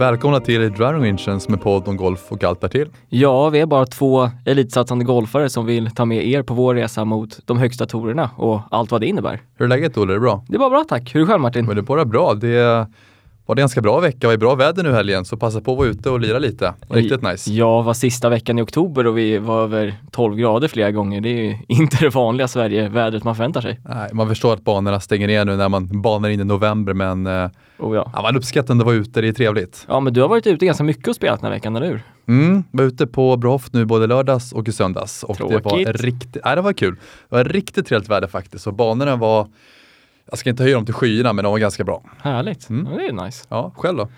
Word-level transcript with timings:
Välkomna 0.00 0.40
till 0.40 0.60
Driving 0.60 1.18
Rangens 1.18 1.48
med 1.48 1.60
podd 1.60 1.88
om 1.88 1.96
golf 1.96 2.20
och 2.28 2.44
allt 2.44 2.60
därtill. 2.60 2.88
Ja, 3.08 3.48
vi 3.48 3.60
är 3.60 3.66
bara 3.66 3.86
två 3.86 4.30
elitsatsande 4.46 5.04
golfare 5.04 5.48
som 5.48 5.66
vill 5.66 5.90
ta 5.90 6.04
med 6.04 6.26
er 6.26 6.42
på 6.42 6.54
vår 6.54 6.74
resa 6.74 7.04
mot 7.04 7.38
de 7.46 7.58
högsta 7.58 7.86
torerna 7.86 8.30
och 8.36 8.60
allt 8.70 8.90
vad 8.90 9.00
det 9.00 9.06
innebär. 9.06 9.40
Hur 9.56 9.64
är 9.64 9.68
läget 9.68 9.98
Olle? 9.98 10.12
Är 10.12 10.14
det 10.14 10.20
bra? 10.20 10.44
Det 10.48 10.54
är 10.54 10.58
bara 10.58 10.70
bra 10.70 10.84
tack. 10.88 11.14
Hur 11.14 11.20
är 11.20 11.24
det 11.24 11.32
själv 11.32 11.42
Martin? 11.42 11.66
Men 11.66 11.76
det 11.76 11.80
är 11.80 11.82
bara 11.82 12.04
bra. 12.04 12.34
Det 12.34 12.86
var 13.46 13.54
det 13.54 13.60
en 13.60 13.62
ganska 13.62 13.80
bra 13.80 14.00
vecka. 14.00 14.18
Det 14.20 14.26
var 14.26 14.36
bra 14.36 14.54
väder 14.54 14.82
nu 14.82 14.92
helgen 14.92 15.24
så 15.24 15.36
passa 15.36 15.60
på 15.60 15.72
att 15.72 15.78
vara 15.78 15.88
ute 15.88 16.10
och 16.10 16.20
lira 16.20 16.38
lite. 16.38 16.74
Riktigt 16.88 17.22
nice. 17.22 17.52
Ja, 17.52 17.82
var 17.82 17.94
sista 17.94 18.28
veckan 18.28 18.58
i 18.58 18.62
oktober 18.62 19.06
och 19.06 19.18
vi 19.18 19.38
var 19.38 19.62
över 19.62 19.94
12 20.10 20.36
grader 20.36 20.68
flera 20.68 20.90
gånger. 20.90 21.20
Det 21.20 21.28
är 21.28 21.42
ju 21.42 21.56
inte 21.68 21.96
det 22.00 22.14
vanliga 22.14 22.48
Sverige-vädret 22.48 23.24
man 23.24 23.36
förväntar 23.36 23.60
sig. 23.60 23.80
Nej, 23.84 24.10
man 24.12 24.28
förstår 24.28 24.52
att 24.52 24.64
banorna 24.64 25.00
stänger 25.00 25.26
ner 25.26 25.44
nu 25.44 25.56
när 25.56 25.68
man 25.68 26.02
banar 26.02 26.28
in 26.28 26.40
i 26.40 26.44
november 26.44 26.94
men 26.94 27.26
eh, 27.26 27.48
oh, 27.80 27.96
ja. 27.96 28.10
Ja, 28.14 28.22
man 28.22 28.36
uppskattar 28.36 28.74
att 28.76 28.82
vara 28.82 28.94
ute, 28.94 29.20
det 29.20 29.28
är 29.28 29.32
trevligt. 29.32 29.84
Ja, 29.88 30.00
men 30.00 30.12
du 30.12 30.20
har 30.20 30.28
varit 30.28 30.46
ute 30.46 30.66
ganska 30.66 30.84
mycket 30.84 31.08
och 31.08 31.16
spelat 31.16 31.40
den 31.40 31.44
här 31.46 31.56
veckan, 31.56 31.76
eller 31.76 31.86
hur? 31.86 32.02
Mm, 32.28 32.64
var 32.70 32.84
ute 32.84 33.06
på 33.06 33.36
Brohoft 33.36 33.72
nu 33.72 33.84
både 33.84 34.06
lördags 34.06 34.52
och 34.52 34.68
i 34.68 34.72
söndags. 34.72 35.22
Och 35.22 35.36
Tråkigt. 35.36 35.64
det 35.64 35.70
var 35.70 35.92
riktigt, 35.92 36.44
nej, 36.44 36.56
det 36.56 36.62
var 36.62 36.72
kul. 36.72 36.94
Det 37.28 37.36
var 37.36 37.44
riktigt 37.44 37.86
trevligt 37.86 38.10
väder 38.10 38.28
faktiskt 38.28 38.66
och 38.66 38.74
banorna 38.74 39.16
var, 39.16 39.48
jag 40.30 40.38
ska 40.38 40.50
inte 40.50 40.62
höja 40.62 40.74
dem 40.74 40.84
till 40.84 40.94
skyarna 40.94 41.32
men 41.32 41.44
de 41.44 41.50
var 41.52 41.58
ganska 41.58 41.84
bra. 41.84 42.02
Härligt. 42.22 42.68
Mm. 42.70 42.92
Ja, 42.92 42.98
det 42.98 43.06
är 43.06 43.24
nice. 43.24 43.44
Ja, 43.48 43.72
själv 43.76 43.98
då? 43.98 44.08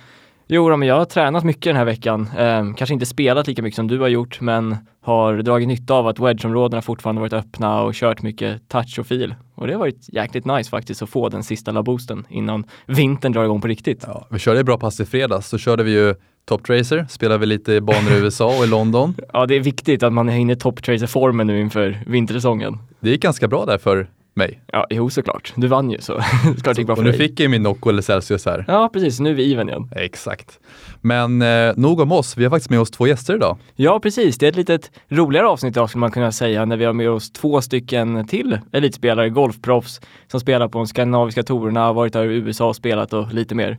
Jo, 0.55 0.77
men 0.77 0.89
jag 0.89 0.95
har 0.95 1.05
tränat 1.05 1.45
mycket 1.45 1.63
den 1.65 1.77
här 1.77 1.85
veckan. 1.85 2.29
Eh, 2.39 2.75
kanske 2.75 2.95
inte 2.95 3.07
spelat 3.07 3.47
lika 3.47 3.63
mycket 3.63 3.77
som 3.77 3.89
du 3.89 3.99
har 3.99 4.09
gjort, 4.09 4.41
men 4.41 4.77
har 5.01 5.37
dragit 5.37 5.69
nytta 5.69 5.95
av 5.95 6.07
att 6.07 6.19
wedge-områdena 6.19 6.83
fortfarande 6.83 7.21
varit 7.21 7.33
öppna 7.33 7.83
och 7.83 7.95
kört 7.95 8.23
mycket 8.23 8.69
touch 8.69 8.99
och 8.99 9.07
fil. 9.07 9.35
Och 9.55 9.67
det 9.67 9.73
har 9.73 9.81
varit 9.81 10.09
jäkligt 10.09 10.45
nice 10.45 10.71
faktiskt 10.71 11.03
att 11.03 11.11
få 11.11 11.29
den 11.29 11.43
sista 11.43 11.71
laboosten 11.71 12.27
innan 12.29 12.65
vintern 12.87 13.33
drar 13.33 13.45
igång 13.45 13.61
på 13.61 13.69
riktigt. 13.69 14.05
Ja, 14.07 14.27
vi 14.31 14.39
körde 14.39 14.65
bra 14.65 14.79
pass 14.79 15.01
i 15.01 15.05
fredags, 15.05 15.49
så 15.49 15.59
körde 15.59 15.83
vi 15.83 15.93
ju 15.93 16.15
Top 16.45 16.65
Tracer, 16.67 17.07
spelade 17.09 17.39
vi 17.39 17.47
lite 17.47 17.73
i 17.73 17.81
banor 17.81 18.13
i 18.13 18.19
USA 18.19 18.59
och 18.59 18.65
i 18.65 18.67
London. 18.67 19.15
Ja, 19.33 19.47
det 19.47 19.55
är 19.55 19.61
viktigt 19.61 20.03
att 20.03 20.13
man 20.13 20.29
är 20.29 20.37
inne 20.37 20.53
i 20.53 20.57
top 20.57 20.83
tracer-formen 20.83 21.47
nu 21.47 21.61
inför 21.61 22.03
vintersäsongen. 22.07 22.79
Det 23.01 23.11
gick 23.11 23.23
ganska 23.23 23.49
bra 23.49 23.65
där 23.65 23.79
för 23.79 24.09
mig. 24.35 24.61
Ja, 24.67 24.87
jo 24.91 25.11
såklart. 25.11 25.53
Du 25.57 25.67
vann 25.67 25.91
ju 25.91 25.99
så 26.01 26.13
klart 26.63 26.77
det 26.77 26.79
gick 26.79 26.87
bra 26.87 26.93
Och 26.93 26.99
för 26.99 27.05
nu 27.05 27.11
dig. 27.11 27.19
fick 27.19 27.31
jag 27.31 27.45
ju 27.45 27.49
min 27.49 27.63
Nocco 27.63 27.89
eller 27.91 28.03
Celsius 28.03 28.47
här. 28.47 28.65
Ja, 28.69 28.91
precis. 28.93 29.21
Nu 29.21 29.31
är 29.31 29.35
vi 29.35 29.53
even 29.53 29.69
igen. 29.69 29.91
Exakt. 29.97 30.59
Men 31.01 31.43
eh, 31.43 31.73
nog 31.77 32.01
om 32.01 32.13
oss, 32.13 32.37
vi 32.37 32.45
har 32.45 32.51
faktiskt 32.51 32.71
med 32.71 32.81
oss 32.81 32.91
två 32.91 33.07
gäster 33.07 33.35
idag. 33.35 33.59
Ja, 33.75 34.01
precis. 34.01 34.39
Det 34.39 34.47
är 34.47 34.49
ett 34.51 34.57
litet 34.57 34.91
roligare 35.09 35.47
avsnitt 35.47 35.77
idag 35.77 35.89
skulle 35.89 36.01
man 36.01 36.11
kunna 36.11 36.33
säga 36.33 36.65
när 36.65 36.77
vi 36.77 36.85
har 36.85 36.93
med 36.93 37.11
oss 37.11 37.33
två 37.33 37.61
stycken 37.61 38.27
till 38.27 38.59
elitspelare, 38.73 39.29
golfproffs 39.31 40.01
som 40.27 40.41
spelar 40.41 40.69
på 40.69 40.79
de 40.79 40.87
skandinaviska 40.87 41.43
tourerna, 41.43 41.93
varit 41.93 42.13
där 42.13 42.25
i 42.25 42.35
USA 42.35 42.69
och 42.69 42.77
spelat 42.77 43.13
och 43.13 43.33
lite 43.35 43.55
mer. 43.55 43.79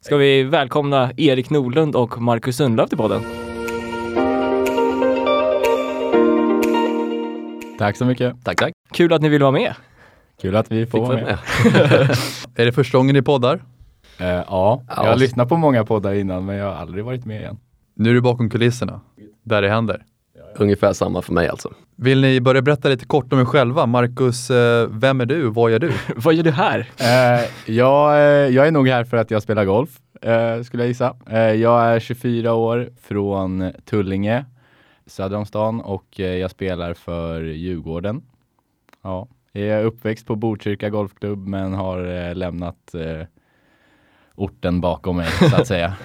Ska 0.00 0.16
vi 0.16 0.42
välkomna 0.42 1.10
Erik 1.16 1.50
Nordlund 1.50 1.96
och 1.96 2.22
Marcus 2.22 2.56
Sundlöf 2.56 2.88
till 2.88 2.98
podden? 2.98 3.22
Tack 7.78 7.96
så 7.96 8.04
mycket. 8.04 8.44
Tack, 8.44 8.56
tack. 8.58 8.72
Kul 8.92 9.12
att 9.12 9.22
ni 9.22 9.28
vill 9.28 9.40
vara 9.42 9.50
med. 9.52 9.74
Kul 10.42 10.56
att 10.56 10.72
vi 10.72 10.86
får 10.86 11.00
vara 11.00 11.14
med. 11.14 11.24
med. 11.24 11.38
Är 12.54 12.64
det 12.64 12.72
första 12.72 12.98
gången 12.98 13.14
ni 13.14 13.22
poddar? 13.22 13.62
Eh, 14.18 14.26
ja, 14.26 14.82
jag 14.88 14.94
har 14.94 15.16
lyssnat 15.16 15.48
på 15.48 15.56
många 15.56 15.84
poddar 15.84 16.14
innan 16.14 16.44
men 16.44 16.56
jag 16.56 16.66
har 16.66 16.72
aldrig 16.72 17.04
varit 17.04 17.24
med 17.24 17.40
igen. 17.40 17.58
Nu 17.94 18.10
är 18.10 18.14
du 18.14 18.20
bakom 18.20 18.50
kulisserna, 18.50 19.00
där 19.42 19.62
det 19.62 19.68
händer. 19.68 20.04
Ungefär 20.56 20.92
samma 20.92 21.22
för 21.22 21.32
mig 21.32 21.48
alltså. 21.48 21.72
Vill 21.96 22.20
ni 22.20 22.40
börja 22.40 22.62
berätta 22.62 22.88
lite 22.88 23.06
kort 23.06 23.32
om 23.32 23.40
er 23.40 23.44
själva? 23.44 23.86
Marcus, 23.86 24.50
eh, 24.50 24.88
vem 24.90 25.20
är 25.20 25.26
du? 25.26 25.50
Vad 25.50 25.70
gör 25.70 25.78
du? 25.78 25.92
Vad 26.16 26.34
gör 26.34 26.42
du 26.42 26.50
här? 26.50 26.90
Eh, 27.00 27.74
jag, 27.74 28.16
jag 28.52 28.66
är 28.66 28.70
nog 28.70 28.88
här 28.88 29.04
för 29.04 29.16
att 29.16 29.30
jag 29.30 29.42
spelar 29.42 29.64
golf, 29.64 29.90
eh, 30.22 30.62
skulle 30.62 30.82
jag 30.82 30.88
gissa. 30.88 31.16
Eh, 31.30 31.38
jag 31.38 31.84
är 31.84 32.00
24 32.00 32.54
år 32.54 32.90
från 33.02 33.72
Tullinge, 33.84 34.44
söder 35.06 35.36
om 35.36 35.46
stan 35.46 35.80
och 35.80 36.18
jag 36.18 36.50
spelar 36.50 36.94
för 36.94 37.42
Djurgården. 37.42 38.22
Ja, 39.02 39.28
jag 39.52 39.80
är 39.80 39.84
uppväxt 39.84 40.26
på 40.26 40.36
Botkyrka 40.36 40.90
Golfklubb 40.90 41.48
men 41.48 41.72
har 41.72 42.28
eh, 42.28 42.34
lämnat 42.34 42.94
eh, 42.94 43.26
orten 44.34 44.80
bakom 44.80 45.16
mig 45.16 45.26
så 45.26 45.56
att 45.56 45.66
säga. 45.66 45.96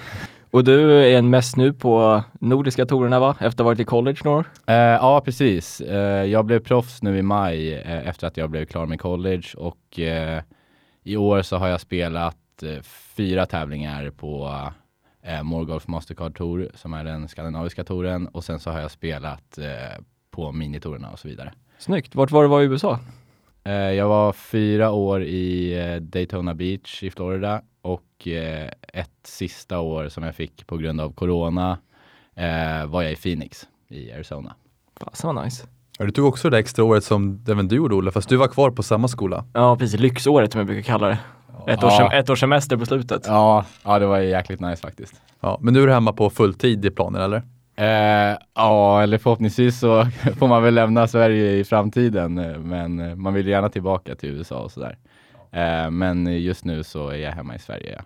Och 0.50 0.64
du 0.64 0.92
är 0.92 1.18
en 1.18 1.30
mest 1.30 1.56
nu 1.56 1.72
på 1.72 2.22
Nordiska 2.40 2.86
tourerna 2.86 3.20
va? 3.20 3.30
Efter 3.30 3.46
att 3.46 3.58
ha 3.58 3.64
varit 3.64 3.80
i 3.80 3.84
college 3.84 4.18
några 4.24 4.38
år? 4.38 4.46
Eh, 4.66 4.74
ja, 4.76 5.20
precis. 5.24 5.80
Eh, 5.80 6.24
jag 6.24 6.44
blev 6.44 6.60
proffs 6.60 7.02
nu 7.02 7.18
i 7.18 7.22
maj 7.22 7.74
eh, 7.74 8.08
efter 8.08 8.26
att 8.26 8.36
jag 8.36 8.50
blev 8.50 8.64
klar 8.64 8.86
med 8.86 9.00
college 9.00 9.46
och 9.56 9.98
eh, 9.98 10.42
i 11.02 11.16
år 11.16 11.42
så 11.42 11.56
har 11.56 11.68
jag 11.68 11.80
spelat 11.80 12.62
eh, 12.62 12.82
fyra 13.16 13.46
tävlingar 13.46 14.10
på 14.10 14.62
eh, 15.22 15.42
Morgolf 15.42 15.86
Mastercard 15.86 16.36
Tour 16.36 16.70
som 16.74 16.94
är 16.94 17.04
den 17.04 17.28
skandinaviska 17.28 17.84
touren 17.84 18.26
och 18.26 18.44
sen 18.44 18.60
så 18.60 18.70
har 18.70 18.80
jag 18.80 18.90
spelat 18.90 19.58
på 20.30 20.52
minitourerna 20.52 21.10
och 21.10 21.18
så 21.18 21.28
vidare. 21.28 21.52
Snyggt. 21.78 22.14
Vart 22.14 22.30
var 22.30 22.42
du 22.42 22.48
var 22.48 22.62
i 22.62 22.64
USA? 22.64 22.98
Eh, 23.68 23.74
jag 23.74 24.08
var 24.08 24.32
fyra 24.32 24.90
år 24.90 25.22
i 25.22 25.78
eh, 25.78 25.96
Daytona 26.02 26.54
Beach 26.54 27.02
i 27.02 27.10
Florida 27.10 27.62
och 27.82 28.28
eh, 28.28 28.70
ett 28.92 29.10
sista 29.24 29.78
år 29.80 30.08
som 30.08 30.22
jag 30.24 30.34
fick 30.34 30.66
på 30.66 30.76
grund 30.76 31.00
av 31.00 31.12
corona 31.12 31.78
var 32.86 33.02
jag 33.02 33.12
i 33.12 33.16
Phoenix 33.16 33.68
i 33.88 34.12
Arizona. 34.12 34.54
Fasen 35.00 35.34
vad 35.34 35.44
nice. 35.44 35.66
Ja, 35.98 36.04
Du 36.04 36.10
tog 36.12 36.26
också 36.26 36.50
det 36.50 36.56
där 36.56 36.60
extra 36.60 36.84
året 36.84 37.04
som 37.04 37.44
även 37.48 37.68
du 37.68 37.76
gjorde 37.76 37.94
Olle, 37.94 38.10
fast 38.10 38.28
du 38.28 38.36
var 38.36 38.48
kvar 38.48 38.70
på 38.70 38.82
samma 38.82 39.08
skola. 39.08 39.44
Ja, 39.52 39.76
precis. 39.76 40.00
Lyxåret 40.00 40.52
som 40.52 40.58
jag 40.58 40.66
brukar 40.66 40.82
kalla 40.82 41.06
det. 41.08 41.18
Ett, 41.66 41.84
års, 41.84 41.92
Ja. 41.98 42.12
ett 42.12 42.30
års 42.30 42.40
semester 42.40 42.76
på 42.76 42.86
slutet. 42.86 43.22
Ja, 43.26 43.64
ja, 43.84 43.98
det 43.98 44.06
var 44.06 44.18
jäkligt 44.18 44.60
nice 44.60 44.82
faktiskt. 44.82 45.20
Ja, 45.40 45.58
men 45.60 45.74
nu 45.74 45.82
är 45.82 45.86
du 45.86 45.92
hemma 45.92 46.12
på 46.12 46.30
fulltid 46.30 46.84
i 46.84 46.90
planen 46.90 47.22
eller? 47.22 47.42
Eh, 47.78 48.36
ja, 48.54 49.02
eller 49.02 49.18
förhoppningsvis 49.18 49.78
så 49.78 50.04
får 50.38 50.48
man 50.48 50.62
väl 50.62 50.74
lämna 50.74 51.06
Sverige 51.06 51.52
i 51.52 51.64
framtiden, 51.64 52.38
eh, 52.38 52.58
men 52.58 53.00
eh, 53.00 53.14
man 53.16 53.34
vill 53.34 53.46
gärna 53.48 53.68
tillbaka 53.68 54.14
till 54.14 54.28
USA 54.28 54.60
och 54.60 54.72
sådär. 54.72 54.98
Eh, 55.50 55.90
men 55.90 56.42
just 56.42 56.64
nu 56.64 56.84
så 56.84 57.08
är 57.08 57.16
jag 57.16 57.32
hemma 57.32 57.54
i 57.54 57.58
Sverige. 57.58 57.92
Ja. 57.96 58.02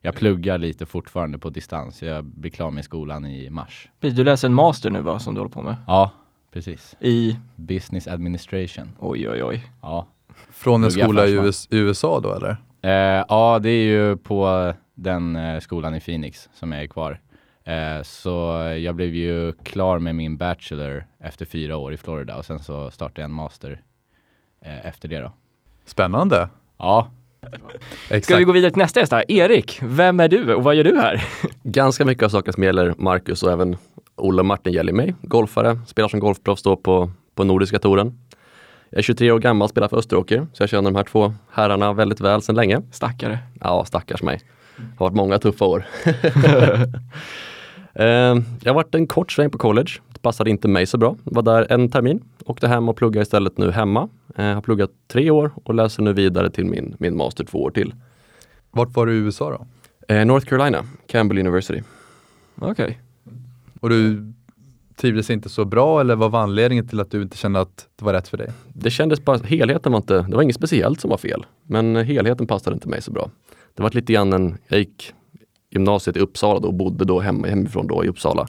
Jag 0.00 0.14
pluggar 0.14 0.58
lite 0.58 0.86
fortfarande 0.86 1.38
på 1.38 1.50
distans. 1.50 2.02
Jag 2.02 2.24
blir 2.24 2.50
klar 2.50 2.70
med 2.70 2.84
skolan 2.84 3.26
i 3.26 3.50
mars. 3.50 3.88
Du 4.00 4.24
läser 4.24 4.48
en 4.48 4.54
master 4.54 4.90
nu 4.90 5.00
va, 5.00 5.18
som 5.18 5.34
du 5.34 5.40
håller 5.40 5.52
på 5.52 5.62
med? 5.62 5.76
Ja, 5.86 6.10
precis. 6.52 6.96
I, 7.00 7.36
Business 7.56 8.08
administration. 8.08 8.88
oj 8.98 9.28
oj 9.28 9.42
oj. 9.44 9.64
Ja, 9.82 10.06
Från 10.50 10.84
en 10.84 10.90
skola 10.90 11.26
i 11.26 11.52
USA 11.70 12.20
då 12.20 12.34
eller? 12.34 12.56
eh, 12.82 13.24
ja 13.28 13.58
det 13.62 13.70
är 13.70 13.84
ju 13.84 14.16
på 14.16 14.72
den 14.94 15.36
eh, 15.36 15.60
skolan 15.60 15.94
i 15.94 16.00
Phoenix 16.00 16.48
som 16.54 16.72
jag 16.72 16.82
är 16.82 16.86
kvar. 16.86 17.20
Eh, 17.66 18.02
så 18.02 18.30
jag 18.78 18.94
blev 18.94 19.14
ju 19.14 19.52
klar 19.52 19.98
med 19.98 20.14
min 20.14 20.36
bachelor 20.36 21.04
efter 21.20 21.44
fyra 21.44 21.76
år 21.76 21.92
i 21.92 21.96
Florida 21.96 22.36
och 22.36 22.44
sen 22.44 22.58
så 22.58 22.90
startade 22.90 23.20
jag 23.20 23.24
en 23.24 23.34
master 23.34 23.80
eh, 24.60 24.86
efter 24.86 25.08
det 25.08 25.18
då. 25.18 25.32
Spännande. 25.84 26.48
Ja, 26.78 27.10
Exakt. 28.08 28.24
Ska 28.24 28.36
vi 28.36 28.44
gå 28.44 28.52
vidare 28.52 28.70
till 28.70 28.82
nästa 28.82 29.00
gäst 29.00 29.12
här? 29.12 29.30
Erik, 29.32 29.78
vem 29.82 30.20
är 30.20 30.28
du 30.28 30.54
och 30.54 30.64
vad 30.64 30.74
gör 30.74 30.84
du 30.84 30.96
här? 30.96 31.24
Ganska 31.62 32.04
mycket 32.04 32.24
av 32.24 32.28
saker 32.28 32.52
som 32.52 32.62
gäller 32.62 32.94
Marcus 32.98 33.42
och 33.42 33.52
även 33.52 33.76
Olle 34.16 34.40
och 34.40 34.46
Martin 34.46 34.72
gäller 34.72 34.92
mig. 34.92 35.14
Golfare, 35.22 35.78
spelar 35.86 36.08
som 36.08 36.20
golfproffs 36.20 36.62
då 36.62 36.76
på, 36.76 37.10
på 37.34 37.44
Nordiska 37.44 37.78
touren. 37.78 38.18
Jag 38.90 38.98
är 38.98 39.02
23 39.02 39.30
år 39.30 39.38
gammal, 39.38 39.68
spelar 39.68 39.88
för 39.88 39.96
Österåker, 39.96 40.46
så 40.52 40.62
jag 40.62 40.70
känner 40.70 40.90
de 40.90 40.96
här 40.96 41.04
två 41.04 41.34
herrarna 41.50 41.92
väldigt 41.92 42.20
väl 42.20 42.42
sedan 42.42 42.54
länge. 42.54 42.82
Stackare. 42.92 43.38
Ja, 43.60 43.84
stackars 43.84 44.22
mig. 44.22 44.40
Det 44.76 44.82
har 44.98 45.06
varit 45.06 45.16
många 45.16 45.38
tuffa 45.38 45.64
år. 45.64 45.86
Eh, 47.98 48.06
jag 48.62 48.66
har 48.66 48.74
varit 48.74 48.94
en 48.94 49.06
kort 49.06 49.32
sväng 49.32 49.50
på 49.50 49.58
college. 49.58 49.90
Det 50.12 50.18
passade 50.22 50.50
inte 50.50 50.68
mig 50.68 50.86
så 50.86 50.98
bra. 50.98 51.16
Var 51.24 51.42
där 51.42 51.72
en 51.72 51.90
termin. 51.90 52.24
Åkte 52.44 52.68
hem 52.68 52.88
och 52.88 52.96
pluggade 52.96 53.22
istället 53.22 53.58
nu 53.58 53.70
hemma. 53.70 54.08
Eh, 54.36 54.44
har 54.44 54.60
pluggat 54.60 54.90
tre 55.08 55.30
år 55.30 55.50
och 55.64 55.74
läser 55.74 56.02
nu 56.02 56.12
vidare 56.12 56.50
till 56.50 56.64
min, 56.64 56.96
min 56.98 57.16
master 57.16 57.44
två 57.44 57.62
år 57.62 57.70
till. 57.70 57.94
Vart 58.70 58.96
var 58.96 59.06
du 59.06 59.14
i 59.14 59.16
USA 59.16 59.50
då? 59.50 59.66
Eh, 60.14 60.24
North 60.24 60.46
Carolina, 60.46 60.84
Campbell 61.06 61.38
University. 61.38 61.82
Okej. 62.60 63.00
Och 63.80 63.90
du 63.90 64.32
trivdes 64.96 65.30
inte 65.30 65.48
så 65.48 65.64
bra 65.64 66.00
eller 66.00 66.16
vad 66.16 66.30
var 66.30 66.40
anledningen 66.40 66.88
till 66.88 67.00
att 67.00 67.10
du 67.10 67.22
inte 67.22 67.36
kände 67.36 67.60
att 67.60 67.88
det 67.96 68.04
var 68.04 68.12
rätt 68.12 68.28
för 68.28 68.36
dig? 68.36 68.48
Det 68.72 68.90
kändes 68.90 69.24
bara, 69.24 69.38
helheten 69.38 69.92
var 69.92 69.98
inte, 69.98 70.22
det 70.22 70.36
var 70.36 70.42
inget 70.42 70.56
speciellt 70.56 71.00
som 71.00 71.10
var 71.10 71.18
fel. 71.18 71.46
Men 71.62 71.96
helheten 71.96 72.46
passade 72.46 72.74
inte 72.74 72.88
mig 72.88 73.02
så 73.02 73.12
bra. 73.12 73.30
Det 73.74 73.82
var 73.82 73.90
lite 73.90 74.12
grann 74.12 74.32
en, 74.32 74.58
jag 74.68 74.78
gick 74.78 75.14
gymnasiet 75.76 76.16
i 76.16 76.20
Uppsala 76.20 76.60
då 76.60 76.68
och 76.68 76.74
bodde 76.74 77.04
då 77.04 77.20
hem, 77.20 77.44
hemifrån 77.44 77.86
då 77.86 78.04
i 78.04 78.08
Uppsala. 78.08 78.46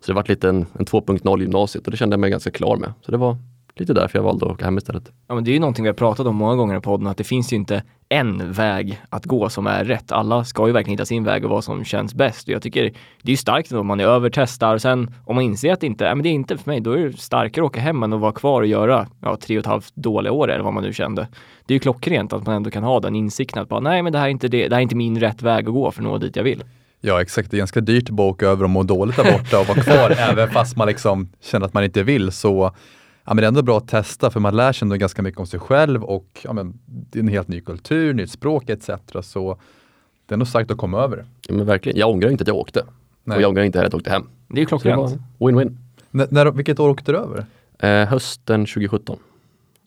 Så 0.00 0.06
det 0.06 0.12
var 0.12 0.24
lite 0.28 0.48
en, 0.48 0.66
en 0.78 0.86
2.0 0.86 1.40
gymnasiet 1.40 1.84
och 1.84 1.90
det 1.90 1.96
kände 1.96 2.14
jag 2.14 2.20
mig 2.20 2.30
ganska 2.30 2.50
klar 2.50 2.76
med. 2.76 2.92
Så 3.00 3.10
det 3.10 3.18
var 3.18 3.36
lite 3.76 3.92
därför 3.92 4.18
jag 4.18 4.24
valde 4.24 4.46
att 4.46 4.52
åka 4.52 4.64
hem 4.64 4.78
istället. 4.78 5.12
Ja 5.28 5.34
men 5.34 5.44
det 5.44 5.50
är 5.50 5.52
ju 5.52 5.60
någonting 5.60 5.82
vi 5.82 5.88
har 5.88 5.94
pratat 5.94 6.26
om 6.26 6.36
många 6.36 6.56
gånger 6.56 6.78
i 6.78 6.80
podden, 6.80 7.06
att 7.06 7.16
det 7.16 7.24
finns 7.24 7.52
ju 7.52 7.56
inte 7.56 7.82
en 8.08 8.52
väg 8.52 9.02
att 9.08 9.24
gå 9.24 9.48
som 9.48 9.66
är 9.66 9.84
rätt. 9.84 10.12
Alla 10.12 10.44
ska 10.44 10.66
ju 10.66 10.72
verkligen 10.72 10.92
hitta 10.92 11.04
sin 11.04 11.24
väg 11.24 11.44
och 11.44 11.50
vad 11.50 11.64
som 11.64 11.84
känns 11.84 12.14
bäst. 12.14 12.48
Och 12.48 12.54
jag 12.54 12.62
tycker 12.62 12.82
det 13.22 13.28
är 13.28 13.30
ju 13.30 13.36
starkt 13.36 13.72
om 13.72 13.86
man 13.86 14.00
är 14.00 14.04
över, 14.04 14.30
testar, 14.30 14.78
sen 14.78 15.14
om 15.24 15.34
man 15.34 15.44
inser 15.44 15.72
att 15.72 15.80
det 15.80 15.86
inte, 15.86 16.04
ja, 16.04 16.14
men 16.14 16.22
det 16.22 16.28
är 16.28 16.32
inte 16.32 16.58
för 16.58 16.70
mig, 16.70 16.80
då 16.80 16.92
är 16.92 16.98
det 16.98 17.16
starkare 17.16 17.64
att 17.64 17.70
åka 17.70 17.80
hem 17.80 18.02
än 18.02 18.12
att 18.12 18.20
vara 18.20 18.32
kvar 18.32 18.60
och 18.60 18.66
göra 18.66 19.06
ja, 19.20 19.36
tre 19.36 19.56
och 19.56 19.60
ett 19.60 19.66
halvt 19.66 19.94
dåliga 19.94 20.32
år 20.32 20.50
eller 20.50 20.64
vad 20.64 20.74
man 20.74 20.82
nu 20.82 20.92
kände. 20.92 21.28
Det 21.66 21.72
är 21.72 21.76
ju 21.76 21.80
klockrent 21.80 22.32
att 22.32 22.46
man 22.46 22.54
ändå 22.54 22.70
kan 22.70 22.82
ha 22.82 23.00
den 23.00 23.14
insikten 23.14 23.62
att 23.62 23.68
bara, 23.68 23.80
nej 23.80 24.02
men 24.02 24.12
det 24.12 24.18
här 24.18 24.26
är 24.26 24.30
inte 24.30 24.48
det, 24.48 24.68
det 24.68 24.74
här 24.74 24.80
är 24.80 24.82
inte 24.82 24.96
min 24.96 25.20
rätt 25.20 25.42
väg 25.42 25.68
att 25.68 25.74
gå 25.74 25.90
för 25.90 26.00
att 26.00 26.04
nå 26.04 26.18
dit 26.18 26.36
jag 26.36 26.44
vill. 26.44 26.64
Ja 27.00 27.22
exakt, 27.22 27.50
det 27.50 27.56
är 27.56 27.58
ganska 27.58 27.80
dyrt 27.80 28.08
att 28.08 28.16
bara 28.16 28.28
åka 28.28 28.46
över 28.46 28.64
och 28.64 28.70
må 28.70 28.82
dåligt 28.82 29.16
där 29.16 29.32
borta 29.32 29.60
och 29.60 29.68
vara 29.68 29.80
kvar 29.80 30.10
även 30.30 30.50
fast 30.50 30.76
man 30.76 30.88
liksom 30.88 31.28
känner 31.40 31.66
att 31.66 31.74
man 31.74 31.84
inte 31.84 32.02
vill. 32.02 32.32
Så 32.32 32.74
ja, 33.24 33.34
men 33.34 33.36
det 33.36 33.42
är 33.42 33.48
ändå 33.48 33.62
bra 33.62 33.78
att 33.78 33.88
testa 33.88 34.30
för 34.30 34.40
man 34.40 34.56
lär 34.56 34.72
sig 34.72 34.86
ändå 34.86 34.96
ganska 34.96 35.22
mycket 35.22 35.40
om 35.40 35.46
sig 35.46 35.60
själv 35.60 36.04
och 36.04 36.40
ja, 36.44 36.52
men, 36.52 36.78
det 36.84 37.18
är 37.18 37.22
en 37.22 37.28
helt 37.28 37.48
ny 37.48 37.60
kultur, 37.60 38.14
nytt 38.14 38.30
språk 38.30 38.70
etc. 38.70 38.90
Så 39.22 39.58
det 40.26 40.34
är 40.34 40.36
nog 40.38 40.48
starkt 40.48 40.70
att 40.70 40.78
komma 40.78 40.98
över. 40.98 41.24
Ja, 41.48 41.54
men 41.54 41.66
verkligen, 41.66 41.98
jag 41.98 42.10
ångrar 42.10 42.30
inte 42.30 42.42
att 42.42 42.48
jag 42.48 42.56
åkte. 42.56 42.84
Nej. 43.24 43.36
Och 43.36 43.42
jag 43.42 43.48
ångrar 43.48 43.62
inte 43.62 43.78
heller 43.78 43.86
att 43.86 43.92
jag 43.92 43.98
åkte 43.98 44.10
hem. 44.10 44.28
Det 44.48 44.60
är 44.60 44.64
klockrent. 44.64 45.18
win-win. 45.38 45.76
N- 46.12 46.26
när, 46.30 46.50
vilket 46.50 46.80
år 46.80 46.88
åkte 46.88 47.12
du 47.12 47.18
över? 47.18 47.46
Eh, 47.78 48.08
hösten 48.08 48.66
2017. 48.66 49.18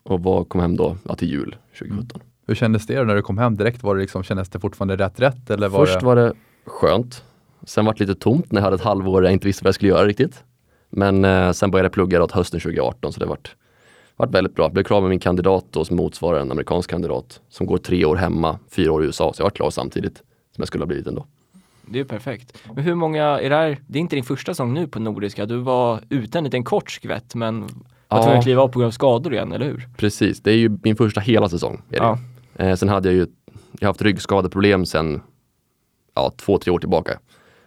Och 0.03 0.23
var, 0.23 0.43
kom 0.43 0.61
hem 0.61 0.75
då 0.75 0.97
ja, 1.03 1.15
till 1.15 1.29
jul 1.29 1.55
2017. 1.79 2.21
Hur 2.47 2.55
kändes 2.55 2.87
det 2.87 3.03
när 3.03 3.15
du 3.15 3.21
kom 3.21 3.37
hem 3.37 3.55
direkt? 3.55 3.83
Var 3.83 3.95
det 3.95 4.01
liksom, 4.01 4.23
kändes 4.23 4.49
det 4.49 4.59
fortfarande 4.59 4.95
rätt 4.95 5.19
rätt? 5.19 5.49
Eller 5.49 5.69
var 5.69 5.85
Först 5.85 5.99
det... 5.99 6.05
var 6.05 6.15
det 6.15 6.33
skönt. 6.65 7.23
Sen 7.63 7.85
var 7.85 7.93
det 7.93 7.99
lite 7.99 8.15
tomt 8.15 8.51
när 8.51 8.61
jag 8.61 8.63
hade 8.63 8.75
ett 8.75 8.81
halvår 8.81 9.23
jag 9.23 9.33
inte 9.33 9.47
visste 9.47 9.63
vad 9.63 9.67
jag 9.67 9.75
skulle 9.75 9.91
göra 9.91 10.05
riktigt. 10.05 10.43
Men 10.95 11.25
eh, 11.25 11.51
sen 11.51 11.71
började 11.71 11.85
jag 11.85 11.91
plugga 11.93 12.19
då 12.19 12.27
hösten 12.33 12.59
2018 12.59 13.13
så 13.13 13.19
det 13.19 13.25
vart, 13.25 13.55
vart 14.15 14.31
väldigt 14.31 14.55
bra. 14.55 14.65
Jag 14.65 14.73
blev 14.73 14.83
klar 14.83 15.01
med 15.01 15.09
min 15.09 15.19
kandidat 15.19 15.65
då 15.71 15.85
som 15.85 15.97
motsvarar 15.97 16.39
en 16.39 16.51
amerikansk 16.51 16.89
kandidat 16.89 17.41
som 17.49 17.65
går 17.67 17.77
tre 17.77 18.05
år 18.05 18.15
hemma, 18.15 18.59
fyra 18.71 18.91
år 18.91 19.03
i 19.03 19.05
USA. 19.05 19.33
Så 19.33 19.41
jag 19.41 19.45
var 19.45 19.51
klar 19.51 19.69
samtidigt 19.69 20.15
som 20.17 20.61
jag 20.61 20.67
skulle 20.67 20.81
ha 20.81 20.87
blivit 20.87 21.07
ändå. 21.07 21.25
Det 21.87 21.99
är 21.99 22.03
perfekt. 22.03 22.57
Men 22.73 22.83
hur 22.83 22.95
många, 22.95 23.23
är 23.23 23.49
det 23.49 23.55
här, 23.55 23.77
det 23.87 23.99
är 23.99 24.01
inte 24.01 24.15
din 24.15 24.23
första 24.23 24.53
säsong 24.53 24.73
nu 24.73 24.87
på 24.87 24.99
Nordiska, 24.99 25.45
du 25.45 25.57
var 25.57 25.99
ute 26.09 26.37
en 26.37 26.43
liten 26.43 26.63
kort 26.63 26.91
skvätt 26.91 27.35
men 27.35 27.61
var 27.61 27.67
Ja. 28.07 28.21
tvungen 28.21 28.37
att 28.37 28.43
kliva 28.43 28.61
av 28.61 28.67
på 28.67 28.79
grund 28.79 28.87
av 28.87 28.91
skador 28.91 29.33
igen, 29.33 29.51
eller 29.51 29.65
hur? 29.65 29.87
Precis, 29.97 30.41
det 30.41 30.51
är 30.51 30.55
ju 30.57 30.77
min 30.83 30.95
första 30.95 31.21
hela 31.21 31.49
säsong. 31.49 31.81
Ja. 31.89 32.19
Eh, 32.55 32.75
sen 32.75 32.89
hade 32.89 33.07
jag 33.09 33.15
ju 33.15 33.27
jag 33.79 33.87
har 33.87 33.89
haft 33.89 34.01
ryggskadeproblem 34.01 34.85
sen 34.85 35.21
ja, 36.15 36.31
två, 36.37 36.57
tre 36.57 36.71
år 36.71 36.79
tillbaka. 36.79 37.19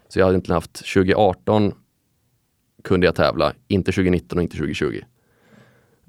Så 0.09 0.19
jag 0.19 0.27
hade 0.27 0.37
inte 0.37 0.55
haft 0.55 0.73
2018 0.95 1.73
kunde 2.89 3.07
jag 3.07 3.15
tävla, 3.15 3.53
inte 3.69 3.93
2019 3.93 4.39
och 4.39 4.43
inte 4.43 4.57
2020. 4.57 5.01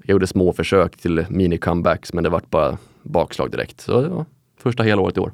Jag 0.04 0.12
gjorde 0.12 0.26
små 0.26 0.52
försök 0.52 0.96
till 0.96 1.20
mini-comebacks 1.20 2.10
men 2.12 2.24
det 2.24 2.30
vart 2.30 2.50
bara 2.50 2.78
bakslag 3.02 3.50
direkt. 3.50 3.80
Så 3.80 4.02
det 4.02 4.08
var 4.08 4.24
första 4.56 4.82
hela 4.82 5.02
året 5.02 5.16
i 5.16 5.20
år. 5.20 5.32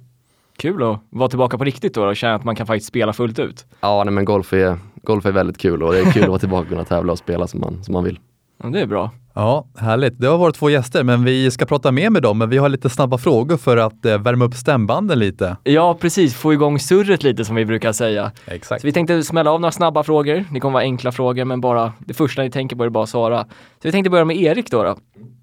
Kul 0.56 0.82
att 0.82 1.00
vara 1.10 1.28
tillbaka 1.28 1.58
på 1.58 1.64
riktigt 1.64 1.94
då 1.94 2.06
och 2.06 2.16
känna 2.16 2.34
att 2.34 2.44
man 2.44 2.56
kan 2.56 2.66
faktiskt 2.66 2.88
spela 2.88 3.12
fullt 3.12 3.38
ut. 3.38 3.66
Ja, 3.80 4.04
nej, 4.04 4.14
men 4.14 4.24
golf 4.24 4.52
är, 4.52 4.78
golf 5.02 5.26
är 5.26 5.32
väldigt 5.32 5.58
kul 5.58 5.82
och 5.82 5.92
det 5.92 6.00
är 6.00 6.12
kul 6.12 6.22
att 6.22 6.28
vara 6.28 6.38
tillbaka 6.38 6.62
och 6.62 6.68
kunna 6.68 6.84
tävla 6.84 7.12
och 7.12 7.18
spela 7.18 7.46
som 7.46 7.60
man, 7.60 7.84
som 7.84 7.92
man 7.92 8.04
vill. 8.04 8.18
Ja, 8.62 8.68
det 8.68 8.80
är 8.80 8.86
bra. 8.86 9.10
Ja, 9.38 9.66
härligt. 9.78 10.20
Det 10.20 10.26
har 10.26 10.38
varit 10.38 10.54
två 10.54 10.70
gäster, 10.70 11.04
men 11.04 11.24
vi 11.24 11.50
ska 11.50 11.66
prata 11.66 11.92
mer 11.92 12.10
med 12.10 12.22
dem. 12.22 12.38
Men 12.38 12.50
vi 12.50 12.58
har 12.58 12.68
lite 12.68 12.90
snabba 12.90 13.18
frågor 13.18 13.56
för 13.56 13.76
att 13.76 14.04
eh, 14.04 14.18
värma 14.18 14.44
upp 14.44 14.54
stämbanden 14.54 15.18
lite. 15.18 15.56
Ja, 15.64 15.94
precis. 16.00 16.34
Få 16.34 16.52
igång 16.52 16.78
surret 16.78 17.22
lite 17.22 17.44
som 17.44 17.56
vi 17.56 17.64
brukar 17.64 17.92
säga. 17.92 18.32
Exakt. 18.46 18.80
Så 18.80 18.86
vi 18.86 18.92
tänkte 18.92 19.22
smälla 19.22 19.50
av 19.50 19.60
några 19.60 19.72
snabba 19.72 20.02
frågor. 20.02 20.44
Det 20.52 20.60
kommer 20.60 20.72
vara 20.72 20.82
enkla 20.82 21.12
frågor, 21.12 21.44
men 21.44 21.60
bara 21.60 21.92
det 21.98 22.14
första 22.14 22.42
ni 22.42 22.50
tänker 22.50 22.76
på 22.76 22.84
är 22.84 22.88
bara 22.88 23.04
att 23.04 23.10
svara. 23.10 23.44
Så 23.44 23.82
vi 23.82 23.92
tänkte 23.92 24.10
börja 24.10 24.24
med 24.24 24.36
Erik 24.36 24.70
då. 24.70 24.82
då. 24.82 24.96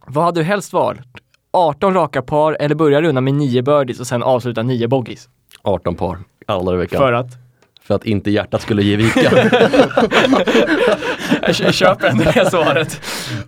Vad 0.08 0.24
hade 0.24 0.40
du 0.40 0.44
helst 0.44 0.74
valt? 0.74 1.00
18 1.52 1.94
raka 1.94 2.22
par 2.22 2.58
eller 2.60 2.76
börja 2.76 3.02
runda 3.02 3.22
med 3.22 3.34
9 3.34 3.62
birdies 3.62 4.00
och 4.00 4.08
sen 4.08 4.24
avsluta 4.24 4.64
9 4.64 4.88
bogeys? 4.88 5.30
18 5.62 5.96
par 5.96 6.18
alla 6.48 6.74
i 6.74 6.78
veckan. 6.78 7.00
För 7.00 7.14
För... 7.88 7.96
att? 7.96 8.06
inte 8.06 8.32
hjärtat 8.32 8.62
skulle 8.62 8.84
ge 8.84 8.96
vika. 8.96 9.22
Jag 11.42 11.56
kö- 11.56 11.72
köper 11.72 12.08
ändå 12.08 12.24
det 12.24 12.50
svaret. 12.50 13.02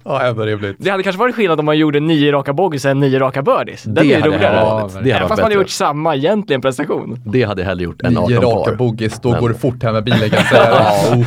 Ja, 0.04 0.22
ändå 0.22 0.44
rimligt. 0.46 0.76
Det 0.80 0.90
hade 0.90 1.04
kanske 1.04 1.20
varit 1.20 1.36
skillnad 1.36 1.60
om 1.60 1.66
man 1.66 1.78
gjorde 1.78 2.00
9 2.00 2.32
raka 2.32 2.54
bogeys 2.54 2.86
än 2.86 3.00
9 3.00 3.20
raka 3.20 3.42
birdies. 3.42 3.84
Den 3.84 4.08
det 4.08 4.14
hade 4.16 4.28
roligare. 4.28 4.56
Ja. 4.56 4.90
Det. 4.94 5.00
Även 5.00 5.12
hade 5.14 5.20
fast 5.20 5.30
varit 5.30 5.30
man 5.30 5.38
hade 5.40 5.44
bättre. 5.50 5.54
gjort 5.62 5.70
samma 5.70 6.16
egentligen 6.16 6.62
prestation. 6.62 7.22
Det 7.26 7.44
hade 7.44 7.62
jag 7.62 7.68
hellre 7.70 7.84
gjort 7.84 8.02
än 8.02 8.18
18 8.18 8.30
Nio 8.32 8.40
raka 8.42 8.70
par. 8.72 8.78
boogies, 8.78 9.20
då 9.22 9.32
Men- 9.32 9.42
går 9.42 9.50
det 9.50 9.56
fort 9.56 9.84
hem 9.84 9.94
med 9.94 10.04
bilen 10.04 10.30
kan 10.30 10.40
jag 10.40 10.48
säga. 10.48 10.70
ja, 10.72 11.16
oh. 11.16 11.26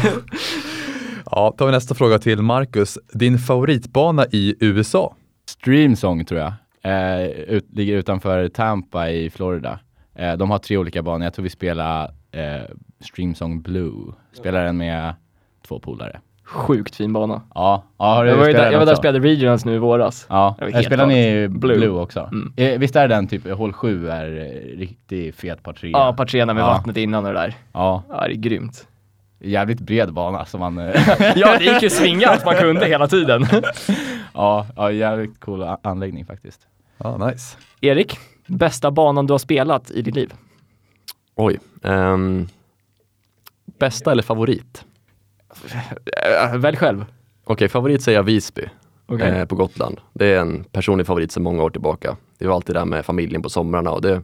ja, 1.30 1.54
tar 1.58 1.66
vi 1.66 1.72
nästa 1.72 1.94
fråga 1.94 2.18
till 2.18 2.42
Marcus. 2.42 2.98
Din 3.12 3.38
favoritbana 3.38 4.26
i 4.32 4.54
USA? 4.60 5.14
Streamsong 5.50 6.24
tror 6.24 6.40
jag. 6.40 6.52
Eh, 6.82 7.26
ut, 7.28 7.66
ligger 7.72 7.94
utanför 7.96 8.48
Tampa 8.48 9.10
i 9.10 9.30
Florida. 9.30 9.78
Eh, 10.18 10.32
de 10.32 10.50
har 10.50 10.58
tre 10.58 10.76
olika 10.76 11.02
banor. 11.02 11.24
Jag 11.24 11.34
tror 11.34 11.42
vi 11.42 11.50
spelar 11.50 12.10
eh, 12.32 12.60
Streamsong 13.00 13.62
Blue. 13.62 14.12
Spelar 14.32 14.64
den 14.64 14.76
med 14.76 15.14
två 15.66 15.78
polare. 15.78 16.20
Sjukt 16.44 16.96
fin 16.96 17.12
bana. 17.12 17.42
Ja, 17.54 17.82
ja 17.98 18.04
har 18.14 18.24
du 18.24 18.30
Jag 18.30 18.36
var, 18.36 18.46
där, 18.52 18.70
jag 18.72 18.78
var 18.78 18.86
där 18.86 18.92
och 18.92 18.98
spelade 18.98 19.20
regionals 19.28 19.64
nu 19.64 19.74
i 19.74 19.78
våras. 19.78 20.26
Ja, 20.28 20.56
jag 20.60 20.84
spelar 20.84 21.06
ni. 21.06 21.48
Blue, 21.48 21.76
Blue. 21.76 21.88
också? 21.90 22.20
Mm. 22.32 22.52
Eh, 22.56 22.78
visst 22.78 22.96
är 22.96 23.08
den 23.08 23.26
typ, 23.28 23.50
hål 23.50 23.72
7 23.72 24.08
är 24.08 24.26
eh, 24.36 24.78
riktigt 24.78 25.36
fet 25.36 25.62
par 25.62 25.72
3? 25.72 25.90
Ja, 25.90 26.12
Patrena 26.16 26.54
med 26.54 26.62
Ja. 26.62 26.66
vattnet 26.66 26.96
innan 26.96 27.26
och 27.26 27.32
det 27.32 27.38
där. 27.38 27.54
Ja, 27.72 28.02
Ja, 28.08 28.24
det 28.26 28.32
är 28.32 28.36
grymt. 28.36 28.88
jävligt 29.40 29.80
bred 29.80 30.12
bana 30.12 30.44
som 30.44 30.60
man... 30.60 30.78
eh, 30.78 30.94
Ja, 31.36 31.58
det 31.58 31.64
gick 31.64 31.82
ju 31.82 31.90
svinga 31.90 32.28
allt 32.28 32.44
man 32.44 32.54
kunde 32.54 32.86
hela 32.86 33.06
tiden. 33.08 33.46
ja, 34.34 34.66
ja, 34.76 34.90
jävligt 34.92 35.40
cool 35.40 35.62
anläggning 35.82 36.24
faktiskt. 36.26 36.60
Ja, 36.98 37.16
nice. 37.26 37.56
Erik, 37.80 38.18
bästa 38.46 38.90
banan 38.90 39.26
du 39.26 39.32
har 39.34 39.38
spelat 39.38 39.90
i 39.90 40.02
ditt 40.02 40.14
liv? 40.14 40.32
Oj. 41.36 41.58
Ehm, 41.82 42.48
bästa 43.78 44.12
eller 44.12 44.22
favorit? 44.22 44.84
Äh, 46.52 46.56
välj 46.56 46.76
själv. 46.76 47.04
Okej, 47.44 47.68
favorit 47.68 48.02
säger 48.02 48.18
jag 48.18 48.22
Visby 48.22 48.62
Okej. 49.06 49.28
eh, 49.28 49.44
på 49.44 49.54
Gotland. 49.54 50.00
Det 50.12 50.26
är 50.26 50.40
en 50.40 50.64
personlig 50.64 51.06
favorit 51.06 51.32
sedan 51.32 51.42
många 51.42 51.62
år 51.62 51.70
tillbaka. 51.70 52.16
Det 52.38 52.46
var 52.46 52.54
alltid 52.54 52.76
där 52.76 52.84
med 52.84 53.04
familjen 53.04 53.42
på 53.42 53.48
somrarna 53.48 53.90
och 53.90 54.02
det 54.02 54.22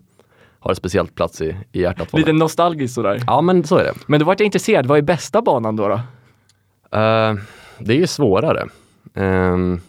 har 0.58 0.70
en 0.70 0.76
speciellt 0.76 1.14
plats 1.14 1.40
i, 1.40 1.56
i 1.72 1.80
hjärtat. 1.82 2.12
Lite 2.12 2.32
nostalgiskt 2.32 2.94
sådär. 2.94 3.22
Ja, 3.26 3.40
men 3.40 3.64
så 3.64 3.76
är 3.76 3.84
det. 3.84 3.92
Men 4.06 4.20
då 4.20 4.26
vart 4.26 4.40
jag 4.40 4.44
intresserad, 4.44 4.86
vad 4.86 4.98
är 4.98 5.02
bästa 5.02 5.42
banan 5.42 5.76
då? 5.76 5.88
då? 5.88 5.94
Eh, 6.98 7.34
det 7.78 7.92
är 7.92 7.98
ju 7.98 8.06
svårare. 8.06 8.68
Ehm, 9.14 9.80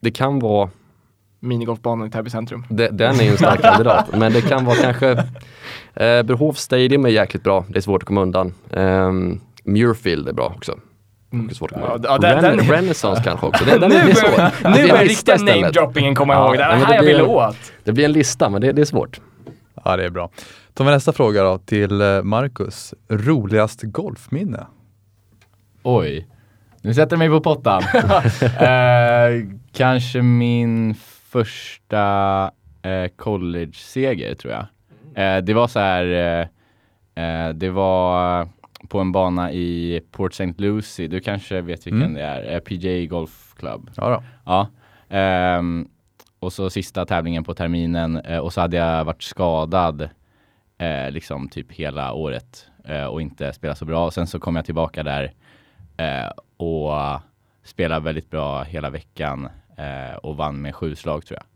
det 0.00 0.10
kan 0.10 0.38
vara, 0.38 0.70
Minigolfbanan 1.40 2.06
i 2.06 2.10
Täby 2.10 2.30
centrum. 2.30 2.64
det, 2.70 2.88
den 2.88 3.20
är 3.20 3.24
ju 3.24 3.30
en 3.30 3.36
stark 3.36 3.62
kandidat, 3.62 4.06
men 4.18 4.32
det 4.32 4.40
kan 4.40 4.64
vara 4.64 4.76
kanske 4.76 5.24
uh, 6.00 6.22
Brohof 6.22 6.58
Stadium 6.58 7.04
är 7.04 7.08
jäkligt 7.08 7.42
bra. 7.42 7.64
Det 7.68 7.76
är 7.78 7.80
svårt 7.82 8.02
att 8.02 8.06
komma 8.06 8.22
undan. 8.22 8.54
Um, 8.70 9.40
Muirfield 9.64 10.28
är 10.28 10.32
bra 10.32 10.52
också. 10.56 10.78
Mm. 11.32 11.46
Det 11.46 11.52
är 11.52 11.54
svårt 11.54 11.72
att 11.72 11.78
Ja, 11.80 11.86
komma 11.86 12.04
ja, 12.08 12.14
undan. 12.14 12.30
den- 12.42 12.44
Ren- 12.44 12.56
den- 12.56 12.66
Renaissance 12.76 13.22
kanske 13.24 13.46
också. 13.46 13.64
Det, 13.64 13.70
den 13.78 13.90
nu 13.90 13.96
börjar, 13.96 14.52
nu 14.64 14.88
börjar 14.88 15.04
riktiga 15.04 15.36
namedroppingen 15.36 16.14
komma 16.14 16.34
Ja, 16.34 16.46
ihåg. 16.48 16.56
Det 16.58 16.64
här 16.64 16.86
det 16.88 16.94
jag 16.94 17.04
blir- 17.04 17.12
ville 17.12 17.22
åt. 17.28 17.56
Det 17.84 17.92
blir 17.92 18.04
en 18.04 18.12
lista, 18.12 18.50
men 18.50 18.60
det, 18.60 18.72
det 18.72 18.80
är 18.82 18.86
svårt. 18.86 19.20
Ja, 19.84 19.96
det 19.96 20.04
är 20.04 20.10
bra. 20.10 20.30
Tar 20.74 20.84
vi 20.84 20.90
nästa 20.90 21.12
fråga 21.12 21.42
då 21.42 21.58
till 21.58 22.00
eh, 22.00 22.22
Marcus. 22.22 22.94
Roligast 23.08 23.82
golfminne? 23.82 24.66
Oj, 25.82 26.26
nu 26.82 26.94
sätter 26.94 27.12
jag 27.12 27.18
mig 27.18 27.28
på 27.28 27.40
pottan. 27.40 27.82
eh, 28.42 29.48
kanske 29.72 30.22
min 30.22 30.94
första 31.30 32.42
eh, 32.82 33.08
college-seger 33.16 34.34
tror 34.34 34.52
jag. 34.52 34.66
Eh, 35.16 35.38
det 35.38 35.54
var 35.54 35.66
så 35.68 35.78
här, 35.78 36.04
eh, 37.16 37.24
eh, 37.24 37.52
det 37.54 37.70
var 37.70 38.48
på 38.88 39.00
en 39.00 39.12
bana 39.12 39.52
i 39.52 40.00
Port 40.10 40.32
St. 40.32 40.54
Lucie. 40.58 41.08
Du 41.08 41.20
kanske 41.20 41.60
vet 41.60 41.86
vilken 41.86 42.02
Mm. 42.02 42.14
det 42.14 42.22
är? 42.22 42.54
Eh, 42.54 42.60
PJ 42.60 43.06
Golf 43.06 43.54
Club. 43.58 43.90
Ja, 43.96 44.08
då. 44.10 44.22
Ja. 44.44 44.68
Ehm, 45.16 45.88
och 46.40 46.52
så 46.52 46.70
sista 46.70 47.04
tävlingen 47.06 47.44
på 47.44 47.54
terminen 47.54 48.16
eh, 48.16 48.38
och 48.38 48.52
så 48.52 48.60
hade 48.60 48.76
jag 48.76 49.04
varit 49.04 49.22
skadad 49.22 50.08
eh, 50.78 51.10
liksom 51.10 51.48
typ 51.48 51.72
hela 51.72 52.12
året 52.12 52.66
eh, 52.84 53.04
och 53.04 53.22
inte 53.22 53.52
spelat 53.52 53.78
så 53.78 53.84
bra. 53.84 54.10
Sen 54.10 54.26
så 54.26 54.38
kom 54.38 54.56
jag 54.56 54.64
tillbaka 54.64 55.02
där 55.02 55.32
och 56.56 56.92
spelade 57.64 58.04
väldigt 58.04 58.30
bra 58.30 58.62
hela 58.62 58.90
veckan 58.90 59.48
och 60.22 60.36
vann 60.36 60.60
med 60.62 60.74
sju 60.74 60.94
slag 60.94 61.26
tror 61.26 61.38
jag. 61.40 61.46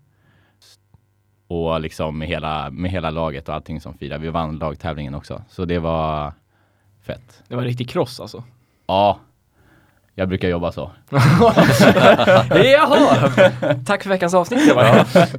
Och 1.51 1.81
liksom 1.81 2.19
med 2.19 2.29
hela, 2.29 2.71
med 2.71 2.91
hela 2.91 3.11
laget 3.11 3.49
och 3.49 3.55
allting 3.55 3.81
som 3.81 3.95
firade. 3.95 4.23
Vi 4.23 4.29
vann 4.29 4.59
lagtävlingen 4.59 5.15
också, 5.15 5.43
så 5.49 5.65
det 5.65 5.79
var 5.79 6.33
fett. 7.07 7.43
Det 7.49 7.55
var 7.55 7.63
en 7.63 7.69
riktig 7.69 7.89
kross 7.89 8.21
alltså. 8.21 8.45
Ja, 8.87 9.19
jag 10.15 10.29
brukar 10.29 10.49
jobba 10.49 10.73
så. 10.73 10.91
Jaha! 12.65 13.31
Tack 13.87 14.03
för 14.03 14.09
veckans 14.09 14.35
avsnitt. 14.35 14.69
Det 14.69 14.75
var 14.75 14.85
det. 14.85 15.29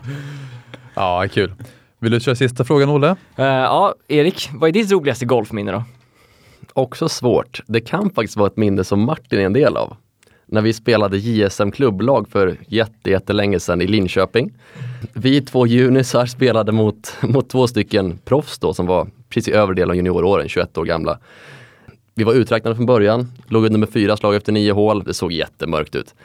Ja, 0.96 1.27
kul. 1.32 1.53
Vill 2.00 2.12
du 2.12 2.20
köra 2.20 2.36
sista 2.36 2.63
frågan, 2.63 2.89
Olle? 2.89 3.15
Eh, 3.36 3.46
ja, 3.46 3.96
Erik, 4.08 4.50
vad 4.53 4.68
är 4.68 4.74
ditt 4.74 4.91
roligaste 4.91 5.25
golfminne 5.25 5.72
då? 5.72 5.84
Också 6.74 7.10
svårt. 7.10 7.62
Det 7.68 7.82
kan 7.82 8.10
faktiskt 8.10 8.38
vara 8.38 8.48
ett 8.48 8.58
minne 8.58 8.84
som 8.84 9.06
Martin 9.06 9.39
är 9.39 9.46
en 9.46 9.53
del 9.53 9.77
av. 9.77 9.96
När 10.46 10.62
vi 10.62 10.74
spelade 10.74 11.18
JSM 11.18 11.72
klubblag 11.72 12.30
för 12.30 12.58
jätte, 12.68 13.10
jättelänge 13.10 13.60
sedan 13.60 13.82
i 13.82 13.88
Linköping. 13.88 14.53
Vi 15.13 15.41
två 15.41 15.67
junisar 15.67 16.25
spelade 16.25 16.72
mot, 16.72 17.17
mot 17.22 17.50
två 17.50 17.67
stycken 17.67 18.17
proffs 18.17 18.60
då 18.60 18.74
som 18.74 18.86
var 18.86 19.08
precis 19.29 19.48
i 19.48 19.51
övre 19.58 19.75
delen 19.75 19.89
av 19.89 19.96
junioråren, 19.96 20.50
21 20.50 20.77
år 20.77 20.86
gamla. 20.86 21.20
Vi 22.13 22.24
var 22.24 22.34
uträknade 22.34 22.75
från 22.75 22.86
början, 22.86 23.31
låg 23.48 23.65
under 23.65 23.79
med 23.79 23.89
fyra 23.89 24.17
slag 24.17 24.36
efter 24.36 24.51
nio 24.51 24.72
hål. 24.72 25.03
Det 25.03 25.13
såg 25.13 25.31
jättemörkt 25.31 25.96
ut. 25.96 26.15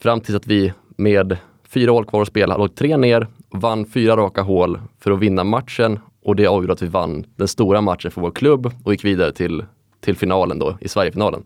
Fram 0.00 0.20
tills 0.20 0.36
att 0.36 0.46
vi 0.46 0.72
med 0.96 1.36
fyra 1.68 1.90
hål 1.90 2.04
kvar 2.04 2.22
att 2.22 2.28
spela 2.28 2.56
låg 2.56 2.74
tre 2.74 2.96
ner, 2.96 3.26
vann 3.48 3.86
fyra 3.86 4.16
raka 4.16 4.42
hål 4.42 4.80
för 5.00 5.10
att 5.10 5.18
vinna 5.18 5.44
matchen 5.44 5.98
Och 6.22 6.36
det 6.36 6.46
avgjorde 6.46 6.72
att 6.72 6.82
vi 6.82 6.86
vann 6.86 7.24
den 7.36 7.48
stora 7.48 7.80
matchen 7.80 8.10
för 8.10 8.20
vår 8.20 8.30
klubb 8.30 8.72
och 8.84 8.92
gick 8.92 9.04
vidare 9.04 9.32
till, 9.32 9.64
till 10.00 10.16
finalen 10.16 10.58
då, 10.58 10.78
i 10.80 10.88
Sverigefinalen. 10.88 11.44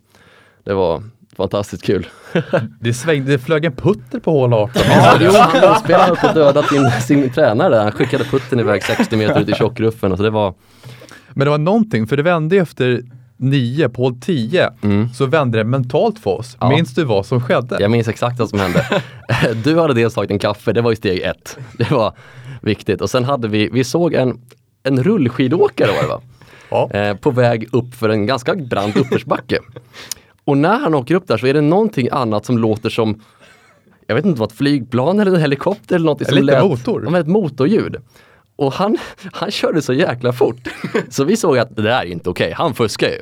Det 0.64 0.74
var 0.74 1.02
fantastiskt 1.36 1.84
kul. 1.84 2.06
Det, 2.80 2.94
svängde, 2.94 3.32
det 3.32 3.38
flög 3.38 3.64
en 3.64 3.72
putter 3.72 4.20
på 4.20 4.30
hål 4.30 4.52
18. 4.52 4.82
Ja, 4.88 5.18
jo, 5.20 5.30
han 5.32 5.80
spelade 5.80 6.16
på 6.16 6.26
dödat 6.26 6.68
sin, 6.68 6.90
sin 6.90 7.30
tränare. 7.30 7.76
Han 7.76 7.92
skickade 7.92 8.24
putten 8.24 8.60
iväg 8.60 8.82
60 8.82 9.16
meter 9.16 9.40
ut 9.40 9.48
i 9.48 9.52
tjockruffen. 9.52 10.12
Alltså 10.12 10.22
det 10.22 10.30
var, 10.30 10.54
Men 11.28 11.44
det 11.44 11.50
var 11.50 11.58
någonting, 11.58 12.06
för 12.06 12.16
det 12.16 12.22
vände 12.22 12.54
ju 12.56 12.62
efter 12.62 13.02
nio 13.36 13.88
på 13.88 14.02
hål 14.02 14.20
10 14.20 14.70
mm. 14.82 15.08
så 15.08 15.26
vände 15.26 15.58
det 15.58 15.64
mentalt 15.64 16.18
för 16.18 16.30
oss. 16.30 16.56
Ja. 16.60 16.68
Minns 16.68 16.94
du 16.94 17.04
vad 17.04 17.26
som 17.26 17.40
skedde? 17.40 17.76
Jag 17.80 17.90
minns 17.90 18.08
exakt 18.08 18.38
vad 18.38 18.48
som 18.48 18.60
hände. 18.60 19.02
Du 19.64 19.78
hade 19.78 19.94
dels 19.94 20.14
tagit 20.14 20.30
en 20.30 20.38
kaffe, 20.38 20.72
det 20.72 20.80
var 20.80 20.90
ju 20.90 20.96
steg 20.96 21.20
ett. 21.20 21.58
Det 21.78 21.90
var 21.90 22.14
viktigt. 22.62 23.00
Och 23.00 23.10
sen 23.10 23.24
hade 23.24 23.48
vi, 23.48 23.68
vi 23.72 23.84
såg 23.84 24.14
en, 24.14 24.40
en 24.82 25.02
rullskidåkare 25.02 25.90
var 25.92 26.02
det 26.02 26.08
va? 26.08 26.20
Ja. 26.70 26.90
Eh, 26.90 27.16
på 27.16 27.30
väg 27.30 27.68
upp 27.72 27.94
för 27.94 28.08
en 28.08 28.26
ganska 28.26 28.54
brant 28.54 28.96
uppförsbacke. 28.96 29.58
Och 30.50 30.58
när 30.58 30.78
han 30.78 30.94
åker 30.94 31.14
upp 31.14 31.28
där 31.28 31.36
så 31.36 31.46
är 31.46 31.54
det 31.54 31.60
någonting 31.60 32.08
annat 32.12 32.46
som 32.46 32.58
låter 32.58 32.90
som 32.90 33.22
jag 34.06 34.14
vet 34.14 34.24
inte 34.24 34.40
vad 34.40 34.50
ett 34.50 34.56
flygplan 34.56 35.20
eller 35.20 35.34
en 35.34 35.40
helikopter 35.40 35.94
eller 35.94 36.06
något 36.06 36.26
som 36.26 36.34
Lite 36.34 36.46
lät, 36.46 36.64
motor. 36.64 37.08
Ja, 37.10 37.18
ett 37.18 37.26
motorljud. 37.26 37.96
Och 38.56 38.72
han, 38.72 38.98
han 39.32 39.50
körde 39.50 39.82
så 39.82 39.92
jäkla 39.92 40.32
fort. 40.32 40.68
Så 41.10 41.24
vi 41.24 41.36
såg 41.36 41.58
att 41.58 41.76
det 41.76 41.82
där 41.82 42.00
är 42.00 42.04
inte 42.04 42.30
okej, 42.30 42.52
han 42.52 42.74
fuskar 42.74 43.08
ju. 43.08 43.20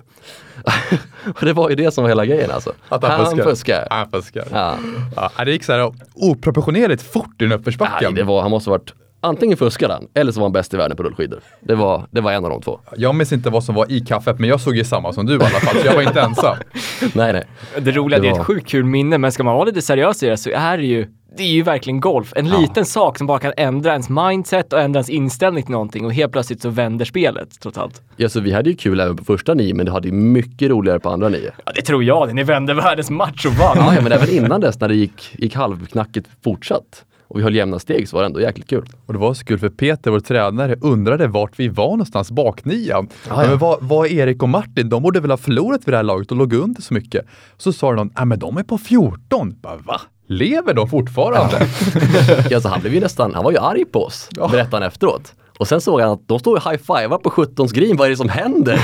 och 1.35 1.45
det 1.45 1.53
var 1.53 1.71
ju 1.71 1.77
det 1.77 1.91
som 1.91 2.05
var 2.05 2.09
hela 2.09 2.27
grejen 2.27 2.51
alltså. 2.51 2.73
Att 2.89 3.05
han 3.05 3.27
fuskar. 3.27 3.45
fuskar. 3.45 3.87
Han 3.91 4.11
fuskar. 4.11 4.45
Ja. 4.53 4.77
Ja, 5.17 5.45
det 5.45 5.51
gick 5.51 5.65
så 5.65 5.73
här 5.73 5.93
oproportionerligt 6.15 7.03
fort 7.03 7.43
i 7.43 7.45
den 7.45 7.53
uppförsbacken. 7.53 8.13
Nej, 8.15 8.23
det 8.23 8.23
var, 8.23 8.43
han 8.43 8.51
måste 8.51 8.71
ha 8.71 8.79
varit, 8.79 8.95
antingen 9.21 9.57
fuskade 9.57 9.95
han 9.95 10.07
eller 10.15 10.33
så 10.33 10.41
var 10.41 10.45
han 10.45 10.53
bäst 10.53 10.75
i 10.75 10.77
världen 10.77 10.97
på 10.97 11.03
rullskidor. 11.03 11.41
Det 11.61 11.75
var, 11.75 12.07
det 12.11 12.21
var 12.21 12.33
en 12.33 12.45
av 12.45 12.51
de 12.51 12.63
två. 12.63 12.81
Jag 12.97 13.15
minns 13.15 13.33
inte 13.33 13.51
vad 13.51 13.65
som 13.65 13.75
var 13.75 13.93
i 13.93 14.01
kaffet, 14.01 14.39
men 14.39 14.49
jag 14.51 14.61
såg 14.61 14.77
ju 14.77 14.85
samma 14.85 15.13
som 15.13 15.27
du 15.27 15.33
i 15.33 15.37
alla 15.37 15.45
fall, 15.49 15.77
så 15.81 15.87
jag 15.87 15.95
var 15.95 16.03
inte 16.03 16.21
ensam. 16.21 16.57
nej, 17.15 17.33
nej. 17.33 17.45
Det 17.81 17.91
roliga, 17.93 18.19
Det 18.21 18.25
det 18.27 18.29
är 18.29 18.33
var- 18.33 18.41
ett 18.41 18.47
sjukt 18.47 18.69
kul 18.69 18.85
minne, 18.85 19.19
men 19.19 19.33
ska 19.33 19.45
man 19.45 19.55
vara 19.55 19.65
lite 19.65 19.83
seriös 19.83 20.23
i 20.23 20.27
det 20.27 20.37
så 20.37 20.51
är 20.51 20.79
det 20.79 20.85
ju 20.87 21.07
det 21.37 21.43
är 21.43 21.49
ju 21.49 21.63
verkligen 21.63 22.01
golf. 22.01 22.33
En 22.37 22.49
liten 22.49 22.85
sak 22.85 23.19
som 23.19 23.27
bara 23.27 23.39
kan 23.39 23.53
ändra 23.57 23.91
ens 23.91 24.09
mindset 24.09 24.73
och 24.73 24.81
ändra 24.81 24.99
ens 24.99 25.09
inställning 25.11 25.63
till 25.63 25.73
någonting 25.73 26.05
och 26.05 26.13
helt 26.15 26.33
plötsligt 26.33 26.63
så 26.63 26.69
vänder 26.69 27.05
spelet 27.05 27.61
trots 27.61 27.79
allt. 27.79 28.03
Ja, 28.17 28.29
så 28.29 28.41
vi 28.41 28.53
hade 28.53 28.71
ju 28.71 28.77
kul 28.77 29.01
även 29.01 29.17
på 29.17 29.25
första 29.25 29.55
nio, 29.55 29.75
men 29.75 29.87
det 29.87 29.93
hade 29.93 30.09
ju 30.09 30.15
mycket 30.15 30.71
roligare 30.71 31.01
på 31.01 31.11
andra 31.11 31.29
nio. 31.29 31.53
Ja, 31.67 31.73
det 31.75 31.83
tror 31.83 32.05
jag. 32.05 32.35
Ni 32.35 32.43
vände 32.43 32.75
världens 32.75 33.11
match 33.11 33.47
och 33.47 33.53
vann. 33.53 33.77
Ja, 33.77 33.95
ja, 33.95 34.01
men 34.03 34.13
även 34.13 34.31
innan 34.31 34.61
dess 34.61 34.81
när 34.81 34.89
det 34.89 34.95
gick, 34.95 35.35
gick 35.39 35.55
halvknackigt 35.55 36.29
fortsatt 36.45 37.05
och 37.29 37.39
vi 37.39 37.43
höll 37.43 37.55
jämna 37.55 37.79
steg 37.79 38.09
så 38.09 38.17
var 38.17 38.23
det 38.23 38.27
ändå 38.27 38.41
jäkligt 38.41 38.69
kul. 38.71 38.89
Och 39.07 39.13
det 39.13 39.19
var 39.19 39.35
så 39.35 39.45
kul 39.45 39.59
för 39.59 39.69
Peter, 39.69 40.11
vår 40.11 40.21
tränare, 40.21 40.77
undrade 40.81 41.27
vart 41.27 41.59
vi 41.59 41.69
var 41.69 41.89
någonstans 41.91 42.31
baknian. 42.31 43.09
ja. 43.29 43.37
Men 43.49 43.59
vad, 43.59 43.79
vad 43.81 44.07
Erik 44.11 44.43
och 44.43 44.49
Martin? 44.49 44.89
De 44.89 45.03
borde 45.03 45.21
väl 45.21 45.31
ha 45.31 45.37
förlorat 45.37 45.81
vid 45.89 45.93
det 45.93 45.97
här 45.97 46.05
laget 46.05 46.31
och 46.31 46.37
låg 46.37 46.53
under 46.53 46.83
så 46.83 46.95
mycket. 46.95 47.27
Så 47.57 47.73
sa 47.73 47.93
någon, 47.93 48.11
ja 48.17 48.25
men 48.25 48.39
de 48.39 48.57
är 48.57 48.63
på 48.63 48.79
14. 48.79 49.55
Bara, 49.63 49.77
Va? 49.77 50.01
Lever 50.27 50.75
de 50.75 50.89
fortfarande? 50.89 51.67
Ja, 52.51 52.61
så 52.61 52.69
han 52.69 52.81
blev 52.81 52.95
ju 52.95 53.01
nästan, 53.01 53.35
han 53.35 53.45
var 53.45 53.51
ju 53.53 53.59
arg 53.59 53.85
på 53.85 54.05
oss, 54.05 54.29
Ja. 54.37 54.49
berättade 54.49 54.77
han 54.77 54.83
efteråt. 54.83 55.35
Och 55.59 55.69
sen 55.69 55.81
såg 55.81 56.01
han 56.01 56.11
att 56.11 56.29
de 56.29 56.39
står 56.39 56.57
och 56.57 56.63
high-fivar 56.71 57.19
på 57.19 57.31
17 57.31 57.67
green, 57.67 57.97
vad 57.97 58.07
är 58.07 58.11
det 58.11 58.17
som 58.17 58.29
händer? 58.29 58.81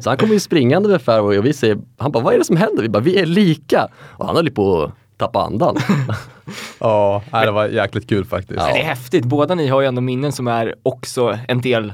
Så 0.00 0.10
han 0.10 0.16
kommer 0.16 0.32
ju 0.34 0.40
springande 0.40 0.88
med 0.88 1.02
fairway 1.02 1.38
och 1.38 1.46
vi 1.46 1.52
säger, 1.52 1.78
han 1.98 2.12
bara, 2.12 2.22
vad 2.24 2.34
är 2.34 2.38
det 2.38 2.44
som 2.44 2.56
händer? 2.56 2.82
Vi 2.82 2.88
bara, 2.88 3.02
vi 3.02 3.18
är 3.18 3.26
lika. 3.26 3.88
Och 3.98 4.26
han 4.26 4.36
höll 4.36 4.44
ju 4.46 4.50
på 4.52 4.92
tappa 5.16 5.42
andan. 5.42 5.76
ja, 6.80 7.22
det 7.32 7.50
var 7.50 7.66
jäkligt 7.68 8.08
kul 8.08 8.24
faktiskt. 8.24 8.56
Men 8.56 8.72
Det 8.74 8.80
är 8.80 8.84
häftigt. 8.84 9.24
Båda 9.24 9.54
ni 9.54 9.68
har 9.68 9.80
ju 9.80 9.86
ändå 9.86 10.00
minnen 10.00 10.32
som 10.32 10.48
är 10.48 10.74
också 10.82 11.38
en 11.48 11.60
del, 11.60 11.92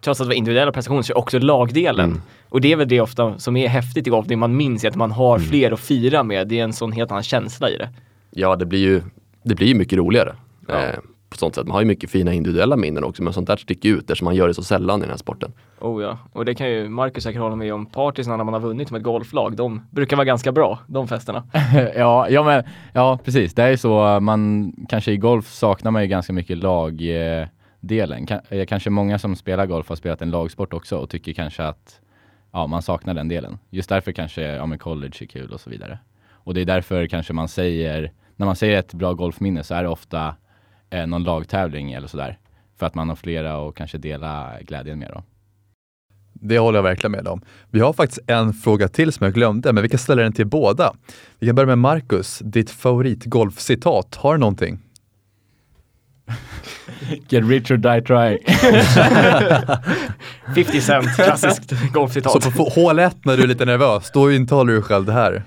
trots 0.00 0.20
att 0.20 0.24
det 0.24 0.28
var 0.28 0.34
individuella 0.34 0.72
prestationer, 0.72 1.02
så 1.02 1.12
är 1.12 1.18
också 1.18 1.38
lagdelen. 1.38 2.10
Mm. 2.10 2.22
Och 2.48 2.60
det 2.60 2.72
är 2.72 2.76
väl 2.76 2.88
det 2.88 3.00
ofta 3.00 3.38
som 3.38 3.56
är 3.56 3.68
häftigt 3.68 4.06
i 4.06 4.10
golf, 4.10 4.26
det 4.28 4.36
man 4.36 4.56
minns 4.56 4.84
är 4.84 4.88
att 4.88 4.96
man 4.96 5.12
har 5.12 5.36
Mm. 5.36 5.48
fler 5.48 5.72
att 5.72 5.80
fira 5.80 6.22
med. 6.22 6.48
Det 6.48 6.60
är 6.60 6.64
en 6.64 6.72
sån 6.72 6.92
helt 6.92 7.10
annan 7.10 7.22
känsla 7.22 7.70
i 7.70 7.76
det. 7.76 7.88
Ja, 8.30 8.56
det 8.56 8.66
blir 8.66 8.80
ju, 8.80 9.02
det 9.42 9.54
blir 9.54 9.66
ju 9.66 9.74
mycket 9.74 9.98
roligare. 9.98 10.34
Ja. 10.68 10.74
Eh, 10.74 10.94
på 11.34 11.38
sånt 11.38 11.54
sätt. 11.54 11.66
Man 11.66 11.74
har 11.74 11.80
ju 11.80 11.86
mycket 11.86 12.10
fina 12.10 12.32
individuella 12.32 12.76
minnen 12.76 13.04
också, 13.04 13.22
men 13.22 13.32
sånt 13.32 13.46
där 13.46 13.56
sticker 13.56 13.88
ut 13.88 14.00
eftersom 14.00 14.24
man 14.24 14.34
gör 14.34 14.48
det 14.48 14.54
så 14.54 14.62
sällan 14.62 14.98
i 14.98 15.02
den 15.02 15.10
här 15.10 15.16
sporten. 15.16 15.52
Oh 15.80 16.02
ja, 16.02 16.18
och 16.32 16.44
det 16.44 16.54
kan 16.54 16.70
ju 16.70 16.88
Marcus 16.88 17.24
säkert 17.24 17.40
hålla 17.40 17.56
med 17.56 17.74
om. 17.74 17.86
Partysarna 17.86 18.36
när 18.36 18.44
man 18.44 18.54
har 18.54 18.60
vunnit 18.60 18.90
med 18.90 18.98
ett 18.98 19.04
golflag, 19.04 19.56
de 19.56 19.82
brukar 19.90 20.16
vara 20.16 20.24
ganska 20.24 20.52
bra, 20.52 20.78
de 20.86 21.08
festerna. 21.08 21.44
ja, 21.96 22.28
ja, 22.28 22.42
men, 22.42 22.64
ja, 22.92 23.18
precis. 23.24 23.54
Det 23.54 23.62
är 23.62 23.70
ju 23.70 23.76
så, 23.76 24.20
man 24.20 24.72
kanske 24.88 25.12
i 25.12 25.16
golf 25.16 25.50
saknar 25.50 25.90
man 25.90 26.02
ju 26.02 26.08
ganska 26.08 26.32
mycket 26.32 26.58
lagdelen. 26.58 28.26
Kan, 28.26 28.40
eh, 28.48 28.66
kanske 28.66 28.90
många 28.90 29.18
som 29.18 29.36
spelar 29.36 29.66
golf 29.66 29.88
har 29.88 29.96
spelat 29.96 30.22
en 30.22 30.30
lagsport 30.30 30.72
också 30.72 30.96
och 30.96 31.10
tycker 31.10 31.32
kanske 31.32 31.64
att 31.64 32.00
ja, 32.52 32.66
man 32.66 32.82
saknar 32.82 33.14
den 33.14 33.28
delen. 33.28 33.58
Just 33.70 33.88
därför 33.88 34.12
kanske 34.12 34.42
ja, 34.42 34.66
men 34.66 34.78
college 34.78 35.16
är 35.20 35.26
kul 35.26 35.52
och 35.52 35.60
så 35.60 35.70
vidare. 35.70 35.98
Och 36.44 36.54
det 36.54 36.60
är 36.60 36.64
därför 36.64 37.06
kanske 37.06 37.32
man 37.32 37.48
säger, 37.48 38.12
när 38.36 38.46
man 38.46 38.56
säger 38.56 38.78
ett 38.78 38.94
bra 38.94 39.12
golfminne 39.12 39.62
så 39.62 39.74
är 39.74 39.82
det 39.82 39.88
ofta 39.88 40.34
eh, 40.94 41.06
någon 41.06 41.24
lagtävling 41.24 41.92
eller 41.92 42.08
sådär. 42.08 42.38
För 42.78 42.86
att 42.86 42.94
man 42.94 43.08
har 43.08 43.16
flera 43.16 43.56
och 43.56 43.76
kanske 43.76 43.98
dela 43.98 44.52
glädjen 44.60 44.98
med 44.98 45.10
då. 45.14 45.22
Det 46.32 46.58
håller 46.58 46.78
jag 46.78 46.82
verkligen 46.82 47.12
med 47.12 47.28
om. 47.28 47.42
Vi 47.70 47.80
har 47.80 47.92
faktiskt 47.92 48.20
en 48.26 48.52
fråga 48.52 48.88
till 48.88 49.12
som 49.12 49.24
jag 49.24 49.34
glömde, 49.34 49.72
men 49.72 49.82
vi 49.82 49.88
kan 49.88 49.98
ställa 49.98 50.22
den 50.22 50.32
till 50.32 50.46
båda. 50.46 50.92
Vi 51.38 51.46
kan 51.46 51.56
börja 51.56 51.66
med 51.66 51.78
Marcus. 51.78 52.38
Ditt 52.44 52.70
favoritgolfcitat, 52.70 54.14
har 54.14 54.32
du 54.34 54.38
någonting? 54.40 54.78
Get 57.28 57.44
rich 57.48 57.70
or 57.70 57.76
die 57.76 58.02
trying. 58.02 58.38
50 60.54 60.80
Cent, 60.80 61.14
klassiskt 61.16 61.70
Så 61.70 61.76
golfcitat. 61.92 62.32
på 62.44 62.50
få- 62.50 62.68
hål 62.68 62.98
1 62.98 63.16
när 63.24 63.36
du 63.36 63.42
är 63.42 63.46
lite 63.46 63.64
nervös, 63.64 64.10
då 64.14 64.32
intalar 64.32 64.72
du 64.72 64.82
själv 64.82 65.04
det 65.04 65.12
här. 65.12 65.42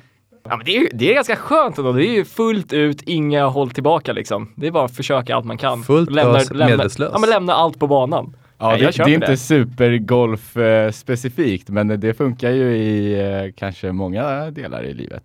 Ja, 0.50 0.58
men 0.58 0.66
det, 0.66 0.78
är, 0.78 0.90
det 0.94 1.10
är 1.10 1.14
ganska 1.14 1.36
skönt 1.36 1.78
ändå. 1.78 1.92
Det 1.92 2.06
är 2.06 2.14
ju 2.14 2.26
fullt 2.26 2.74
ut, 2.74 3.02
inga 3.02 3.46
håll 3.46 3.70
tillbaka 3.70 4.14
liksom. 4.14 4.54
Det 4.56 4.68
är 4.68 4.72
bara 4.72 4.86
att 4.86 4.96
försöka 4.96 5.36
allt 5.36 5.46
man 5.46 5.58
kan. 5.58 5.84
Fullt 5.84 6.18
ös, 6.18 6.52
medvetslös. 6.52 7.10
Ja, 7.14 7.20
men 7.20 7.30
lämna 7.30 7.54
allt 7.54 7.80
på 7.80 7.88
banan. 7.88 8.36
Ja, 8.58 8.70
Nej, 8.70 8.80
det, 8.80 8.92
det 8.92 9.04
är 9.04 9.10
inte 9.10 9.32
det. 9.32 9.38
supergolf 9.38 10.58
eh, 10.58 10.92
specifikt, 10.92 11.70
men 11.70 12.00
det 12.00 12.14
funkar 12.14 12.52
ju 12.52 12.78
i 12.78 13.20
eh, 13.20 13.54
kanske 13.56 13.92
många 13.92 14.52
delar 14.52 14.84
i 14.84 14.94
livet. 14.94 15.24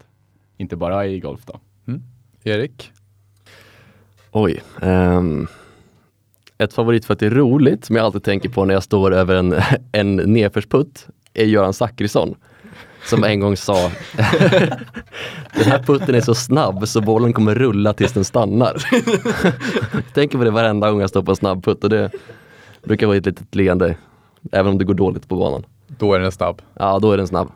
Inte 0.57 0.77
bara 0.77 1.07
i 1.07 1.21
golf 1.21 1.41
då. 1.47 1.61
Erik? 2.45 2.93
Oj. 4.31 4.63
ehm, 4.83 5.47
ett 6.59 6.75
favorit 6.75 7.05
för 7.05 7.13
att 7.13 7.21
det 7.21 7.27
är 7.27 7.31
roligt, 7.31 7.85
som 7.85 7.97
jag 7.97 8.05
alltid 8.05 8.23
tänker 8.25 8.49
på 8.49 8.65
när 8.65 8.75
jag 8.75 8.83
står 8.83 9.15
över 9.15 9.37
en, 9.37 9.55
en 9.93 10.17
nedförsputt, 10.17 11.07
är 11.35 11.45
Göran 11.45 11.73
Zachrisson. 11.73 12.35
Som 13.05 13.25
en 13.25 13.41
gång 13.41 13.57
sa, 13.57 13.75
den 15.55 15.67
här 15.67 15.83
putten 15.83 16.15
är 16.15 16.21
så 16.21 16.35
snabb 16.35 16.89
så 16.89 17.01
bollen 17.01 17.33
kommer 17.33 17.55
rulla 17.55 17.93
tills 17.93 18.13
den 18.13 18.25
stannar. 18.25 18.77
tänker 20.15 20.39
på 20.39 20.45
det 20.45 20.51
varenda 20.51 20.91
gång 20.91 21.01
jag 21.01 21.11
står 21.11 21.23
på 21.23 21.33
en 21.33 21.37
snabb 21.37 21.65
putt 21.65 21.85
och 21.85 21.91
det 21.91 22.11
brukar 22.85 23.07
vara 23.07 23.17
ett 23.17 23.27
litet 23.27 23.55
leende, 23.55 23.97
även 24.53 24.73
om 24.73 24.79
det 24.79 24.85
går 24.85 24.95
dåligt 24.95 25.29
på 25.29 25.37
banan. 25.37 25.65
Då 25.87 26.15
är 26.15 26.21
den 26.21 26.33
snabb. 26.33 26.63
Ja, 26.75 26.99
då 26.99 27.13
är 27.13 27.17
den 27.17 27.27
snabb. 27.27 27.49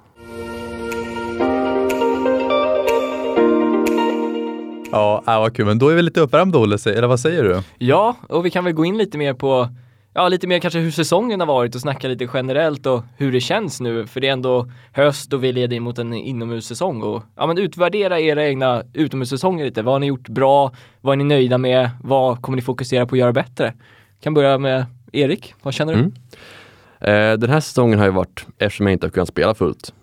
Ja, 4.92 5.22
äh, 5.26 5.38
vad 5.38 5.56
kul. 5.56 5.66
Men 5.66 5.78
då 5.78 5.88
är 5.88 5.94
vi 5.94 6.02
lite 6.02 6.20
uppvärmda, 6.20 6.58
Olle, 6.58 6.78
eller 6.86 7.06
vad 7.06 7.20
säger 7.20 7.44
du? 7.44 7.62
Ja, 7.78 8.16
och 8.28 8.46
vi 8.46 8.50
kan 8.50 8.64
väl 8.64 8.72
gå 8.72 8.84
in 8.84 8.98
lite 8.98 9.18
mer 9.18 9.34
på, 9.34 9.68
ja 10.16 10.28
lite 10.28 10.46
mer 10.46 10.58
kanske 10.58 10.78
hur 10.78 10.90
säsongen 10.90 11.40
har 11.40 11.46
varit 11.46 11.74
och 11.74 11.80
snacka 11.80 12.08
lite 12.08 12.28
generellt 12.34 12.86
och 12.86 13.02
hur 13.16 13.32
det 13.32 13.40
känns 13.40 13.80
nu. 13.80 14.06
För 14.06 14.20
det 14.20 14.28
är 14.28 14.32
ändå 14.32 14.70
höst 14.92 15.32
och 15.32 15.44
vi 15.44 15.52
leder 15.52 15.76
in 15.76 15.82
mot 15.82 15.98
en 15.98 16.12
inomhussäsong 16.12 17.02
och 17.02 17.22
ja 17.36 17.46
men 17.46 17.58
utvärdera 17.58 18.20
era 18.20 18.46
egna 18.46 18.82
utomhussäsonger 18.92 19.64
lite. 19.64 19.82
Vad 19.82 19.94
har 19.94 19.98
ni 19.98 20.06
gjort 20.06 20.28
bra? 20.28 20.72
Vad 21.00 21.12
är 21.12 21.16
ni 21.16 21.24
nöjda 21.24 21.58
med? 21.58 21.90
Vad 22.02 22.42
kommer 22.42 22.56
ni 22.56 22.62
fokusera 22.62 23.06
på 23.06 23.14
att 23.14 23.18
göra 23.18 23.32
bättre? 23.32 23.74
Kan 24.20 24.34
börja 24.34 24.58
med 24.58 24.86
Erik, 25.12 25.54
vad 25.62 25.74
känner 25.74 25.92
du? 25.94 25.98
Mm. 25.98 26.12
Eh, 27.00 27.38
den 27.38 27.50
här 27.50 27.60
säsongen 27.60 27.98
har 27.98 28.06
ju 28.06 28.12
varit, 28.12 28.46
eftersom 28.58 28.86
jag 28.86 28.92
inte 28.92 29.06
har 29.06 29.10
kunnat 29.10 29.28
spela 29.28 29.54
fullt 29.54 29.94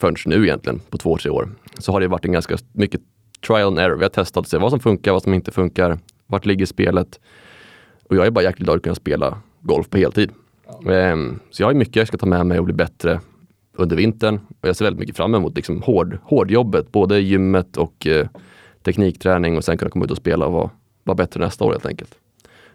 förrän 0.00 0.16
nu 0.26 0.44
egentligen, 0.44 0.80
på 0.90 0.98
två, 0.98 1.16
tre 1.16 1.30
år, 1.30 1.48
så 1.78 1.92
har 1.92 2.00
det 2.00 2.08
varit 2.08 2.24
en 2.24 2.32
ganska 2.32 2.56
mycket 2.72 3.00
trial 3.46 3.66
and 3.66 3.78
error. 3.78 3.96
Vi 3.96 4.02
har 4.02 4.10
testat 4.10 4.40
att 4.40 4.48
se 4.48 4.58
vad 4.58 4.70
som 4.70 4.80
funkar, 4.80 5.12
vad 5.12 5.22
som 5.22 5.34
inte 5.34 5.50
funkar, 5.50 5.98
vart 6.26 6.46
ligger 6.46 6.66
spelet. 6.66 7.20
Och 8.08 8.16
jag 8.16 8.26
är 8.26 8.30
bara 8.30 8.44
jäkligt 8.44 8.64
glad 8.64 8.76
att 8.76 8.82
kunna 8.82 8.94
spela 8.94 9.38
golf 9.66 9.90
på 9.90 9.98
heltid. 9.98 10.30
Ehm, 10.90 11.38
så 11.50 11.62
jag 11.62 11.68
har 11.68 11.74
mycket 11.74 11.96
jag 11.96 12.08
ska 12.08 12.16
ta 12.16 12.26
med 12.26 12.46
mig 12.46 12.58
och 12.58 12.64
bli 12.64 12.74
bättre 12.74 13.20
under 13.76 13.96
vintern. 13.96 14.40
Och 14.60 14.68
jag 14.68 14.76
ser 14.76 14.84
väldigt 14.84 15.00
mycket 15.00 15.16
fram 15.16 15.34
emot 15.34 15.56
liksom 15.56 15.82
hård, 15.82 16.18
hårdjobbet, 16.22 16.92
både 16.92 17.20
gymmet 17.20 17.76
och 17.76 18.06
eh, 18.06 18.26
teknikträning 18.82 19.56
och 19.56 19.64
sen 19.64 19.78
kunna 19.78 19.90
komma 19.90 20.04
ut 20.04 20.10
och 20.10 20.16
spela 20.16 20.46
och 20.46 20.52
vara, 20.52 20.70
vara 21.04 21.14
bättre 21.14 21.40
nästa 21.40 21.64
år 21.64 21.72
helt 21.72 21.86
enkelt. 21.86 22.14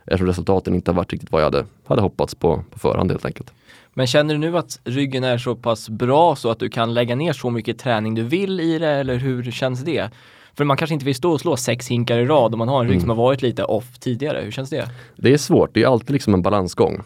Eftersom 0.05 0.27
resultaten 0.27 0.75
inte 0.75 0.91
har 0.91 0.95
varit 0.95 1.11
riktigt 1.11 1.31
vad 1.31 1.41
jag 1.41 1.45
hade, 1.45 1.65
hade 1.85 2.01
hoppats 2.01 2.35
på, 2.35 2.63
på 2.71 2.79
förhand 2.79 3.11
helt 3.11 3.25
enkelt. 3.25 3.53
Men 3.93 4.07
känner 4.07 4.33
du 4.33 4.39
nu 4.39 4.57
att 4.57 4.79
ryggen 4.83 5.23
är 5.23 5.37
så 5.37 5.55
pass 5.55 5.89
bra 5.89 6.35
så 6.35 6.51
att 6.51 6.59
du 6.59 6.69
kan 6.69 6.93
lägga 6.93 7.15
ner 7.15 7.33
så 7.33 7.49
mycket 7.49 7.79
träning 7.79 8.15
du 8.15 8.23
vill 8.23 8.59
i 8.59 8.79
det 8.79 8.89
eller 8.89 9.15
hur 9.15 9.51
känns 9.51 9.83
det? 9.83 10.09
För 10.57 10.63
man 10.65 10.77
kanske 10.77 10.93
inte 10.93 11.05
vill 11.05 11.15
stå 11.15 11.31
och 11.31 11.39
slå 11.41 11.55
sex 11.57 11.87
hinkar 11.87 12.17
i 12.17 12.25
rad 12.25 12.53
om 12.53 12.57
man 12.59 12.67
har 12.67 12.79
en 12.81 12.87
rygg 12.87 12.95
Mm. 12.95 13.01
som 13.01 13.09
har 13.09 13.15
varit 13.17 13.41
lite 13.41 13.63
off 13.63 13.99
tidigare. 13.99 14.41
Hur 14.43 14.51
känns 14.51 14.69
det? 14.69 14.89
Det 15.15 15.33
är 15.33 15.37
svårt, 15.37 15.69
det 15.73 15.83
är 15.83 15.87
alltid 15.87 16.11
liksom 16.11 16.33
en 16.33 16.41
balansgång. 16.41 17.01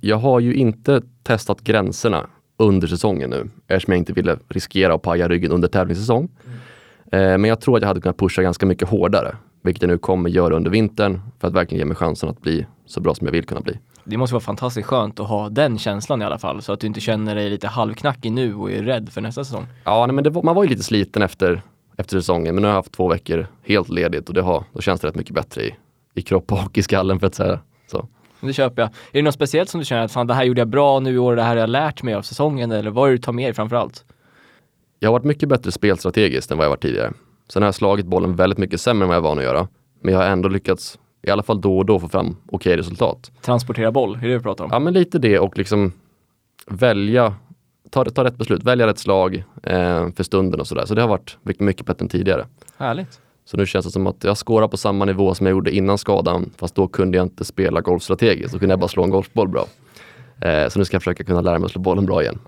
Jag 0.00 0.16
har 0.16 0.40
ju 0.40 0.54
inte 0.54 1.02
testat 1.22 1.60
gränserna 1.60 2.26
under 2.56 2.86
säsongen 2.88 3.30
nu 3.30 3.50
eftersom 3.68 3.92
jag 3.92 3.98
inte 3.98 4.12
ville 4.12 4.36
riskera 4.48 4.94
att 4.94 5.02
paja 5.02 5.28
ryggen 5.28 5.52
under 5.52 5.68
tävlingssäsong. 5.68 6.28
Eh, 7.12 7.20
men 7.20 7.44
jag 7.44 7.60
tror 7.60 7.76
att 7.76 7.82
jag 7.82 7.88
hade 7.88 8.00
kunnat 8.00 8.16
pusha 8.18 8.42
ganska 8.42 8.66
mycket 8.66 8.88
hårdare, 8.88 9.36
vilket 9.62 9.82
jag 9.82 9.88
nu 9.88 9.98
kommer 9.98 10.30
göra 10.30 10.56
under 10.56 10.70
vintern 10.70 11.20
för 11.40 11.48
att 11.48 11.54
verkligen 11.54 11.78
ge 11.78 11.84
mig 11.84 11.96
chansen 11.96 12.28
att 12.28 12.40
bli 12.40 12.66
så 12.86 13.00
bra 13.00 13.14
som 13.14 13.26
jag 13.26 13.32
vill 13.32 13.44
kunna 13.46 13.60
bli. 13.60 13.78
Det 14.04 14.16
måste 14.16 14.34
vara 14.34 14.40
fantastiskt 14.40 14.86
skönt 14.86 15.20
att 15.20 15.28
ha 15.28 15.48
den 15.48 15.78
känslan 15.78 16.22
i 16.22 16.24
alla 16.24 16.38
fall 16.38 16.62
så 16.62 16.72
att 16.72 16.80
du 16.80 16.86
inte 16.86 17.00
känner 17.00 17.34
dig 17.34 17.50
lite 17.50 17.68
halvknackig 17.68 18.32
nu 18.32 18.54
och 18.54 18.70
är 18.72 18.82
rädd 18.82 19.08
för 19.08 19.20
nästa 19.20 19.44
säsong. 19.44 19.66
Ja, 19.84 20.06
nej, 20.06 20.14
men 20.14 20.32
var, 20.32 20.42
man 20.42 20.54
var 20.54 20.62
ju 20.64 20.68
lite 20.70 20.82
sliten 20.82 21.22
efter, 21.22 21.62
efter 21.98 22.18
säsongen, 22.18 22.54
men 22.54 22.62
nu 22.62 22.68
har 22.68 22.72
jag 22.72 22.78
haft 22.78 22.92
två 22.92 23.08
veckor 23.08 23.46
helt 23.62 23.88
ledigt 23.88 24.28
och 24.28 24.34
det 24.34 24.42
har, 24.42 24.64
då 24.72 24.80
känns 24.80 25.00
det 25.00 25.08
rätt 25.08 25.14
mycket 25.14 25.34
bättre 25.34 25.62
i, 25.62 25.74
i 26.14 26.22
kropp 26.22 26.52
och 26.52 26.78
i 26.78 26.82
skallen 26.82 27.20
för 27.20 27.26
att 27.26 27.34
säga 27.34 27.60
så. 27.90 28.08
Det 28.40 28.52
köper 28.52 28.82
jag. 28.82 28.88
Är 28.88 28.92
det 29.12 29.22
något 29.22 29.34
speciellt 29.34 29.68
som 29.68 29.80
du 29.80 29.84
känner 29.84 30.02
att 30.02 30.12
fan 30.12 30.26
det 30.26 30.34
här 30.34 30.44
gjorde 30.44 30.60
jag 30.60 30.68
bra 30.68 31.00
nu 31.00 31.14
i 31.14 31.18
år, 31.18 31.36
det 31.36 31.42
här 31.42 31.48
har 31.48 31.56
jag 31.56 31.70
lärt 31.70 32.02
mig 32.02 32.14
av 32.14 32.22
säsongen 32.22 32.72
eller 32.72 32.90
vad 32.90 33.06
är 33.06 33.10
det 33.10 33.16
du 33.16 33.22
tar 33.22 33.32
med 33.32 33.46
dig 33.46 33.54
framförallt? 33.54 34.04
Jag 34.98 35.08
har 35.08 35.12
varit 35.12 35.24
mycket 35.24 35.48
bättre 35.48 35.72
spelstrategiskt 35.72 36.50
än 36.50 36.58
vad 36.58 36.64
jag 36.64 36.70
varit 36.70 36.82
tidigare. 36.82 37.12
Sen 37.48 37.62
har 37.62 37.66
jag 37.66 37.74
slagit 37.74 38.06
bollen 38.06 38.36
väldigt 38.36 38.58
mycket 38.58 38.80
sämre 38.80 39.04
än 39.04 39.08
vad 39.08 39.16
jag 39.16 39.24
är 39.24 39.28
van 39.28 39.38
att 39.38 39.44
göra. 39.44 39.68
Men 40.00 40.14
jag 40.14 40.20
har 40.20 40.26
ändå 40.26 40.48
lyckats, 40.48 40.98
i 41.22 41.30
alla 41.30 41.42
fall 41.42 41.60
då 41.60 41.78
och 41.78 41.86
då, 41.86 42.00
få 42.00 42.08
fram 42.08 42.36
okej 42.52 42.76
resultat. 42.76 43.30
Transportera 43.40 43.92
boll, 43.92 44.14
är 44.14 44.20
det 44.20 44.28
det 44.28 44.34
du 44.34 44.40
pratar 44.40 44.64
om? 44.64 44.70
Ja, 44.72 44.78
men 44.78 44.94
lite 44.94 45.18
det 45.18 45.38
och 45.38 45.58
liksom 45.58 45.92
välja, 46.66 47.34
ta, 47.90 48.04
ta 48.04 48.24
rätt 48.24 48.36
beslut, 48.36 48.64
välja 48.64 48.86
rätt 48.86 48.98
slag 48.98 49.44
eh, 49.62 50.08
för 50.16 50.22
stunden 50.22 50.60
och 50.60 50.66
sådär. 50.66 50.86
Så 50.86 50.94
det 50.94 51.00
har 51.00 51.08
varit 51.08 51.38
mycket, 51.42 51.62
mycket 51.62 51.86
bättre 51.86 52.04
än 52.04 52.08
tidigare. 52.08 52.46
Härligt. 52.76 53.20
Så 53.44 53.56
nu 53.56 53.66
känns 53.66 53.86
det 53.86 53.92
som 53.92 54.06
att 54.06 54.24
jag 54.24 54.38
skårar 54.38 54.68
på 54.68 54.76
samma 54.76 55.04
nivå 55.04 55.34
som 55.34 55.46
jag 55.46 55.50
gjorde 55.50 55.76
innan 55.76 55.98
skadan, 55.98 56.50
fast 56.56 56.74
då 56.74 56.88
kunde 56.88 57.18
jag 57.18 57.24
inte 57.24 57.44
spela 57.44 57.80
golf 57.80 58.02
strategiskt, 58.02 58.52
då 58.52 58.58
kunde 58.58 58.72
jag 58.72 58.80
bara 58.80 58.88
slå 58.88 59.04
en 59.04 59.10
golfboll 59.10 59.48
bra. 59.48 59.66
Eh, 60.40 60.68
så 60.68 60.78
nu 60.78 60.84
ska 60.84 60.94
jag 60.94 61.02
försöka 61.02 61.24
kunna 61.24 61.40
lära 61.40 61.58
mig 61.58 61.66
att 61.66 61.72
slå 61.72 61.80
bollen 61.80 62.06
bra 62.06 62.22
igen. 62.22 62.38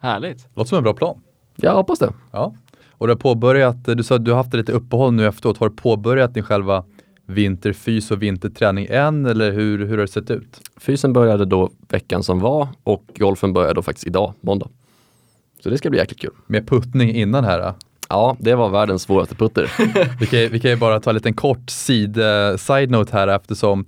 Härligt. 0.00 0.48
Låter 0.54 0.68
som 0.68 0.78
en 0.78 0.84
bra 0.84 0.94
plan. 0.94 1.20
Jag 1.56 1.74
hoppas 1.74 1.98
det. 1.98 2.12
Ja. 2.32 2.54
Och 2.90 3.06
du 3.06 3.12
har 3.12 3.18
påbörjat, 3.18 3.84
du 3.84 4.02
sa 4.02 4.14
att 4.14 4.24
du 4.24 4.30
har 4.30 4.38
haft 4.38 4.54
lite 4.54 4.72
uppehåll 4.72 5.12
nu 5.12 5.26
efteråt. 5.26 5.58
Har 5.58 5.68
du 5.68 5.76
påbörjat 5.76 6.34
din 6.34 6.42
själva 6.42 6.84
vinterfys 7.26 8.10
och 8.10 8.22
vinterträning 8.22 8.86
än 8.90 9.26
eller 9.26 9.52
hur, 9.52 9.78
hur 9.78 9.90
har 9.90 9.96
det 9.96 10.08
sett 10.08 10.30
ut? 10.30 10.60
Fysen 10.76 11.12
började 11.12 11.44
då 11.44 11.70
veckan 11.88 12.22
som 12.22 12.40
var 12.40 12.68
och 12.82 13.04
golfen 13.16 13.52
började 13.52 13.74
då 13.74 13.82
faktiskt 13.82 14.06
idag, 14.06 14.34
måndag. 14.40 14.68
Så 15.62 15.70
det 15.70 15.78
ska 15.78 15.90
bli 15.90 15.98
jäkligt 15.98 16.20
kul. 16.20 16.30
Med 16.46 16.68
puttning 16.68 17.10
innan 17.14 17.44
här. 17.44 17.58
då? 17.58 17.74
Ja, 18.08 18.36
det 18.40 18.54
var 18.54 18.68
världens 18.68 19.02
svåraste 19.02 19.34
putter. 19.34 19.72
Vi 20.20 20.26
kan, 20.26 20.40
vi 20.52 20.60
kan 20.60 20.70
ju 20.70 20.76
bara 20.76 21.00
ta 21.00 21.10
en 21.10 21.14
liten 21.14 21.34
kort 21.34 21.70
sid, 21.70 22.18
eh, 22.18 22.56
side-note 22.56 23.12
här 23.12 23.28
eftersom 23.28 23.86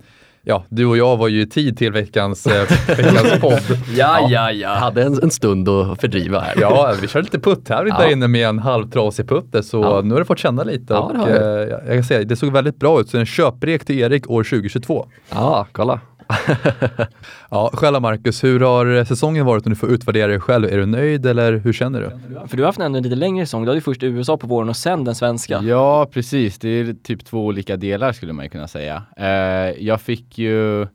ja, 0.49 0.63
du 0.69 0.85
och 0.85 0.97
jag 0.97 1.17
var 1.17 1.27
ju 1.27 1.41
i 1.41 1.47
tid 1.47 1.77
till 1.77 1.91
veckans, 1.91 2.47
eh, 2.47 2.67
veckans 2.87 3.41
podd. 3.41 3.77
Ja, 3.95 4.19
ja, 4.21 4.27
ja. 4.29 4.51
Jag 4.51 4.69
hade 4.69 5.03
en, 5.03 5.23
en 5.23 5.31
stund 5.31 5.69
att 5.69 6.01
fördriva 6.01 6.39
här. 6.39 6.53
Ja, 6.61 6.93
vi 7.01 7.07
körde 7.07 7.23
lite 7.23 7.39
putttävling 7.39 7.93
Ja. 7.97 8.03
där 8.03 8.11
inne 8.11 8.27
med 8.27 8.47
en 8.47 8.59
halvtrasig 8.59 9.29
putter 9.29 9.61
så 9.61 9.81
Ja. 9.81 10.01
nu 10.03 10.13
har 10.13 10.19
du 10.19 10.25
fått 10.25 10.39
känna 10.39 10.63
lite 10.63 10.93
Ja, 10.93 10.99
och 10.99 11.29
jag. 11.29 11.61
eh, 11.61 11.77
jag 11.87 11.93
kan 11.93 12.03
säga 12.03 12.23
det 12.23 12.35
såg 12.35 12.51
väldigt 12.53 12.79
bra 12.79 13.01
ut. 13.01 13.09
Så 13.09 13.17
en 13.17 13.25
köprek 13.25 13.85
till 13.85 13.99
Erik 13.99 14.29
år 14.29 14.43
2022. 14.43 15.05
Ja, 15.29 15.67
kolla. 15.71 15.99
Ja, 17.51 17.69
själv 17.73 18.01
Marcus, 18.01 18.43
hur 18.43 18.59
har 18.59 19.03
säsongen 19.03 19.45
varit 19.45 19.65
om 19.65 19.69
du 19.69 19.75
får 19.75 19.89
utvärdera 19.89 20.27
dig 20.27 20.39
själv? 20.39 20.65
Är 20.65 20.77
du 20.77 20.85
nöjd 20.85 21.25
eller 21.25 21.53
hur 21.57 21.73
känner 21.73 22.01
du? 22.01 22.09
För 22.47 22.57
du 22.57 22.63
har 22.63 22.67
haft 22.67 22.79
ändå 22.79 22.97
en 22.97 23.03
lite 23.03 23.15
längre 23.15 23.45
säsong. 23.45 23.61
Du 23.61 23.67
hade 23.67 23.77
ju 23.77 23.81
först 23.81 24.03
USA 24.03 24.37
på 24.37 24.47
våren 24.47 24.69
och 24.69 24.75
sen 24.77 25.03
den 25.03 25.15
svenska. 25.15 25.61
Ja, 25.63 26.09
precis. 26.11 26.59
Det 26.59 26.69
är 26.69 26.93
typ 27.03 27.25
två 27.25 27.45
olika 27.45 27.77
delar 27.77 28.11
skulle 28.11 28.33
man 28.33 28.45
ju 28.45 28.49
kunna 28.49 28.67
säga. 28.67 29.03
Eh, 29.17 29.85
jag 29.85 30.01
fick 30.01 30.37
ju, 30.37 30.81
eh, 30.81 30.87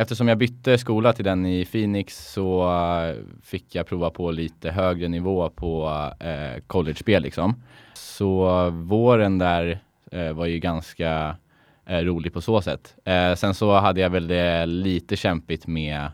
eftersom 0.00 0.28
jag 0.28 0.38
bytte 0.38 0.78
skola 0.78 1.12
till 1.12 1.24
den 1.24 1.46
i 1.46 1.64
Phoenix 1.64 2.32
så 2.32 2.62
eh, 2.62 3.16
fick 3.42 3.74
jag 3.74 3.86
prova 3.86 4.10
på 4.10 4.30
lite 4.30 4.70
högre 4.70 5.08
nivå 5.08 5.50
på 5.50 5.90
eh, 6.20 6.62
college-spel 6.66 7.22
liksom. 7.22 7.62
Så 7.94 8.70
våren 8.70 9.38
där 9.38 9.78
eh, 10.12 10.32
var 10.32 10.46
ju 10.46 10.58
ganska 10.58 11.36
eh, 11.86 11.98
rolig 11.98 12.32
på 12.32 12.40
så 12.40 12.62
sätt. 12.62 12.94
Eh, 13.04 13.34
sen 13.34 13.54
så 13.54 13.72
hade 13.72 14.00
jag 14.00 14.10
väl 14.10 14.28
det 14.28 14.66
lite 14.66 15.16
kämpigt 15.16 15.66
med 15.66 16.10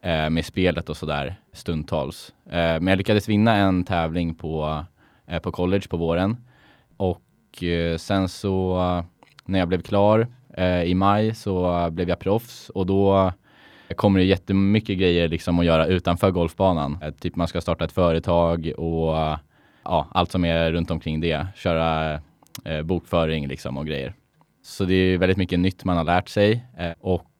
eh, 0.00 0.30
med 0.30 0.44
spelet 0.44 0.88
och 0.88 0.96
sådär 0.96 1.36
stundtals. 1.52 2.32
Eh, 2.46 2.52
men 2.52 2.86
jag 2.86 2.98
lyckades 2.98 3.28
vinna 3.28 3.56
en 3.56 3.84
tävling 3.84 4.34
på, 4.34 4.84
eh, 5.26 5.38
på 5.38 5.52
college 5.52 5.88
på 5.88 5.96
våren. 5.96 6.36
Och 6.96 7.62
eh, 7.62 7.96
sen 7.96 8.28
så 8.28 8.78
när 9.44 9.58
jag 9.58 9.68
blev 9.68 9.82
klar 9.82 10.26
eh, 10.56 10.82
i 10.82 10.94
maj 10.94 11.34
så 11.34 11.88
blev 11.90 12.08
jag 12.08 12.18
proffs 12.18 12.70
och 12.70 12.86
då 12.86 13.32
kommer 13.96 14.20
det 14.20 14.26
jättemycket 14.26 14.98
grejer 14.98 15.28
liksom 15.28 15.58
att 15.58 15.64
göra 15.64 15.86
utanför 15.86 16.30
golfbanan. 16.30 16.98
Eh, 17.02 17.10
typ 17.10 17.36
man 17.36 17.48
ska 17.48 17.60
starta 17.60 17.84
ett 17.84 17.92
företag 17.92 18.72
och 18.76 19.38
ja, 19.84 20.08
allt 20.10 20.32
som 20.32 20.44
är 20.44 20.72
runt 20.72 20.90
omkring 20.90 21.20
det. 21.20 21.46
Köra 21.56 22.20
eh, 22.64 22.82
bokföring 22.82 23.48
liksom 23.48 23.76
och 23.76 23.86
grejer. 23.86 24.14
Så 24.64 24.84
det 24.84 24.94
är 24.94 25.18
väldigt 25.18 25.38
mycket 25.38 25.60
nytt 25.60 25.84
man 25.84 25.96
har 25.96 26.04
lärt 26.04 26.28
sig 26.28 26.64
eh, 26.78 26.92
och 27.00 27.30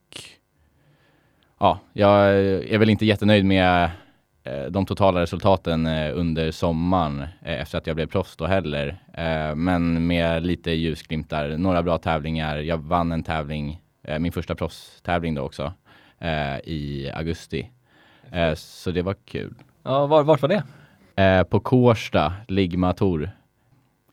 ja, 1.58 1.78
jag 1.92 2.28
är 2.70 2.78
väl 2.78 2.90
inte 2.90 3.06
jättenöjd 3.06 3.44
med 3.44 3.90
eh, 4.42 4.64
de 4.64 4.86
totala 4.86 5.20
resultaten 5.20 5.86
eh, 5.86 6.18
under 6.18 6.50
sommaren 6.50 7.26
efter 7.42 7.78
att 7.78 7.86
jag 7.86 7.96
blev 7.96 8.06
proffs 8.06 8.36
då 8.36 8.46
heller. 8.46 8.98
Men 9.54 10.06
med 10.06 10.46
lite 10.46 10.70
ljusglimtar, 10.70 11.48
några 11.48 11.82
bra 11.82 11.98
tävlingar. 11.98 12.56
Jag 12.56 12.78
vann 12.78 13.12
en 13.12 13.22
tävling, 13.22 13.80
min 14.18 14.32
första 14.32 14.54
proffstävling 14.54 15.34
då 15.34 15.42
också, 15.42 15.72
i 16.64 17.10
augusti. 17.14 17.70
Så 18.56 18.90
det 18.90 19.02
var 19.02 19.14
kul. 19.24 19.54
Ja, 19.82 20.06
var, 20.06 20.22
vart 20.22 20.42
var 20.42 20.48
det? 21.14 21.44
På 21.44 21.60
Kårsta, 21.60 22.32
Ligma 22.48 22.92
Tour, 22.92 23.30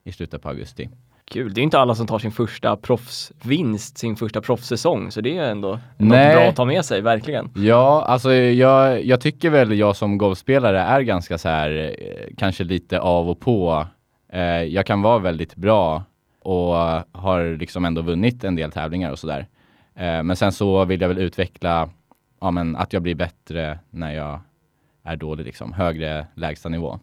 i 0.03 0.11
slutet 0.11 0.41
på 0.41 0.49
augusti. 0.49 0.89
Kul. 1.31 1.53
Det 1.53 1.61
är 1.61 1.63
inte 1.63 1.79
alla 1.79 1.95
som 1.95 2.07
tar 2.07 2.19
sin 2.19 2.31
första 2.31 2.77
proffsvinst, 2.77 3.97
sin 3.97 4.15
första 4.15 4.41
proffssäsong, 4.41 5.11
så 5.11 5.21
det 5.21 5.37
är 5.37 5.51
ändå 5.51 5.79
Nej. 5.97 6.27
något 6.27 6.41
bra 6.41 6.49
att 6.49 6.55
ta 6.55 6.65
med 6.65 6.85
sig, 6.85 7.01
verkligen. 7.01 7.49
Ja, 7.55 8.05
alltså 8.07 8.33
jag, 8.33 9.05
jag 9.05 9.21
tycker 9.21 9.49
väl 9.49 9.79
jag 9.79 9.95
som 9.95 10.17
golfspelare 10.17 10.79
är 10.79 11.01
ganska 11.01 11.37
så 11.37 11.49
här, 11.49 11.95
eh, 11.99 12.35
kanske 12.37 12.63
lite 12.63 12.99
av 12.99 13.29
och 13.29 13.39
på. 13.39 13.87
Eh, 14.33 14.41
jag 14.63 14.85
kan 14.85 15.01
vara 15.01 15.19
väldigt 15.19 15.55
bra 15.55 16.03
och 16.41 16.75
har 17.11 17.57
liksom 17.57 17.85
ändå 17.85 18.01
vunnit 18.01 18.43
en 18.43 18.55
del 18.55 18.71
tävlingar 18.71 19.11
och 19.11 19.19
sådär. 19.19 19.47
Eh, 19.95 20.23
men 20.23 20.35
sen 20.35 20.51
så 20.51 20.85
vill 20.85 21.01
jag 21.01 21.07
väl 21.07 21.17
utveckla, 21.17 21.89
ja 22.41 22.51
men 22.51 22.75
att 22.75 22.93
jag 22.93 23.01
blir 23.01 23.15
bättre 23.15 23.79
när 23.89 24.13
jag 24.13 24.39
är 25.03 25.15
dålig 25.15 25.45
liksom, 25.45 25.73
högre 25.73 26.27
lägsta 26.35 26.69
nivå. 26.69 26.99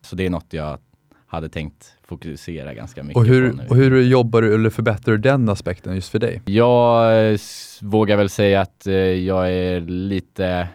Så 0.00 0.16
det 0.16 0.26
är 0.26 0.30
något 0.30 0.52
jag 0.52 0.78
hade 1.26 1.48
tänkt 1.48 1.94
fokusera 2.02 2.74
ganska 2.74 3.02
mycket 3.02 3.16
Och 3.16 3.26
hur, 3.26 3.50
på 3.50 3.56
nu. 3.56 3.66
och 3.68 3.76
hur 3.76 4.02
jobbar 4.02 4.42
du 4.42 4.54
eller 4.54 4.70
förbättrar 4.70 5.14
du 5.14 5.18
den 5.18 5.48
aspekten 5.48 5.94
just 5.94 6.08
för 6.08 6.18
dig? 6.18 6.42
Jag 6.44 7.32
eh, 7.32 7.38
vågar 7.82 8.16
väl 8.16 8.28
säga 8.28 8.60
att 8.60 8.86
eh, 8.86 8.94
jag 8.94 9.52
är 9.52 9.80
lite 9.80 10.68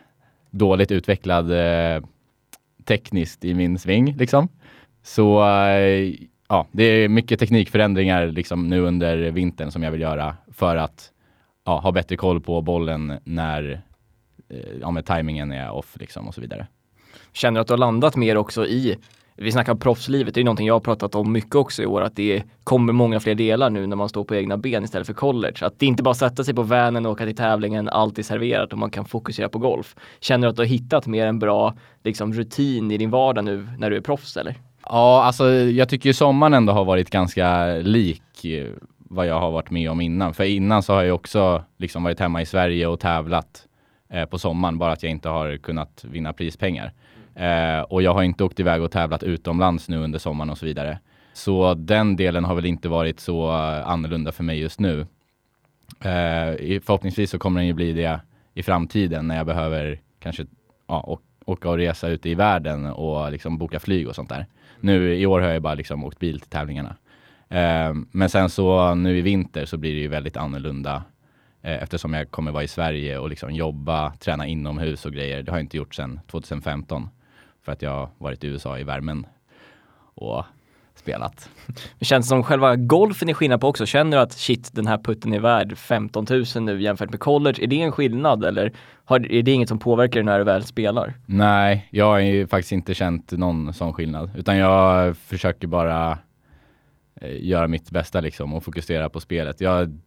dåligt 0.52 0.92
utvecklad 0.92 1.52
eh, 1.52 2.04
tekniskt 2.86 3.46
i 3.46 3.54
min 3.54 3.80
sving 3.80 4.16
liksom. 4.18 4.48
Så 5.04 5.48
eh, 5.48 6.14
ja, 6.50 6.68
det 6.72 6.84
är 6.84 7.10
mycket 7.10 7.40
teknikförändringar 7.40 8.28
liksom 8.28 8.68
nu 8.68 8.82
under 8.82 9.18
vintern 9.32 9.72
som 9.72 9.84
jag 9.84 9.92
vill 9.92 10.02
göra 10.02 10.36
för 10.52 10.76
att 10.76 11.12
ja, 11.66 11.80
ha 11.80 11.92
bättre 11.92 12.18
koll 12.18 12.42
på 12.42 12.62
bollen 12.62 13.14
när 13.24 13.82
eh, 14.50 14.58
ja, 14.82 14.92
med 14.92 15.06
tajmingen 15.06 15.52
är 15.52 15.72
off 15.72 15.98
liksom 16.00 16.28
och 16.28 16.36
så 16.36 16.42
vidare. 16.42 16.68
Känner 17.34 17.60
du 17.60 17.62
att 17.62 17.68
du 17.68 17.74
har 17.74 17.78
landat 17.78 18.16
mer 18.16 18.38
också 18.38 18.66
i 18.66 18.98
vi 19.36 19.52
snackar 19.52 19.76
proffslivet, 19.76 20.34
det 20.34 20.42
är 20.42 20.44
någonting 20.44 20.68
jag 20.68 20.76
har 20.76 20.80
pratat 20.80 21.16
om 21.16 21.32
mycket 21.32 21.56
också 21.56 21.84
i 21.84 21.86
år, 21.86 22.02
att 22.02 22.16
det 22.16 22.44
kommer 22.64 22.94
många 22.94 23.20
fler 23.20 23.36
delar 23.36 23.70
nu 23.70 23.88
när 23.88 23.96
man 23.96 24.10
står 24.10 24.24
på 24.24 24.36
egna 24.36 24.58
ben 24.58 24.84
istället 24.84 25.08
för 25.08 25.14
college. 25.14 25.56
Att 25.62 25.80
det 25.80 25.86
inte 25.86 26.04
bara 26.04 26.14
sätta 26.14 26.44
sig 26.44 26.54
på 26.54 26.64
vanen 26.64 27.06
och 27.06 27.12
åka 27.12 27.26
till 27.26 27.36
tävlingen, 27.36 27.90
allt 27.90 28.20
är 28.20 28.24
serverat 28.24 28.74
och 28.74 28.80
man 28.80 28.90
kan 28.90 29.06
fokusera 29.06 29.50
på 29.50 29.60
golf. 29.60 29.96
Känner 30.20 30.48
du 30.48 30.50
att 30.50 30.56
du 30.56 30.62
har 30.62 30.68
hittat 30.68 31.08
mer 31.08 31.28
en 31.28 31.40
bra 31.40 31.74
liksom, 32.04 32.34
rutin 32.34 32.92
i 32.92 32.98
din 32.98 33.10
vardag 33.10 33.46
nu 33.46 33.68
när 33.78 33.90
du 33.90 33.98
är 33.98 34.02
proffs 34.02 34.38
eller? 34.38 34.56
Ja, 34.84 35.24
alltså 35.24 35.50
jag 35.50 35.90
tycker 35.90 36.10
ju 36.10 36.14
sommaren 36.14 36.54
ändå 36.54 36.74
har 36.74 36.86
varit 36.86 37.10
ganska 37.10 37.66
lik 37.66 38.46
eh, 38.46 38.68
vad 38.98 39.28
jag 39.28 39.40
har 39.40 39.52
varit 39.52 39.70
med 39.72 39.92
om 39.92 40.02
innan. 40.02 40.34
För 40.34 40.44
innan 40.44 40.84
så 40.84 40.94
har 40.94 41.04
jag 41.04 41.16
också 41.16 41.64
liksom 41.78 42.04
varit 42.04 42.20
hemma 42.20 42.42
i 42.42 42.46
Sverige 42.46 42.88
och 42.88 43.00
tävlat 43.00 43.66
eh, 44.10 44.26
på 44.26 44.40
sommaren, 44.40 44.78
bara 44.78 44.92
att 44.92 45.04
jag 45.04 45.12
inte 45.12 45.30
har 45.30 45.58
kunnat 45.58 46.06
vinna 46.08 46.34
prispengar. 46.34 46.94
Eh, 47.36 47.82
och 47.82 48.02
jag 48.02 48.14
har 48.14 48.24
inte 48.24 48.44
åkt 48.44 48.60
iväg 48.60 48.82
och 48.82 48.92
tävlat 48.92 49.24
utomlands 49.24 49.90
nu 49.90 49.98
under 49.98 50.20
sommaren 50.20 50.50
och 50.50 50.58
så 50.58 50.66
vidare. 50.66 51.00
Så 51.34 51.74
den 51.74 52.16
delen 52.16 52.44
har 52.44 52.56
väl 52.56 52.66
inte 52.66 52.90
varit 52.90 53.20
så 53.20 53.50
eh, 53.50 53.88
annorlunda 53.88 54.32
för 54.32 54.44
mig 54.44 54.60
just 54.60 54.80
nu. 54.80 55.00
Eh, 56.00 56.82
förhoppningsvis 56.82 57.30
så 57.30 57.40
kommer 57.40 57.60
den 57.60 57.68
ju 57.68 57.74
bli 57.74 57.94
det 57.94 58.20
i 58.54 58.64
framtiden 58.64 59.28
när 59.28 59.38
jag 59.38 59.46
behöver 59.46 60.00
kanske 60.20 60.46
ja, 60.88 61.20
åka 61.46 61.70
och 61.70 61.78
resa 61.78 62.08
ute 62.08 62.30
i 62.30 62.36
världen 62.36 62.86
och 62.86 63.32
liksom 63.32 63.58
boka 63.58 63.80
flyg 63.80 64.08
och 64.08 64.16
sånt 64.16 64.30
där. 64.30 64.46
Nu 64.80 65.16
i 65.16 65.26
år 65.26 65.40
har 65.42 65.50
jag 65.50 65.62
bara 65.62 65.76
liksom 65.76 66.04
åkt 66.04 66.20
bil 66.20 66.40
till 66.40 66.50
tävlingarna. 66.50 66.96
Eh, 67.50 67.94
men 68.12 68.30
sen 68.30 68.50
så 68.50 68.96
nu 68.96 69.18
i 69.18 69.22
vinter 69.22 69.66
så 69.66 69.78
blir 69.78 69.94
det 69.94 70.02
ju 70.02 70.08
väldigt 70.08 70.38
annorlunda 70.38 71.04
Eh, 71.62 71.84
eftersom 71.84 72.14
jag 72.14 72.32
kommer 72.32 72.52
vara 72.52 72.64
i 72.64 72.68
Sverige 72.68 73.18
och 73.18 73.30
liksom 73.30 73.52
jobba, 73.52 74.14
träna 74.16 74.48
inomhus 74.48 75.06
och 75.06 75.14
grejer. 75.14 75.44
Det 75.44 75.52
har 75.52 75.58
jag 75.58 75.66
inte 75.66 75.78
gjort 75.78 75.96
sedan 75.96 76.20
2015 76.32 77.10
för 77.64 77.72
att 77.72 77.82
jag 77.82 77.92
har 77.92 78.10
varit 78.18 78.44
i 78.44 78.48
USA 78.48 78.80
i 78.80 78.84
värmen 78.84 79.26
och 80.16 80.46
spelat. 80.96 81.50
Det 82.00 82.06
känns 82.06 82.28
som 82.28 82.44
själva 82.44 82.76
golfen 82.76 83.30
är 83.30 83.34
skillnad 83.34 83.62
på 83.62 83.68
också. 83.68 83.86
Känner 83.86 84.18
du 84.18 84.24
att 84.24 84.34
shit, 84.34 84.70
den 84.74 84.88
här 84.88 84.98
putten 84.98 85.34
är 85.34 85.40
värd 85.40 85.78
15 85.78 86.26
000 86.30 86.46
nu 86.62 86.82
jämfört 86.82 87.10
med 87.10 87.20
college? 87.20 87.64
Är 87.64 87.68
det 87.68 87.82
en 87.82 87.92
skillnad 87.92 88.46
eller 88.46 88.74
har, 89.06 89.32
är 89.32 89.44
det 89.44 89.52
inget 89.52 89.70
som 89.70 89.80
påverkar 89.80 90.20
dig 90.20 90.24
när 90.24 90.38
du 90.38 90.44
väl 90.44 90.64
spelar? 90.64 91.14
Nej, 91.26 91.88
jag 91.92 92.06
har 92.06 92.20
ju 92.20 92.48
faktiskt 92.48 92.72
inte 92.72 92.94
känt 92.94 93.32
någon 93.32 93.74
sån 93.74 93.94
skillnad, 93.94 94.32
utan 94.36 94.58
jag 94.58 95.18
försöker 95.18 95.68
bara 95.68 96.18
eh, 97.22 97.46
göra 97.46 97.68
mitt 97.68 97.92
bästa 97.92 98.22
liksom 98.22 98.54
och 98.54 98.64
fokusera 98.64 99.10
på 99.10 99.20
spelet. 99.20 99.62
Jag 99.62 100.00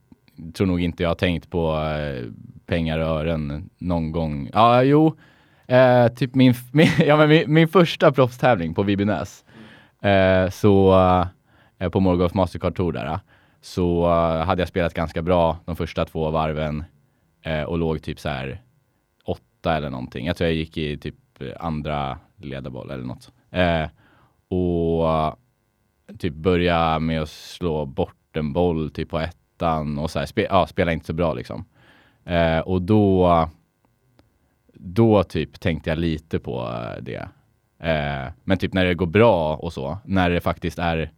tror 0.55 0.67
nog 0.67 0.81
inte 0.81 1.03
jag 1.03 1.11
har 1.11 1.15
tänkt 1.15 1.51
på 1.51 1.77
eh, 1.77 2.31
pengar 2.67 2.99
och 2.99 3.07
ören 3.07 3.71
någon 3.79 4.13
gång. 4.13 4.51
Ja, 4.53 4.83
jo, 4.83 5.17
eh, 5.67 6.09
typ 6.09 6.35
min, 6.35 6.55
min, 6.73 6.89
ja, 6.99 7.17
men 7.17 7.29
min, 7.29 7.53
min 7.53 7.69
första 7.69 8.13
proffstävling 8.13 8.75
på 8.75 8.83
Vibynäs, 8.83 9.45
eh, 10.03 10.51
så 10.51 10.95
eh, 11.79 11.89
på 11.89 12.01
Morgolf 12.01 12.35
Mastercard 12.35 12.77
Tour 12.77 12.93
där, 12.93 13.07
eh, 13.07 13.19
så 13.61 14.05
eh, 14.05 14.47
hade 14.47 14.63
jag 14.63 14.69
spelat 14.69 14.95
ganska 14.95 15.23
bra 15.23 15.59
de 15.65 15.77
första 15.77 16.05
två 16.05 16.31
varven 16.31 16.85
eh, 17.43 17.63
och 17.63 17.79
låg 17.79 18.03
typ 18.03 18.21
så 18.21 18.29
här 18.29 18.61
åtta 19.25 19.77
eller 19.77 19.91
någonting. 19.91 20.27
Jag 20.27 20.37
tror 20.37 20.49
jag 20.49 20.57
gick 20.57 20.77
i 20.77 20.99
typ 20.99 21.15
andra 21.61 22.19
ledarboll 22.37 22.91
eller 22.91 23.05
något. 23.05 23.33
Eh, 23.51 23.89
och 24.49 25.09
eh, 25.09 25.35
typ 26.19 26.35
börja 26.35 26.99
med 26.99 27.23
att 27.23 27.29
slå 27.29 27.87
bort 27.87 28.37
en 28.37 28.53
boll 28.53 28.91
typ 28.91 29.11
på 29.11 29.19
ettan 29.19 29.99
och 29.99 30.11
så 30.11 30.19
här, 30.19 30.27
spe, 30.27 30.43
ja, 30.51 30.67
spela 30.67 30.93
inte 30.93 31.07
så 31.07 31.13
bra 31.13 31.35
liksom. 31.35 31.65
Eh, 32.25 32.59
och 32.59 32.83
då, 32.83 33.49
då 34.85 35.23
typ 35.23 35.61
tänkte 35.61 35.91
jag 35.91 35.99
lite 35.99 36.39
på 36.39 36.63
eh, 36.63 37.03
det. 37.03 37.29
Eh, 37.79 38.33
men 38.45 38.59
typ 38.59 38.73
när 38.73 38.85
det 38.85 38.95
går 38.95 39.07
bra 39.07 39.57
och 39.57 39.73
så, 39.73 39.99
när 40.05 40.31
det 40.31 40.41
faktiskt 40.41 40.79
är, 40.79 41.11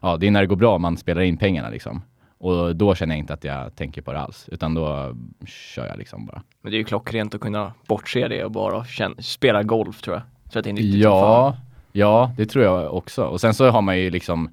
ja 0.00 0.16
det 0.16 0.26
är 0.26 0.30
när 0.30 0.40
det 0.40 0.46
går 0.46 0.56
bra 0.56 0.78
man 0.78 0.96
spelar 0.96 1.22
in 1.22 1.36
pengarna 1.36 1.70
liksom. 1.70 2.02
Och 2.38 2.76
då 2.76 2.94
känner 2.94 3.14
jag 3.14 3.18
inte 3.18 3.34
att 3.34 3.44
jag 3.44 3.76
tänker 3.76 4.02
på 4.02 4.12
det 4.12 4.20
alls, 4.20 4.48
utan 4.52 4.74
då 4.74 5.16
kör 5.46 5.86
jag 5.86 5.98
liksom 5.98 6.26
bara. 6.26 6.42
Men 6.60 6.70
det 6.70 6.76
är 6.76 6.78
ju 6.78 6.84
klockrent 6.84 7.34
att 7.34 7.40
kunna 7.40 7.72
bortse 7.86 8.28
det 8.28 8.44
och 8.44 8.50
bara 8.50 8.84
känna, 8.84 9.14
spela 9.18 9.62
golf 9.62 10.02
tror 10.02 10.16
jag. 10.16 10.22
Så 10.52 10.58
att 10.58 10.64
det 10.64 10.70
är 10.70 10.74
nyttigt 10.74 10.94
Ja, 10.94 11.56
ja, 11.92 12.32
det 12.36 12.46
tror 12.46 12.64
jag 12.64 12.94
också. 12.94 13.24
Och 13.24 13.40
sen 13.40 13.54
så 13.54 13.70
har 13.70 13.82
man 13.82 13.98
ju 13.98 14.10
liksom, 14.10 14.50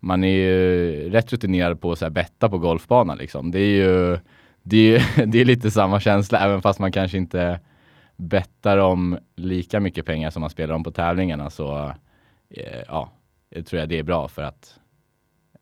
man 0.00 0.24
är 0.24 0.28
ju 0.28 1.10
rätt 1.10 1.32
rutinerad 1.32 1.80
på 1.80 1.92
att 1.92 2.12
betta 2.12 2.48
på 2.48 2.58
golfbanan 2.58 3.18
liksom. 3.18 3.50
Det 3.50 3.60
är 3.60 3.76
ju, 3.76 4.18
det 4.62 4.96
är, 4.96 5.26
det 5.26 5.40
är 5.40 5.44
lite 5.44 5.70
samma 5.70 6.00
känsla, 6.00 6.38
även 6.38 6.62
fast 6.62 6.78
man 6.78 6.92
kanske 6.92 7.18
inte 7.18 7.60
bettar 8.18 8.78
om 8.78 9.18
lika 9.36 9.80
mycket 9.80 10.06
pengar 10.06 10.30
som 10.30 10.40
man 10.40 10.50
spelar 10.50 10.74
om 10.74 10.84
på 10.84 10.90
tävlingarna 10.90 11.50
så, 11.50 11.92
eh, 12.50 12.82
ja, 12.88 13.10
jag 13.50 13.66
tror 13.66 13.80
jag 13.80 13.88
det 13.88 13.98
är 13.98 14.02
bra 14.02 14.28
för 14.28 14.42
att, 14.42 14.78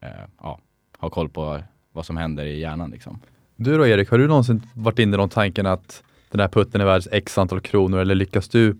eh, 0.00 0.08
ja, 0.40 0.60
ha 0.98 1.10
koll 1.10 1.28
på 1.28 1.60
vad 1.92 2.06
som 2.06 2.16
händer 2.16 2.44
i 2.44 2.60
hjärnan 2.60 2.90
liksom. 2.90 3.20
Du 3.56 3.78
då 3.78 3.86
Erik, 3.86 4.10
har 4.10 4.18
du 4.18 4.28
någonsin 4.28 4.62
varit 4.74 4.98
inne 4.98 5.14
i 5.14 5.18
någon 5.18 5.28
tanken 5.28 5.66
att 5.66 6.02
den 6.30 6.40
här 6.40 6.48
putten 6.48 6.80
är 6.80 6.84
värd 6.84 7.02
x 7.12 7.38
antal 7.38 7.60
kronor 7.60 7.98
eller 7.98 8.14
lyckas 8.14 8.48
du 8.48 8.76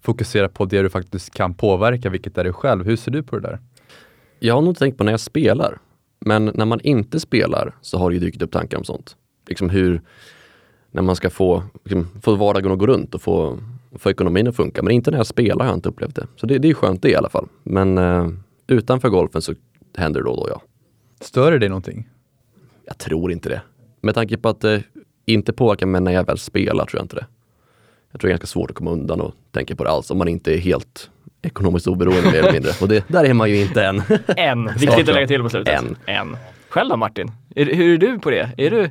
fokusera 0.00 0.48
på 0.48 0.64
det 0.64 0.82
du 0.82 0.90
faktiskt 0.90 1.34
kan 1.34 1.54
påverka, 1.54 2.10
vilket 2.10 2.38
är 2.38 2.44
dig 2.44 2.52
själv? 2.52 2.84
Hur 2.84 2.96
ser 2.96 3.10
du 3.10 3.22
på 3.22 3.38
det 3.38 3.48
där? 3.48 3.58
Jag 4.38 4.54
har 4.54 4.62
nog 4.62 4.78
tänkt 4.78 4.98
på 4.98 5.04
när 5.04 5.12
jag 5.12 5.20
spelar. 5.20 5.78
Men 6.18 6.44
när 6.54 6.64
man 6.64 6.80
inte 6.80 7.20
spelar 7.20 7.74
så 7.80 7.98
har 7.98 8.10
det 8.10 8.14
ju 8.14 8.20
dykt 8.20 8.42
upp 8.42 8.52
tankar 8.52 8.78
om 8.78 8.84
sånt. 8.84 9.16
Liksom 9.48 9.70
hur, 9.70 10.02
när 10.92 11.02
man 11.02 11.16
ska 11.16 11.30
få, 11.30 11.62
liksom, 11.84 12.08
få 12.22 12.34
vardagen 12.34 12.72
att 12.72 12.78
gå 12.78 12.86
runt 12.86 13.14
och 13.14 13.22
få, 13.22 13.58
få 13.98 14.10
ekonomin 14.10 14.48
att 14.48 14.56
funka. 14.56 14.82
Men 14.82 14.92
inte 14.92 15.10
när 15.10 15.18
jag 15.18 15.26
spelar 15.26 15.64
har 15.64 15.72
jag 15.72 15.76
inte 15.76 15.88
upplevt 15.88 16.14
det. 16.14 16.26
Så 16.36 16.46
det, 16.46 16.58
det 16.58 16.70
är 16.70 16.74
skönt 16.74 17.02
det 17.02 17.10
i 17.10 17.16
alla 17.16 17.28
fall. 17.28 17.48
Men 17.62 17.98
eh, 17.98 18.28
utanför 18.66 19.08
golfen 19.08 19.42
så 19.42 19.54
händer 19.96 20.20
det 20.20 20.26
då 20.26 20.30
och 20.30 20.46
då 20.46 20.52
ja. 20.52 20.62
Stör 21.20 21.52
det 21.52 21.58
dig 21.58 21.68
någonting? 21.68 22.08
Jag 22.84 22.98
tror 22.98 23.32
inte 23.32 23.48
det. 23.48 23.62
Med 24.00 24.14
tanke 24.14 24.38
på 24.38 24.48
att 24.48 24.60
det 24.60 24.82
inte 25.26 25.52
påverkar 25.52 25.86
mig 25.86 26.00
när 26.00 26.12
jag 26.12 26.26
väl 26.26 26.38
spelar 26.38 26.86
tror 26.86 26.98
jag 26.98 27.04
inte 27.04 27.16
det. 27.16 27.26
Jag 28.12 28.20
tror 28.20 28.28
det 28.28 28.30
är 28.30 28.34
ganska 28.34 28.46
svårt 28.46 28.70
att 28.70 28.76
komma 28.76 28.90
undan 28.90 29.20
och 29.20 29.34
tänka 29.50 29.76
på 29.76 29.84
det 29.84 29.90
alls 29.90 30.10
om 30.10 30.18
man 30.18 30.28
inte 30.28 30.54
är 30.54 30.58
helt 30.58 31.10
ekonomiskt 31.42 31.86
oberoende 31.86 32.30
mer 32.30 32.38
eller 32.38 32.52
mindre. 32.52 32.70
Och 32.80 32.88
det, 32.88 33.08
där 33.08 33.24
är 33.24 33.34
man 33.34 33.50
ju 33.50 33.60
inte 33.62 33.84
än. 33.84 34.02
En, 34.36 34.66
viktigt 34.66 35.08
att 35.08 35.14
lägga 35.14 35.26
till 35.26 35.42
på 35.42 35.48
slutet. 35.48 35.82
En. 35.82 35.96
en. 36.06 36.36
Själv 36.68 36.90
då 36.90 36.96
Martin? 36.96 37.30
Är, 37.54 37.64
hur 37.64 37.94
är 37.94 37.98
du 37.98 38.18
på 38.18 38.30
det? 38.30 38.50
Är 38.56 38.70
du... 38.70 38.90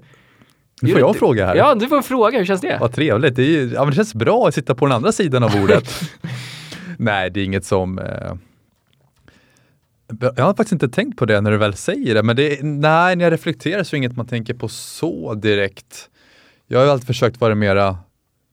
Nu 0.81 0.91
får 0.91 0.99
jag 0.99 1.15
fråga 1.15 1.45
här. 1.45 1.55
Ja, 1.55 1.75
du 1.75 1.87
får 1.87 1.97
en 1.97 2.03
fråga. 2.03 2.37
Hur 2.37 2.45
känns 2.45 2.61
det? 2.61 2.77
Vad 2.81 2.93
trevligt. 2.93 3.35
Det, 3.35 3.41
är 3.41 3.47
ju, 3.47 3.71
ja, 3.73 3.85
det 3.85 3.95
känns 3.95 4.15
bra 4.15 4.47
att 4.47 4.55
sitta 4.55 4.75
på 4.75 4.85
den 4.85 4.95
andra 4.95 5.11
sidan 5.11 5.43
av 5.43 5.51
bordet. 5.51 6.01
Nej, 6.97 7.29
det 7.29 7.39
är 7.39 7.45
inget 7.45 7.65
som... 7.65 7.99
Eh... 7.99 8.33
Jag 10.35 10.43
har 10.43 10.53
faktiskt 10.53 10.71
inte 10.71 10.89
tänkt 10.89 11.17
på 11.17 11.25
det 11.25 11.41
när 11.41 11.51
du 11.51 11.57
väl 11.57 11.73
säger 11.73 12.15
det, 12.15 12.23
men 12.23 12.35
det, 12.35 12.63
nej, 12.63 13.15
när 13.15 13.25
jag 13.25 13.33
reflekterar 13.33 13.83
så 13.83 13.89
är 13.89 13.91
det 13.91 13.97
inget 13.97 14.17
man 14.17 14.27
tänker 14.27 14.53
på 14.53 14.67
så 14.67 15.33
direkt. 15.33 16.09
Jag 16.67 16.79
har 16.79 16.85
ju 16.85 16.91
alltid 16.91 17.07
försökt 17.07 17.41
vara 17.41 17.55
mera 17.55 17.97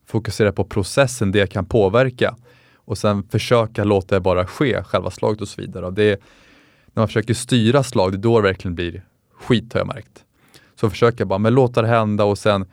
fokusera 0.06 0.52
på 0.52 0.64
processen, 0.64 1.32
det 1.32 1.38
jag 1.38 1.50
kan 1.50 1.64
påverka 1.66 2.36
och 2.74 2.98
sen 2.98 3.22
försöka 3.22 3.84
låta 3.84 4.14
det 4.14 4.20
bara 4.20 4.46
ske, 4.46 4.82
själva 4.82 5.10
slaget 5.10 5.40
och 5.40 5.48
så 5.48 5.60
vidare. 5.60 5.86
Och 5.86 5.92
det, 5.92 6.20
när 6.86 7.00
man 7.00 7.08
försöker 7.08 7.34
styra 7.34 7.82
slag, 7.82 8.12
det 8.12 8.16
är 8.16 8.18
då 8.18 8.40
det 8.40 8.48
verkligen 8.48 8.74
blir 8.74 9.02
skit 9.34 9.72
har 9.72 9.80
jag 9.80 9.86
märkt. 9.86 10.24
Så 10.80 10.90
försöker 10.90 11.20
jag 11.20 11.28
bara, 11.28 11.38
men 11.38 11.54
låta 11.54 11.82
det 11.82 11.88
hända 11.88 12.24
och 12.24 12.38
sen 12.38 12.66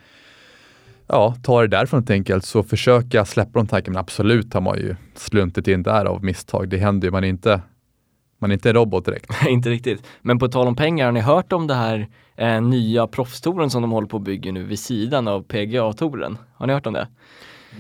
ja, 1.08 1.36
ta 1.44 1.62
det 1.62 1.68
därifrån 1.68 2.00
helt 2.00 2.10
enkelt. 2.10 2.46
Så 2.46 2.64
försöka 2.64 3.26
släppa 3.26 3.60
de 3.60 3.68
tankarna. 3.68 3.94
Men 3.94 4.00
absolut 4.00 4.54
har 4.54 4.62
man 4.62 4.78
ju 4.78 4.96
sluntit 5.16 5.68
in 5.68 5.84
där 5.84 6.06
av 6.06 6.24
misstag. 6.24 6.70
Det 6.70 6.78
händer 6.78 7.08
ju, 7.08 7.12
man 7.12 7.24
är 7.24 7.28
inte, 7.28 7.62
man 8.40 8.52
är 8.52 8.54
inte 8.54 8.70
en 8.70 8.76
robot 8.76 9.06
direkt. 9.06 9.32
inte 9.48 9.70
riktigt. 9.70 10.04
Men 10.22 10.40
på 10.40 10.48
tal 10.48 10.68
om 10.68 10.76
pengar, 10.76 11.06
har 11.06 11.12
ni 11.12 11.20
hört 11.20 11.54
om 11.54 11.68
det 11.68 11.74
här 11.74 12.08
eh, 12.36 12.62
nya 12.62 13.08
proffstouren 13.08 13.70
som 13.70 13.82
de 13.82 13.92
håller 13.92 14.08
på 14.08 14.18
att 14.18 14.24
bygga 14.24 14.52
nu 14.52 14.64
vid 14.64 14.80
sidan 14.80 15.28
av 15.28 15.44
PGA-touren? 15.44 16.38
Har 16.54 16.68
ni 16.68 16.74
hört 16.74 16.88
om 16.88 16.94
det? 16.94 17.08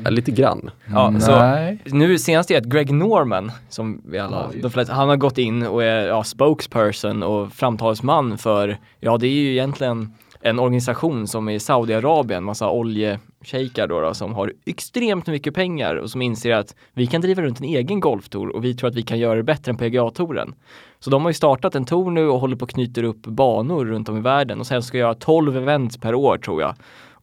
Ja, 0.03 0.09
lite 0.09 0.31
grann. 0.31 0.69
Ja, 0.85 1.19
så 1.19 1.39
Nej. 1.39 1.79
nu 1.85 2.17
senast 2.17 2.51
är 2.51 2.57
att 2.57 2.65
Greg 2.65 2.93
Norman, 2.93 3.51
som 3.69 4.01
vi 4.05 4.19
alla, 4.19 4.49
de 4.61 4.71
flesta, 4.71 4.93
han 4.93 5.09
har 5.09 5.15
gått 5.15 5.37
in 5.37 5.67
och 5.67 5.83
är 5.83 6.07
ja, 6.07 6.23
spokesperson 6.23 7.23
och 7.23 7.53
framtalsman 7.53 8.37
för, 8.37 8.77
ja 8.99 9.17
det 9.17 9.27
är 9.27 9.31
ju 9.31 9.51
egentligen 9.51 10.13
en 10.45 10.59
organisation 10.59 11.27
som 11.27 11.49
är 11.49 11.53
i 11.53 11.59
Saudiarabien, 11.59 12.43
massa 12.43 12.69
oljeshejkar 12.69 13.87
då, 13.87 14.01
då 14.01 14.13
som 14.13 14.33
har 14.33 14.53
extremt 14.65 15.27
mycket 15.27 15.53
pengar 15.53 15.95
och 15.95 16.09
som 16.09 16.21
inser 16.21 16.51
att 16.51 16.75
vi 16.93 17.07
kan 17.07 17.21
driva 17.21 17.41
runt 17.41 17.59
en 17.59 17.65
egen 17.65 17.99
golftour 17.99 18.55
och 18.55 18.63
vi 18.63 18.73
tror 18.73 18.89
att 18.89 18.95
vi 18.95 19.03
kan 19.03 19.19
göra 19.19 19.35
det 19.35 19.43
bättre 19.43 19.69
än 19.69 19.77
PGA-touren. 19.77 20.53
Så 20.99 21.09
de 21.09 21.21
har 21.21 21.29
ju 21.29 21.33
startat 21.33 21.75
en 21.75 21.85
tour 21.85 22.11
nu 22.11 22.27
och 22.27 22.39
håller 22.39 22.55
på 22.55 22.65
att 22.65 22.71
knyter 22.71 23.03
upp 23.03 23.21
banor 23.21 23.85
runt 23.85 24.09
om 24.09 24.17
i 24.17 24.21
världen 24.21 24.59
och 24.59 24.67
sen 24.67 24.83
ska 24.83 24.97
göra 24.97 25.13
12 25.13 25.57
events 25.57 25.97
per 25.97 26.15
år 26.15 26.37
tror 26.37 26.61
jag. 26.61 26.75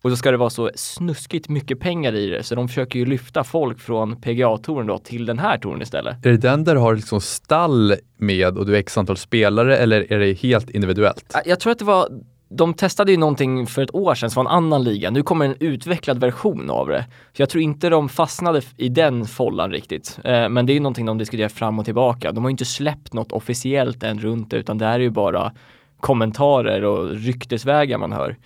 Och 0.03 0.11
då 0.11 0.17
ska 0.17 0.31
det 0.31 0.37
vara 0.37 0.51
så 0.51 0.71
snuskigt 0.75 1.49
mycket 1.49 1.81
pengar 1.81 2.15
i 2.15 2.27
det 2.27 2.43
så 2.43 2.55
de 2.55 2.69
försöker 2.69 2.99
ju 2.99 3.07
lyfta 3.07 3.45
folk 3.45 3.81
från 3.81 4.17
PGA-touren 4.21 4.87
då 4.87 4.99
till 4.99 5.27
den 5.27 5.38
här 5.38 5.59
touren 5.59 5.83
istället. 5.83 6.27
Är 6.27 6.31
det 6.31 6.37
den 6.37 6.65
där 6.65 6.75
du 6.75 6.81
har 6.81 6.95
liksom 6.95 7.21
stall 7.21 7.95
med 8.17 8.59
och 8.59 8.67
du 8.67 8.75
är 8.75 8.79
x 8.79 8.99
antal 8.99 9.17
spelare 9.17 9.77
eller 9.77 10.12
är 10.12 10.19
det 10.19 10.33
helt 10.33 10.71
individuellt? 10.71 11.37
Jag 11.45 11.61
tror 11.61 11.73
att 11.73 11.79
det 11.79 11.85
var 11.85 12.09
de 12.57 12.75
testade 12.75 13.11
ju 13.11 13.17
någonting 13.19 13.67
för 13.67 13.83
ett 13.83 13.95
år 13.95 14.15
sedan 14.15 14.31
som 14.31 14.45
var 14.45 14.51
en 14.53 14.57
annan 14.57 14.85
liga. 14.85 15.11
Nu 15.11 15.23
kommer 15.23 15.45
en 15.45 15.57
utvecklad 15.61 16.21
version 16.21 16.71
av 16.71 16.88
det. 16.88 17.07
Så 17.37 17.43
jag 17.43 17.49
tror 17.49 17.62
inte 17.62 17.88
de 17.88 18.09
fastnade 18.09 18.62
i 18.77 18.88
den 18.88 19.25
follan 19.25 19.71
riktigt. 19.71 20.19
Eh, 20.25 20.49
men 20.49 20.67
det 20.67 20.73
är 20.73 20.75
ju 20.75 20.81
någonting 20.81 21.07
de 21.07 21.19
diskuterar 21.19 21.49
fram 21.49 21.79
och 21.79 21.85
tillbaka. 21.85 22.33
De 22.33 22.45
har 22.45 22.51
ju 22.51 22.53
inte 22.53 22.65
släppt 22.65 23.12
något 23.12 23.33
officiellt 23.33 24.03
än 24.03 24.19
runt 24.19 24.51
det 24.51 24.57
utan 24.57 24.79
det 24.79 24.87
här 24.87 24.95
är 24.95 24.99
ju 24.99 25.11
bara 25.11 25.53
kommentarer 26.01 26.85
och 26.85 27.11
ryktesvägar 27.11 27.99
man 27.99 28.12
hör. 28.12 28.37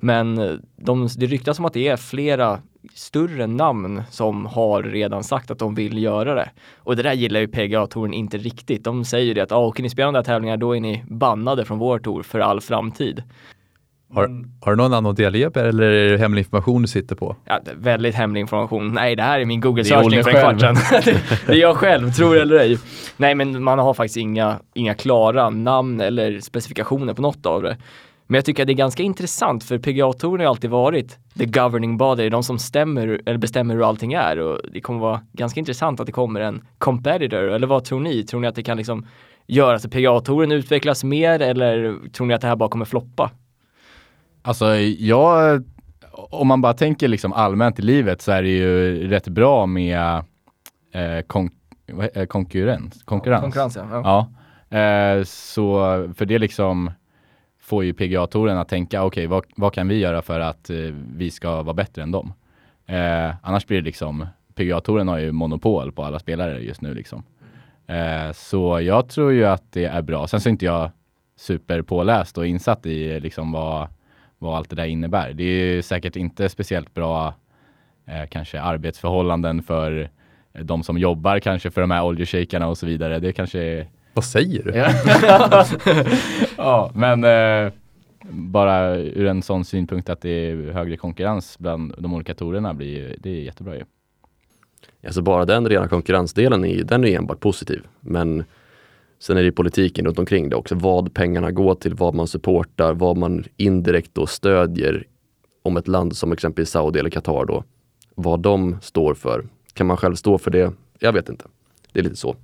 Men 0.00 0.38
eh, 0.38 0.54
de, 0.76 1.08
det 1.16 1.26
ryktas 1.26 1.58
om 1.58 1.64
att 1.64 1.72
det 1.72 1.88
är 1.88 1.96
flera 1.96 2.58
större 2.94 3.46
namn 3.46 4.02
som 4.10 4.46
har 4.46 4.82
redan 4.82 5.24
sagt 5.24 5.50
att 5.50 5.58
de 5.58 5.74
vill 5.74 6.02
göra 6.02 6.34
det. 6.34 6.50
Och 6.76 6.96
det 6.96 7.02
där 7.02 7.12
gillar 7.12 7.40
ju 7.40 7.48
PGA-touren 7.48 8.14
inte 8.14 8.38
riktigt. 8.38 8.84
De 8.84 9.04
säger 9.04 9.26
ju 9.26 9.34
det 9.34 9.40
att 9.40 9.52
ah, 9.52 9.58
åker 9.58 9.82
ni 9.82 9.90
spela 9.90 10.06
de 10.06 10.14
där 10.14 10.22
tävlingarna 10.22 10.56
då 10.56 10.76
är 10.76 10.80
ni 10.80 11.04
bannade 11.08 11.64
från 11.64 11.78
vår 11.78 11.98
tour 11.98 12.22
för 12.22 12.40
all 12.40 12.60
framtid. 12.60 13.22
Har, 14.14 14.44
har 14.60 14.72
du 14.72 14.76
någon 14.76 14.92
annan 14.92 15.10
att 15.10 15.16
delge 15.16 15.50
er 15.54 15.58
eller 15.58 15.90
är 15.90 16.10
det 16.10 16.18
hemlig 16.18 16.40
information 16.40 16.82
du 16.82 16.88
sitter 16.88 17.16
på? 17.16 17.36
Ja, 17.44 17.60
väldigt 17.76 18.14
hemlig 18.14 18.40
information. 18.40 18.92
Nej, 18.94 19.16
det 19.16 19.22
här 19.22 19.40
är 19.40 19.44
min 19.44 19.60
Google-sökning 19.60 20.24
för 20.24 20.30
en 20.30 20.40
kvart 20.40 20.60
sedan. 20.60 20.76
det, 21.46 21.52
är 21.52 21.56
jag 21.56 21.76
själv, 21.76 22.12
tror 22.12 22.34
det 22.34 22.42
eller 22.42 22.58
ej. 22.58 22.78
Nej, 23.16 23.34
men 23.34 23.62
man 23.62 23.78
har 23.78 23.94
faktiskt 23.94 24.16
inga, 24.16 24.60
inga 24.74 24.94
klara 24.94 25.50
namn 25.50 26.00
eller 26.00 26.40
specifikationer 26.40 27.14
på 27.14 27.22
något 27.22 27.46
av 27.46 27.62
det. 27.62 27.76
Men 28.30 28.34
jag 28.34 28.44
tycker 28.44 28.62
att 28.62 28.66
det 28.66 28.72
är 28.72 28.74
ganska 28.74 29.02
intressant 29.02 29.64
för 29.64 29.78
PGA-touren 29.78 30.40
har 30.40 30.44
ju 30.44 30.48
alltid 30.48 30.70
varit 30.70 31.18
the 31.38 31.44
governing 31.46 31.96
body, 31.96 32.28
de 32.28 32.42
som 32.42 32.58
stämmer, 32.58 33.20
eller 33.26 33.38
bestämmer 33.38 33.74
hur 33.74 33.88
allting 33.88 34.12
är 34.12 34.38
och 34.38 34.60
det 34.72 34.80
kommer 34.80 35.00
vara 35.00 35.20
ganska 35.32 35.60
intressant 35.60 36.00
att 36.00 36.06
det 36.06 36.12
kommer 36.12 36.40
en 36.40 36.64
competitor, 36.78 37.42
eller 37.50 37.66
vad 37.66 37.84
tror 37.84 38.00
ni? 38.00 38.22
Tror 38.24 38.40
ni 38.40 38.46
att 38.46 38.54
det 38.54 38.62
kan 38.62 38.76
liksom 38.76 39.06
göra 39.46 39.76
att 39.76 39.90
PGA-touren 39.90 40.52
utvecklas 40.52 41.04
mer 41.04 41.40
eller 41.42 41.96
tror 42.12 42.26
ni 42.26 42.34
att 42.34 42.40
det 42.40 42.48
här 42.48 42.56
bara 42.56 42.68
kommer 42.68 42.84
floppa? 42.84 43.30
Alltså 44.42 44.74
jag, 44.98 45.62
om 46.12 46.48
man 46.48 46.60
bara 46.60 46.74
tänker 46.74 47.08
liksom 47.08 47.32
allmänt 47.32 47.78
i 47.78 47.82
livet 47.82 48.22
så 48.22 48.32
är 48.32 48.42
det 48.42 48.48
ju 48.48 49.08
rätt 49.08 49.28
bra 49.28 49.66
med 49.66 50.24
eh, 50.94 51.20
kon 51.26 51.50
vad 51.92 52.06
he- 52.06 52.18
eh, 52.20 52.26
konkurrens. 52.26 53.02
konkurrens. 53.04 53.42
Konkurrens 53.42 53.76
ja. 53.76 53.86
ja. 53.92 54.28
Ja, 54.68 54.78
eh, 54.78 55.24
så 55.24 55.74
för 56.16 56.24
det 56.26 56.38
liksom 56.38 56.90
får 57.70 57.84
ju 57.84 57.92
PGA-touren 57.92 58.58
att 58.58 58.68
tänka, 58.68 59.04
okej 59.04 59.26
vad, 59.26 59.44
vad 59.56 59.72
kan 59.72 59.88
vi 59.88 59.98
göra 59.98 60.22
för 60.22 60.40
att 60.40 60.70
eh, 60.70 60.76
vi 61.16 61.30
ska 61.30 61.62
vara 61.62 61.74
bättre 61.74 62.02
än 62.02 62.10
dem? 62.10 62.32
Eh, 62.86 63.34
annars 63.42 63.66
blir 63.66 63.78
det 63.78 63.84
liksom, 63.84 64.26
PGA-touren 64.54 65.08
har 65.08 65.18
ju 65.18 65.32
monopol 65.32 65.92
på 65.92 66.04
alla 66.04 66.18
spelare 66.18 66.60
just 66.60 66.80
nu 66.80 66.94
liksom. 66.94 67.22
Eh, 67.86 68.32
så 68.32 68.80
jag 68.80 69.08
tror 69.08 69.32
ju 69.32 69.44
att 69.44 69.72
det 69.72 69.84
är 69.84 70.02
bra. 70.02 70.26
Sen 70.26 70.40
så 70.40 70.48
är 70.48 70.50
inte 70.50 70.64
jag 70.64 70.90
superpåläst 71.36 72.38
och 72.38 72.46
insatt 72.46 72.86
i 72.86 73.20
liksom 73.20 73.52
vad, 73.52 73.88
vad 74.38 74.56
allt 74.56 74.70
det 74.70 74.76
där 74.76 74.86
innebär. 74.86 75.32
Det 75.32 75.44
är 75.44 75.74
ju 75.74 75.82
säkert 75.82 76.16
inte 76.16 76.48
speciellt 76.48 76.94
bra 76.94 77.34
eh, 78.06 78.26
kanske 78.30 78.60
arbetsförhållanden 78.60 79.62
för 79.62 80.10
de 80.62 80.82
som 80.82 80.98
jobbar 80.98 81.38
kanske 81.38 81.70
för 81.70 81.80
de 81.80 81.90
här 81.90 82.04
oljeshejkarna 82.04 82.68
och 82.68 82.78
så 82.78 82.86
vidare. 82.86 83.18
Det 83.18 83.32
kanske 83.32 83.60
är 83.60 83.86
vad 84.14 84.24
säger 84.24 84.62
du? 84.62 84.72
ja, 86.56 86.90
men 86.94 87.24
eh, 87.24 87.72
bara 88.30 88.96
ur 88.96 89.26
en 89.26 89.42
sån 89.42 89.64
synpunkt 89.64 90.08
att 90.08 90.20
det 90.20 90.30
är 90.30 90.72
högre 90.72 90.96
konkurrens 90.96 91.58
bland 91.58 91.94
de 91.98 92.14
olika 92.14 92.34
torerna 92.34 92.74
blir 92.74 93.16
det 93.18 93.30
är 93.30 93.42
jättebra 93.42 93.76
ju. 93.76 93.84
Alltså 95.04 95.22
bara 95.22 95.44
den 95.44 95.68
rena 95.68 95.88
konkurrensdelen, 95.88 96.64
är, 96.64 96.84
den 96.84 97.04
är 97.04 97.18
enbart 97.18 97.40
positiv. 97.40 97.82
Men 98.00 98.44
sen 99.18 99.36
är 99.36 99.42
det 99.42 99.52
politiken 99.52 100.06
runt 100.06 100.18
omkring 100.18 100.48
det 100.48 100.56
också. 100.56 100.74
Vad 100.74 101.14
pengarna 101.14 101.50
går 101.50 101.74
till, 101.74 101.94
vad 101.94 102.14
man 102.14 102.26
supportar, 102.26 102.94
vad 102.94 103.16
man 103.16 103.44
indirekt 103.56 104.14
då 104.14 104.26
stödjer 104.26 105.06
om 105.62 105.76
ett 105.76 105.88
land 105.88 106.16
som 106.16 106.32
exempelvis 106.32 106.70
Saudi 106.70 106.98
eller 106.98 107.10
Qatar 107.10 107.44
då. 107.44 107.64
Vad 108.14 108.40
de 108.40 108.78
står 108.82 109.14
för. 109.14 109.44
Kan 109.72 109.86
man 109.86 109.96
själv 109.96 110.14
stå 110.14 110.38
för 110.38 110.50
det? 110.50 110.72
Jag 110.98 111.12
vet 111.12 111.28
inte. 111.28 111.44
Det 111.92 112.00
är 112.00 112.04
lite 112.04 112.16
så. 112.16 112.36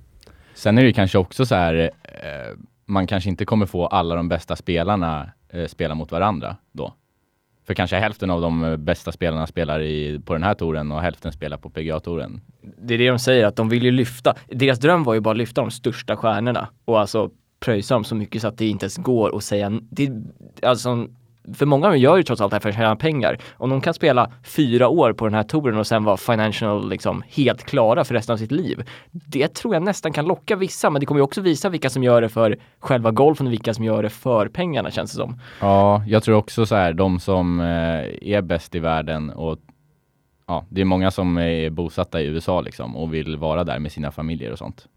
Sen 0.57 0.77
är 0.77 0.83
det 0.83 0.93
kanske 0.93 1.17
också 1.17 1.45
så 1.45 1.55
här, 1.55 1.91
eh, 2.03 2.57
man 2.85 3.07
kanske 3.07 3.29
inte 3.29 3.45
kommer 3.45 3.65
få 3.65 3.87
alla 3.87 4.15
de 4.15 4.29
bästa 4.29 4.55
spelarna 4.55 5.31
eh, 5.49 5.65
spela 5.65 5.95
mot 5.95 6.11
varandra 6.11 6.55
då. 6.71 6.93
För 7.67 7.73
kanske 7.73 7.95
hälften 7.95 8.29
av 8.29 8.41
de 8.41 8.63
eh, 8.63 8.77
bästa 8.77 9.11
spelarna 9.11 9.47
spelar 9.47 9.81
i, 9.81 10.21
på 10.25 10.33
den 10.33 10.43
här 10.43 10.53
touren 10.53 10.91
och 10.91 11.01
hälften 11.01 11.31
spelar 11.31 11.57
på 11.57 11.69
PGA-touren. 11.69 12.41
Det 12.61 12.93
är 12.93 12.97
det 12.97 13.09
de 13.09 13.19
säger, 13.19 13.45
att 13.45 13.55
de 13.55 13.69
vill 13.69 13.83
ju 13.83 13.91
lyfta. 13.91 14.35
Deras 14.47 14.79
dröm 14.79 15.03
var 15.03 15.13
ju 15.13 15.19
bara 15.19 15.31
att 15.31 15.37
lyfta 15.37 15.61
de 15.61 15.71
största 15.71 16.17
stjärnorna 16.17 16.67
och 16.85 16.99
alltså 16.99 17.31
pröjsa 17.59 17.93
dem 17.93 18.03
så 18.03 18.15
mycket 18.15 18.41
så 18.41 18.47
att 18.47 18.57
det 18.57 18.67
inte 18.67 18.85
ens 18.85 18.97
går 18.97 19.37
att 19.37 19.43
säga, 19.43 19.69
det, 19.89 20.11
alltså 20.61 21.07
för 21.53 21.65
många 21.65 21.95
gör 21.95 22.17
ju 22.17 22.23
trots 22.23 22.41
allt 22.41 22.51
det 22.51 22.55
här 22.55 22.61
för 22.61 22.69
att 22.69 22.75
tjäna 22.75 22.95
pengar. 22.95 23.37
Om 23.57 23.69
de 23.69 23.81
kan 23.81 23.93
spela 23.93 24.31
fyra 24.43 24.87
år 24.87 25.13
på 25.13 25.25
den 25.25 25.33
här 25.33 25.43
touren 25.43 25.77
och 25.77 25.87
sen 25.87 26.03
vara 26.03 26.17
financial 26.17 26.89
liksom 26.89 27.23
helt 27.27 27.63
klara 27.63 28.03
för 28.03 28.13
resten 28.13 28.33
av 28.33 28.37
sitt 28.37 28.51
liv. 28.51 28.83
Det 29.11 29.47
tror 29.47 29.73
jag 29.73 29.83
nästan 29.83 30.13
kan 30.13 30.25
locka 30.25 30.55
vissa, 30.55 30.89
men 30.89 30.99
det 30.99 31.05
kommer 31.05 31.19
ju 31.19 31.23
också 31.23 31.41
visa 31.41 31.69
vilka 31.69 31.89
som 31.89 32.03
gör 32.03 32.21
det 32.21 32.29
för 32.29 32.57
själva 32.79 33.11
golfen 33.11 33.47
och 33.47 33.53
vilka 33.53 33.73
som 33.73 33.83
gör 33.83 34.03
det 34.03 34.09
för 34.09 34.47
pengarna 34.47 34.91
känns 34.91 35.11
det 35.11 35.17
som. 35.17 35.39
Ja, 35.61 36.03
jag 36.07 36.23
tror 36.23 36.35
också 36.35 36.65
så 36.65 36.75
här, 36.75 36.93
de 36.93 37.19
som 37.19 37.59
eh, 37.59 37.65
är 38.21 38.41
bäst 38.41 38.75
i 38.75 38.79
världen 38.79 39.29
och 39.29 39.59
ja, 40.47 40.65
det 40.69 40.81
är 40.81 40.85
många 40.85 41.11
som 41.11 41.37
är 41.37 41.69
bosatta 41.69 42.21
i 42.21 42.25
USA 42.25 42.61
liksom 42.61 42.95
och 42.95 43.13
vill 43.13 43.37
vara 43.37 43.63
där 43.63 43.79
med 43.79 43.91
sina 43.91 44.11
familjer 44.11 44.51
och 44.51 44.57
sånt. 44.57 44.87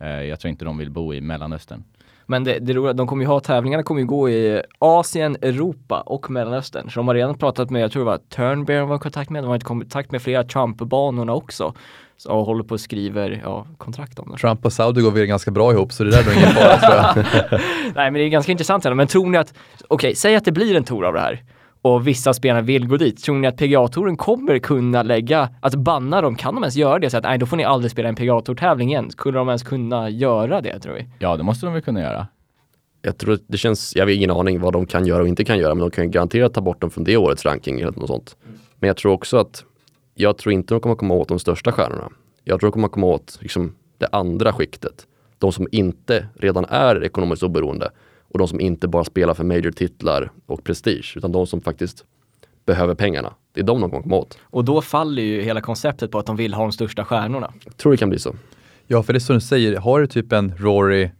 Eh, 0.00 0.22
jag 0.22 0.40
tror 0.40 0.50
inte 0.50 0.64
de 0.64 0.78
vill 0.78 0.90
bo 0.90 1.14
i 1.14 1.20
Mellanöstern. 1.20 1.84
Men 2.32 2.44
det, 2.44 2.58
det 2.58 2.72
roliga, 2.72 2.92
de 2.92 3.06
kommer 3.06 3.22
ju 3.22 3.28
ha 3.28 3.40
tävlingarna 3.40 3.82
kommer 3.82 4.00
ju 4.00 4.06
gå 4.06 4.30
i 4.30 4.62
Asien, 4.78 5.36
Europa 5.42 6.00
och 6.00 6.30
Mellanöstern. 6.30 6.90
Så 6.90 7.00
de 7.00 7.08
har 7.08 7.14
redan 7.14 7.38
pratat 7.38 7.70
med, 7.70 7.82
jag 7.82 7.92
tror 7.92 8.04
det 8.04 8.10
var 8.10 8.18
Turnberg 8.18 8.76
de 8.76 8.88
var 8.88 8.96
i 8.96 8.98
kontakt 8.98 9.30
med, 9.30 9.42
de 9.42 9.48
har 9.48 9.56
i 9.56 9.60
kontakt 9.60 10.12
med 10.12 10.22
flera 10.22 10.44
Trump-banorna 10.44 11.34
också. 11.34 11.74
Så 12.16 12.32
och 12.32 12.46
håller 12.46 12.64
på 12.64 12.74
och 12.74 12.80
skriver 12.80 13.40
ja, 13.44 13.66
kontrakt 13.78 14.18
om 14.18 14.30
det. 14.30 14.38
Trump 14.38 14.64
och 14.64 14.72
Saudi 14.72 15.00
går 15.00 15.10
väl 15.10 15.26
ganska 15.26 15.50
bra 15.50 15.72
ihop 15.72 15.92
så 15.92 16.04
det 16.04 16.10
där 16.10 16.20
är 16.20 16.24
nog 16.24 16.34
ingen 16.34 16.48
fara 16.48 16.76
tror 16.76 16.94
jag. 16.94 17.60
Nej 17.94 18.10
men 18.10 18.14
det 18.14 18.20
är 18.20 18.28
ganska 18.28 18.52
intressant. 18.52 18.84
Men 18.84 19.06
tror 19.06 19.26
ni 19.26 19.38
att, 19.38 19.54
okej, 19.88 20.14
säg 20.14 20.36
att 20.36 20.44
det 20.44 20.52
blir 20.52 20.76
en 20.76 20.84
tour 20.84 21.04
av 21.04 21.14
det 21.14 21.20
här 21.20 21.42
och 21.82 22.06
vissa 22.06 22.34
spelare 22.34 22.62
vill 22.62 22.86
gå 22.86 22.96
dit. 22.96 23.22
Tror 23.22 23.36
ni 23.36 23.48
att 23.48 23.56
PGA-touren 23.56 24.16
kommer 24.16 24.58
kunna 24.58 25.02
lägga, 25.02 25.48
att 25.60 25.74
banna 25.74 26.20
dem, 26.20 26.36
kan 26.36 26.54
de 26.54 26.62
ens 26.64 26.76
göra 26.76 26.98
det? 26.98 27.10
Så 27.10 27.16
att 27.16 27.24
nej, 27.24 27.38
då 27.38 27.46
får 27.46 27.56
ni 27.56 27.64
aldrig 27.64 27.90
spela 27.90 28.08
en 28.08 28.14
PGA-tour-tävling 28.14 28.88
igen. 28.88 29.10
Skulle 29.10 29.38
de 29.38 29.48
ens 29.48 29.62
kunna 29.62 30.10
göra 30.10 30.60
det 30.60 30.78
tror 30.78 30.94
vi? 30.94 31.06
Ja, 31.18 31.36
det 31.36 31.42
måste 31.42 31.66
de 31.66 31.72
väl 31.72 31.82
kunna 31.82 32.00
göra. 32.00 32.26
Jag 33.02 33.18
tror 33.18 33.34
att 33.34 33.40
det 33.46 33.58
känns, 33.58 33.96
jag 33.96 34.04
har 34.04 34.10
ingen 34.10 34.30
aning 34.30 34.60
vad 34.60 34.72
de 34.72 34.86
kan 34.86 35.06
göra 35.06 35.22
och 35.22 35.28
inte 35.28 35.44
kan 35.44 35.58
göra, 35.58 35.74
men 35.74 35.80
de 35.80 35.90
kan 35.90 36.10
garanterat 36.10 36.54
ta 36.54 36.60
bort 36.60 36.80
dem 36.80 36.90
från 36.90 37.04
det 37.04 37.16
årets 37.16 37.44
ranking 37.44 37.80
eller 37.80 37.92
något 37.92 38.08
sånt. 38.08 38.36
Men 38.78 38.86
jag 38.86 38.96
tror 38.96 39.12
också 39.12 39.36
att, 39.36 39.64
jag 40.14 40.38
tror 40.38 40.52
inte 40.52 40.74
de 40.74 40.80
kommer 40.80 40.96
komma 40.96 41.14
åt 41.14 41.28
de 41.28 41.38
största 41.38 41.72
stjärnorna. 41.72 42.08
Jag 42.44 42.60
tror 42.60 42.70
de 42.70 42.72
kommer 42.72 42.88
komma 42.88 43.06
åt 43.06 43.38
liksom, 43.40 43.74
det 43.98 44.08
andra 44.12 44.52
skiktet. 44.52 45.06
De 45.38 45.52
som 45.52 45.68
inte 45.72 46.26
redan 46.34 46.64
är 46.64 47.04
ekonomiskt 47.04 47.42
oberoende 47.42 47.90
och 48.32 48.38
de 48.38 48.48
som 48.48 48.60
inte 48.60 48.88
bara 48.88 49.04
spelar 49.04 49.34
för 49.34 49.44
major-titlar 49.44 50.30
och 50.46 50.64
prestige, 50.64 51.14
utan 51.16 51.32
de 51.32 51.46
som 51.46 51.60
faktiskt 51.60 52.04
behöver 52.66 52.94
pengarna. 52.94 53.32
Det 53.52 53.60
är 53.60 53.64
de 53.64 53.80
de 53.80 53.90
kommer 53.90 54.02
komma 54.02 54.16
åt. 54.16 54.38
Och 54.42 54.64
då 54.64 54.82
faller 54.82 55.22
ju 55.22 55.42
hela 55.42 55.60
konceptet 55.60 56.10
på 56.10 56.18
att 56.18 56.26
de 56.26 56.36
vill 56.36 56.54
ha 56.54 56.62
de 56.62 56.72
största 56.72 57.04
stjärnorna. 57.04 57.52
Jag 57.64 57.76
tror 57.76 57.92
det 57.92 57.98
kan 57.98 58.08
bli 58.08 58.18
så. 58.18 58.34
Ja, 58.86 59.02
för 59.02 59.12
det 59.12 59.16
är 59.16 59.20
som 59.20 59.34
du 59.34 59.40
säger, 59.40 59.76
har 59.76 60.00
du 60.00 60.06
typ 60.06 60.32
en 60.32 60.56
Rory, 60.56 61.10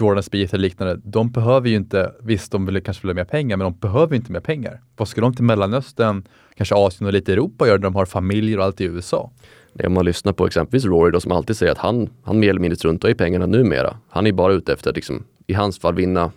Jordan 0.00 0.22
Spieth 0.22 0.54
eller 0.54 0.62
liknande, 0.62 1.00
de 1.04 1.30
behöver 1.30 1.68
ju 1.68 1.76
inte, 1.76 2.12
visst 2.22 2.52
de 2.52 2.66
vill 2.66 2.82
kanske 2.82 3.06
vilja 3.06 3.14
ha 3.14 3.24
mer 3.24 3.30
pengar, 3.30 3.56
men 3.56 3.64
de 3.64 3.78
behöver 3.78 4.16
inte 4.16 4.32
mer 4.32 4.40
pengar. 4.40 4.80
Vad 4.96 5.08
ska 5.08 5.20
de 5.20 5.34
till 5.34 5.44
Mellanöstern, 5.44 6.24
kanske 6.54 6.74
Asien 6.74 7.06
och 7.06 7.12
lite 7.12 7.32
Europa 7.32 7.66
göra, 7.66 7.78
där 7.78 7.84
de 7.84 7.94
har 7.94 8.06
familjer 8.06 8.58
och 8.58 8.64
allt 8.64 8.80
i 8.80 8.84
USA? 8.84 9.30
Det 9.72 9.82
är 9.82 9.86
om 9.86 9.94
man 9.94 10.04
lyssnar 10.04 10.32
på 10.32 10.46
exempelvis 10.46 10.84
Rory 10.84 11.10
då 11.10 11.20
som 11.20 11.32
alltid 11.32 11.56
säger 11.56 11.72
att 11.72 11.78
han, 11.78 12.08
han 12.22 12.38
mer 12.38 12.50
eller 12.50 12.60
mindre 12.60 12.76
struntar 12.76 13.08
i 13.08 13.14
pengarna 13.14 13.46
numera. 13.46 13.96
Han 14.08 14.26
är 14.26 14.32
bara 14.32 14.52
ute 14.52 14.72
efter 14.72 14.90
att 14.90 14.96
liksom, 14.96 15.24
i 15.46 15.54
hans 15.54 15.78
fall 15.78 15.94
vinna, 15.94 16.32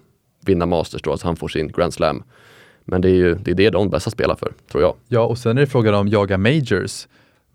vinna 0.46 0.66
Masters 0.66 1.02
då, 1.02 1.18
så 1.18 1.28
han 1.28 1.36
får 1.36 1.48
sin 1.48 1.68
Grand 1.68 1.94
Slam. 1.94 2.24
Men 2.86 3.02
det 3.02 3.10
är 3.10 3.14
ju 3.16 3.36
det, 3.36 3.52
är 3.52 3.56
det 3.56 3.70
de 3.70 3.90
bästa 3.90 4.10
spelar 4.10 4.36
för, 4.36 4.54
tror 4.72 4.84
jag. 4.84 4.96
Ja, 5.08 5.22
och 5.22 5.38
sen 5.38 5.58
är 5.58 5.62
det 5.62 5.68
frågan 5.68 5.96
om 5.96 6.08
jaga 6.08 6.38
majors. 6.38 7.08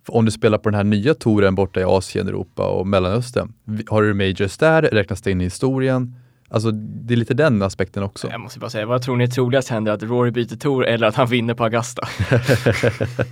Om 0.09 0.25
du 0.25 0.31
spelar 0.31 0.59
på 0.59 0.68
den 0.70 0.77
här 0.77 0.85
nya 0.85 1.14
touren 1.14 1.55
borta 1.55 1.81
i 1.81 1.85
Asien, 1.85 2.29
Europa 2.29 2.66
och 2.68 2.87
Mellanöstern, 2.87 3.53
har 3.88 4.03
du 4.03 4.14
majors 4.14 4.57
där, 4.57 4.83
räknas 4.83 5.22
det 5.22 5.31
in 5.31 5.40
i 5.40 5.44
historien? 5.44 6.14
Alltså 6.49 6.70
det 6.70 7.14
är 7.14 7.16
lite 7.16 7.35
den 7.35 7.62
aspekten 7.62 8.03
också. 8.03 8.29
Jag 8.31 8.40
måste 8.40 8.59
bara 8.59 8.70
säga, 8.70 8.87
vad 8.87 9.03
tror 9.03 9.16
ni 9.16 9.25
är 9.25 9.29
troligast 9.29 9.68
händer? 9.68 9.92
Att 9.92 10.03
Rory 10.03 10.31
byter 10.31 10.57
tour 10.57 10.85
eller 10.87 11.07
att 11.07 11.14
han 11.14 11.27
vinner 11.27 11.55
på 11.55 11.64
Augusta? 11.64 12.09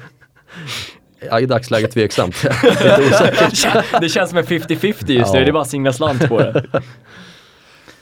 Ja, 1.31 1.41
I 1.41 1.47
dagsläget 1.47 1.91
tveksamt. 1.91 2.35
Osäkert. 3.11 4.01
det 4.01 4.09
känns 4.09 4.31
som 4.31 4.39
en 4.39 4.45
50-50 4.45 5.11
just 5.11 5.33
nu, 5.33 5.39
Ja. 5.39 5.45
det 5.45 5.51
är 5.51 5.53
bara 5.53 5.63
att 5.63 5.69
singla 5.69 5.93
slant 5.93 6.29
på 6.29 6.39
det. 6.39 6.65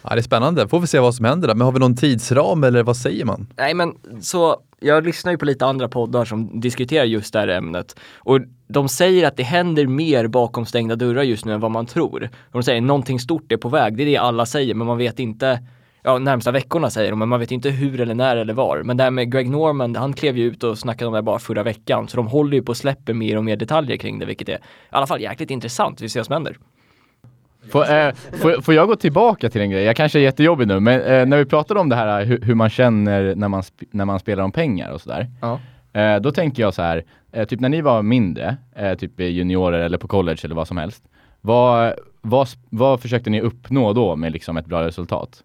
Ja, 0.02 0.10
det 0.10 0.20
är 0.20 0.22
spännande, 0.22 0.68
får 0.68 0.80
vi 0.80 0.86
se 0.86 0.98
vad 0.98 1.14
som 1.14 1.24
händer 1.24 1.48
där. 1.48 1.54
Men 1.54 1.64
har 1.64 1.72
vi 1.72 1.78
någon 1.78 1.96
tidsram 1.96 2.64
eller 2.64 2.82
vad 2.82 2.96
säger 2.96 3.24
man? 3.24 3.46
Nej 3.56 3.74
men 3.74 3.94
så, 4.20 4.56
jag 4.80 5.04
lyssnar 5.04 5.32
ju 5.32 5.38
på 5.38 5.44
lite 5.44 5.66
andra 5.66 5.88
poddar 5.88 6.24
som 6.24 6.60
diskuterar 6.60 7.04
just 7.04 7.32
det 7.32 7.38
här 7.38 7.48
ämnet. 7.48 7.96
Och 8.16 8.40
de 8.68 8.88
säger 8.88 9.28
att 9.28 9.36
det 9.36 9.42
händer 9.42 9.86
mer 9.86 10.26
bakom 10.26 10.66
stängda 10.66 10.96
dörrar 10.96 11.22
just 11.22 11.44
nu 11.44 11.52
än 11.52 11.60
vad 11.60 11.70
man 11.70 11.86
tror. 11.86 12.30
De 12.52 12.62
säger 12.62 12.80
någonting 12.80 13.20
stort 13.20 13.52
är 13.52 13.56
på 13.56 13.68
väg, 13.68 13.96
det 13.96 14.02
är 14.02 14.06
det 14.06 14.16
alla 14.16 14.46
säger, 14.46 14.74
men 14.74 14.86
man 14.86 14.98
vet 14.98 15.18
inte 15.18 15.58
Ja, 16.04 16.18
närmsta 16.18 16.50
veckorna 16.50 16.90
säger 16.90 17.10
de, 17.10 17.18
men 17.18 17.28
man 17.28 17.40
vet 17.40 17.50
inte 17.50 17.70
hur 17.70 18.00
eller 18.00 18.14
när 18.14 18.36
eller 18.36 18.54
var. 18.54 18.82
Men 18.82 18.96
det 18.96 19.02
här 19.02 19.10
med 19.10 19.32
Greg 19.32 19.50
Norman, 19.50 19.96
han 19.96 20.12
klev 20.12 20.38
ju 20.38 20.44
ut 20.44 20.64
och 20.64 20.78
snackade 20.78 21.08
om 21.08 21.14
det 21.14 21.22
bara 21.22 21.38
förra 21.38 21.62
veckan. 21.62 22.08
Så 22.08 22.16
de 22.16 22.26
håller 22.26 22.56
ju 22.56 22.62
på 22.62 22.72
att 22.72 22.78
släppa 22.78 23.12
mer 23.12 23.36
och 23.36 23.44
mer 23.44 23.56
detaljer 23.56 23.96
kring 23.96 24.18
det, 24.18 24.26
vilket 24.26 24.48
är 24.48 24.54
i 24.56 24.58
alla 24.90 25.06
fall 25.06 25.20
jäkligt 25.20 25.50
intressant. 25.50 26.00
Vi 26.00 26.08
ser 26.08 26.20
vad 26.20 26.26
som 26.26 26.32
händer. 26.32 26.56
Får, 27.70 27.92
eh, 27.92 28.12
får, 28.12 28.62
får 28.62 28.74
jag 28.74 28.88
gå 28.88 28.96
tillbaka 28.96 29.50
till 29.50 29.60
en 29.60 29.70
grej? 29.70 29.84
Jag 29.84 29.96
kanske 29.96 30.18
är 30.18 30.22
jättejobbig 30.22 30.68
nu, 30.68 30.80
men 30.80 31.00
eh, 31.00 31.26
när 31.26 31.36
vi 31.36 31.44
pratade 31.44 31.80
om 31.80 31.88
det 31.88 31.96
här 31.96 32.24
hur, 32.24 32.40
hur 32.40 32.54
man 32.54 32.70
känner 32.70 33.34
när 33.34 33.48
man, 33.48 33.62
när 33.90 34.04
man 34.04 34.20
spelar 34.20 34.44
om 34.44 34.52
pengar 34.52 34.90
och 34.90 35.00
sådär. 35.00 35.26
Ja. 35.40 35.60
Eh, 35.92 36.20
då 36.20 36.32
tänker 36.32 36.62
jag 36.62 36.74
så 36.74 36.82
här, 36.82 37.04
eh, 37.32 37.44
typ 37.44 37.60
när 37.60 37.68
ni 37.68 37.80
var 37.80 38.02
mindre, 38.02 38.56
eh, 38.76 38.94
typ 38.94 39.20
juniorer 39.20 39.78
eller 39.78 39.98
på 39.98 40.08
college 40.08 40.38
eller 40.44 40.54
vad 40.54 40.68
som 40.68 40.76
helst. 40.76 41.04
Vad, 41.40 41.94
vad, 42.20 42.48
vad 42.70 43.00
försökte 43.00 43.30
ni 43.30 43.40
uppnå 43.40 43.92
då 43.92 44.16
med 44.16 44.32
liksom 44.32 44.56
ett 44.56 44.66
bra 44.66 44.86
resultat? 44.86 45.42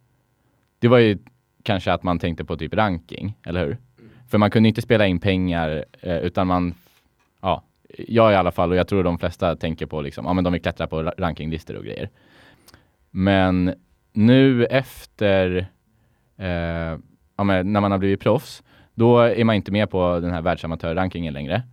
Det 0.79 0.87
var 0.87 0.97
ju 0.97 1.17
kanske 1.63 1.93
att 1.93 2.03
man 2.03 2.19
tänkte 2.19 2.45
på 2.45 2.57
typ 2.57 2.73
ranking, 2.73 3.33
eller 3.45 3.65
hur? 3.65 3.77
För 4.29 4.37
man 4.37 4.51
kunde 4.51 4.69
inte 4.69 4.81
spela 4.81 5.07
in 5.07 5.19
pengar 5.19 5.85
eh, 6.01 6.17
utan 6.17 6.47
man, 6.47 6.73
ja, 7.41 7.63
jag 7.97 8.31
i 8.31 8.35
alla 8.35 8.51
fall 8.51 8.71
och 8.71 8.77
jag 8.77 8.87
tror 8.87 9.03
de 9.03 9.19
flesta 9.19 9.55
tänker 9.55 9.85
på 9.85 10.01
liksom, 10.01 10.25
ja 10.25 10.33
men 10.33 10.43
de 10.43 10.53
vill 10.53 10.61
klättra 10.61 10.87
på 10.87 11.03
ra- 11.03 11.13
rankinglistor 11.17 11.75
och 11.75 11.83
grejer. 11.83 12.09
Men 13.11 13.73
nu 14.13 14.65
efter, 14.65 15.67
eh, 16.37 16.97
ja, 17.37 17.43
men 17.43 17.73
när 17.73 17.81
man 17.81 17.91
har 17.91 17.97
blivit 17.97 18.19
proffs, 18.19 18.63
då 18.93 19.19
är 19.19 19.43
man 19.43 19.55
inte 19.55 19.71
med 19.71 19.89
på 19.89 20.19
den 20.19 20.31
här 20.31 20.41
världsamatörrankingen 20.41 21.33
längre. 21.33 21.63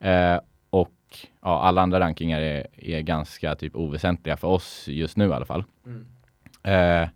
Eh, 0.00 0.40
och 0.70 0.92
ja, 1.42 1.60
alla 1.60 1.82
andra 1.82 2.00
rankingar 2.00 2.40
är, 2.40 2.66
är 2.72 3.00
ganska 3.00 3.54
typ 3.54 3.76
oväsentliga 3.76 4.36
för 4.36 4.48
oss 4.48 4.88
just 4.88 5.16
nu 5.16 5.28
i 5.28 5.32
alla 5.32 5.46
fall. 5.46 5.64
Eh, 6.62 7.08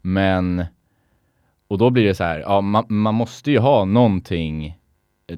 men, 0.00 0.64
och 1.68 1.78
då 1.78 1.90
blir 1.90 2.04
det 2.04 2.14
så 2.14 2.24
här, 2.24 2.38
ja 2.40 2.60
man, 2.60 2.84
man 2.88 3.14
måste 3.14 3.50
ju 3.50 3.58
ha 3.58 3.84
någonting 3.84 4.78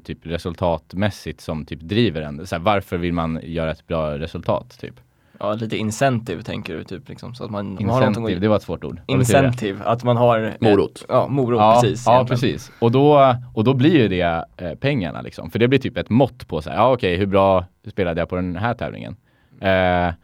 typ 0.04 0.18
resultatmässigt 0.26 1.40
som 1.40 1.64
typ 1.66 1.80
driver 1.80 2.22
en. 2.22 2.46
Så 2.46 2.54
här, 2.54 2.62
varför 2.62 2.96
vill 2.96 3.12
man 3.12 3.40
göra 3.42 3.70
ett 3.70 3.86
bra 3.86 4.18
resultat 4.18 4.78
typ? 4.80 4.94
Ja, 5.40 5.52
lite 5.54 5.76
incentive 5.76 6.42
tänker 6.42 6.76
du 6.76 6.84
typ 6.84 7.08
liksom 7.08 7.34
så 7.34 7.44
att 7.44 7.50
man 7.50 7.66
man 7.66 7.74
har 7.76 8.00
någonting 8.00 8.06
Incentive, 8.08 8.36
att 8.36 8.40
det 8.40 8.48
var 8.48 8.56
ett 8.56 8.62
svårt 8.62 8.84
ord. 8.84 9.00
Incentive, 9.06 9.84
att 9.84 10.04
man 10.04 10.16
har 10.16 10.40
eh, 10.40 10.52
Morot. 10.70 11.04
Ja, 11.08 11.28
morot 11.28 11.58
Ja, 11.60 11.80
precis. 11.82 12.06
ja 12.06 12.14
egentligen. 12.14 12.40
precis. 12.40 12.72
Och 12.78 12.90
då, 12.90 13.34
och 13.54 13.64
då 13.64 13.74
blir 13.74 13.96
ju 13.96 14.08
det 14.08 14.44
eh, 14.56 14.74
pengarna 14.74 15.20
liksom. 15.22 15.50
För 15.50 15.58
det 15.58 15.68
blir 15.68 15.78
typ 15.78 15.96
ett 15.96 16.10
mått 16.10 16.48
på 16.48 16.62
så 16.62 16.70
här, 16.70 16.76
ja 16.76 16.92
okej, 16.92 17.16
hur 17.16 17.26
bra 17.26 17.64
spelade 17.88 18.20
jag 18.20 18.28
på 18.28 18.36
den 18.36 18.56
här 18.56 18.74
tävlingen? 18.74 19.16
Eh, 19.60 20.14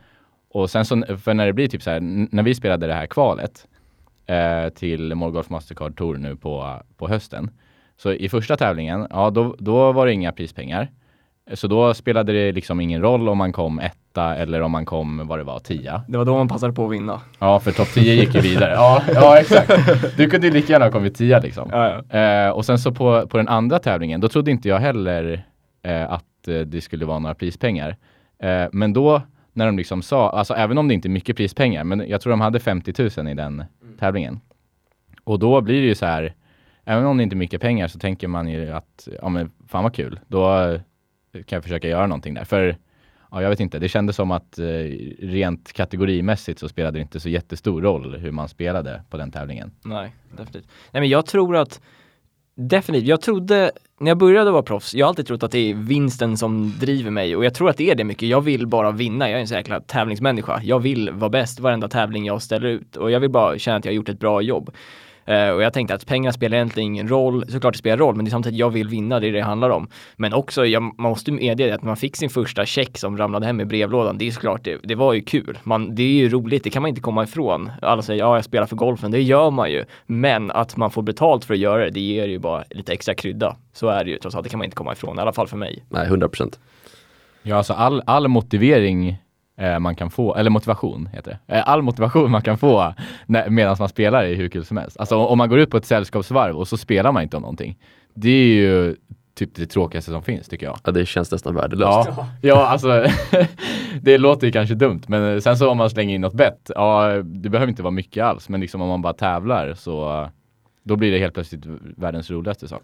och 0.51 0.71
sen 0.71 0.85
så, 0.85 1.03
för 1.23 1.35
när 1.35 1.47
det 1.47 1.53
blir 1.53 1.69
typ 1.69 1.83
så 1.83 1.91
här, 1.91 2.01
när 2.31 2.43
vi 2.43 2.55
spelade 2.55 2.87
det 2.87 2.95
här 2.95 3.07
kvalet 3.07 3.67
eh, 4.27 4.69
till 4.69 5.15
Morgolf 5.15 5.51
Mastercard 5.51 5.97
Tour 5.97 6.17
nu 6.17 6.37
på, 6.37 6.83
på 6.97 7.09
hösten. 7.09 7.51
Så 8.03 8.13
i 8.13 8.29
första 8.29 8.57
tävlingen, 8.57 9.07
ja 9.11 9.31
då, 9.31 9.57
då 9.59 9.93
var 9.93 10.07
det 10.07 10.13
inga 10.13 10.33
prispengar. 10.33 10.91
Så 11.53 11.67
då 11.67 11.95
spelade 11.95 12.33
det 12.33 12.53
liksom 12.53 12.81
ingen 12.81 13.03
roll 13.03 13.29
om 13.29 13.39
man 13.39 13.53
kom 13.53 13.79
etta 13.79 14.37
eller 14.37 14.61
om 14.61 14.71
man 14.71 14.85
kom, 14.85 15.27
vad 15.27 15.39
det 15.39 15.45
var, 15.45 15.59
tia. 15.59 16.03
Det 16.09 16.19
var 16.19 16.25
då 16.25 16.37
man 16.37 16.49
passade 16.49 16.73
på 16.73 16.87
att 16.87 16.93
vinna. 16.93 17.21
Ja, 17.39 17.61
för 17.61 17.73
topp 17.73 17.89
10 17.89 18.15
gick 18.15 18.35
ju 18.35 18.41
vidare. 18.51 18.73
Ja, 18.73 19.03
ja 19.15 19.39
exakt. 19.39 19.71
Du 20.17 20.31
kunde 20.31 20.47
ju 20.47 20.53
lika 20.53 20.73
gärna 20.73 20.85
ha 20.85 20.93
kommit 20.93 21.15
10 21.15 21.41
liksom. 21.41 21.69
Ja, 21.73 22.03
ja. 22.11 22.19
Eh, 22.19 22.51
och 22.51 22.65
sen 22.65 22.79
så 22.79 22.93
på, 22.93 23.27
på 23.27 23.37
den 23.37 23.49
andra 23.49 23.79
tävlingen, 23.79 24.21
då 24.21 24.29
trodde 24.29 24.51
inte 24.51 24.69
jag 24.69 24.79
heller 24.79 25.45
eh, 25.83 26.13
att 26.13 26.49
eh, 26.49 26.61
det 26.61 26.81
skulle 26.81 27.05
vara 27.05 27.19
några 27.19 27.35
prispengar. 27.35 27.97
Eh, 28.43 28.65
men 28.73 28.93
då 28.93 29.23
när 29.53 29.67
de 29.67 29.77
liksom 29.77 30.03
sa, 30.03 30.31
alltså 30.31 30.55
även 30.55 30.79
om 30.79 30.89
det 30.89 30.95
inte 30.95 31.09
är 31.09 31.11
mycket 31.11 31.37
prispengar, 31.37 31.85
men 31.85 32.09
jag 32.09 32.21
tror 32.21 32.31
de 32.31 32.41
hade 32.41 32.61
50 32.61 33.11
000 33.17 33.29
i 33.29 33.35
den 33.35 33.65
tävlingen. 33.99 34.41
Och 35.25 35.39
då 35.39 35.61
blir 35.61 35.81
det 35.81 35.87
ju 35.87 35.95
så 35.95 36.07
här, 36.07 36.35
även 36.85 37.07
om 37.07 37.17
det 37.17 37.23
inte 37.23 37.35
är 37.35 37.39
mycket 37.39 37.61
pengar 37.61 37.89
så 37.89 37.99
tänker 37.99 38.29
man 38.29 38.49
ju 38.49 38.71
att, 38.71 39.09
ja 39.23 39.29
men 39.29 39.51
fan 39.69 39.85
vad 39.85 39.95
kul, 39.95 40.21
då 40.29 40.59
eh, 40.59 40.81
kan 41.33 41.57
jag 41.57 41.63
försöka 41.63 41.89
göra 41.89 42.07
någonting 42.07 42.35
där. 42.35 42.45
För 42.45 42.77
Ja, 43.35 43.43
jag 43.43 43.51
vet 43.51 43.61
inte. 43.61 43.79
Det 43.79 43.89
kändes 43.89 44.17
som 44.17 44.31
att 44.31 44.59
eh, 44.59 44.65
rent 45.19 45.73
kategorimässigt 45.73 46.59
så 46.59 46.69
spelade 46.69 46.99
det 46.99 47.03
inte 47.03 47.21
så 47.21 47.29
jättestor 47.29 47.83
roll 47.83 48.17
hur 48.17 48.31
man 48.31 48.49
spelade 48.49 49.03
på 49.11 49.17
den 49.17 49.31
tävlingen. 49.31 49.73
Nej, 49.85 50.13
definitivt. 50.31 50.69
Nej 50.91 51.01
men 51.01 51.09
jag 51.09 51.27
tror 51.27 51.57
att 51.57 51.81
Definitivt, 52.55 53.09
jag 53.09 53.21
trodde, 53.21 53.73
när 54.01 54.11
jag 54.11 54.19
började 54.19 54.51
vara 54.51 54.63
proffs, 54.63 54.95
jag 54.95 55.07
har 55.07 55.09
alltid 55.09 55.27
trott 55.27 55.43
att 55.43 55.51
det 55.51 55.71
är 55.71 55.75
vinsten 55.75 56.37
som 56.37 56.73
driver 56.81 57.11
mig 57.11 57.37
och 57.37 57.45
jag 57.45 57.55
tror 57.55 57.71
att 57.71 57.77
det 57.77 57.91
är 57.91 57.95
det 57.95 58.05
mycket. 58.05 58.29
Jag 58.29 58.41
vill 58.41 58.67
bara 58.67 58.91
vinna, 58.91 59.31
jag 59.31 59.37
är 59.37 59.41
en 59.41 59.49
så 59.49 59.55
jäkla 59.55 59.81
tävlingsmänniska. 59.81 60.61
Jag 60.63 60.81
vill 60.81 61.11
vara 61.11 61.31
bäst 61.31 61.61
varenda 61.61 61.89
tävling 61.89 62.25
jag 62.25 62.43
ställer 62.43 62.69
ut 62.69 62.97
och 62.97 63.11
jag 63.11 63.21
vill 63.21 63.31
bara 63.31 63.59
känna 63.59 63.77
att 63.77 63.85
jag 63.85 63.93
har 63.93 63.97
gjort 63.97 64.09
ett 64.09 64.19
bra 64.19 64.43
jobb. 64.43 64.71
Eh, 65.25 65.49
och 65.49 65.63
jag 65.63 65.73
tänkte 65.73 65.95
att 65.95 66.07
pengar 66.07 66.33
spelar 66.33 66.57
egentligen 66.57 66.87
ingen 66.87 67.09
roll, 67.09 67.45
såklart 67.49 67.75
det 67.75 67.79
spelar 67.79 67.97
roll, 67.97 68.15
men 68.15 68.25
det 68.25 68.29
är 68.29 68.31
samtidigt 68.31 68.59
jag 68.59 68.71
vill 68.71 68.89
vinna, 68.89 69.21
det 69.21 69.27
är 69.27 69.33
det 69.33 69.39
det 69.39 69.45
handlar 69.45 69.71
om. 69.71 69.89
Men 70.17 70.33
också, 70.33 70.67
jag, 70.67 70.83
man 70.83 70.95
måste 70.99 71.33
medge 71.33 71.67
det 71.67 71.73
att 71.73 71.83
man 71.83 71.97
fick 71.97 72.17
sin 72.17 72.31
första 72.31 72.67
check 72.67 72.99
som 72.99 73.19
ramlade 73.19 73.47
hem 73.47 73.61
i 73.61 73.65
brevlådan, 73.65 74.19
det 74.19 74.27
är 74.27 74.31
såklart, 74.31 74.65
det, 74.65 74.77
det 74.83 74.95
var 74.95 75.13
ju 75.13 75.23
kul. 75.23 75.59
Man, 75.63 75.95
det 75.95 76.03
är 76.03 76.13
ju 76.13 76.29
roligt, 76.29 76.65
det 76.65 76.71
kan 76.71 76.83
man 76.83 76.89
inte 76.89 77.01
komma 77.01 77.25
ifrån. 77.25 77.71
Alla 77.83 78.03
säger, 78.03 78.21
ja 78.21 78.35
jag 78.37 78.45
spelar 78.45 78.67
för 78.67 78.77
golfen, 78.77 79.11
det 79.11 79.23
gör 79.23 79.51
man 79.51 79.71
ju. 79.71 79.85
Men 80.07 80.51
att 80.51 80.77
man 80.77 80.91
får 80.91 81.03
betalt 81.03 81.45
för 81.45 81.55
att 81.55 81.61
göra 81.61 81.85
det, 81.85 81.91
det 81.91 82.01
ger 82.01 82.29
ju 82.29 82.39
bara 82.39 82.65
lite 82.71 82.93
extra 82.93 83.15
krydda. 83.15 83.57
Så 83.73 83.89
är 83.89 84.05
det 84.05 84.11
ju 84.11 84.19
trots 84.19 84.37
allt, 84.37 84.45
det 84.45 84.51
kan 84.51 84.59
man 84.59 84.65
inte 84.65 84.77
komma 84.77 84.93
ifrån, 84.93 85.19
i 85.19 85.21
alla 85.21 85.33
fall 85.33 85.49
för 85.49 85.57
mig. 85.57 85.85
Nej, 85.89 86.07
100 86.07 86.29
procent. 86.29 86.59
Ja, 87.43 87.57
alltså 87.57 87.73
all, 87.73 88.03
all 88.07 88.29
motivering 88.29 89.22
man 89.81 89.95
kan 89.95 90.11
få, 90.11 90.35
eller 90.35 90.51
motivation 90.51 91.09
heter 91.13 91.39
det. 91.47 91.55
Eh, 91.55 91.69
all 91.69 91.83
motivation 91.83 92.31
man 92.31 92.43
kan 92.43 92.59
få 92.59 92.95
medan 93.49 93.77
man 93.79 93.89
spelar 93.89 94.25
är 94.25 94.35
hur 94.35 94.49
kul 94.49 94.65
som 94.65 94.77
helst. 94.77 94.97
Alltså 95.01 95.17
om 95.17 95.39
man 95.39 95.49
går 95.49 95.59
ut 95.59 95.71
på 95.71 95.77
ett 95.77 95.87
sällskapsvarv 95.87 96.57
och 96.57 96.69
så 96.69 96.77
spelar 96.77 97.13
man 97.13 97.23
inte 97.23 97.37
om 97.37 97.43
någonting. 97.43 97.79
Det 98.15 98.31
är 98.31 98.47
ju 98.47 98.97
typ 99.35 99.55
det 99.55 99.67
tråkigaste 99.67 100.11
som 100.11 100.23
finns 100.23 100.49
tycker 100.49 100.67
jag. 100.67 100.79
Ja, 100.85 100.93
det 100.93 101.07
känns 101.07 101.33
nästan 101.33 101.55
värdelöst. 101.55 102.09
Ja, 102.17 102.29
ja 102.41 102.67
alltså 102.67 103.07
det 104.01 104.19
låter 104.19 104.47
ju 104.47 104.53
kanske 104.53 104.75
dumt 104.75 105.03
men 105.07 105.43
sen 105.43 105.57
så 105.57 105.71
om 105.71 105.79
man 105.79 105.91
slänger 105.91 106.15
in 106.15 106.21
något 106.21 106.35
bett, 106.35 106.71
ja 106.75 107.09
det 107.25 107.49
behöver 107.49 107.71
inte 107.71 107.83
vara 107.83 107.91
mycket 107.91 108.25
alls 108.25 108.49
men 108.49 108.61
liksom 108.61 108.83
om 108.83 108.89
man 108.89 109.03
bara 109.03 109.13
tävlar 109.13 109.75
så 109.75 110.29
då 110.85 110.97
blir 110.97 111.13
det 111.13 111.19
helt 111.19 111.35
plötsligt 111.35 111.63
världens 111.97 112.31
roligaste 112.31 112.69
sak. 112.69 112.83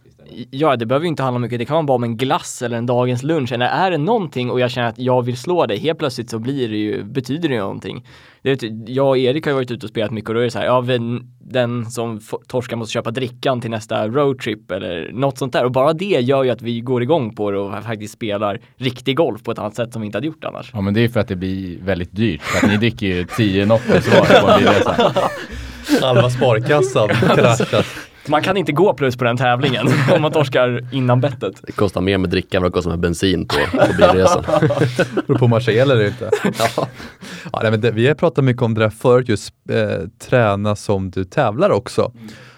Ja, 0.50 0.76
det 0.76 0.86
behöver 0.86 1.04
ju 1.04 1.08
inte 1.08 1.22
handla 1.22 1.36
om 1.36 1.42
mycket. 1.42 1.58
Det 1.58 1.64
kan 1.64 1.74
vara 1.74 1.84
bara 1.84 1.94
om 1.94 2.04
en 2.04 2.16
glass 2.16 2.62
eller 2.62 2.76
en 2.76 2.86
dagens 2.86 3.22
lunch. 3.22 3.52
Eller 3.52 3.66
är 3.66 3.90
det 3.90 3.98
någonting 3.98 4.50
och 4.50 4.60
jag 4.60 4.70
känner 4.70 4.88
att 4.88 4.98
jag 4.98 5.22
vill 5.22 5.36
slå 5.36 5.66
dig, 5.66 5.78
helt 5.78 5.98
plötsligt 5.98 6.30
så 6.30 6.38
blir 6.38 6.68
det 6.68 6.76
ju, 6.76 7.04
betyder 7.04 7.48
det 7.48 7.54
ju 7.54 7.60
någonting. 7.60 8.06
Det 8.42 8.50
vet, 8.50 8.88
jag 8.88 9.08
och 9.08 9.18
Erik 9.18 9.44
har 9.44 9.50
ju 9.50 9.54
varit 9.54 9.70
ute 9.70 9.86
och 9.86 9.90
spelat 9.90 10.10
mycket 10.10 10.28
och 10.28 10.34
då 10.34 10.40
är 10.40 10.44
det 10.44 10.50
så 10.50 10.58
här, 10.58 10.66
ja, 10.66 10.84
den 11.40 11.90
som 11.90 12.20
torskar 12.46 12.76
måste 12.76 12.92
köpa 12.92 13.10
drickan 13.10 13.60
till 13.60 13.70
nästa 13.70 14.08
roadtrip 14.08 14.70
eller 14.70 15.12
något 15.12 15.38
sånt 15.38 15.52
där. 15.52 15.64
Och 15.64 15.72
bara 15.72 15.92
det 15.92 16.04
gör 16.04 16.44
ju 16.44 16.50
att 16.50 16.62
vi 16.62 16.80
går 16.80 17.02
igång 17.02 17.34
på 17.34 17.50
det 17.50 17.58
och 17.58 17.84
faktiskt 17.84 18.14
spelar 18.14 18.60
riktig 18.76 19.16
golf 19.16 19.42
på 19.42 19.50
ett 19.50 19.58
annat 19.58 19.74
sätt 19.74 19.92
som 19.92 20.02
vi 20.02 20.06
inte 20.06 20.18
hade 20.18 20.26
gjort 20.26 20.44
annars. 20.44 20.70
Ja 20.74 20.80
men 20.80 20.94
det 20.94 21.04
är 21.04 21.08
för 21.08 21.20
att 21.20 21.28
det 21.28 21.36
blir 21.36 21.78
väldigt 21.82 22.16
dyrt 22.16 22.42
för 22.42 22.66
att 22.66 22.72
ni 22.72 22.76
dricker 22.76 23.06
ju 23.06 23.24
10 23.24 23.66
Noppes 23.66 24.14
var 24.14 24.40
på 24.40 24.50
en 24.50 24.58
bilresa. 24.58 25.12
Halva 26.02 26.30
sparkassan 26.30 27.08
kraschat. 27.08 27.86
Man 28.28 28.42
kan 28.42 28.56
inte 28.56 28.72
gå 28.72 28.94
plus 28.94 29.16
på 29.16 29.24
den 29.24 29.36
tävlingen 29.36 29.88
om 30.14 30.22
man 30.22 30.32
torskar 30.32 30.88
innan 30.92 31.20
bettet. 31.20 31.62
Det 31.62 31.72
kostar 31.72 32.00
mer 32.00 32.18
med 32.18 32.30
dricka 32.30 32.56
än 32.56 32.62
vad 32.62 32.72
det 32.72 32.74
kostar 32.74 32.90
med 32.90 32.98
bensin 32.98 33.48
på, 33.48 33.56
på 33.78 33.92
bilresan. 33.98 34.44
Beror 35.26 35.38
på 35.38 35.44
om 35.44 35.50
man 35.50 35.60
eller 35.68 36.06
inte. 36.06 36.30
ja. 36.44 36.88
Ja, 37.52 37.60
nej, 37.62 37.70
men 37.70 37.80
det, 37.80 37.90
vi 37.90 38.06
har 38.06 38.14
pratat 38.14 38.44
mycket 38.44 38.62
om 38.62 38.74
det 38.74 38.80
där 38.80 38.90
förut, 38.90 39.28
just 39.28 39.54
eh, 39.70 40.08
träna 40.18 40.76
som 40.76 41.10
du 41.10 41.24
tävlar 41.24 41.70
också. 41.70 42.12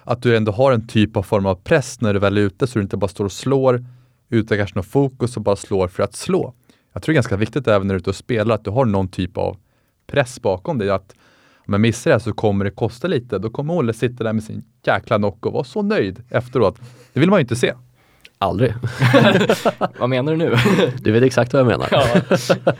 Att 0.04 0.22
du 0.22 0.36
ändå 0.36 0.52
har 0.52 0.72
en 0.72 0.86
typ 0.86 1.16
av 1.16 1.22
form 1.22 1.46
av 1.46 1.54
press 1.54 2.00
när 2.00 2.14
du 2.14 2.18
väl 2.18 2.36
är 2.36 2.40
ute 2.40 2.66
så 2.66 2.78
du 2.78 2.82
inte 2.82 2.96
bara 2.96 3.08
står 3.08 3.24
och 3.24 3.32
slår 3.32 3.84
utan 4.30 4.58
kanske 4.58 4.74
någon 4.78 4.84
fokus 4.84 5.36
och 5.36 5.42
bara 5.42 5.56
slår 5.56 5.88
för 5.88 6.02
att 6.02 6.16
slå. 6.16 6.54
Jag 6.92 7.02
tror 7.02 7.12
det 7.12 7.14
är 7.14 7.22
ganska 7.22 7.36
viktigt 7.36 7.68
även 7.68 7.86
när 7.86 7.94
du 7.94 7.96
är 7.96 8.00
ute 8.00 8.10
och 8.10 8.16
spelar 8.16 8.54
att 8.54 8.64
du 8.64 8.70
har 8.70 8.84
någon 8.84 9.08
typ 9.08 9.36
av 9.36 9.56
press 10.06 10.42
bakom 10.42 10.78
dig. 10.78 10.90
Att 10.90 11.14
jag 11.72 11.80
missar 11.80 12.10
det 12.10 12.20
så 12.20 12.32
kommer 12.32 12.64
det 12.64 12.70
kosta 12.70 13.08
lite. 13.08 13.38
Då 13.38 13.50
kommer 13.50 13.74
Olle 13.74 13.92
sitta 13.92 14.24
där 14.24 14.32
med 14.32 14.44
sin 14.44 14.64
jäkla 14.86 15.18
knock 15.18 15.46
och 15.46 15.52
vara 15.52 15.64
så 15.64 15.82
nöjd 15.82 16.22
efteråt. 16.30 16.80
Det 17.12 17.20
vill 17.20 17.30
man 17.30 17.38
ju 17.38 17.42
inte 17.42 17.56
se. 17.56 17.72
Aldrig. 18.38 18.74
Vad 19.98 20.08
menar 20.08 20.32
du 20.32 20.38
nu? 20.38 20.56
Du 20.98 21.12
vet 21.12 21.22
exakt 21.22 21.52
vad 21.52 21.60
jag 21.60 21.66
menar. 21.66 21.88
Ja. 22.56 22.72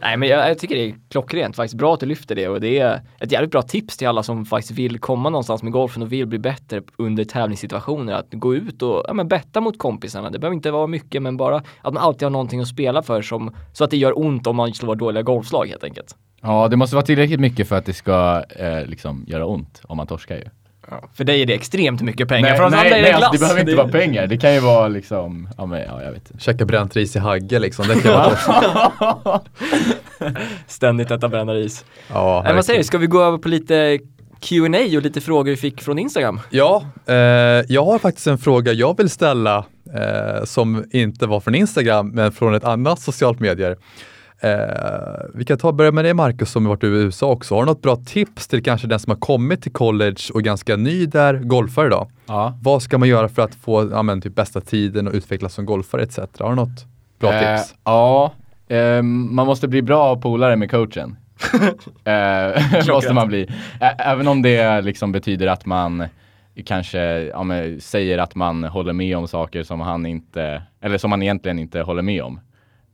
Nej 0.00 0.16
men 0.16 0.28
jag, 0.28 0.50
jag 0.50 0.58
tycker 0.58 0.74
det 0.74 0.88
är 0.88 0.94
klockrent, 1.10 1.56
faktiskt 1.56 1.74
bra 1.74 1.94
att 1.94 2.00
du 2.00 2.06
lyfter 2.06 2.34
det 2.34 2.48
och 2.48 2.60
det 2.60 2.78
är 2.78 3.00
ett 3.20 3.32
jävligt 3.32 3.50
bra 3.50 3.62
tips 3.62 3.96
till 3.96 4.08
alla 4.08 4.22
som 4.22 4.44
faktiskt 4.44 4.78
vill 4.78 4.98
komma 4.98 5.30
någonstans 5.30 5.62
med 5.62 5.72
golfen 5.72 6.02
och 6.02 6.12
vill 6.12 6.26
bli 6.26 6.38
bättre 6.38 6.82
under 6.96 7.24
tävlingssituationer. 7.24 8.12
Att 8.12 8.26
gå 8.30 8.54
ut 8.54 8.82
och 8.82 9.04
ja, 9.08 9.14
men 9.14 9.28
betta 9.28 9.60
mot 9.60 9.78
kompisarna. 9.78 10.30
Det 10.30 10.38
behöver 10.38 10.54
inte 10.54 10.70
vara 10.70 10.86
mycket 10.86 11.22
men 11.22 11.36
bara 11.36 11.56
att 11.56 11.94
man 11.94 12.02
alltid 12.02 12.22
har 12.22 12.30
någonting 12.30 12.60
att 12.60 12.68
spela 12.68 13.02
för 13.02 13.22
som, 13.22 13.54
så 13.72 13.84
att 13.84 13.90
det 13.90 13.96
gör 13.96 14.18
ont 14.18 14.46
om 14.46 14.56
man 14.56 14.74
slår 14.74 14.94
dåliga 14.94 15.22
golfslag 15.22 15.66
helt 15.66 15.84
enkelt. 15.84 16.16
Ja 16.42 16.68
det 16.68 16.76
måste 16.76 16.96
vara 16.96 17.06
tillräckligt 17.06 17.40
mycket 17.40 17.68
för 17.68 17.76
att 17.76 17.86
det 17.86 17.92
ska 17.92 18.44
eh, 18.56 18.86
liksom 18.86 19.24
göra 19.28 19.46
ont 19.46 19.80
om 19.84 19.96
man 19.96 20.06
torskar 20.06 20.36
ju. 20.36 20.44
För 21.14 21.24
dig 21.24 21.42
är 21.42 21.46
det 21.46 21.54
extremt 21.54 22.02
mycket 22.02 22.28
pengar, 22.28 22.48
Nej, 22.48 22.58
för 22.58 22.64
oss 22.64 22.70
nej, 22.70 22.80
andra 22.80 22.96
är 22.96 23.02
det 23.02 23.12
alltså, 23.12 23.20
glass. 23.20 23.32
det 23.32 23.38
behöver 23.38 23.60
inte 23.60 23.76
vara 23.76 23.88
pengar. 23.88 24.26
Det 24.26 24.36
kan 24.38 24.54
ju 24.54 24.60
vara 24.60 24.88
liksom, 24.88 25.48
ja 25.58 25.66
men 25.66 25.80
ja, 25.80 26.02
jag 26.02 26.12
vet 26.12 26.30
inte. 26.30 26.44
Käka 26.44 26.64
bränt 26.64 26.96
ris 26.96 27.16
i 27.16 27.18
hagge 27.18 27.58
liksom. 27.58 27.88
Det 27.88 28.00
kan 28.02 28.12
vara 28.12 29.40
Ständigt 30.66 31.10
äta 31.10 31.28
brännarris. 31.28 31.84
ja, 32.08 32.42
Nej 32.44 32.54
vad 32.54 32.64
säger 32.64 32.78
du, 32.80 32.84
ska 32.84 32.98
vi 32.98 33.06
gå 33.06 33.22
över 33.22 33.38
på 33.38 33.48
lite 33.48 33.98
Q&A 34.40 34.96
och 34.96 35.02
lite 35.02 35.20
frågor 35.20 35.50
vi 35.50 35.56
fick 35.56 35.82
från 35.82 35.98
Instagram? 35.98 36.40
Ja, 36.50 36.84
eh, 37.06 37.14
jag 37.68 37.84
har 37.84 37.98
faktiskt 37.98 38.26
en 38.26 38.38
fråga 38.38 38.72
jag 38.72 38.96
vill 38.96 39.10
ställa 39.10 39.64
eh, 39.94 40.44
som 40.44 40.84
inte 40.90 41.26
var 41.26 41.40
från 41.40 41.54
Instagram 41.54 42.08
men 42.08 42.32
från 42.32 42.54
ett 42.54 42.64
annat 42.64 43.00
socialt 43.00 43.40
medier. 43.40 43.76
Eh, 44.40 44.50
vi 45.34 45.44
kan 45.44 45.58
ta 45.58 45.72
börja 45.72 45.92
med 45.92 46.04
dig 46.04 46.14
Marcus 46.14 46.50
som 46.50 46.66
har 46.66 46.70
varit 46.70 46.84
i 46.84 46.86
USA 46.86 47.26
också. 47.26 47.54
Har 47.54 47.62
du 47.62 47.66
något 47.66 47.82
bra 47.82 47.96
tips 47.96 48.48
till 48.48 48.62
kanske 48.62 48.86
den 48.86 48.98
som 49.00 49.10
har 49.10 49.16
kommit 49.18 49.62
till 49.62 49.72
college 49.72 50.16
och 50.34 50.42
ganska 50.42 50.76
ny 50.76 51.06
där, 51.06 51.34
golfare 51.38 51.88
då? 51.88 52.08
Ja. 52.26 52.58
Vad 52.62 52.82
ska 52.82 52.98
man 52.98 53.08
göra 53.08 53.28
för 53.28 53.42
att 53.42 53.54
få 53.54 53.88
ja, 53.90 54.02
men, 54.02 54.20
typ 54.20 54.34
bästa 54.34 54.60
tiden 54.60 55.08
och 55.08 55.14
utvecklas 55.14 55.54
som 55.54 55.66
golfare 55.66 56.02
etc? 56.02 56.18
Har 56.38 56.48
du 56.50 56.56
något 56.56 56.86
bra 57.18 57.32
Eh, 57.32 57.56
tips? 57.56 57.74
ja, 57.84 58.32
ehm, 58.68 59.34
man 59.34 59.46
måste 59.46 59.68
bli 59.68 59.82
bra 59.82 60.16
polare 60.16 60.56
med 60.56 60.70
coachen. 60.70 61.16
eh, 62.04 62.86
måste 62.94 63.12
man 63.12 63.28
bli. 63.28 63.42
Ä- 63.80 63.94
även 63.98 64.28
om 64.28 64.42
det 64.42 64.80
liksom 64.80 65.12
betyder 65.12 65.46
att 65.46 65.66
man 65.66 66.04
kanske 66.64 67.00
ja, 67.22 67.42
men, 67.42 67.80
säger 67.80 68.18
att 68.18 68.34
man 68.34 68.64
håller 68.64 68.92
med 68.92 69.16
om 69.16 69.28
saker 69.28 69.62
som 69.62 69.80
han 69.80 70.06
inte, 70.06 70.62
eller 70.80 70.98
som 70.98 71.10
man 71.10 71.22
egentligen 71.22 71.58
inte 71.58 71.80
håller 71.80 72.02
med 72.02 72.22
om. 72.22 72.40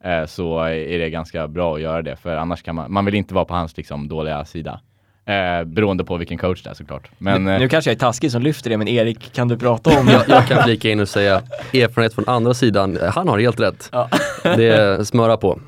Eh, 0.04 0.26
så 0.26 0.58
är 0.64 0.98
det 0.98 1.10
ganska 1.10 1.48
bra 1.48 1.74
att 1.74 1.80
göra 1.80 2.02
det, 2.02 2.16
för 2.16 2.36
annars 2.36 2.62
kan 2.62 2.74
man, 2.74 2.92
man 2.92 3.04
vill 3.04 3.14
inte 3.14 3.34
vara 3.34 3.44
på 3.44 3.54
hans 3.54 3.76
liksom 3.76 4.08
dåliga 4.08 4.44
sida. 4.44 4.80
Eh, 5.24 5.64
beroende 5.64 6.04
på 6.04 6.16
vilken 6.16 6.38
coach 6.38 6.62
det 6.62 6.70
är 6.70 6.74
såklart. 6.74 7.10
Men, 7.18 7.44
nu, 7.44 7.52
eh, 7.52 7.60
nu 7.60 7.68
kanske 7.68 7.90
jag 7.90 7.94
är 7.94 7.98
taskig 8.00 8.32
som 8.32 8.42
lyfter 8.42 8.70
det, 8.70 8.76
men 8.76 8.88
Erik, 8.88 9.32
kan 9.32 9.48
du 9.48 9.58
prata 9.58 10.00
om 10.00 10.08
Jag, 10.08 10.28
jag 10.28 10.46
kan 10.46 10.62
flika 10.62 10.90
in 10.90 11.00
och 11.00 11.08
säga 11.08 11.42
erfarenhet 11.72 12.14
från 12.14 12.28
andra 12.28 12.54
sidan, 12.54 12.98
han 13.02 13.28
har 13.28 13.38
helt 13.38 13.60
rätt. 13.60 13.88
Ja. 13.92 14.08
Det 14.42 14.68
är 14.68 15.04
smöra 15.04 15.36
på. 15.36 15.58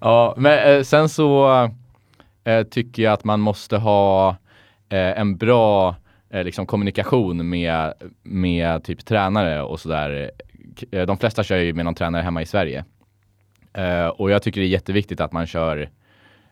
Ja, 0.00 0.34
men 0.36 0.76
eh, 0.76 0.82
sen 0.82 1.08
så 1.08 1.48
eh, 2.44 2.62
tycker 2.62 3.02
jag 3.02 3.12
att 3.12 3.24
man 3.24 3.40
måste 3.40 3.76
ha 3.76 4.28
eh, 4.88 4.98
en 5.20 5.36
bra 5.36 5.96
eh, 6.32 6.44
liksom 6.44 6.66
kommunikation 6.66 7.48
med, 7.48 7.92
med 8.22 8.84
typ 8.84 9.04
tränare 9.06 9.62
och 9.62 9.80
sådär. 9.80 10.30
Eh, 10.90 11.06
De 11.06 11.16
flesta 11.18 11.44
kör 11.44 11.56
ju 11.56 11.72
med 11.72 11.84
någon 11.84 11.94
tränare 11.94 12.22
hemma 12.22 12.42
i 12.42 12.46
Sverige. 12.46 12.84
Eh, 13.78 14.08
och 14.08 14.30
jag 14.30 14.42
tycker 14.42 14.60
det 14.60 14.66
är 14.66 14.68
jätteviktigt 14.68 15.20
att 15.20 15.32
man 15.32 15.46
kör, 15.46 15.90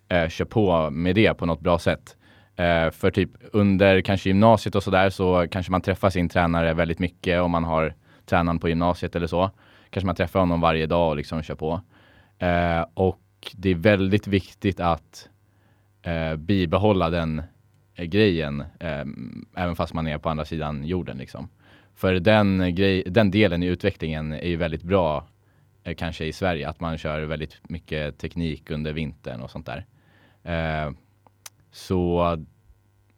eh, 0.08 0.28
kör 0.28 0.44
på 0.44 0.90
med 0.90 1.14
det 1.14 1.34
på 1.34 1.46
något 1.46 1.60
bra 1.60 1.78
sätt. 1.78 2.16
Eh, 2.56 2.90
för 2.90 3.10
typ 3.10 3.30
under 3.52 4.00
kanske 4.00 4.28
gymnasiet 4.28 4.74
och 4.74 4.82
sådär 4.82 5.10
så 5.10 5.46
kanske 5.50 5.72
man 5.72 5.80
träffar 5.80 6.10
sin 6.10 6.28
tränare 6.28 6.74
väldigt 6.74 6.98
mycket 6.98 7.40
om 7.40 7.50
man 7.50 7.64
har 7.64 7.94
tränaren 8.26 8.58
på 8.58 8.68
gymnasiet 8.68 9.16
eller 9.16 9.26
så. 9.26 9.50
Kanske 9.90 10.06
man 10.06 10.14
träffar 10.14 10.40
honom 10.40 10.60
varje 10.60 10.86
dag 10.86 11.10
och 11.10 11.16
liksom 11.16 11.42
kör 11.42 11.54
på. 11.54 11.80
Eh, 12.38 12.84
och 12.94 13.20
det 13.52 13.70
är 13.70 13.74
väldigt 13.74 14.26
viktigt 14.26 14.80
att 14.80 15.28
eh, 16.02 16.36
bibehålla 16.36 17.10
den 17.10 17.42
eh, 17.94 18.04
grejen 18.04 18.60
eh, 18.60 19.04
även 19.56 19.76
fast 19.76 19.94
man 19.94 20.06
är 20.06 20.18
på 20.18 20.28
andra 20.28 20.44
sidan 20.44 20.84
jorden 20.84 21.18
liksom. 21.18 21.48
För 21.94 22.14
den, 22.14 22.74
grej, 22.74 23.02
den 23.06 23.30
delen 23.30 23.62
i 23.62 23.66
utvecklingen 23.66 24.32
är 24.32 24.48
ju 24.48 24.56
väldigt 24.56 24.82
bra 24.82 25.26
kanske 25.94 26.24
i 26.24 26.32
Sverige, 26.32 26.68
att 26.68 26.80
man 26.80 26.98
kör 26.98 27.22
väldigt 27.22 27.56
mycket 27.62 28.18
teknik 28.18 28.70
under 28.70 28.92
vintern 28.92 29.40
och 29.40 29.50
sånt 29.50 29.66
där. 29.66 29.86
Eh, 30.42 30.92
så 31.72 32.36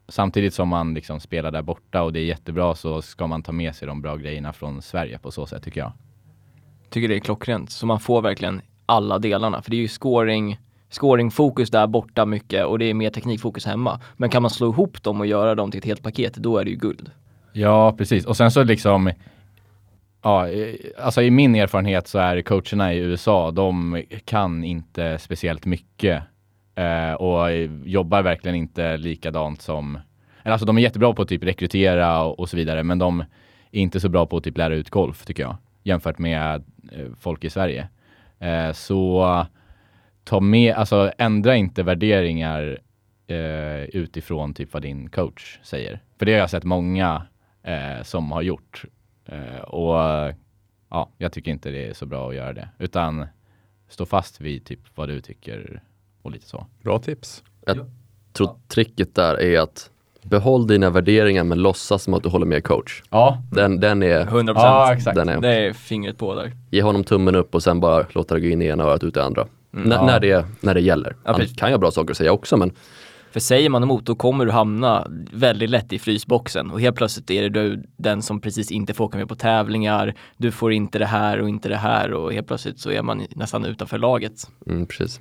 samtidigt 0.09 0.55
som 0.55 0.69
man 0.69 0.95
liksom 0.95 1.21
spelar 1.21 1.51
där 1.51 1.63
borta 1.63 2.03
och 2.03 2.13
det 2.13 2.21
är 2.21 2.25
jättebra 2.25 2.75
så 2.75 3.03
ska 3.03 3.27
man 3.27 3.43
ta 3.43 3.53
med 3.53 3.75
sig 3.75 3.89
de 3.89 4.03
bra 4.03 4.17
grejerna 4.17 4.53
från 4.53 4.83
Sverige 4.83 5.19
på 5.19 5.31
så 5.31 5.47
sätt 5.47 5.63
tycker 5.63 5.81
jag. 5.81 5.93
Tycker 6.91 7.09
det 7.09 7.17
är 7.17 7.21
klockrent. 7.21 7.71
Så 7.71 7.87
man 7.87 8.01
får 8.01 8.23
verkligen 8.23 8.61
alla 8.87 9.19
delarna. 9.19 9.63
För 9.63 9.71
det 9.71 9.77
är 9.77 9.81
ju 9.81 9.89
scoring, 9.89 10.59
scoringfokus 10.91 11.71
där 11.71 11.87
borta 11.87 12.27
mycket 12.27 12.67
och 12.67 12.79
det 12.79 12.85
är 12.85 12.95
mer 12.95 13.11
teknikfokus 13.11 13.67
hemma. 13.67 14.01
Men 14.17 14.31
kan 14.31 14.43
man 14.43 14.51
slå 14.51 14.73
ihop 14.73 15.03
dem 15.03 15.21
och 15.21 15.27
göra 15.27 15.55
dem 15.55 15.71
till 15.71 15.79
ett 15.79 15.85
helt 15.85 16.03
paket, 16.03 16.35
då 16.35 16.59
är 16.59 16.65
det 16.65 16.71
ju 16.71 16.77
guld. 16.77 17.11
Ja, 17.53 17.93
precis. 17.93 18.27
Och 18.27 18.37
sen 18.37 18.51
så 18.51 18.65
liksom, 18.65 19.11
ja, 20.23 20.47
alltså 20.99 21.23
i 21.23 21.31
min 21.31 21.55
erfarenhet 21.55 22.09
så 22.09 22.19
är 22.19 22.43
coacherna 22.43 22.95
i 22.95 22.99
USA, 22.99 23.51
de 23.51 24.03
kan 24.25 24.65
inte 24.65 25.19
speciellt 25.19 25.67
mycket 25.67 26.23
eh, 26.75 27.13
och 27.13 27.53
jobbar 27.85 28.23
verkligen 28.23 28.57
inte 28.57 28.97
likadant 28.97 29.63
som, 29.63 29.99
eller 30.43 30.53
alltså 30.53 30.67
de 30.67 30.79
är 30.79 30.83
jättebra 30.83 31.13
på 31.13 31.23
att 31.23 31.29
typ 31.29 31.45
rekrytera 31.45 32.23
och, 32.23 32.41
och 32.41 32.49
så 32.49 32.57
vidare, 32.57 32.83
men 32.83 32.99
de 32.99 33.21
är 33.71 33.81
inte 33.81 34.01
så 34.01 34.09
bra 34.09 34.27
på 34.27 34.37
att 34.37 34.45
typ 34.45 34.59
lära 34.59 34.75
ut 34.75 34.91
golf 34.91 35.25
tycker 35.25 35.43
jag, 35.43 35.57
jämfört 35.83 36.19
med 36.19 36.65
eh, 36.93 37.07
folk 37.21 37.45
i 37.45 37.51
Sverige. 37.51 37.89
Eh, 38.39 38.73
så 38.73 39.47
ta 40.25 40.41
med, 40.41 40.75
alltså 40.75 41.13
ändra 41.19 41.57
inte 41.57 41.83
värderingar 41.83 42.79
eh, 43.27 43.83
utifrån 43.83 44.55
typ 44.55 44.73
vad 44.73 44.83
din 44.83 45.11
coach 45.11 45.59
säger. 45.63 46.01
För 46.19 46.27
det 46.27 46.33
har 46.33 46.39
jag 46.39 46.51
sett 46.51 46.65
många 46.65 47.23
eh, 47.63 48.03
som 48.03 48.33
har 48.33 48.43
gjort. 48.43 48.85
Eh, 49.29 49.61
och 49.61 49.95
ja, 50.91 51.09
jag 51.19 51.33
tycker 51.33 51.51
inte 51.51 51.71
det 51.71 51.87
är 51.89 51.95
så 51.95 52.07
bra 52.07 52.29
att 52.29 52.35
göra 52.35 52.53
det. 52.53 52.69
Utan 52.79 53.27
stå 53.89 54.07
fast 54.07 54.41
vid 54.41 54.65
typ 54.65 54.81
vad 54.95 55.09
du 55.09 55.21
tycker 55.21 55.83
och 56.23 56.31
lite 56.31 56.47
så. 56.49 56.67
Bra 56.83 56.99
tips. 56.99 57.43
Jag 57.67 57.91
tror 58.33 58.51
tricket 58.69 59.15
där 59.15 59.41
är 59.41 59.61
att 59.61 59.91
behåll 60.23 60.67
dina 60.67 60.91
värderingar 60.91 61.45
men 61.45 61.63
låtsas 61.63 62.03
som 62.03 62.15
att 62.15 62.23
du 62.23 62.29
håller 62.29 62.47
med 62.47 62.65
coach. 62.65 63.03
Ja, 63.11 63.43
Den, 63.53 63.81
den 63.81 64.03
är, 64.03 64.25
100%. 64.25 64.53
ja 64.55 64.95
exakt. 64.95 65.17
den 65.17 65.29
är 65.29 65.41
Det 65.41 65.55
är 65.55 65.73
fingret 65.73 66.19
på 66.19 66.35
där. 66.35 66.53
ge 66.71 66.83
honom 66.83 67.05
tummen 67.05 67.35
upp 67.35 67.55
och 67.55 67.63
sen 67.63 67.81
bara 67.81 68.07
låta 68.13 68.35
det 68.35 68.41
gå 68.41 68.47
in 68.47 68.63
i 68.63 68.67
ena 68.67 68.85
örat 68.85 69.05
ut 69.05 69.17
i 69.17 69.21
andra. 69.21 69.43
N- 69.75 69.89
Ja. 69.91 70.07
när, 70.07 70.21
det, 70.21 70.47
när 70.61 70.75
det 70.75 70.81
gäller. 70.81 71.17
Ja, 71.25 71.41
kan 71.57 71.71
ha 71.71 71.79
bra 71.79 71.91
saker 71.91 72.11
att 72.11 72.17
säga 72.17 72.33
också 72.33 72.57
men 72.57 72.73
För 73.33 73.41
säger 73.41 73.69
man 73.71 73.83
emot 73.83 74.07
då 74.07 74.15
kommer 74.15 74.47
du 74.47 74.53
hamna 74.53 75.07
väldigt 75.33 75.71
lätt 75.71 75.93
i 75.93 75.99
frysboxen 75.99 76.71
och 76.71 76.81
helt 76.81 76.97
plötsligt 76.97 77.31
är 77.31 77.43
det 77.43 77.49
du 77.49 77.83
den 77.97 78.23
som 78.23 78.41
precis 78.41 78.71
inte 78.71 78.95
får 78.95 79.05
åka 79.05 79.19
med 79.19 79.29
på 79.29 79.35
tävlingar, 79.35 80.15
du 80.37 80.51
får 80.51 80.73
inte 80.73 80.99
det 80.99 81.07
här 81.07 81.41
och 81.41 81.49
inte 81.49 81.69
det 81.69 81.77
här 81.77 82.13
och 82.13 82.33
helt 82.33 82.47
plötsligt 82.47 82.81
så 82.81 82.91
är 82.91 83.03
man 83.03 83.27
nästan 83.31 83.65
utanför 83.65 83.99
laget. 83.99 84.51
mm, 84.67 84.87
precis. 84.87 85.21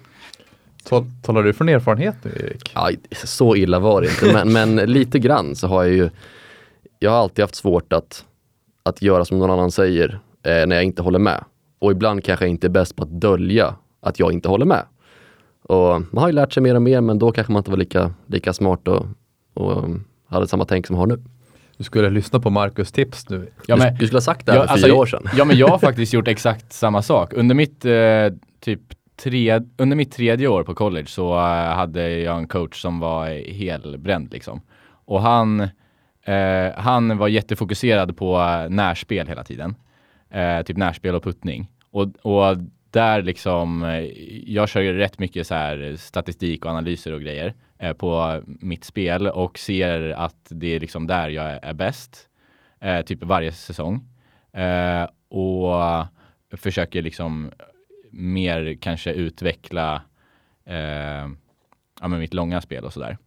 Tal- 0.84 1.12
Talar 1.24 1.44
du 1.44 1.54
från 1.54 1.70
erfarenhet 1.70 2.16
nu 2.24 2.32
Erik? 2.32 2.72
Ja, 2.76 2.90
så 3.12 3.56
illa 3.56 3.80
var 3.80 4.02
det 4.02 4.08
inte 4.08 4.34
men, 4.46 4.54
men 4.76 4.92
lite 4.92 5.20
grann 5.20 5.56
så 5.56 5.68
har 5.68 5.84
jag 5.84 5.94
ju 5.94 6.10
Jag 7.00 7.12
har 7.12 7.18
alltid 7.18 7.44
haft 7.44 7.56
svårt 7.56 7.94
att, 7.94 8.26
att 8.84 9.02
göra 9.02 9.26
som 9.26 9.40
någon 9.40 9.50
annan 9.52 9.72
säger 9.72 10.20
eh, 10.44 10.68
när 10.68 10.76
jag 10.76 10.84
inte 10.84 11.02
håller 11.02 11.20
med. 11.20 11.44
Och 11.80 11.92
ibland 11.92 12.24
kanske 12.24 12.46
jag 12.46 12.50
inte 12.50 12.68
är 12.68 12.70
bäst 12.70 12.96
på 12.96 13.04
att 13.04 13.22
dölja 13.22 13.76
att 14.02 14.20
jag 14.20 14.32
inte 14.34 14.50
håller 14.50 14.66
med. 14.66 14.86
Och 15.68 16.02
man 16.12 16.22
har 16.22 16.28
ju 16.28 16.34
lärt 16.34 16.54
sig 16.54 16.64
mer 16.64 16.76
och 16.76 16.82
mer 16.82 17.02
men 17.02 17.20
då 17.20 17.32
kanske 17.32 17.54
man 17.54 17.60
inte 17.60 17.72
var 17.72 17.78
lika, 17.78 18.14
lika 18.26 18.54
smart 18.54 18.88
och, 18.88 19.06
och 19.54 19.84
um, 19.84 20.04
hade 20.28 20.48
samma 20.48 20.66
tänk 20.66 20.88
som 20.88 20.96
jag 20.96 21.02
har 21.02 21.08
nu. 21.08 21.24
Du 21.78 21.84
skulle 21.84 22.10
lyssna 22.10 22.40
på 22.40 22.50
Marcus 22.50 22.92
tips 22.92 23.30
nu. 23.30 23.52
Ja, 23.66 23.76
du, 23.76 23.82
men, 23.82 23.96
du 23.96 24.06
skulle 24.08 24.18
ha 24.18 24.22
sagt 24.22 24.46
det 24.46 24.52
här 24.52 24.60
Ja, 24.60 24.66
för 24.66 24.72
alltså, 24.72 24.88
fyra 24.88 24.96
år 24.96 25.06
sedan. 25.06 25.30
ja 25.38 25.46
men 25.46 25.58
jag 25.58 25.68
har 25.68 25.78
faktiskt 25.88 26.14
gjort 26.14 26.28
exakt 26.28 26.74
samma 26.74 27.02
sak. 27.02 27.34
Under 27.34 27.56
mitt 27.56 27.86
eh, 27.86 27.94
typ 28.60 28.82
tre, 29.18 29.62
under 29.78 29.96
mitt 29.96 30.12
tredje 30.12 30.48
år 30.48 30.64
på 30.64 30.76
college 30.76 31.08
så 31.08 31.34
eh, 31.34 31.76
hade 31.76 32.10
jag 32.10 32.38
en 32.38 32.48
coach 32.48 32.82
som 32.82 33.00
var 33.00 33.52
helbränd 33.54 34.34
liksom. 34.34 34.62
Och 35.06 35.22
han, 35.22 35.60
eh, 36.24 36.72
han 36.76 37.18
var 37.18 37.28
jättefokuserad 37.28 38.18
på 38.18 38.40
eh, 38.40 38.70
närspel 38.70 39.28
hela 39.28 39.44
tiden. 39.44 39.76
Eh, 40.30 40.62
typ 40.62 40.78
närspel 40.78 41.16
och 41.16 41.24
puttning. 41.24 41.68
Och, 41.92 42.08
och 42.22 42.58
där 42.98 43.22
liksom, 43.22 43.84
eh, 43.84 44.04
jag 44.54 44.70
kör 44.70 44.82
ju 44.82 44.94
rätt 44.94 45.20
mycket 45.20 45.48
så 45.48 45.56
här 45.56 45.96
statistik 45.98 46.66
och 46.66 46.72
analyser 46.72 47.14
och 47.14 47.22
grejer 47.22 47.54
eh, 47.80 47.94
på 47.94 48.42
mitt 48.46 48.84
spel 48.84 49.28
och 49.28 49.60
ser 49.60 50.10
att 50.10 50.48
det 50.50 50.76
är 50.76 50.80
liksom 50.80 51.08
där 51.08 51.30
jag 51.30 51.46
är, 51.46 51.60
är 51.66 51.74
bäst. 51.74 52.30
Eh, 52.80 53.02
typ 53.02 53.24
varje 53.24 53.52
säsong. 53.52 54.06
Eh, 54.54 55.08
och 55.30 56.06
försöker 56.58 57.02
liksom 57.02 57.52
mer 58.12 58.78
kanske 58.82 59.14
utveckla 59.14 60.02
eh, 60.66 61.28
ja, 62.02 62.08
men 62.08 62.20
mitt 62.20 62.34
långa 62.34 62.62
spel 62.62 62.86
och 62.86 62.94
sådär. 62.94 63.18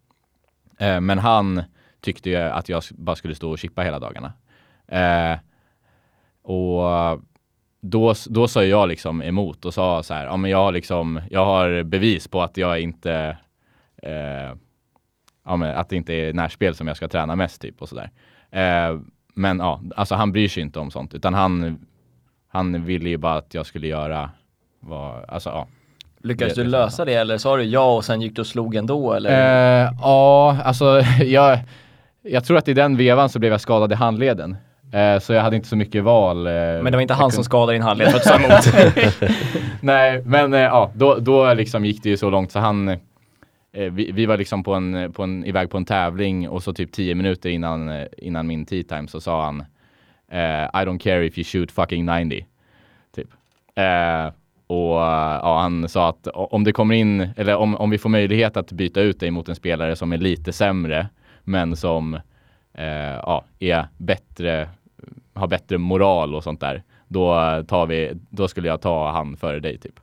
Eh, 0.79 1.01
men 1.01 1.19
han 1.19 1.63
tyckte 2.01 2.31
ju 2.31 2.37
att 2.37 2.69
jag 2.69 2.83
bara 2.91 3.17
skulle 3.17 3.35
stå 3.35 3.51
och 3.51 3.59
chippa 3.59 3.83
hela 3.83 3.99
dagarna. 3.99 4.33
Eh, 4.87 5.39
och 6.43 7.21
då, 7.81 8.15
då 8.27 8.49
sa 8.49 8.65
jag 8.65 8.89
liksom 8.89 9.23
emot 9.23 9.65
och 9.65 9.75
sa 9.75 10.03
så 10.03 10.15
här, 10.15 10.25
ja 10.27 10.37
men 10.37 10.51
jag 10.51 10.59
har 10.59 10.73
liksom, 10.73 11.21
jag 11.31 11.45
har 11.45 11.83
bevis 11.83 12.29
på 12.29 12.43
att 12.43 12.57
jag 12.57 12.81
inte, 12.81 13.37
eh, 14.03 14.57
ja 15.45 15.57
men 15.57 15.77
att 15.77 15.89
det 15.89 15.97
inte 15.97 16.15
är 16.15 16.33
närspel 16.33 16.75
som 16.75 16.89
jag 16.89 16.97
ska 16.97 17.09
träna 17.09 17.37
mest 17.37 17.61
typ 17.61 17.83
och 17.83 17.89
sådär. 17.89 18.11
Eh, 18.51 18.99
men 19.35 19.59
ja, 19.59 19.81
alltså 19.97 20.15
han 20.15 20.33
bryr 20.33 20.49
sig 20.49 20.63
inte 20.63 20.79
om 20.79 20.91
sånt 20.91 21.15
utan 21.15 21.35
han, 21.35 21.79
han 22.49 22.85
ville 22.85 23.09
ju 23.09 23.17
bara 23.17 23.35
att 23.35 23.55
jag 23.55 23.67
skulle 23.67 23.87
göra 23.87 24.31
vad, 24.81 25.25
alltså 25.29 25.51
ja. 25.51 25.67
Lyckades 26.23 26.55
du 26.55 26.65
lösa 26.65 27.05
det 27.05 27.15
eller 27.15 27.39
sa 27.39 27.57
du 27.57 27.63
ja 27.63 27.97
och 27.97 28.05
sen 28.05 28.21
gick 28.21 28.37
du 28.37 28.41
och 28.41 28.47
slog 28.47 28.75
ändå 28.75 29.13
eller? 29.13 29.31
Eh, 29.85 29.93
ja, 30.01 30.59
alltså 30.65 31.01
jag, 31.25 31.59
jag 32.23 32.45
tror 32.45 32.57
att 32.57 32.69
i 32.69 32.75
den 32.75 32.97
vevan 32.97 33.29
så 33.29 33.39
blev 33.39 33.53
jag 33.53 33.61
skadad 33.61 33.93
i 33.93 33.95
handleden. 33.95 34.57
Eh, 34.93 35.19
så 35.19 35.33
jag 35.33 35.43
hade 35.43 35.57
inte 35.57 35.69
så 35.69 35.77
mycket 35.77 36.05
val. 36.05 36.47
eh, 36.47 36.53
Men 36.53 36.85
det 36.85 36.91
var 36.91 37.01
inte 37.01 37.15
han 37.15 37.21
kunde- 37.23 37.35
som 37.35 37.45
skadade 37.45 37.73
din 37.73 37.83
handled 37.83 38.11
för 38.11 38.17
att 38.17 38.23
du 38.25 38.29
sa 38.29 38.37
emot. 39.21 39.33
Nej, 39.83 40.23
men 40.27 40.55
eh, 40.55 40.61
ja, 40.61 40.91
då, 40.95 41.15
då 41.19 41.55
liksom 41.55 41.85
gick 41.85 42.03
det 42.03 42.09
ju 42.09 42.17
så 42.17 42.31
långt 42.31 42.53
så 42.53 42.59
han 42.59 42.97
vi, 43.73 44.11
vi 44.13 44.27
var 44.27 44.37
liksom 44.37 44.63
på 44.65 44.75
en, 44.75 45.13
på 45.13 45.23
en, 45.23 45.45
iväg 45.45 45.71
på 45.71 45.77
en 45.77 45.85
tävling 45.85 46.49
och 46.49 46.63
så 46.63 46.73
typ 46.73 46.93
10 46.93 47.15
minuter 47.15 47.51
innan, 47.51 48.07
innan 48.19 48.47
min 48.47 48.67
tea 48.67 48.83
time 48.89 49.09
så 49.09 49.21
sa 49.21 49.45
han 49.45 49.65
I 50.73 50.85
don't 50.87 50.99
care 50.99 51.27
if 51.27 51.39
you 51.39 51.45
shoot 51.45 51.73
fucking 51.73 52.07
90. 52.07 52.47
Typ. 53.17 53.29
Och 54.67 54.97
ja, 54.97 55.59
han 55.63 55.89
sa 55.89 56.09
att 56.09 56.27
om 56.33 56.65
det 56.65 56.73
kommer 56.73 56.95
in, 56.95 57.29
eller 57.37 57.57
om, 57.57 57.77
om 57.77 57.91
vi 57.91 57.99
får 57.99 58.09
möjlighet 58.11 58.57
att 58.57 58.73
byta 58.73 59.01
ut 59.01 59.21
dig 59.21 59.31
mot 59.31 59.49
en 59.49 59.55
spelare 59.57 59.97
som 59.97 60.13
är 60.13 60.17
lite 60.19 60.53
sämre 60.53 61.09
men 61.45 61.77
som 61.77 62.21
ja, 63.23 63.45
är 63.59 63.87
bättre, 63.99 64.69
har 65.41 65.47
bättre 65.49 65.79
moral 65.79 66.35
och 66.35 66.43
sånt 66.45 66.61
där. 66.61 66.83
Då, 67.09 67.35
tar 67.69 67.87
vi, 67.87 68.13
då 68.31 68.49
skulle 68.49 68.69
jag 68.69 68.81
ta 68.81 69.11
han 69.13 69.37
före 69.37 69.61
dig 69.61 69.79
typ. 69.79 69.95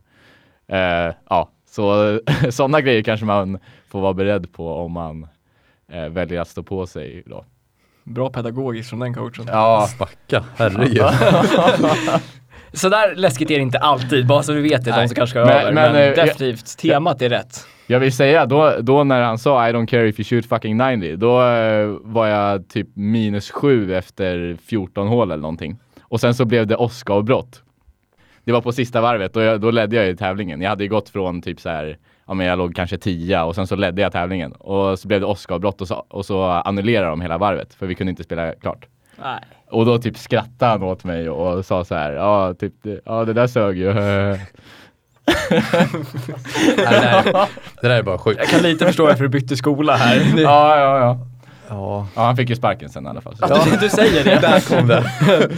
Eh, 0.68 1.14
ja, 1.30 1.50
så 1.70 2.20
sådana 2.50 2.82
grejer 2.82 3.04
kanske 3.04 3.26
man 3.26 3.60
får 3.90 4.02
vara 4.02 4.14
beredd 4.14 4.54
på 4.54 4.74
om 4.76 4.92
man 4.92 5.28
eh, 5.92 6.06
väljer 6.10 6.42
att 6.42 6.48
stå 6.48 6.64
på 6.64 6.88
sig 6.88 7.24
då. 7.26 7.46
Bra 8.04 8.30
pedagogiskt 8.30 8.90
från 8.90 9.00
den 9.00 9.14
coachen. 9.14 9.46
Ja, 9.48 9.88
Stacka, 9.90 10.44
herregud. 10.58 11.02
Så 12.74 12.90
där 12.90 13.16
läskigt 13.16 13.52
är 13.52 13.56
det 13.56 13.62
inte 13.62 13.80
alltid, 13.80 14.28
bara 14.28 14.44
så 14.44 14.54
vi 14.54 14.62
vet 14.62 14.86
det, 14.86 14.92
de 14.92 14.98
Nej. 14.98 15.08
som 15.08 15.16
kanske 15.16 15.32
ska 15.32 15.46
Men- 15.46 15.50
över. 15.58 15.72
men, 15.72 15.92
Men, 15.92 15.96
eh, 16.02 16.08
jag- 16.08 16.16
definitivt, 16.16 16.78
temat 16.78 17.22
är 17.22 17.30
rätt. 17.30 17.68
Jag 17.88 18.00
vill 18.00 18.12
säga 18.12 18.46
då, 18.46 18.76
då 18.82 19.04
när 19.04 19.22
han 19.22 19.38
sa 19.38 19.70
I 19.70 19.72
don't 19.74 19.86
care 19.86 20.08
if 20.08 20.20
you 20.20 20.24
shoot 20.26 20.46
fucking 20.46 20.78
90, 20.78 21.18
då 21.18 21.42
eh, 21.42 21.98
var 22.02 22.28
jag 22.28 22.68
typ 22.68 22.88
minus 22.94 23.52
sju 23.52 23.94
efter 23.96 24.58
14 24.66 25.08
hål 25.08 25.32
eller 25.32 25.42
någonting. 25.42 25.78
Och 26.02 26.20
sen 26.20 26.34
så 26.34 26.46
blev 26.46 26.68
det 26.68 26.76
Oscar-avbrott. 26.76 27.64
Det 28.44 28.52
var 28.52 28.62
på 28.62 28.72
sista 28.72 29.02
varvet 29.02 29.36
och 29.36 29.42
jag, 29.42 29.62
då 29.62 29.72
ledde 29.72 29.96
jag 29.96 30.10
i 30.10 30.16
tävlingen. 30.16 30.62
Jag 30.62 30.70
hade 30.70 30.84
ju 30.84 30.90
gått 30.90 31.10
från 31.10 31.42
typ 31.42 31.60
så 31.60 31.70
här 31.70 31.98
ja 32.28 32.34
men 32.34 32.46
jag 32.46 32.58
låg 32.58 32.76
kanske 32.76 32.98
tia 32.98 33.46
och 33.46 33.56
sen 33.56 33.68
så 33.68 33.76
ledde 33.76 34.02
jag 34.02 34.12
tävlingen 34.12 34.52
och 34.52 35.00
så 35.00 35.08
blev 35.08 35.20
det 35.20 35.26
åskavbrott 35.26 35.82
och 35.82 35.88
så, 35.88 35.96
och 35.96 36.26
så 36.26 36.44
annullerade 36.44 37.10
de 37.10 37.22
hela 37.22 37.38
varvet 37.38 37.74
för 37.74 37.88
vi 37.88 37.96
kunde 37.96 38.10
inte 38.10 38.24
spela 38.24 38.54
klart. 38.54 38.88
Nej. 39.24 39.40
Och 39.70 39.86
då 39.86 39.98
typ 39.98 40.18
skrattade 40.18 40.72
han 40.72 40.84
åt 40.84 41.04
mig 41.04 41.30
och 41.30 41.66
sa 41.66 41.84
så 41.84 41.96
här, 41.96 42.12
ja 42.12 42.54
typ, 42.54 42.74
ja 43.06 43.26
det 43.26 43.34
där 43.34 43.48
sög 43.48 43.78
ju. 43.78 43.94
det, 46.76 46.76
där, 46.76 47.24
det 47.82 47.88
där 47.88 47.90
är 47.90 48.04
bara 48.04 48.18
sjukt. 48.18 48.40
Jag 48.40 48.50
kan 48.50 48.62
lite 48.62 48.86
förstå 48.86 49.06
varför 49.06 49.24
du 49.24 49.30
bytte 49.30 49.58
skola 49.58 49.96
här. 49.96 50.16
ja, 50.38 50.78
ja, 50.80 51.00
ja. 51.00 51.20
Ja, 51.70 52.08
Ja, 52.16 52.26
han 52.26 52.36
fick 52.36 52.50
ju 52.50 52.56
sparken 52.56 52.90
sen 52.90 53.06
i 53.06 53.10
alla 53.10 53.22
fall. 53.22 53.36
Ja. 53.40 53.66
Du, 53.66 53.78
du 53.78 53.90
säger 53.90 54.24
det. 54.24 54.40
där 54.42 54.60
kom 54.60 54.88
det. 54.88 55.12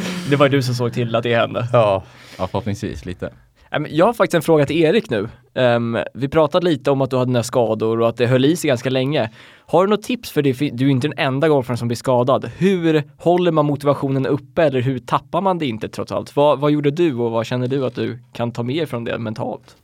Det 0.30 0.36
var 0.36 0.50
du 0.50 0.62
som 0.62 0.76
såg 0.76 0.94
till 0.94 1.16
att 1.16 1.24
det 1.24 1.36
hände. 1.36 1.68
Ja. 1.74 2.04
Ja, 2.38 2.48
förhoppningsvis 2.48 3.06
lite. 3.06 3.30
Men 3.72 3.88
Jag 3.90 4.06
har 4.06 4.14
faktiskt 4.14 4.34
en 4.36 4.42
fråga 4.42 4.66
till 4.66 4.78
Erik 4.84 5.10
nu. 5.10 5.28
Ehm, 5.54 5.98
vi 6.14 6.28
pratade 6.30 6.66
lite 6.66 6.92
om 6.92 7.02
att 7.02 7.10
du 7.10 7.18
hade 7.18 7.30
dina 7.30 7.44
skador 7.44 8.02
och 8.02 8.10
att 8.10 8.18
det 8.18 8.28
höll 8.28 8.46
i 8.46 8.56
sig 8.56 8.68
ganska 8.68 8.90
länge. 8.90 9.30
Har 9.66 9.86
du 9.86 9.90
något 9.90 10.04
tips 10.04 10.32
för 10.32 10.42
det? 10.42 10.54
Du 10.74 10.86
är 10.86 10.90
inte 10.90 11.08
den 11.08 11.18
enda 11.20 11.48
golfaren 11.50 11.78
som 11.78 11.88
blir 11.88 11.96
skadad. 11.96 12.52
Hur 12.58 13.04
håller 13.18 13.52
man 13.52 13.66
motivationen 13.66 14.26
uppe 14.26 14.64
eller 14.64 14.82
hur 14.82 15.00
tappar 15.00 15.42
man 15.42 15.58
det 15.58 15.66
inte 15.66 15.90
trots 15.90 16.12
allt? 16.12 16.36
Vad, 16.36 16.60
vad 16.60 16.72
gjorde 16.72 16.92
du 16.92 17.14
och 17.16 17.32
vad 17.32 17.46
känner 17.46 17.68
du 17.68 17.86
att 17.86 17.96
du 17.96 18.20
kan 18.34 18.52
ta 18.52 18.64
med 18.64 18.90
från 18.90 19.04
det 19.04 19.18
mentalt? 19.18 19.76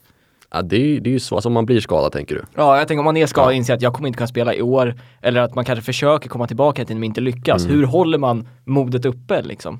Ja, 0.51 0.61
det, 0.61 0.75
är, 0.77 0.99
det 1.01 1.09
är 1.09 1.11
ju 1.11 1.19
så, 1.19 1.35
alltså 1.35 1.49
om 1.49 1.53
man 1.53 1.65
blir 1.65 1.79
skadad 1.79 2.11
tänker 2.11 2.35
du. 2.35 2.41
Ja, 2.55 2.77
jag 2.77 2.87
tänker 2.87 2.99
om 2.99 3.05
man 3.05 3.17
är 3.17 3.25
skadad 3.25 3.51
Ja. 3.51 3.55
inser 3.55 3.73
att 3.73 3.81
jag 3.81 3.93
kommer 3.93 4.07
inte 4.07 4.17
kunna 4.17 4.27
spela 4.27 4.53
i 4.53 4.61
år 4.61 4.95
eller 5.21 5.41
att 5.41 5.55
man 5.55 5.65
kanske 5.65 5.83
försöker 5.85 6.29
komma 6.29 6.47
tillbaka 6.47 6.85
till 6.85 6.95
men 6.95 7.03
inte 7.03 7.21
lyckas. 7.21 7.69
Hur 7.69 7.83
håller 7.83 8.17
man 8.17 8.47
modet 8.63 9.05
uppe 9.05 9.41
liksom? 9.41 9.79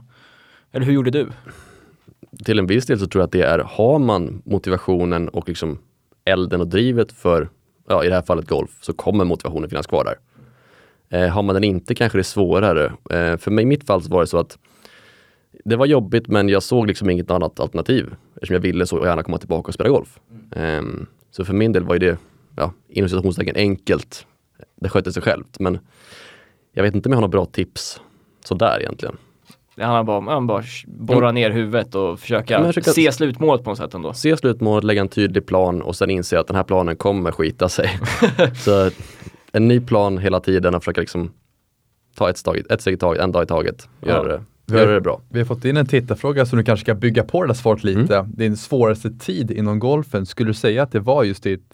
Eller 0.72 0.86
hur 0.86 0.93
gjorde 0.93 1.12
du? 1.12 1.28
Till 2.43 2.59
en 2.59 2.67
viss 2.67 2.86
del 2.86 2.99
så 2.99 3.07
tror 3.07 3.21
jag 3.21 3.25
att 3.25 3.31
det 3.31 3.41
är, 3.41 3.59
har 3.59 3.99
man 3.99 4.41
motivationen 4.45 5.29
och 5.29 5.47
liksom 5.47 5.77
elden 6.25 6.61
och 6.61 6.67
drivet 6.67 7.11
för, 7.11 7.49
ja 7.88 8.03
i 8.03 8.07
det 8.07 8.15
här 8.15 8.21
fallet 8.21 8.47
golf, 8.47 8.71
så 8.81 8.93
kommer 8.93 9.25
motivationen 9.25 9.69
finnas 9.69 9.88
kvar 9.88 10.03
där. 10.03 10.17
Eh, 11.09 11.29
har 11.29 11.43
man 11.43 11.53
den 11.55 11.63
inte 11.63 11.95
kanske 11.95 12.17
det 12.17 12.21
är 12.21 12.23
svårare. 12.23 12.86
Eh, 12.86 13.38
för 13.38 13.51
mig 13.51 13.61
i 13.61 13.65
mitt 13.65 13.83
fall 13.83 14.01
så 14.01 14.09
var 14.09 14.21
det 14.21 14.27
så 14.27 14.38
att 14.38 14.57
det 15.65 15.75
var 15.75 15.86
jobbigt 15.86 16.27
men 16.27 16.49
jag 16.49 16.63
såg 16.63 16.88
liksom 16.88 17.09
inget 17.09 17.31
annat 17.31 17.59
alternativ 17.59 18.15
eftersom 18.36 18.53
jag 18.53 18.61
ville 18.61 18.86
så 18.86 19.05
gärna 19.05 19.23
komma 19.23 19.38
tillbaka 19.38 19.67
och 19.67 19.73
spela 19.73 19.89
golf. 19.89 20.19
Ehm, 20.51 21.05
så 21.31 21.45
för 21.45 21.53
min 21.53 21.71
del 21.71 21.83
var 21.83 21.95
ju 21.95 21.99
det, 21.99 22.17
ja, 22.55 22.73
inom 22.89 23.09
citationstecken 23.09 23.55
enkelt. 23.55 24.27
Det 24.75 24.89
skötte 24.89 25.13
sig 25.13 25.23
självt 25.23 25.59
men 25.59 25.79
jag 26.73 26.83
vet 26.83 26.95
inte 26.95 27.09
om 27.09 27.13
jag 27.13 27.17
har 27.17 27.21
några 27.21 27.31
bra 27.31 27.45
tips 27.45 28.01
sådär 28.45 28.79
egentligen. 28.79 29.17
Det 29.76 29.84
handlar 29.84 30.03
bara 30.03 30.17
om 30.17 30.28
att 30.28 30.47
bara 30.47 30.63
borra 30.88 31.32
ner 31.32 31.51
huvudet 31.51 31.95
och 31.95 32.19
försöka, 32.19 32.63
försöka- 32.63 32.91
se 32.91 33.11
slutmålet 33.11 33.63
på 33.63 33.69
något 33.69 33.78
sätt 33.78 33.93
ändå. 33.93 34.13
se 34.13 34.38
slutmålet, 34.38 34.84
lägga 34.84 35.01
en 35.01 35.07
tydlig 35.07 35.45
plan 35.45 35.82
och 35.82 35.95
sen 35.95 36.09
inse 36.09 36.39
att 36.39 36.47
den 36.47 36.55
här 36.55 36.63
planen 36.63 36.95
kommer 36.95 37.32
skita 37.32 37.69
sig. 37.69 37.89
så 38.63 38.89
en 39.51 39.67
ny 39.67 39.80
plan 39.80 40.17
hela 40.17 40.39
tiden 40.39 40.76
och 40.76 40.84
försöka 40.84 41.01
liksom 41.01 41.32
ta 42.15 42.30
ett, 42.30 42.38
steg, 42.38 42.63
ett 42.69 42.82
steg 42.82 42.93
i 42.93 42.97
taget, 42.97 43.21
en 43.23 43.32
dag 43.32 43.43
i 43.43 43.47
taget. 43.47 43.88
Göra, 44.01 44.32
Ja. 44.34 44.39
det, 44.65 44.78
göra 44.78 44.91
det 44.93 45.01
bra. 45.01 45.21
Vi 45.30 45.39
har 45.39 45.45
fått 45.45 45.65
in 45.65 45.78
en 45.78 45.86
tittarfråga 45.86 46.45
som 46.45 46.57
du 46.57 46.63
kanske 46.63 46.84
ska 46.84 46.95
bygga 46.95 47.23
på 47.23 47.41
det 47.41 47.47
där 47.47 47.53
svaret 47.53 47.84
lite. 47.84 48.30
Din 48.34 48.57
svåraste 48.57 49.11
tid 49.11 49.51
inom 49.51 49.80
golfen, 49.80 50.26
skulle 50.26 50.49
du 50.49 50.53
säga 50.53 50.84
att 50.84 50.91
det 50.91 50.99
var 50.99 51.23
just 51.23 51.43
ditt, 51.43 51.65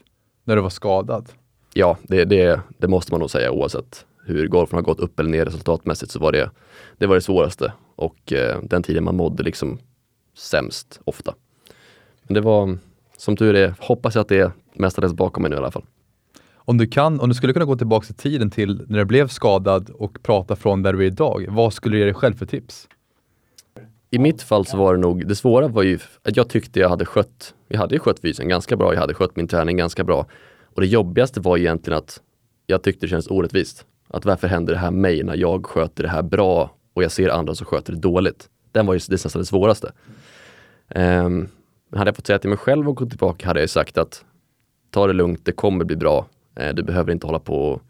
när 0.43 0.55
du 0.55 0.61
var 0.61 0.69
skadad? 0.69 1.29
Ja, 1.73 1.97
det, 2.03 2.25
det, 2.25 2.59
det 2.77 2.87
måste 2.87 3.13
man 3.13 3.19
nog 3.19 3.29
säga 3.29 3.51
oavsett 3.51 4.05
hur 4.25 4.47
golfen 4.47 4.75
har 4.77 4.83
gått 4.83 4.99
upp 4.99 5.19
eller 5.19 5.29
ner 5.29 5.45
resultatmässigt 5.45 6.11
så 6.11 6.19
var 6.19 6.31
det 6.31 6.49
det, 6.97 7.05
var 7.07 7.15
det 7.15 7.21
svåraste 7.21 7.73
och 8.01 8.33
eh, 8.33 8.59
den 8.63 8.83
tiden 8.83 9.03
man 9.03 9.15
mådde 9.15 9.43
liksom 9.43 9.79
sämst 10.37 10.99
ofta. 11.03 11.35
Men 12.23 12.33
det 12.33 12.41
var, 12.41 12.77
som 13.17 13.37
tur 13.37 13.55
är, 13.55 13.75
hoppas 13.79 14.15
jag 14.15 14.21
att 14.21 14.27
det 14.27 14.39
är 14.39 14.51
mestadels 14.73 15.13
bakom 15.13 15.43
mig 15.43 15.49
nu 15.49 15.55
i 15.55 15.59
alla 15.59 15.71
fall. 15.71 15.85
Om 16.55 16.77
du 16.77 16.87
kan, 16.87 17.19
om 17.19 17.29
du 17.29 17.35
skulle 17.35 17.53
kunna 17.53 17.65
gå 17.65 17.75
tillbaka 17.75 18.07
i 18.09 18.13
tiden 18.13 18.49
till 18.49 18.85
när 18.87 18.99
du 18.99 19.05
blev 19.05 19.27
skadad 19.27 19.89
och 19.89 20.23
prata 20.23 20.55
från 20.55 20.83
där 20.83 20.93
du 20.93 20.99
är 20.99 21.07
idag, 21.07 21.45
vad 21.49 21.73
skulle 21.73 21.95
du 21.95 21.99
ge 21.99 22.05
dig 22.05 22.13
själv 22.13 22.33
för 22.33 22.45
tips? 22.45 22.87
I 24.09 24.19
mitt 24.19 24.41
fall 24.41 24.65
så 24.65 24.77
var 24.77 24.93
det 24.93 24.99
nog, 24.99 25.27
det 25.27 25.35
svåra 25.35 25.67
var 25.67 25.83
ju 25.83 25.99
att 26.23 26.37
jag 26.37 26.49
tyckte 26.49 26.79
jag 26.79 26.89
hade 26.89 27.05
skött, 27.05 27.53
jag 27.67 27.79
hade 27.79 27.95
ju 27.95 27.99
skött 27.99 28.19
fysen 28.19 28.47
ganska 28.47 28.75
bra, 28.75 28.93
jag 28.93 29.01
hade 29.01 29.13
skött 29.13 29.35
min 29.35 29.47
träning 29.47 29.77
ganska 29.77 30.03
bra. 30.03 30.25
Och 30.75 30.81
det 30.81 30.87
jobbigaste 30.87 31.39
var 31.39 31.57
egentligen 31.57 31.97
att 31.97 32.21
jag 32.67 32.83
tyckte 32.83 33.05
det 33.05 33.09
kändes 33.09 33.27
orättvist. 33.27 33.85
Att 34.07 34.25
varför 34.25 34.47
händer 34.47 34.73
det 34.73 34.79
här 34.79 34.91
mig 34.91 35.23
när 35.23 35.35
jag 35.35 35.65
sköter 35.65 36.03
det 36.03 36.09
här 36.09 36.21
bra 36.21 36.71
och 37.01 37.05
jag 37.05 37.11
ser 37.11 37.29
andra 37.29 37.55
som 37.55 37.65
sköter 37.65 37.93
det 37.93 37.99
dåligt. 37.99 38.49
Den 38.71 38.85
var 38.85 38.93
ju 38.93 38.99
det 38.99 39.11
nästan 39.11 39.41
det 39.41 39.45
svåraste. 39.45 39.91
Um, 40.95 41.49
hade 41.95 42.07
jag 42.07 42.15
fått 42.15 42.27
säga 42.27 42.39
till 42.39 42.49
mig 42.49 42.57
själv 42.57 42.89
och 42.89 42.95
gå 42.95 43.05
tillbaka 43.05 43.47
hade 43.47 43.59
jag 43.59 43.69
sagt 43.69 43.97
att 43.97 44.25
ta 44.89 45.07
det 45.07 45.13
lugnt, 45.13 45.45
det 45.45 45.51
kommer 45.51 45.85
bli 45.85 45.95
bra. 45.95 46.27
Eh, 46.55 46.73
du 46.73 46.83
behöver 46.83 47.11
inte 47.11 47.27
hålla 47.27 47.39
på 47.39 47.71
och 47.71 47.81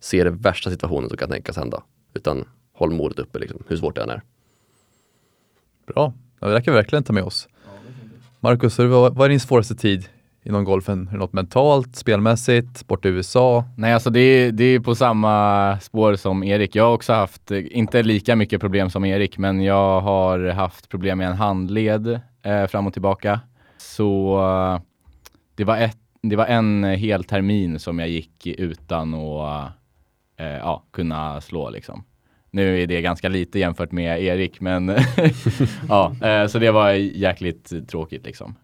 se 0.00 0.24
den 0.24 0.36
värsta 0.36 0.70
situationen 0.70 1.08
som 1.08 1.18
kan 1.18 1.30
tänkas 1.30 1.56
hända. 1.56 1.82
Utan 2.14 2.44
håll 2.72 2.90
modet 2.90 3.18
uppe, 3.18 3.38
liksom, 3.38 3.62
hur 3.68 3.76
svårt 3.76 3.94
det 3.94 4.02
än 4.02 4.10
är. 4.10 4.22
Bra, 5.86 6.12
ja, 6.40 6.46
det 6.46 6.52
där 6.52 6.60
kan 6.60 6.74
vi 6.74 6.78
verkligen 6.78 7.04
ta 7.04 7.12
med 7.12 7.22
oss. 7.22 7.48
Marcus, 8.40 8.78
vad 8.78 9.22
är 9.22 9.28
din 9.28 9.40
svåraste 9.40 9.74
tid 9.74 10.08
inom 10.48 10.64
golfen? 10.64 11.08
Är 11.08 11.12
det 11.12 11.18
något 11.18 11.32
mentalt, 11.32 11.96
spelmässigt, 11.96 12.86
bort 12.86 13.04
i 13.04 13.08
USA? 13.08 13.64
Nej, 13.76 13.92
alltså 13.92 14.10
det 14.10 14.20
är, 14.20 14.52
det 14.52 14.64
är 14.64 14.80
på 14.80 14.94
samma 14.94 15.78
spår 15.80 16.16
som 16.16 16.42
Erik. 16.42 16.76
Jag 16.76 16.84
har 16.84 16.94
också 16.94 17.12
haft, 17.12 17.50
inte 17.50 18.02
lika 18.02 18.36
mycket 18.36 18.60
problem 18.60 18.90
som 18.90 19.04
Erik, 19.04 19.38
men 19.38 19.62
jag 19.62 20.00
har 20.00 20.48
haft 20.48 20.88
problem 20.88 21.18
med 21.18 21.28
en 21.28 21.36
handled 21.36 22.20
eh, 22.42 22.66
fram 22.66 22.86
och 22.86 22.92
tillbaka. 22.92 23.40
Så 23.76 24.40
det, 25.54 25.64
var 25.64 25.76
ett, 25.76 25.98
det 26.22 26.36
var 26.36 26.46
en 26.46 26.84
hel 26.84 27.24
termin 27.24 27.78
som 27.78 27.98
jag 27.98 28.08
gick 28.08 28.46
utan 28.46 29.14
att 29.14 29.72
eh, 30.36 30.46
ja, 30.46 30.84
kunna 30.92 31.40
slå 31.40 31.70
liksom. 31.70 32.04
Nu 32.50 32.82
är 32.82 32.86
det 32.86 33.02
ganska 33.02 33.28
lite 33.28 33.58
jämfört 33.58 33.92
med 33.92 34.22
Erik, 34.22 34.60
men 34.60 34.88
ja, 35.88 36.14
eh, 36.22 36.46
så 36.46 36.58
det 36.58 36.70
var 36.70 36.92
jäkligt 36.92 37.88
tråkigt 37.88 38.26
liksom. 38.26 38.54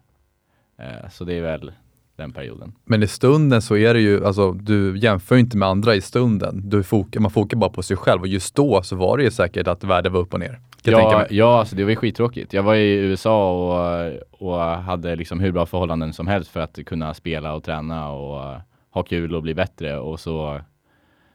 Eh, 0.79 1.09
så 1.09 1.23
det 1.23 1.33
är 1.33 1.41
väl 1.41 1.71
den 2.15 2.33
perioden. 2.33 2.73
Men 2.85 3.03
i 3.03 3.07
stunden 3.07 3.61
så 3.61 3.77
är 3.77 3.93
det 3.93 3.99
ju, 3.99 4.25
alltså 4.25 4.51
du 4.51 4.97
jämför 4.97 5.37
inte 5.37 5.57
med 5.57 5.67
andra 5.67 5.95
i 5.95 6.01
stunden. 6.01 6.69
Du 6.69 6.83
fok 6.83 7.17
man 7.17 7.31
fokar 7.31 7.57
bara 7.57 7.69
på 7.69 7.83
sig 7.83 7.97
själv 7.97 8.21
och 8.21 8.27
just 8.27 8.55
då 8.55 8.81
så 8.81 8.95
var 8.95 9.17
det 9.17 9.23
ju 9.23 9.31
säkert 9.31 9.67
att 9.67 9.83
världen 9.83 10.13
var 10.13 10.19
upp 10.19 10.33
och 10.33 10.39
ner. 10.39 10.59
Ja, 10.83 11.25
ja 11.29 11.59
alltså 11.59 11.75
det 11.75 11.83
var 11.83 11.89
ju 11.89 11.95
skittråkigt. 11.95 12.53
Jag 12.53 12.63
var 12.63 12.75
i 12.75 12.93
USA 12.93 13.51
och, 13.51 14.51
och 14.51 14.59
hade 14.59 15.15
liksom 15.15 15.39
hur 15.39 15.51
bra 15.51 15.65
förhållanden 15.65 16.13
som 16.13 16.27
helst 16.27 16.51
för 16.51 16.59
att 16.59 16.79
kunna 16.85 17.13
spela 17.13 17.53
och 17.53 17.63
träna 17.63 18.09
och 18.09 18.61
ha 18.89 19.03
kul 19.03 19.35
och 19.35 19.41
bli 19.41 19.53
bättre 19.53 19.99
och 19.99 20.19
så 20.19 20.61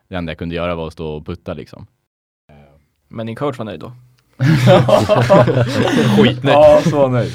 det 0.09 0.17
enda 0.17 0.31
jag 0.31 0.39
kunde 0.39 0.55
göra 0.55 0.75
var 0.75 0.87
att 0.87 0.93
stå 0.93 1.07
och 1.07 1.27
putta 1.27 1.55
liksom. 1.55 1.87
Men 3.09 3.27
din 3.27 3.37
coach 3.37 3.59
var 3.59 3.65
nöjd 3.65 3.81
då? 3.81 3.93
Skitnöjd. 6.23 6.57
Ja, 6.57 6.81
så 6.85 7.09
nöjd. 7.09 7.33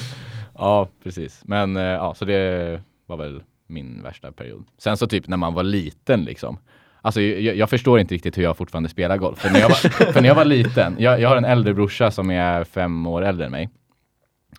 Ja, 0.58 0.88
precis. 1.04 1.42
Men 1.46 1.78
uh, 1.78 1.84
ja, 1.84 2.14
så 2.14 2.26
det 2.26 2.82
var 3.06 3.18
väl 3.18 3.44
min 3.68 4.04
värsta 4.04 4.32
period. 4.32 4.66
Sen 4.78 4.98
så 4.98 5.08
typ 5.08 5.28
när 5.28 5.38
man 5.38 5.54
var 5.54 5.64
liten 5.64 6.24
liksom. 6.24 6.58
Alltså 7.02 7.22
jag, 7.22 7.56
jag 7.56 7.70
förstår 7.70 8.00
inte 8.00 8.16
riktigt 8.16 8.38
hur 8.38 8.44
jag 8.44 8.58
fortfarande 8.58 8.90
spelar 8.90 9.18
golf. 9.18 9.40
För 9.40 9.50
när 9.50 9.60
jag 9.60 9.70
var, 9.70 9.76
för 10.14 10.22
när 10.22 10.28
jag 10.28 10.36
var 10.36 10.46
liten, 10.46 10.96
jag, 11.00 11.22
jag 11.22 11.30
har 11.30 11.38
en 11.38 11.46
äldre 11.46 11.74
brorsa 11.74 12.12
som 12.12 12.32
är 12.32 12.64
fem 12.64 13.08
år 13.08 13.22
äldre 13.22 13.46
än 13.46 13.52
mig. 13.52 13.70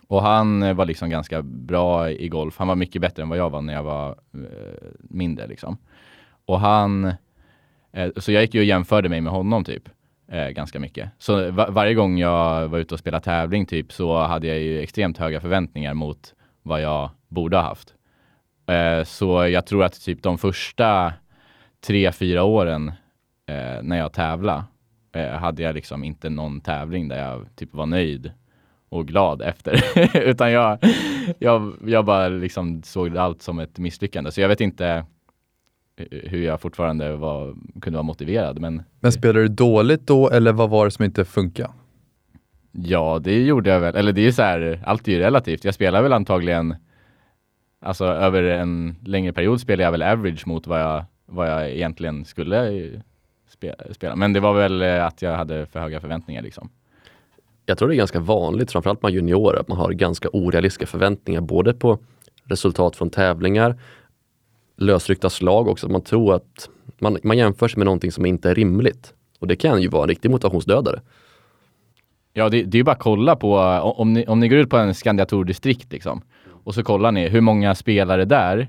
Och 0.07 0.21
han 0.21 0.63
eh, 0.63 0.73
var 0.73 0.85
liksom 0.85 1.09
ganska 1.09 1.41
bra 1.41 2.11
i 2.11 2.29
golf. 2.29 2.57
Han 2.57 2.67
var 2.67 2.75
mycket 2.75 3.01
bättre 3.01 3.23
än 3.23 3.29
vad 3.29 3.37
jag 3.37 3.49
var 3.49 3.61
när 3.61 3.73
jag 3.73 3.83
var 3.83 4.09
eh, 4.33 4.87
mindre 4.99 5.47
liksom. 5.47 5.77
Och 6.45 6.59
han, 6.59 7.13
eh, 7.91 8.11
så 8.17 8.31
jag 8.31 8.41
gick 8.41 8.53
ju 8.53 8.59
och 8.59 8.65
jämförde 8.65 9.09
mig 9.09 9.21
med 9.21 9.33
honom 9.33 9.63
typ. 9.63 9.89
Eh, 10.31 10.49
ganska 10.49 10.79
mycket. 10.79 11.09
Så 11.17 11.51
va- 11.51 11.69
varje 11.69 11.93
gång 11.93 12.17
jag 12.17 12.67
var 12.67 12.79
ute 12.79 12.93
och 12.95 12.99
spelade 12.99 13.23
tävling 13.23 13.65
typ 13.65 13.91
så 13.91 14.17
hade 14.17 14.47
jag 14.47 14.59
ju 14.59 14.81
extremt 14.81 15.17
höga 15.17 15.41
förväntningar 15.41 15.93
mot 15.93 16.33
vad 16.63 16.81
jag 16.81 17.09
borde 17.27 17.57
ha 17.57 17.63
haft. 17.63 17.93
Eh, 18.69 19.03
så 19.03 19.47
jag 19.47 19.65
tror 19.65 19.83
att 19.83 20.01
typ 20.05 20.23
de 20.23 20.37
första 20.37 21.13
tre, 21.87 22.11
fyra 22.11 22.43
åren 22.43 22.87
eh, 23.49 23.81
när 23.83 23.97
jag 23.97 24.13
tävlade 24.13 24.63
eh, 25.15 25.29
hade 25.31 25.63
jag 25.63 25.75
liksom 25.75 26.03
inte 26.03 26.29
någon 26.29 26.61
tävling 26.61 27.07
där 27.07 27.19
jag 27.19 27.45
typ 27.55 27.73
var 27.73 27.85
nöjd 27.85 28.31
och 28.89 29.07
glad 29.07 29.41
efter. 29.41 29.83
Utan 30.17 30.51
jag, 30.51 30.79
jag, 31.39 31.73
jag 31.85 32.05
bara 32.05 32.27
liksom 32.27 32.83
såg 32.83 33.17
allt 33.17 33.41
som 33.41 33.59
ett 33.59 33.77
misslyckande. 33.77 34.31
Så 34.31 34.41
jag 34.41 34.47
vet 34.47 34.61
inte 34.61 35.05
hur 36.11 36.41
jag 36.41 36.61
fortfarande 36.61 37.15
var, 37.15 37.55
kunde 37.81 37.97
vara 37.97 38.03
motiverad. 38.03 38.59
Men 38.59 38.83
Men 38.99 39.11
spelade 39.11 39.41
du 39.41 39.47
dåligt 39.47 40.07
då 40.07 40.29
eller 40.29 40.53
vad 40.53 40.69
var 40.69 40.85
det 40.85 40.91
som 40.91 41.05
inte 41.05 41.25
funkade? 41.25 41.69
ja, 42.71 43.19
det 43.23 43.43
gjorde 43.43 43.69
jag 43.69 43.79
väl. 43.79 43.95
Eller 43.95 44.11
det 44.11 44.21
är 44.21 44.25
ju 44.25 44.31
så 44.31 44.41
här, 44.41 44.81
allt 44.85 45.07
är 45.07 45.11
ju 45.11 45.19
relativt. 45.19 45.65
Jag 45.65 45.73
spelar 45.73 46.01
väl 46.01 46.13
antagligen, 46.13 46.75
alltså 47.81 48.05
över 48.05 48.43
en 48.43 48.95
längre 49.05 49.33
period 49.33 49.61
spelar 49.61 49.83
jag 49.83 49.91
väl 49.91 50.01
average 50.03 50.47
mot 50.47 50.67
vad 50.67 50.81
jag, 50.81 51.05
vad 51.25 51.49
jag 51.51 51.69
egentligen 51.69 52.25
skulle 52.25 52.57
spe- 53.59 53.93
spela. 53.93 54.15
Men 54.15 54.33
det 54.33 54.39
var 54.39 54.53
väl 54.53 54.81
eh, 54.81 55.05
att 55.05 55.21
jag 55.21 55.35
hade 55.37 55.65
för 55.65 55.79
höga 55.79 55.99
förväntningar 55.99 56.41
liksom. 56.41 56.69
Jag 57.65 57.77
tror 57.77 57.87
det 57.89 57.95
är 57.95 57.97
ganska 57.97 58.19
vanligt, 58.19 58.71
framförallt 58.71 58.99
bland 58.99 59.15
juniorer, 59.15 59.59
att 59.59 59.67
man 59.67 59.77
har 59.77 59.91
ganska 59.91 60.29
orealistiska 60.33 60.85
förväntningar 60.85 61.41
både 61.41 61.73
på 61.73 61.99
resultat 62.43 62.95
från 62.95 63.09
tävlingar 63.09 63.79
lösryckta 64.77 65.29
slag 65.29 65.67
också. 65.67 65.89
Man 65.89 66.01
tror 66.01 66.35
att 66.35 66.69
man, 66.99 67.17
man 67.23 67.37
jämför 67.37 67.67
sig 67.67 67.77
med 67.77 67.85
någonting 67.85 68.11
som 68.11 68.25
inte 68.25 68.49
är 68.49 68.55
rimligt. 68.55 69.13
Och 69.39 69.47
det 69.47 69.55
kan 69.55 69.81
ju 69.81 69.87
vara 69.87 70.03
en 70.03 70.09
riktig 70.09 70.31
motivationsdödare. 70.31 71.01
Ja, 72.33 72.49
det, 72.49 72.63
det 72.63 72.75
är 72.75 72.79
ju 72.79 72.83
bara 72.83 72.91
att 72.91 72.99
kolla 72.99 73.35
på, 73.35 73.57
om 73.97 74.13
ni, 74.13 74.25
om 74.25 74.39
ni 74.39 74.47
går 74.47 74.59
ut 74.59 74.69
på 74.69 74.77
en 74.77 74.93
Skandiatordistrikt 74.93 75.91
liksom, 75.91 76.21
och 76.63 76.75
så 76.75 76.83
kollar 76.83 77.11
ni 77.11 77.27
hur 77.27 77.41
många 77.41 77.75
spelare 77.75 78.25
där 78.25 78.67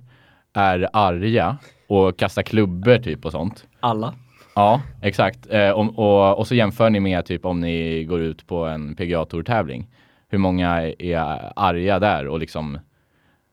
är 0.53 0.89
arga 0.93 1.59
och 1.87 2.19
kastar 2.19 2.43
klubbor 2.43 2.99
typ 2.99 3.25
och 3.25 3.33
sånt. 3.33 3.67
Alla. 3.81 4.15
Ja, 4.55 4.83
exakt. 5.03 5.47
Eh, 5.51 5.71
om, 5.71 5.91
och, 5.91 6.39
och 6.39 6.47
så 6.47 6.55
jämför 6.55 6.91
ni 6.91 7.01
med 7.01 7.25
typ 7.25 7.45
om 7.45 7.61
ni 7.61 8.05
går 8.05 8.21
ut 8.21 8.47
på 8.47 8.65
en 8.65 8.97
PGA 8.97 9.25
tävling. 9.25 9.89
Hur 10.29 10.39
många 10.39 10.93
är 10.99 11.53
arga 11.57 11.99
där 11.99 12.27
och 12.27 12.39
liksom, 12.39 12.79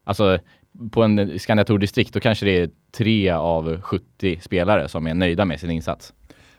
alltså 0.03 0.39
på 0.91 1.03
en 1.03 1.15
distrikt 1.79 2.13
då 2.13 2.19
kanske 2.19 2.45
det 2.45 2.59
är 2.59 2.69
tre 2.91 3.29
av 3.29 3.81
70 3.81 4.39
spelare 4.41 4.87
som 4.87 5.07
är 5.07 5.13
nöjda 5.13 5.45
med 5.45 5.59
sin 5.59 5.71
insats. 5.71 6.13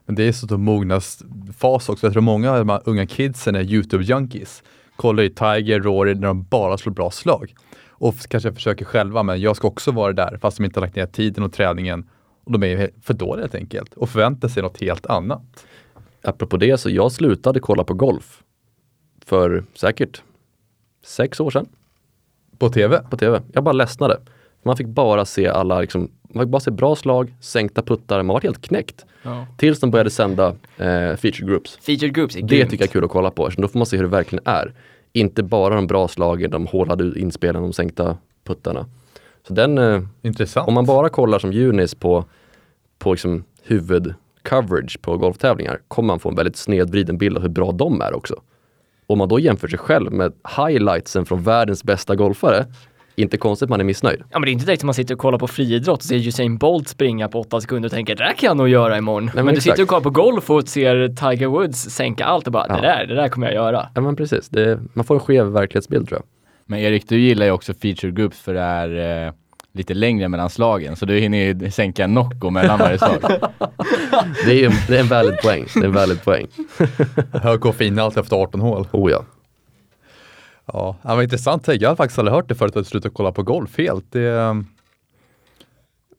Men 0.07 0.15
det 0.15 0.25
är 0.25 0.33
så 0.33 0.55
en 0.55 0.65
mognadsfas 0.65 1.89
också. 1.89 2.07
Jag 2.07 2.13
tror 2.13 2.23
många 2.23 2.51
av 2.51 2.59
de 2.59 2.69
här 2.69 2.83
unga 2.85 3.07
kidsen 3.07 3.55
är 3.55 3.63
YouTube-junkies. 3.63 4.63
Kollar 4.97 5.23
ju 5.23 5.29
Tiger, 5.29 5.81
Rory 5.81 6.15
när 6.15 6.27
de 6.27 6.43
bara 6.43 6.79
slår 6.79 6.93
bra 6.93 7.11
slag. 7.11 7.55
Och 7.89 8.15
kanske 8.29 8.53
försöker 8.53 8.85
själva, 8.85 9.23
men 9.23 9.41
jag 9.41 9.57
ska 9.57 9.69
också 9.69 9.91
vara 9.93 10.13
där 10.13 10.39
fast 10.41 10.57
de 10.57 10.65
inte 10.65 10.81
har 10.81 10.87
lagt 10.87 10.97
ner 10.97 11.07
tiden 11.07 11.45
och 11.45 11.53
träningen. 11.53 12.09
Och 12.45 12.53
de 12.53 12.63
är 12.63 12.91
för 13.03 13.15
dåliga 13.15 13.43
helt 13.43 13.55
enkelt 13.55 13.95
och 13.95 14.11
förväntar 14.11 14.49
sig 14.49 14.63
något 14.63 14.81
helt 14.81 15.07
annat. 15.07 15.67
Apropå 16.23 16.57
det, 16.57 16.79
så 16.79 16.91
jag 16.91 17.13
slutade 17.13 17.61
kolla 17.61 17.85
på 17.85 17.95
golf 17.95 18.43
för 19.25 19.65
säkert 19.75 20.23
sex 21.05 21.41
år 21.41 21.51
sedan 21.51 21.67
På 22.59 22.69
TV? 22.69 22.99
på 23.11 23.17
tv. 23.17 23.43
Jag 23.53 23.65
bara 23.65 23.73
ledsnade. 23.73 24.21
Man 24.63 24.77
fick 24.77 24.87
bara 24.87 25.25
se 25.25 25.49
alla, 25.49 25.81
liksom, 25.81 26.11
man 26.35 26.45
fick 26.45 26.51
bara 26.51 26.61
se 26.61 26.71
bra 26.71 26.97
slag, 26.97 27.35
sänkta 27.41 27.83
puttar, 27.83 28.23
man 28.23 28.35
var 28.35 28.41
helt 28.41 28.63
knäckt. 28.67 29.05
Ja. 29.23 29.47
Tills 29.57 29.81
de 29.81 29.91
började 29.91 30.11
sända 30.11 30.47
eh, 30.77 31.17
feature 31.17 31.47
groups. 31.47 31.79
Featured 31.83 32.15
groups 32.15 32.37
är 32.37 32.43
Det 32.43 32.47
grymt. 32.57 32.71
tycker 32.71 32.83
jag 32.85 32.89
är 32.89 32.93
kul 32.93 33.05
att 33.05 33.11
kolla 33.11 33.31
på, 33.31 33.51
så 33.51 33.61
då 33.61 33.69
får 33.69 33.79
man 33.79 33.87
se 33.87 33.97
hur 33.97 34.05
det 34.05 34.11
verkligen 34.11 34.43
är. 34.47 34.75
Inte 35.13 35.43
bara 35.43 35.75
de 35.75 35.87
bra 35.87 36.09
slagen, 36.09 36.51
de 36.51 36.67
hålade 36.67 37.21
inspelen, 37.21 37.63
de 37.63 37.73
sänkta 37.73 38.17
puttarna. 38.45 38.87
Så 39.49 39.55
den, 39.55 39.79
eh, 39.79 40.03
Intressant. 40.23 40.69
om 40.69 40.75
man 40.75 40.85
bara 40.87 41.09
kollar 41.09 41.39
som 41.39 41.53
Junis 41.53 41.95
på, 41.95 42.25
på 42.99 43.13
liksom 43.13 43.45
huvudcoverage 43.63 44.99
på 45.03 45.17
golftävlingar 45.17 45.81
kommer 45.89 46.07
man 46.07 46.19
få 46.21 46.29
en 46.29 46.35
väldigt 46.35 46.57
snedvriden 46.57 47.19
bild 47.19 47.37
av 47.37 47.43
hur 47.43 47.49
bra 47.51 47.73
de 47.73 48.01
är 48.01 48.15
också. 48.15 48.35
Om 49.07 49.19
man 49.19 49.29
då 49.29 49.41
jämför 49.41 49.69
sig 49.69 49.79
själv 49.79 50.13
med 50.13 50.33
highlightsen 50.57 51.27
från 51.27 51.43
världens 51.43 51.85
bästa 51.85 52.15
golfare, 52.17 52.67
inte 53.19 53.37
konstigt 53.37 53.69
man 53.69 53.81
är 53.81 53.85
missnöjd. 53.85 54.21
Ja 54.31 54.39
men 54.39 54.43
det 54.43 54.51
är 54.51 54.53
inte 54.53 54.65
direkt 54.67 54.81
som 54.81 54.87
man 54.87 54.95
sitter 54.95 55.15
och 55.15 55.21
kollar 55.21 55.39
på 55.39 55.47
friidrott 55.49 55.99
och 55.99 56.03
ser 56.05 56.17
Usain 56.29 56.57
Bolt 56.59 56.89
springa 56.89 57.29
på 57.29 57.41
åtta 57.41 57.61
sekunder 57.61 57.87
och 57.89 57.93
tänker 57.93 58.15
det 58.17 58.25
där 58.25 58.33
kan 58.33 58.47
jag 58.47 58.57
nog 58.57 58.69
göra 58.69 58.99
imorgon. 58.99 59.31
men 59.35 59.45
men 59.45 59.55
du 59.55 59.61
sitter 59.61 59.83
och 59.83 59.89
kollar 59.89 60.01
på 60.03 60.11
golf 60.11 60.51
och 60.51 60.69
ser 60.69 61.09
Tiger 61.09 61.47
Woods 61.47 61.79
sänka 61.91 62.25
allt 62.25 62.47
och 62.47 62.53
bara 62.53 62.67
Ja. 62.69 62.75
det 62.77 62.81
där, 62.83 63.07
det 63.07 63.15
där 63.15 63.29
kommer 63.29 63.47
jag 63.47 63.55
göra. 63.55 63.89
Ja 63.95 64.01
men 64.01 64.17
precis, 64.17 64.49
det, 64.49 64.81
man 64.93 65.05
får 65.05 65.15
en 65.15 65.21
skev 65.21 65.47
verklighetsbild 65.47 66.09
tror 66.09 66.19
jag. 66.21 66.27
Men 66.67 66.79
Erik, 66.79 67.09
du 67.09 67.21
gillar 67.21 67.47
ju 67.47 67.53
också 67.53 67.75
feature 67.75 68.13
groups 68.13 68.41
för 68.41 68.55
det 68.55 68.61
är 68.61 69.27
eh, 69.27 69.33
lite 69.77 69.95
längre 69.95 70.29
mellan 70.29 70.51
slagen, 70.51 70.97
så 70.97 71.07
du 71.07 71.19
hinner 71.19 71.39
ju 71.39 71.71
sänka 71.71 72.05
en 72.05 72.15
Nocco 72.15 72.51
mellan 72.51 72.79
varje 72.79 72.99
slag. 72.99 73.19
Det 74.45 74.51
är, 74.51 74.55
ju- 74.55 74.71
det 74.89 74.97
är 74.97 75.01
en 75.01 75.09
valid 75.09 75.39
poäng. 75.43 75.67
Det 75.75 75.81
är 75.81 75.85
en 75.85 75.93
valid 75.93 76.23
poäng. 76.25 76.47
Hög 77.33 77.61
koffeinhalt 77.61 78.17
efter 78.17 78.37
18 78.37 78.61
hål. 78.61 78.87
Oh 78.93 79.11
ja. 79.11 79.25
Ja, 80.73 80.97
det 81.03 81.09
var 81.09 81.23
intressant 81.23 81.63
tänk. 81.67 81.83
Jag 81.83 81.89
har 81.89 81.97
faktiskt 81.97 82.19
aldrig 82.19 82.35
hört 82.35 82.49
det 82.49 82.55
förut 82.55 82.77
att 82.77 82.85
du 82.85 82.91
slutat 82.91 83.13
kolla 83.15 83.33
på 83.33 83.43
golf 83.43 83.79
helt. 83.79 84.05
Det, 84.13 84.21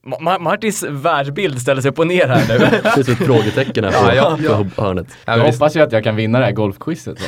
Ma- 0.06 0.18
Ma- 0.20 0.38
Martins 0.38 0.82
världsbild 0.88 1.60
ställer 1.60 1.82
sig 1.82 1.90
upp 1.90 1.98
och 1.98 2.06
ner 2.06 2.28
här 2.28 2.44
nu. 2.48 2.58
Det 2.96 3.04
som 3.04 3.12
ett 3.12 3.18
frågetecken 3.18 3.84
här 3.84 3.90
på, 3.90 3.96
Ja, 3.98 4.14
ja, 4.14 4.38
ja. 4.42 4.66
på 4.76 4.82
hörnet. 4.82 5.06
Ja, 5.24 5.36
Jag 5.36 5.52
hoppas 5.52 5.76
ju 5.76 5.80
att 5.80 5.92
jag 5.92 6.04
kan 6.04 6.16
vinna 6.16 6.38
det 6.38 6.44
här 6.44 6.52
golfquizet. 6.52 7.18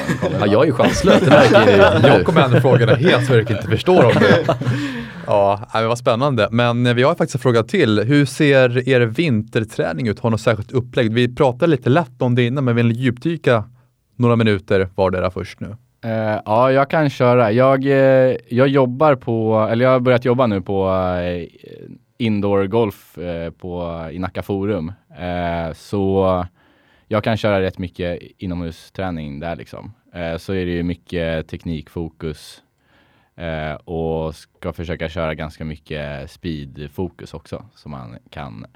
Ja, 0.40 0.46
jag 0.46 0.62
är 0.62 0.66
ju 0.66 0.72
chanslös, 0.72 1.22
Jag 2.02 2.24
kommer 2.24 2.40
ändå 2.40 2.60
frågorna 2.60 2.94
helt 2.94 3.26
så 3.26 3.32
jag 3.32 3.50
inte 3.50 3.66
förstår 3.68 4.04
om 4.04 4.12
det. 4.14 4.56
Ja, 5.30 5.60
men 5.72 5.88
vad 5.88 5.98
spännande. 5.98 6.48
Men 6.50 6.86
eh, 6.86 6.94
vi 6.94 7.02
har 7.02 7.14
faktiskt 7.14 7.34
en 7.34 7.40
fråga 7.40 7.62
till. 7.62 7.98
Hur 7.98 8.24
ser 8.26 8.88
er 8.88 9.00
vinterträning 9.00 10.08
ut? 10.08 10.18
Har 10.18 10.30
något 10.30 10.40
särskilt 10.40 10.72
upplägg? 10.72 11.12
Vi 11.12 11.34
pratade 11.34 11.66
lite 11.66 11.90
lätt 11.90 12.22
om 12.22 12.34
det 12.34 12.46
innan, 12.46 12.64
men 12.64 12.76
vill 12.76 12.86
ni 12.86 12.94
djupdyka 12.94 13.64
några 14.16 14.36
minuter 14.36 14.88
vardera 14.94 15.30
först 15.30 15.60
nu? 15.60 15.76
Eh, 16.04 16.40
ja, 16.44 16.72
jag 16.72 16.90
kan 16.90 17.10
köra. 17.10 17.52
Jag, 17.52 17.86
eh, 17.86 18.36
jag 18.48 18.68
jobbar 18.68 19.14
på, 19.14 19.68
eller 19.70 19.84
jag 19.84 19.92
har 19.92 20.00
börjat 20.00 20.24
jobba 20.24 20.46
nu 20.46 20.60
på 20.60 20.90
indoor 22.18 22.66
golf 22.66 23.18
på, 23.58 24.04
i 24.12 24.18
Nacka 24.18 24.42
Forum. 24.42 24.92
Så 25.74 26.46
jag 27.08 27.24
kan 27.24 27.36
köra 27.36 27.60
rätt 27.60 27.78
mycket 27.78 28.18
inomhusträning 28.38 29.40
där 29.40 29.56
liksom. 29.56 29.92
Så 30.38 30.52
är 30.52 30.66
det 30.66 30.72
ju 30.72 30.82
mycket 30.82 31.48
teknikfokus 31.48 32.62
eh, 33.40 33.74
och 33.74 34.34
ska 34.34 34.72
försöka 34.72 35.08
köra 35.08 35.34
ganska 35.34 35.64
mycket 35.64 36.30
speedfokus 36.30 37.34
också 37.34 37.64
så 37.74 37.88
man 37.88 38.18
kan 38.30 38.66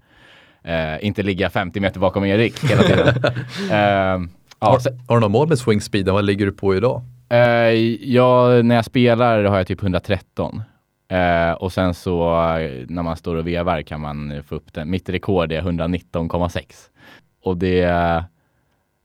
eh, 0.62 1.06
inte 1.06 1.22
ligga 1.22 1.50
50 1.50 1.80
meter 1.80 2.00
bakom 2.00 2.24
Erik 2.24 2.64
hela 2.64 2.82
tiden. 2.82 3.14
Eh, 3.70 4.20
ja, 4.60 4.68
har, 4.70 5.08
har 5.08 5.16
du 5.16 5.20
någon 5.20 5.32
mål 5.32 5.48
med 5.48 5.58
swingspeeden? 5.58 6.14
Vad 6.14 6.24
ligger 6.24 6.46
du 6.46 6.52
på 6.52 6.76
idag? 6.76 7.02
Eh, 7.28 7.72
ja, 8.10 8.62
när 8.62 8.74
jag 8.74 8.84
spelar 8.84 9.44
har 9.44 9.56
jag 9.56 9.66
typ 9.66 9.82
113. 9.82 10.62
Eh, 11.08 11.52
och 11.52 11.72
sen 11.72 11.94
så 11.94 12.30
när 12.88 13.02
man 13.02 13.16
står 13.16 13.36
och 13.36 13.46
vevar 13.46 13.82
kan 13.82 14.00
man 14.00 14.42
få 14.46 14.54
upp 14.54 14.72
den. 14.72 14.90
Mitt 14.90 15.08
rekord 15.08 15.52
är 15.52 15.62
119,6. 15.62 16.62
Och 17.42 17.56
det 17.56 17.82
eh, 17.82 18.22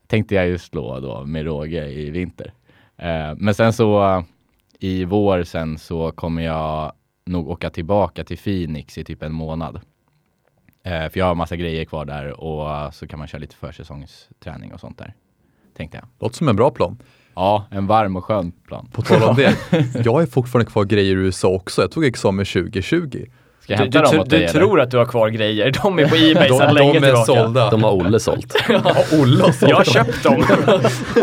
tänkte 0.06 0.34
jag 0.34 0.46
ju 0.46 0.58
slå 0.58 1.00
då 1.00 1.24
med 1.24 1.44
råge 1.44 1.86
i 1.86 2.10
vinter. 2.10 2.52
Men 3.36 3.54
sen 3.54 3.72
så 3.72 4.24
i 4.80 5.04
vår 5.04 5.44
sen 5.44 5.78
så 5.78 6.12
kommer 6.12 6.42
jag 6.42 6.92
nog 7.24 7.48
åka 7.48 7.70
tillbaka 7.70 8.24
till 8.24 8.38
Phoenix 8.38 8.98
i 8.98 9.04
typ 9.04 9.22
en 9.22 9.32
månad. 9.32 9.80
Eh, 10.82 11.08
för 11.08 11.18
jag 11.18 11.26
har 11.26 11.34
massa 11.34 11.56
grejer 11.56 11.84
kvar 11.84 12.04
där 12.04 12.40
och 12.40 12.94
så 12.94 13.06
kan 13.06 13.18
man 13.18 13.28
köra 13.28 13.40
lite 13.40 13.56
försäsongsträning 13.56 14.72
och 14.72 14.80
sånt 14.80 14.98
där. 14.98 15.14
Tänkte 15.76 15.96
jag. 15.98 16.06
Låter 16.20 16.36
som 16.36 16.48
en 16.48 16.56
bra 16.56 16.70
plan. 16.70 16.98
Ja, 17.34 17.66
en 17.70 17.86
varm 17.86 18.16
och 18.16 18.24
skön 18.24 18.52
plan. 18.52 18.88
På 18.92 19.02
tal 19.02 19.22
om 19.22 19.36
det, 19.36 19.56
jag 20.04 20.20
ju 20.20 20.26
fortfarande 20.26 20.70
kvar 20.70 20.84
grejer 20.84 21.16
i 21.16 21.18
USA 21.18 21.48
också. 21.48 21.82
Jag 21.82 21.90
tog 21.90 22.04
examen 22.04 22.44
2020. 22.44 23.26
Ska 23.76 23.84
jag 23.84 23.90
Du, 23.92 23.98
hämta 23.98 24.10
du, 24.12 24.16
dem 24.18 24.26
du, 24.28 24.38
du 24.38 24.48
tror 24.48 24.80
att 24.80 24.90
du 24.90 24.96
har 24.96 25.04
kvar 25.04 25.28
grejer, 25.28 25.72
de 25.82 25.98
är 25.98 26.08
på 26.08 26.16
Ebay 26.30 26.48
De, 26.48 26.58
sedan 26.58 26.74
länge 26.74 26.92
de 26.92 26.98
är 26.98 27.02
tillbaka. 27.02 27.24
sålda. 27.24 27.70
De 27.70 27.82
har 27.84 27.92
Olle 27.92 28.20
sålt. 28.20 28.54
Ja, 28.68 28.94
Olle 29.12 29.42
har 29.42 29.52
sålt 29.52 29.70
Jag 29.70 29.76
har 29.76 29.84
köpt 29.84 30.22
dem. 30.22 30.44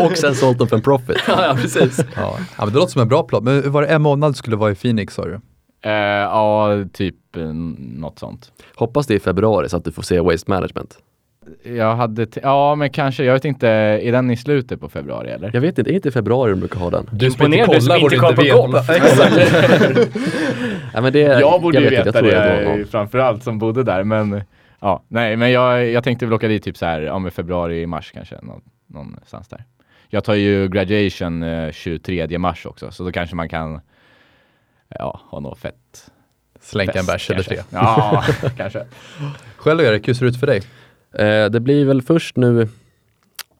Och 0.06 0.16
sen 0.16 0.34
sålt 0.34 0.58
dem 0.58 0.68
för 0.68 0.76
en 0.76 0.82
profit. 0.82 1.16
ja, 1.26 1.44
ja, 1.46 1.54
precis. 1.62 1.98
Ja. 2.16 2.34
ja, 2.36 2.64
men 2.64 2.68
det 2.68 2.74
låter 2.78 2.92
som 2.92 3.02
en 3.02 3.08
bra 3.08 3.22
plan. 3.22 3.44
Men 3.44 3.72
var 3.72 3.82
det 3.82 3.88
en 3.88 4.02
månad 4.02 4.36
skulle 4.36 4.56
vara 4.56 4.70
i 4.70 4.74
Phoenix 4.74 5.14
sa 5.14 5.24
du? 5.24 5.40
Eh, 5.84 5.92
ja, 5.92 6.68
typ 6.92 7.36
eh, 7.36 7.42
något 7.78 8.18
sånt. 8.18 8.52
Hoppas 8.74 9.06
det 9.06 9.14
är 9.14 9.16
i 9.16 9.20
februari 9.20 9.68
så 9.68 9.76
att 9.76 9.84
du 9.84 9.92
får 9.92 10.02
se 10.02 10.20
Waste 10.20 10.50
Management. 10.50 10.98
Jag 11.62 11.96
hade, 11.96 12.26
ja 12.42 12.74
men 12.74 12.90
kanske, 12.90 13.24
jag 13.24 13.32
vet 13.32 13.44
inte, 13.44 13.68
är 13.68 14.12
den 14.12 14.30
i 14.30 14.36
slutet 14.36 14.80
på 14.80 14.88
februari 14.88 15.30
eller? 15.30 15.50
Jag 15.54 15.60
vet 15.60 15.78
inte, 15.78 15.90
är 15.90 15.92
det 15.92 15.96
inte 15.96 16.10
februari 16.10 16.50
de 16.50 16.60
brukar 16.60 16.78
ha 16.80 16.90
den? 16.90 17.08
Du 17.12 17.30
som 17.30 17.52
inte 17.54 17.66
kollar 18.16 18.34
på 18.34 18.42
golf. 18.42 18.88
Ja, 20.94 21.00
men 21.00 21.12
det, 21.12 21.18
Jag 21.18 21.62
borde 21.62 21.78
ju 21.78 21.84
vet 21.84 21.92
inte, 21.92 22.04
veta 22.04 22.18
jag 22.18 22.46
det, 22.46 22.50
är 22.52 22.64
någon 22.64 22.76
gång. 22.76 22.86
framförallt 22.86 23.42
som 23.42 23.58
bodde 23.58 23.82
där 23.82 24.04
men 24.04 24.42
ja, 24.80 25.02
nej 25.08 25.36
men 25.36 25.50
jag, 25.52 25.86
jag 25.90 26.04
tänkte 26.04 26.26
väl 26.26 26.32
åka 26.32 26.48
dit 26.48 26.62
typ 26.64 26.76
så 26.76 26.86
här, 26.86 27.00
ja 27.00 27.18
men 27.18 27.30
februari, 27.30 27.86
mars 27.86 28.12
kanske, 28.14 28.36
nå, 28.42 28.60
någonstans 28.86 29.48
där. 29.48 29.64
Jag 30.08 30.24
tar 30.24 30.34
ju 30.34 30.68
graduation 30.68 31.42
eh, 31.42 31.72
23 31.72 32.38
mars 32.38 32.66
också, 32.66 32.90
så 32.90 33.04
då 33.04 33.12
kanske 33.12 33.36
man 33.36 33.48
kan 33.48 33.80
ja, 34.88 35.20
ha 35.30 35.40
något 35.40 35.58
fett. 35.58 36.10
Slänka 36.60 36.98
en 36.98 37.06
bärs 37.06 37.30
eller 37.30 37.42
tre. 37.42 37.58
Ja, 37.70 38.24
kanske. 38.56 38.84
Själv 39.56 39.80
Erik, 39.80 40.08
hur 40.08 40.14
ser 40.14 40.24
det 40.24 40.30
ut 40.30 40.40
för 40.40 40.46
dig? 40.46 40.62
Eh, 41.12 41.50
det 41.50 41.60
blir 41.60 41.84
väl 41.84 42.02
först 42.02 42.36
nu 42.36 42.68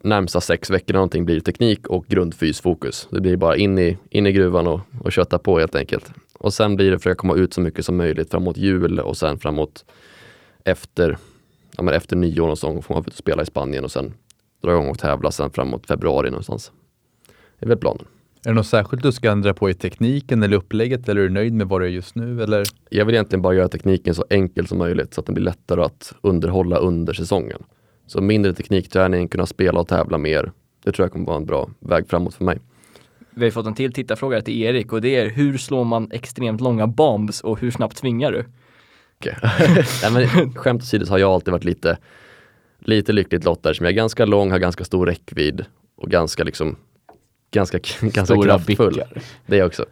närmsta 0.02 0.40
sex 0.40 0.70
veckor 0.70 0.94
någonting 0.94 1.24
blir 1.24 1.40
teknik 1.40 1.86
och 1.86 2.06
grundfysfokus. 2.06 3.08
Det 3.10 3.20
blir 3.20 3.36
bara 3.36 3.56
in 3.56 3.78
i, 3.78 3.98
in 4.10 4.26
i 4.26 4.32
gruvan 4.32 4.66
och, 4.66 4.80
och 5.00 5.12
kötta 5.12 5.38
på 5.38 5.58
helt 5.58 5.74
enkelt. 5.74 6.12
Och 6.38 6.54
sen 6.54 6.76
blir 6.76 6.90
det 6.90 6.98
försöka 6.98 7.14
komma 7.14 7.34
ut 7.34 7.54
så 7.54 7.60
mycket 7.60 7.84
som 7.84 7.96
möjligt 7.96 8.30
framåt 8.30 8.56
jul 8.56 9.00
och 9.00 9.16
sen 9.16 9.38
framåt 9.38 9.84
efter, 10.64 11.18
ja, 11.76 11.82
men 11.82 11.94
efter 11.94 12.16
nyår 12.16 12.42
någonstans 12.42 12.86
får 12.86 12.94
man 12.94 13.02
ut 13.02 13.08
och 13.08 13.14
spela 13.14 13.42
i 13.42 13.46
Spanien 13.46 13.84
och 13.84 13.90
sen 13.90 14.14
dra 14.62 14.72
igång 14.72 14.88
och 14.88 14.98
tävla 14.98 15.30
sen 15.30 15.50
framåt 15.50 15.86
februari 15.86 16.30
någonstans. 16.30 16.72
Det 17.58 17.66
är 17.66 17.68
väl 17.68 17.78
planen. 17.78 18.04
Är 18.48 18.52
det 18.52 18.56
något 18.56 18.66
särskilt 18.66 19.02
du 19.02 19.12
ska 19.12 19.30
ändra 19.30 19.54
på 19.54 19.70
i 19.70 19.74
tekniken 19.74 20.42
eller 20.42 20.56
upplägget 20.56 21.08
eller 21.08 21.20
är 21.20 21.24
du 21.24 21.34
nöjd 21.34 21.52
med 21.52 21.68
vad 21.68 21.80
du 21.80 21.84
är 21.84 21.90
just 21.90 22.14
nu? 22.14 22.42
Eller? 22.42 22.64
Jag 22.90 23.04
vill 23.04 23.14
egentligen 23.14 23.42
bara 23.42 23.54
göra 23.54 23.68
tekniken 23.68 24.14
så 24.14 24.24
enkel 24.30 24.66
som 24.66 24.78
möjligt 24.78 25.14
så 25.14 25.20
att 25.20 25.26
den 25.26 25.34
blir 25.34 25.44
lättare 25.44 25.82
att 25.82 26.12
underhålla 26.20 26.76
under 26.76 27.12
säsongen. 27.12 27.62
Så 28.06 28.20
mindre 28.20 28.54
teknikträning, 28.54 29.28
kunna 29.28 29.46
spela 29.46 29.80
och 29.80 29.88
tävla 29.88 30.18
mer. 30.18 30.52
Det 30.84 30.92
tror 30.92 31.04
jag 31.04 31.12
kommer 31.12 31.26
vara 31.26 31.36
en 31.36 31.46
bra 31.46 31.70
väg 31.80 32.08
framåt 32.08 32.34
för 32.34 32.44
mig. 32.44 32.58
Vi 33.30 33.44
har 33.44 33.50
fått 33.50 33.66
en 33.66 33.74
till 33.74 33.92
tittarfråga 33.92 34.42
till 34.42 34.62
Erik 34.62 34.92
och 34.92 35.00
det 35.00 35.16
är 35.16 35.30
hur 35.30 35.58
slår 35.58 35.84
man 35.84 36.12
extremt 36.12 36.60
långa 36.60 36.86
bombs 36.86 37.40
och 37.40 37.60
hur 37.60 37.70
snabbt 37.70 37.96
svingar 37.96 38.32
du? 38.32 38.44
Nej, 40.02 40.28
men, 40.34 40.54
skämt 40.54 40.82
åsido 40.82 41.06
så 41.06 41.12
har 41.12 41.18
jag 41.18 41.30
alltid 41.30 41.52
varit 41.52 41.64
lite, 41.64 41.98
lite 42.78 43.12
lyckligt 43.12 43.44
lottad 43.44 43.74
som 43.74 43.86
jag 43.86 43.92
är 43.92 43.96
ganska 43.96 44.24
lång, 44.24 44.50
har 44.50 44.58
ganska 44.58 44.84
stor 44.84 45.06
räckvidd 45.06 45.64
och 45.96 46.10
ganska 46.10 46.44
liksom 46.44 46.76
ganska, 47.50 47.78
ganska 48.00 48.24
Stora 48.24 48.44
kraftfull. 48.44 48.94
bickar. 48.94 49.22
Det 49.46 49.58
är 49.58 49.64
också. 49.66 49.86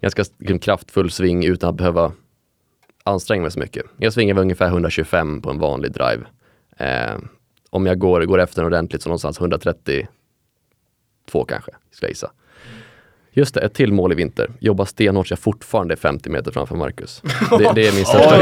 Ganska 0.00 0.24
kraftfull 0.60 1.10
sving 1.10 1.44
utan 1.44 1.70
att 1.70 1.76
behöva 1.76 2.12
anstränga 3.04 3.42
mig 3.42 3.50
så 3.50 3.58
mycket. 3.58 3.84
Jag 3.96 4.12
svingar 4.12 4.38
ungefär 4.38 4.66
125 4.66 5.42
på 5.42 5.50
en 5.50 5.58
vanlig 5.58 5.92
drive. 5.92 6.24
Eh, 6.76 7.18
om 7.70 7.86
jag 7.86 7.98
går, 7.98 8.22
går 8.24 8.40
efter 8.40 8.64
ordentligt 8.64 9.02
så 9.02 9.08
någonstans 9.08 9.40
132 9.40 10.06
kanske, 11.48 11.72
skulle 11.90 12.06
jag 12.06 12.10
gissa. 12.10 12.32
Just 13.34 13.54
det, 13.54 13.60
ett 13.60 13.74
till 13.74 13.92
mål 13.92 14.12
i 14.12 14.14
vinter. 14.14 14.50
Jobba 14.60 14.86
stenhårt 14.86 15.26
så 15.28 15.32
jag 15.32 15.38
fortfarande 15.38 15.94
är 15.94 15.96
50 15.96 16.30
meter 16.30 16.50
framför 16.50 16.76
Marcus. 16.76 17.22
Det, 17.58 17.70
det 17.74 17.88
är 17.88 17.94
min 17.94 18.04
största 18.04 18.34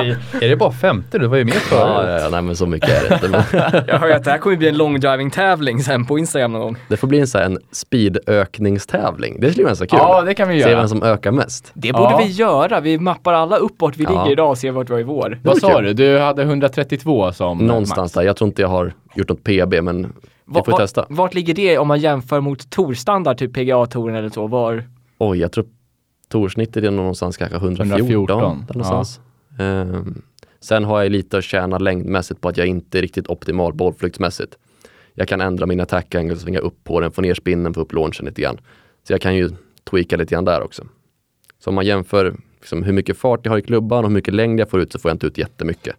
Oj, 0.00 0.16
oj. 0.32 0.44
Är 0.44 0.48
det 0.48 0.56
bara 0.56 0.72
50? 0.72 1.18
Du 1.18 1.26
var 1.26 1.36
ju 1.36 1.44
med 1.44 1.54
Ja, 1.54 1.60
förut. 1.60 2.04
ja, 2.08 2.20
ja, 2.20 2.28
nej 2.30 2.42
men 2.42 2.56
så 2.56 2.66
mycket 2.66 2.90
är 2.90 3.08
det 3.18 3.26
inte. 3.26 3.84
Jag 3.88 3.98
hör 3.98 4.06
ju 4.08 4.12
att 4.12 4.24
det 4.24 4.30
här 4.30 4.38
kommer 4.38 4.56
bli 4.56 4.68
en 4.68 4.76
long 4.76 5.00
driving 5.00 5.30
tävling 5.30 5.82
sen 5.82 6.04
på 6.06 6.18
Instagram 6.18 6.52
någon 6.52 6.60
gång. 6.62 6.76
det 6.88 6.96
får 6.96 7.08
bli 7.08 7.20
en, 7.20 7.26
så 7.26 7.38
här, 7.38 7.44
en 7.44 7.58
speedökningstävling. 7.72 9.40
Det 9.40 9.50
skulle 9.50 9.64
vara 9.64 9.76
så 9.76 9.86
kul. 9.86 9.98
Ja, 10.02 10.22
det 10.22 10.34
kan 10.34 10.48
vi 10.48 10.62
Se 10.62 10.68
göra. 10.68 10.78
vem 10.80 10.88
som 10.88 11.02
ökar 11.02 11.30
mest. 11.32 11.70
Det 11.74 11.92
borde 11.92 12.04
Ja. 12.10 12.20
vi 12.24 12.30
göra. 12.32 12.80
Vi 12.80 12.98
mappar 12.98 13.32
alla 13.32 13.56
upp 13.56 13.74
vart 13.78 13.96
vi 13.96 14.04
Ja. 14.04 14.10
ligger 14.10 14.30
idag 14.32 14.50
och 14.50 14.58
ser 14.58 14.70
vart 14.70 14.90
vi 14.90 14.94
är 14.94 14.98
i 14.98 15.02
vår. 15.02 15.38
Vad 15.44 15.58
sa 15.58 15.74
kul. 15.76 15.84
du? 15.84 15.94
Du 15.94 16.18
hade 16.18 16.42
132 16.42 17.32
som 17.32 17.58
Någonstans 17.58 17.98
max. 17.98 18.12
där. 18.12 18.22
Jag 18.22 18.36
tror 18.36 18.48
inte 18.48 18.62
jag 18.62 18.68
har 18.68 18.92
gjort 19.14 19.28
något 19.28 19.44
PB 19.44 19.82
men 19.82 20.12
vi 20.48 20.62
får 20.64 20.78
testa. 20.78 21.06
Vart 21.08 21.34
ligger 21.34 21.54
det 21.54 21.78
om 21.78 21.88
man 21.88 22.00
jämför 22.00 22.40
mot 22.40 22.70
Torstandard, 22.70 23.38
typ 23.38 23.52
PGA-touren 23.52 24.14
eller 24.14 24.28
så? 24.28 24.46
Var? 24.46 24.84
Oj, 25.18 25.38
jag 25.38 25.52
tror 25.52 25.66
torsnittet 26.28 26.84
är 26.84 26.90
någonstans 26.90 27.36
kanske 27.36 27.56
114. 27.56 27.98
114, 27.98 28.64
där 28.68 28.74
någonstans. 28.74 29.20
Ehm, 29.58 30.22
sen 30.60 30.84
har 30.84 31.02
jag 31.02 31.12
lite 31.12 31.38
att 31.38 31.44
tjäna 31.44 31.78
längdmässigt 31.78 32.40
på 32.40 32.48
att 32.48 32.56
jag 32.56 32.66
inte 32.66 32.98
är 32.98 33.02
riktigt 33.02 33.28
optimal 33.28 33.74
bollflyktsmässigt. 33.74 34.58
Jag 35.14 35.28
kan 35.28 35.40
ändra 35.40 35.66
min 35.66 35.80
attack 35.80 36.14
angle, 36.14 36.36
svinga 36.36 36.58
upp 36.58 36.84
på 36.84 37.00
den, 37.00 37.12
få 37.12 37.20
ner 37.20 37.34
spinnen, 37.34 37.74
få 37.74 37.80
upp 37.80 37.92
launchen 37.92 38.26
lite 38.26 38.42
grann. 38.42 38.58
Så 39.02 39.12
jag 39.12 39.20
kan 39.20 39.36
ju 39.36 39.50
tweaka 39.84 40.16
lite 40.16 40.34
grann 40.34 40.44
där 40.44 40.62
också. 40.62 40.86
Så 41.58 41.70
om 41.70 41.74
man 41.74 41.86
jämför 41.86 42.36
liksom, 42.60 42.82
hur 42.82 42.92
mycket 42.92 43.18
fart 43.18 43.40
jag 43.42 43.52
har 43.52 43.58
i 43.58 43.62
klubban 43.62 44.04
och 44.04 44.10
hur 44.10 44.14
mycket 44.14 44.34
längd 44.34 44.60
jag 44.60 44.70
får 44.70 44.80
ut 44.80 44.92
så 44.92 44.98
får 44.98 45.08
jag 45.08 45.14
inte 45.14 45.26
ut 45.26 45.38
jättemycket. 45.38 45.96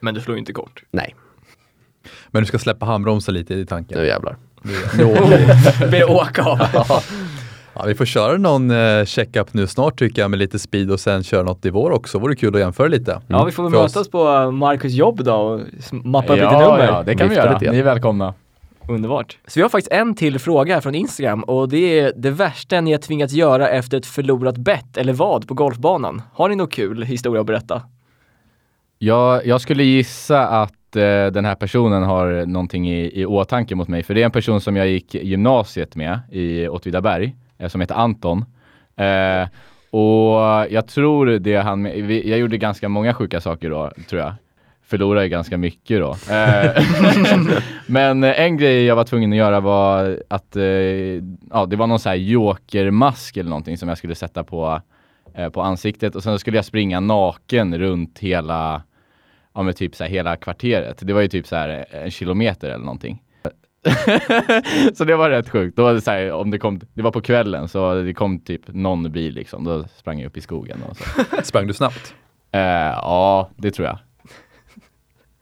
Men 0.00 0.14
du 0.14 0.20
slår 0.20 0.36
ju 0.36 0.38
inte 0.38 0.52
kort. 0.52 0.84
Nej, 0.90 1.14
Men 2.28 2.42
du 2.42 2.46
ska 2.46 2.58
släppa 2.58 2.86
handbromsen 2.86 3.34
lite 3.34 3.54
i 3.54 3.66
tanken. 3.66 3.98
nu 3.98 4.06
jävlar. 4.06 4.36
Be 5.90 6.04
åka 6.04 6.42
av. 6.44 6.58
Ja, 7.74 7.84
vi 7.86 7.94
får 7.94 8.04
köra 8.04 8.36
någon 8.38 8.70
eh, 8.70 9.04
checkup 9.04 9.54
nu 9.54 9.66
snart 9.66 9.98
tycker 9.98 10.22
jag 10.22 10.30
med 10.30 10.38
lite 10.38 10.58
speed 10.58 10.90
och 10.90 11.00
sen 11.00 11.22
köra 11.22 11.42
något 11.42 11.66
i 11.66 11.70
vår 11.70 11.90
också. 11.90 12.18
Vore 12.18 12.36
kul 12.36 12.54
att 12.54 12.60
jämföra 12.60 12.88
lite. 12.88 13.20
Ja, 13.26 13.44
vi 13.44 13.52
får 13.52 13.62
väl 13.62 13.72
För 13.72 13.78
oss. 13.78 13.94
mötas 13.94 14.08
på 14.08 14.50
Marcus 14.50 14.92
jobb 14.92 15.24
då 15.24 15.34
och 15.34 15.60
mappa 15.92 16.32
upp 16.32 16.38
lite 16.38 16.42
Ja, 16.52 16.60
nummer. 16.70 16.84
ja, 16.86 17.02
det 17.06 17.14
kan 17.14 17.28
vi 17.28 17.34
göra. 17.34 17.58
lite. 17.58 17.72
Ni 17.72 17.78
är 17.78 17.82
välkomna. 17.82 18.34
Underbart. 18.88 19.38
Så 19.46 19.58
vi 19.60 19.62
har 19.62 19.68
faktiskt 19.68 19.92
en 19.92 20.14
till 20.14 20.38
fråga 20.38 20.74
här 20.74 20.80
från 20.80 20.94
Instagram 20.94 21.42
och 21.42 21.68
det 21.68 22.00
är 22.00 22.12
det 22.16 22.30
värsta 22.30 22.80
ni 22.80 22.92
har 22.92 22.98
tvingats 22.98 23.32
göra 23.32 23.68
efter 23.68 23.98
ett 23.98 24.06
förlorat 24.06 24.56
bett 24.56 24.96
eller 24.96 25.12
vad 25.12 25.48
på 25.48 25.54
golfbanan. 25.54 26.22
Har 26.32 26.48
ni 26.48 26.56
något 26.56 26.72
kul 26.72 27.02
historia 27.02 27.40
att 27.40 27.46
berätta? 27.46 27.82
Jag, 28.98 29.46
jag 29.46 29.60
skulle 29.60 29.84
gissa 29.84 30.46
att 30.48 30.72
eh, 30.96 31.26
den 31.26 31.44
här 31.44 31.54
personen 31.54 32.02
har 32.02 32.46
någonting 32.46 32.90
i, 32.90 33.20
i 33.20 33.26
åtanke 33.26 33.74
mot 33.74 33.88
mig, 33.88 34.02
för 34.02 34.14
det 34.14 34.20
är 34.20 34.24
en 34.24 34.30
person 34.30 34.60
som 34.60 34.76
jag 34.76 34.88
gick 34.88 35.14
gymnasiet 35.14 35.96
med 35.96 36.20
i 36.30 36.68
Åtvidaberg, 36.68 37.36
eh, 37.58 37.68
som 37.68 37.80
heter 37.80 37.94
Anton. 37.94 38.44
Eh, 38.96 39.48
och 39.90 40.40
jag 40.70 40.86
tror 40.86 41.26
det 41.26 41.56
han, 41.56 41.82
vi, 41.82 42.30
jag 42.30 42.38
gjorde 42.38 42.58
ganska 42.58 42.88
många 42.88 43.14
sjuka 43.14 43.40
saker 43.40 43.70
då, 43.70 43.90
tror 44.08 44.20
jag. 44.22 44.34
Förlorade 44.90 45.28
ganska 45.28 45.58
mycket 45.58 46.00
då. 46.00 46.10
Eh, 46.34 46.84
Men 47.86 48.24
en 48.24 48.56
grej 48.56 48.84
jag 48.84 48.96
var 48.96 49.04
tvungen 49.04 49.32
att 49.32 49.38
göra 49.38 49.60
var 49.60 50.18
att, 50.28 50.56
eh, 50.56 50.64
ja 51.50 51.66
det 51.68 51.76
var 51.76 51.86
någon 51.86 51.98
sån 51.98 52.10
här 52.10 52.16
jokermask 52.16 53.36
eller 53.36 53.50
någonting 53.50 53.78
som 53.78 53.88
jag 53.88 53.98
skulle 53.98 54.14
sätta 54.14 54.44
på, 54.44 54.80
eh, 55.34 55.48
på 55.48 55.62
ansiktet 55.62 56.14
och 56.14 56.22
sen 56.22 56.38
skulle 56.38 56.58
jag 56.58 56.64
springa 56.64 57.00
naken 57.00 57.78
runt 57.78 58.18
hela, 58.18 58.82
ja 59.54 59.62
men 59.62 59.74
typ 59.74 59.94
så 59.94 60.04
här 60.04 60.10
hela 60.10 60.36
kvarteret. 60.36 60.98
Det 61.00 61.12
var 61.12 61.20
ju 61.20 61.28
typ 61.28 61.46
så 61.46 61.56
här 61.56 61.84
en 61.90 62.10
kilometer 62.10 62.68
eller 62.68 62.84
någonting. 62.84 63.22
så 64.94 65.04
det 65.04 65.16
var 65.16 65.30
rätt 65.30 65.48
sjukt. 65.48 65.76
Då 65.76 65.82
var 65.82 65.94
det 65.94 66.00
så 66.00 66.10
här, 66.10 66.32
om 66.32 66.50
det 66.50 66.58
kom, 66.58 66.80
det 66.94 67.02
var 67.02 67.10
på 67.10 67.20
kvällen 67.20 67.68
så 67.68 67.94
det 67.94 68.14
kom 68.14 68.40
typ 68.40 68.62
någon 68.66 69.12
bil 69.12 69.34
liksom. 69.34 69.64
Då 69.64 69.84
sprang 69.84 70.20
jag 70.20 70.26
upp 70.26 70.36
i 70.36 70.40
skogen 70.40 70.82
och 70.88 70.96
så. 70.96 71.04
Sprang 71.42 71.66
du 71.66 71.72
snabbt? 71.72 72.14
Eh, 72.52 72.60
ja, 72.60 73.50
det 73.56 73.70
tror 73.70 73.88
jag. 73.88 73.98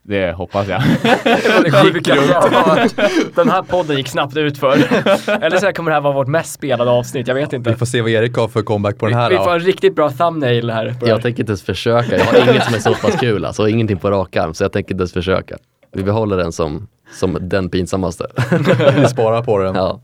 Det 0.03 0.31
hoppas 0.35 0.67
jag. 0.67 0.81
Den 3.35 3.49
här 3.49 3.61
podden 3.61 3.97
gick 3.97 4.07
snabbt 4.07 4.37
ut 4.37 4.57
för. 4.57 4.73
Eller 5.41 5.57
så 5.57 5.65
här 5.65 5.71
kommer 5.73 5.91
det 5.91 5.95
här 5.95 6.01
vara 6.01 6.13
vårt 6.13 6.27
mest 6.27 6.53
spelade 6.53 6.91
avsnitt, 6.91 7.27
jag 7.27 7.35
vet 7.35 7.53
Vi 7.53 7.57
inte. 7.57 7.75
får 7.75 7.85
se 7.85 8.01
vad 8.01 8.11
Erik 8.11 8.35
har 8.37 8.47
för 8.47 8.61
comeback 8.61 8.97
på 8.97 9.05
den 9.07 9.15
här 9.17 9.29
Vi 9.29 9.37
får 9.37 9.45
då. 9.45 9.51
en 9.51 9.59
riktigt 9.59 9.95
bra 9.95 10.09
thumbnail 10.11 10.69
här. 10.69 10.85
på 10.85 10.91
det 10.99 11.05
här. 11.05 11.07
Jag 11.13 11.21
tänker 11.21 11.39
inte 11.43 11.49
ens 11.51 11.63
försöka. 11.63 12.17
Jag 12.17 12.25
har 12.25 12.51
inget 12.51 12.63
som 12.63 12.73
är 12.75 12.79
så 12.79 12.93
pass 12.93 13.15
kul 13.19 13.45
alltså. 13.45 13.67
Ingenting 13.69 13.97
på 13.97 14.11
rak 14.11 14.35
arm. 14.35 14.53
Så 14.53 14.63
jag 14.63 14.71
tänker 14.71 14.91
inte 14.91 15.01
ens 15.01 15.13
försöka. 15.13 15.57
Vi 15.93 16.03
behåller 16.03 16.37
den 16.37 16.51
som, 16.51 16.87
som 17.13 17.37
den 17.41 17.69
pinsammaste. 17.69 18.27
Vi 18.95 19.07
sparar 19.07 19.43
på 19.43 19.57
den. 19.57 19.75
Ja. 19.75 20.01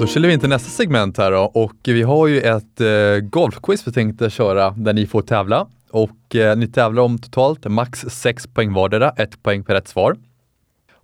Då 0.00 0.06
kör 0.06 0.20
vi 0.20 0.32
in 0.32 0.40
till 0.40 0.48
nästa 0.48 0.70
segment 0.70 1.18
här 1.18 1.32
då 1.32 1.38
och 1.38 1.76
vi 1.84 2.02
har 2.02 2.26
ju 2.26 2.40
ett 2.40 2.80
eh, 2.80 3.20
golfquiz 3.22 3.86
vi 3.86 3.92
tänkte 3.92 4.30
köra 4.30 4.70
där 4.70 4.92
ni 4.92 5.06
får 5.06 5.22
tävla 5.22 5.66
och 5.90 6.36
eh, 6.36 6.56
ni 6.56 6.68
tävlar 6.68 7.02
om 7.02 7.18
totalt 7.18 7.64
max 7.64 8.04
6 8.08 8.46
poäng 8.46 8.72
vardera, 8.72 9.10
ett 9.10 9.42
poäng 9.42 9.64
per 9.64 9.74
rätt 9.74 9.88
svar. 9.88 10.16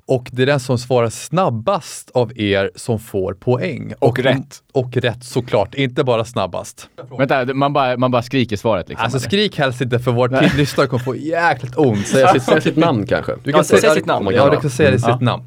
Och 0.07 0.28
det 0.32 0.42
är 0.42 0.47
den 0.47 0.61
som 0.61 0.78
svarar 0.78 1.11
snabbast 1.11 2.11
av 2.11 2.38
er 2.38 2.70
som 2.74 2.99
får 2.99 3.34
poäng. 3.34 3.92
Och 3.99 4.18
rätt. 4.18 4.62
Och 4.72 4.97
rätt 4.97 5.24
såklart, 5.24 5.74
inte 5.74 6.05
bara 6.05 6.24
snabbast. 6.24 6.88
Vänta, 7.18 7.55
man 7.55 7.72
bara, 7.72 7.97
man 7.97 8.11
bara 8.11 8.22
skriker 8.22 8.57
svaret 8.57 8.88
liksom. 8.88 9.05
Alltså 9.05 9.18
eller? 9.18 9.28
skrik 9.28 9.59
helst 9.59 9.80
inte 9.80 9.99
för 9.99 10.12
vår 10.12 10.57
lyssnare 10.57 10.86
kommer 10.86 11.05
få 11.05 11.16
jäkligt 11.16 11.76
ont. 11.76 12.07
Säga 12.07 12.32
sitt, 12.32 12.42
säga 12.42 12.61
sitt 12.61 12.76
namn 12.76 13.07
kanske. 13.07 13.32
Du 13.44 13.51
Ja, 13.51 13.64
säg 13.64 13.80
sitt 13.80 14.07
namn. 14.07 14.28
Ja, 14.34 14.51
du 14.51 14.61
kan 14.61 14.70
säga 14.70 14.90
det 14.90 14.97
i 14.97 15.01
sitt 15.01 15.20
namn. 15.20 15.42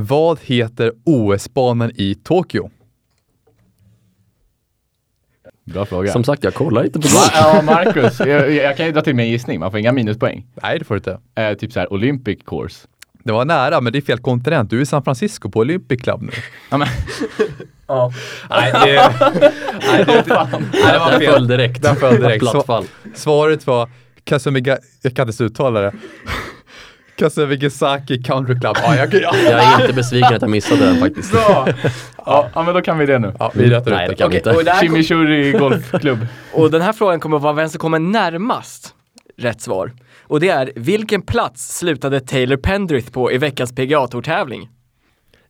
Vad 0.00 0.38
heter 0.42 0.92
OS-banan 1.04 1.90
i 1.94 2.14
Tokyo? 2.14 2.70
Bra 5.64 5.86
fråga. 5.86 6.12
Som 6.12 6.24
sagt, 6.24 6.44
jag 6.44 6.54
kollar 6.54 6.84
inte 6.84 6.98
på 7.00 7.08
golf. 7.08 7.30
Ja, 7.34 7.62
Marcus. 7.62 8.20
Jag, 8.20 8.50
jag 8.52 8.76
kan 8.76 8.86
ju 8.86 8.92
dra 8.92 9.00
till 9.00 9.14
med 9.14 9.24
en 9.24 9.30
gissning. 9.30 9.60
Man 9.60 9.70
får 9.70 9.80
inga 9.80 9.92
minuspoäng. 9.92 10.46
Nej, 10.62 10.78
det 10.78 10.84
får 10.84 10.94
du 10.94 10.98
inte. 10.98 11.18
Eh, 11.34 11.54
typ 11.54 11.72
så 11.72 11.80
här 11.80 11.92
Olympic 11.92 12.38
course. 12.46 12.86
Det 13.22 13.32
var 13.32 13.44
nära, 13.44 13.80
men 13.80 13.92
det 13.92 13.98
är 13.98 14.02
fel 14.02 14.18
kontinent. 14.18 14.70
Du 14.70 14.78
är 14.78 14.82
i 14.82 14.86
San 14.86 15.02
Francisco 15.04 15.50
på 15.50 15.60
Olympic 15.60 16.02
Club 16.02 16.22
nu. 16.22 16.30
Ja, 16.70 16.76
men, 16.78 16.88
Ja. 17.86 18.12
Nej, 18.50 18.72
det, 18.72 18.80
nej, 18.82 20.04
det, 20.04 20.22
det, 20.26 20.48
nej, 20.72 20.92
det 20.92 20.98
var 20.98 21.10
Den 21.10 21.20
fel. 21.20 21.32
föll 21.32 21.46
direkt. 21.48 21.82
Den 21.82 21.96
föll 21.96 22.16
direkt. 22.20 22.40
Platt 22.40 22.52
Så- 22.52 22.62
fall. 22.62 22.84
Svaret 23.14 23.66
var 23.66 23.88
Kasumiga, 24.24 24.78
jag 25.02 25.14
kan 25.14 25.22
inte 25.22 25.22
ens 25.22 25.40
uttala 25.40 25.80
det. 25.80 25.92
Kasumigasaki 27.18 28.22
Country 28.22 28.60
Club. 28.60 28.76
Ja, 28.82 28.96
jag, 28.96 29.14
ja. 29.14 29.30
Jag 29.44 29.52
är 29.62 29.80
inte 29.82 29.92
besviken 29.94 30.34
att 30.34 30.42
jag 30.42 30.50
missade 30.50 30.84
den 30.86 30.96
faktiskt. 31.00 31.32
bra! 31.32 31.68
Ja, 32.26 32.48
ja, 32.54 32.62
men 32.62 32.74
då 32.74 32.80
kan 32.82 32.98
vi 32.98 33.06
det 33.06 33.18
nu. 33.18 33.32
ja 33.38 33.52
vi 33.54 33.70
rättar 33.70 33.90
Nej, 33.90 34.04
ut 34.04 34.10
det 34.10 34.16
kan 34.16 34.30
vi 34.30 34.40
Okej, 34.40 34.58
inte. 34.60 34.76
Chimichurri 34.80 35.52
golfklubb. 35.52 36.18
och 36.52 36.70
den 36.70 36.82
här 36.82 36.92
frågan 36.92 37.20
kommer 37.20 37.36
att 37.36 37.42
vara 37.42 37.52
vem 37.52 37.68
som 37.68 37.78
kommer 37.78 37.98
närmast 37.98 38.94
rätt 39.36 39.60
svar. 39.60 39.92
Och 40.22 40.40
det 40.40 40.48
är, 40.48 40.72
vilken 40.76 41.22
plats 41.22 41.78
slutade 41.78 42.20
Taylor 42.20 42.56
Pendrith 42.56 43.10
på 43.12 43.32
i 43.32 43.38
veckans 43.38 43.72
PGA-tourtävling? 43.74 44.68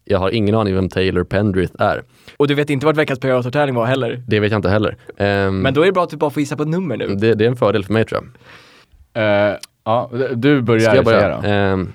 Jag 0.05 0.19
har 0.19 0.31
ingen 0.31 0.55
aning 0.55 0.75
vem 0.75 0.89
Taylor 0.89 1.25
Pendrith 1.25 1.73
är. 1.79 2.03
Och 2.37 2.49
du 2.49 2.55
vet 2.55 2.71
inte 2.71 2.87
vart 2.87 2.97
veckans 2.97 3.21
PGA-tourtävling 3.21 3.75
var 3.75 3.87
heller. 3.87 4.23
Det 4.27 4.41
vet 4.41 4.51
jag 4.53 4.59
inte 4.59 4.69
heller. 4.71 4.97
Ehm, 5.19 5.59
Men 5.61 5.75
då 5.75 5.83
är 5.83 5.87
det 5.87 5.93
bra 5.93 6.03
att 6.05 6.11
du 6.11 6.17
bara 6.17 6.31
får 6.31 6.41
gissa 6.41 6.57
på 6.57 6.63
ett 6.63 6.69
nummer 6.69 6.97
nu. 6.97 7.07
det, 7.07 7.35
det 7.35 7.45
är 7.45 7.49
en 7.49 7.57
fördel 7.57 7.85
för 7.85 7.93
mig 7.93 8.05
tror 8.05 8.21
jag. 8.23 9.49
Eh, 9.51 9.57
ja, 9.89 10.11
du 10.35 10.63
börjar 10.63 10.81
Ska 10.81 10.97
jag 10.97 11.07
säga 11.07 11.19
börja? 11.19 11.41
då. 11.41 11.49
Ehm, 11.49 11.93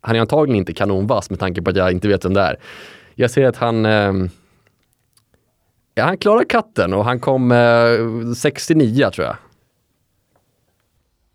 han 0.00 0.16
är 0.16 0.20
antagligen 0.20 0.56
inte 0.58 0.72
kanonvass 0.72 1.30
med 1.30 1.38
tanke 1.40 1.62
på 1.62 1.70
att 1.70 1.76
jag 1.76 1.92
inte 1.92 2.08
vet 2.08 2.24
vem 2.24 2.34
det 2.34 2.40
är. 2.40 2.56
Jag 3.14 3.30
ser 3.30 3.44
att 3.46 3.56
han 3.56 3.86
ehm, 3.86 4.30
Ja, 5.94 6.04
han 6.04 6.18
klarar 6.18 6.44
katten 6.44 6.94
och 6.94 7.04
han 7.04 7.20
kom 7.20 7.52
eh, 7.52 8.32
69 8.36 9.10
tror 9.10 9.26
jag. 9.26 9.36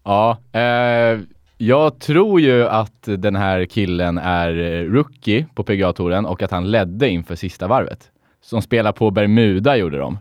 Ja, 0.04 0.38
eh, 0.52 1.20
jag 1.58 2.00
tror 2.00 2.41
ju 2.41 2.68
att 2.68 3.04
den 3.04 3.36
här 3.36 3.66
killen 3.66 4.18
är 4.18 4.60
eh, 4.60 4.84
rookie 4.84 5.45
på 5.56 5.64
PGA-touren 5.64 6.26
och 6.26 6.41
att 6.41 6.52
han 6.52 6.72
ledde 6.72 7.10
inför 7.10 7.36
sista 7.36 7.68
varvet. 7.68 8.12
Som 8.41 8.62
spelar 8.62 8.91
på 8.91 9.12
Bermuda 9.12 9.78
gjorde 9.78 9.98
de. 9.98 10.18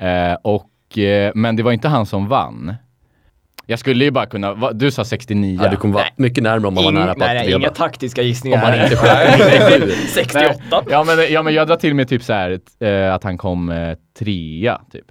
Eh, 0.00 0.34
och, 0.42 0.98
eh, 0.98 1.32
men 1.34 1.56
det 1.56 1.62
var 1.62 1.72
inte 1.72 1.88
han 1.88 2.06
som 2.06 2.28
vann. 2.28 2.74
Jag 3.66 3.78
skulle 3.78 4.04
ju 4.04 4.10
bara 4.10 4.26
kunna, 4.26 4.54
va, 4.54 4.72
du 4.72 4.90
sa 4.90 5.04
69. 5.04 5.60
Ja, 5.62 5.68
du 5.70 5.76
kommer 5.76 5.94
vara 5.94 6.04
mycket 6.16 6.42
närmare 6.42 6.68
om 6.68 6.74
man 6.74 6.84
var 6.84 6.90
Ing- 6.92 6.94
nära 6.94 7.12
på 7.14 7.18
nej, 7.18 7.38
att 7.38 7.44
nej, 7.46 7.54
inga 7.54 7.70
taktiska 7.70 8.20
Om 8.20 8.26
gissningar 8.26 8.60
man 8.62 8.72
här. 8.72 8.84
inte 8.84 8.96
själv 9.60 9.90
68. 10.14 10.54
Ja 10.90 11.04
men, 11.04 11.32
ja 11.32 11.42
men 11.42 11.54
jag 11.54 11.66
drar 11.68 11.76
till 11.76 11.94
med 11.94 12.08
typ 12.08 12.22
så 12.22 12.32
här 12.32 12.58
eh, 12.80 13.14
att 13.14 13.24
han 13.24 13.38
kom 13.38 13.68
eh, 13.70 13.96
trea 14.18 14.80
typ. 14.92 15.04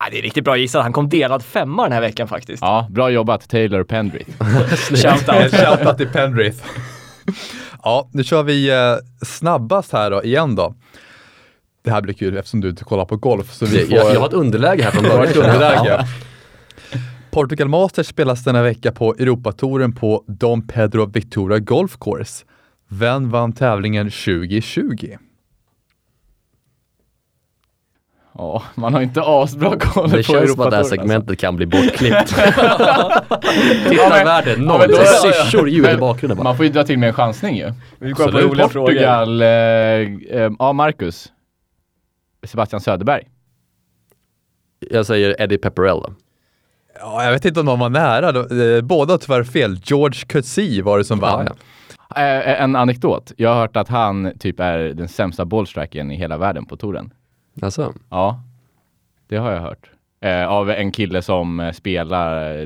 Nej, 0.00 0.08
det 0.12 0.18
är 0.18 0.22
riktigt 0.22 0.44
bra 0.44 0.56
gissat. 0.56 0.82
Han 0.82 0.92
kom 0.92 1.08
delad 1.08 1.42
femma 1.44 1.82
den 1.82 1.92
här 1.92 2.00
veckan 2.00 2.28
faktiskt. 2.28 2.62
Ja, 2.62 2.86
bra 2.90 3.10
jobbat 3.10 3.48
Taylor 3.48 3.84
Pendrith. 3.84 4.30
Shoutout. 4.94 5.54
Shoutout 5.54 5.96
till 5.98 6.08
Pendrith. 6.08 6.64
ja, 7.82 8.08
nu 8.12 8.24
kör 8.24 8.42
vi 8.42 8.70
eh, 8.70 8.76
snabbast 9.26 9.92
här 9.92 10.10
då, 10.10 10.24
igen 10.24 10.54
då. 10.54 10.74
Det 11.84 11.90
här 11.90 12.00
blir 12.00 12.14
kul 12.14 12.36
eftersom 12.36 12.60
du 12.60 12.68
inte 12.68 12.84
kollar 12.84 13.04
på 13.04 13.16
golf. 13.16 13.52
Så 13.52 13.66
vi 13.66 13.78
Jag, 13.80 13.88
får, 13.88 13.96
jag, 13.98 14.14
jag 14.14 14.20
har 14.20 14.26
ett 14.26 14.32
underläge 14.32 14.82
här 14.82 14.90
från 14.90 15.02
början. 15.02 15.34
underläge. 15.34 16.06
Portugal 17.30 17.68
Masters 17.68 18.06
spelas 18.06 18.44
denna 18.44 18.62
vecka 18.62 18.92
på 18.92 19.14
Europatouren 19.18 19.92
på 19.94 20.24
Dom 20.26 20.66
Pedro 20.66 21.06
Victoria 21.06 21.58
Golf 21.58 21.96
Course. 22.00 22.44
Vem 22.88 23.30
vann 23.30 23.52
tävlingen 23.52 24.06
2020? 24.10 25.16
Ja, 28.34 28.62
man 28.74 28.94
har 28.94 29.00
inte 29.02 29.22
asbra 29.24 29.78
koll 29.78 30.10
Det 30.10 30.16
på 30.16 30.22
känns 30.22 30.52
som 30.52 30.60
att 30.60 30.70
det 30.70 30.76
här 30.76 30.82
Europatouren, 30.82 30.84
segmentet 30.84 31.38
kan 31.38 31.56
bli 31.56 31.66
bortklippt. 31.66 32.34
Ja, 32.38 33.22
Tittarvärde 33.90 34.56
noll. 34.56 34.80
ja, 34.80 34.86
då- 34.86 34.96
här 34.96 35.32
Syrsor, 35.32 35.68
ljud 35.68 35.86
i 35.88 35.96
bakgrunden 35.96 36.36
bara. 36.38 36.44
Man 36.44 36.56
får 36.56 36.66
ju 36.66 36.72
dra 36.72 36.84
till 36.84 36.98
med 36.98 37.06
en 37.08 37.12
chansning 37.14 37.56
ju. 37.56 37.72
Vi 37.98 38.12
kollar 38.12 38.32
på 38.42 38.48
roliga. 38.48 38.68
Portugal, 38.68 39.42
eh, 39.42 39.48
eh, 39.48 40.52
ja 40.58 40.72
Marcus. 40.72 41.32
Sebastian 42.46 42.80
Söderberg. 42.80 43.22
Jag 44.90 45.06
säger 45.06 45.42
Eddie 45.42 45.58
Pepperell. 45.58 46.00
Ja, 47.00 47.24
jag 47.24 47.32
vet 47.32 47.44
inte 47.44 47.60
om 47.60 47.66
de 47.66 47.78
var 47.78 47.88
nära. 47.88 48.28
Eh, 48.76 48.82
Båda 48.82 49.18
tyvärr 49.18 49.44
fel. 49.44 49.80
George 49.84 50.20
Coetzee 50.32 50.82
var 50.82 50.98
det 50.98 51.04
som 51.04 51.18
vann. 51.18 51.46
Ja, 51.46 51.52
ja. 52.14 52.22
Eh, 52.22 52.62
en 52.62 52.76
anekdot. 52.76 53.32
Jag 53.36 53.50
har 53.54 53.60
hört 53.60 53.76
att 53.76 53.88
han 53.88 54.32
typ 54.38 54.60
är 54.60 54.78
den 54.78 55.08
sämsta 55.08 55.44
bollstrikern 55.44 56.10
i 56.10 56.16
hela 56.16 56.36
världen 56.38 56.64
på 56.66 56.76
touren. 56.76 57.10
Alltså, 57.62 57.92
Ja, 58.10 58.42
det 59.28 59.36
har 59.36 59.52
jag 59.52 59.60
hört. 59.60 59.90
Eh, 60.20 60.46
av 60.48 60.70
en 60.70 60.92
kille 60.92 61.22
som 61.22 61.72
spelar 61.74 62.56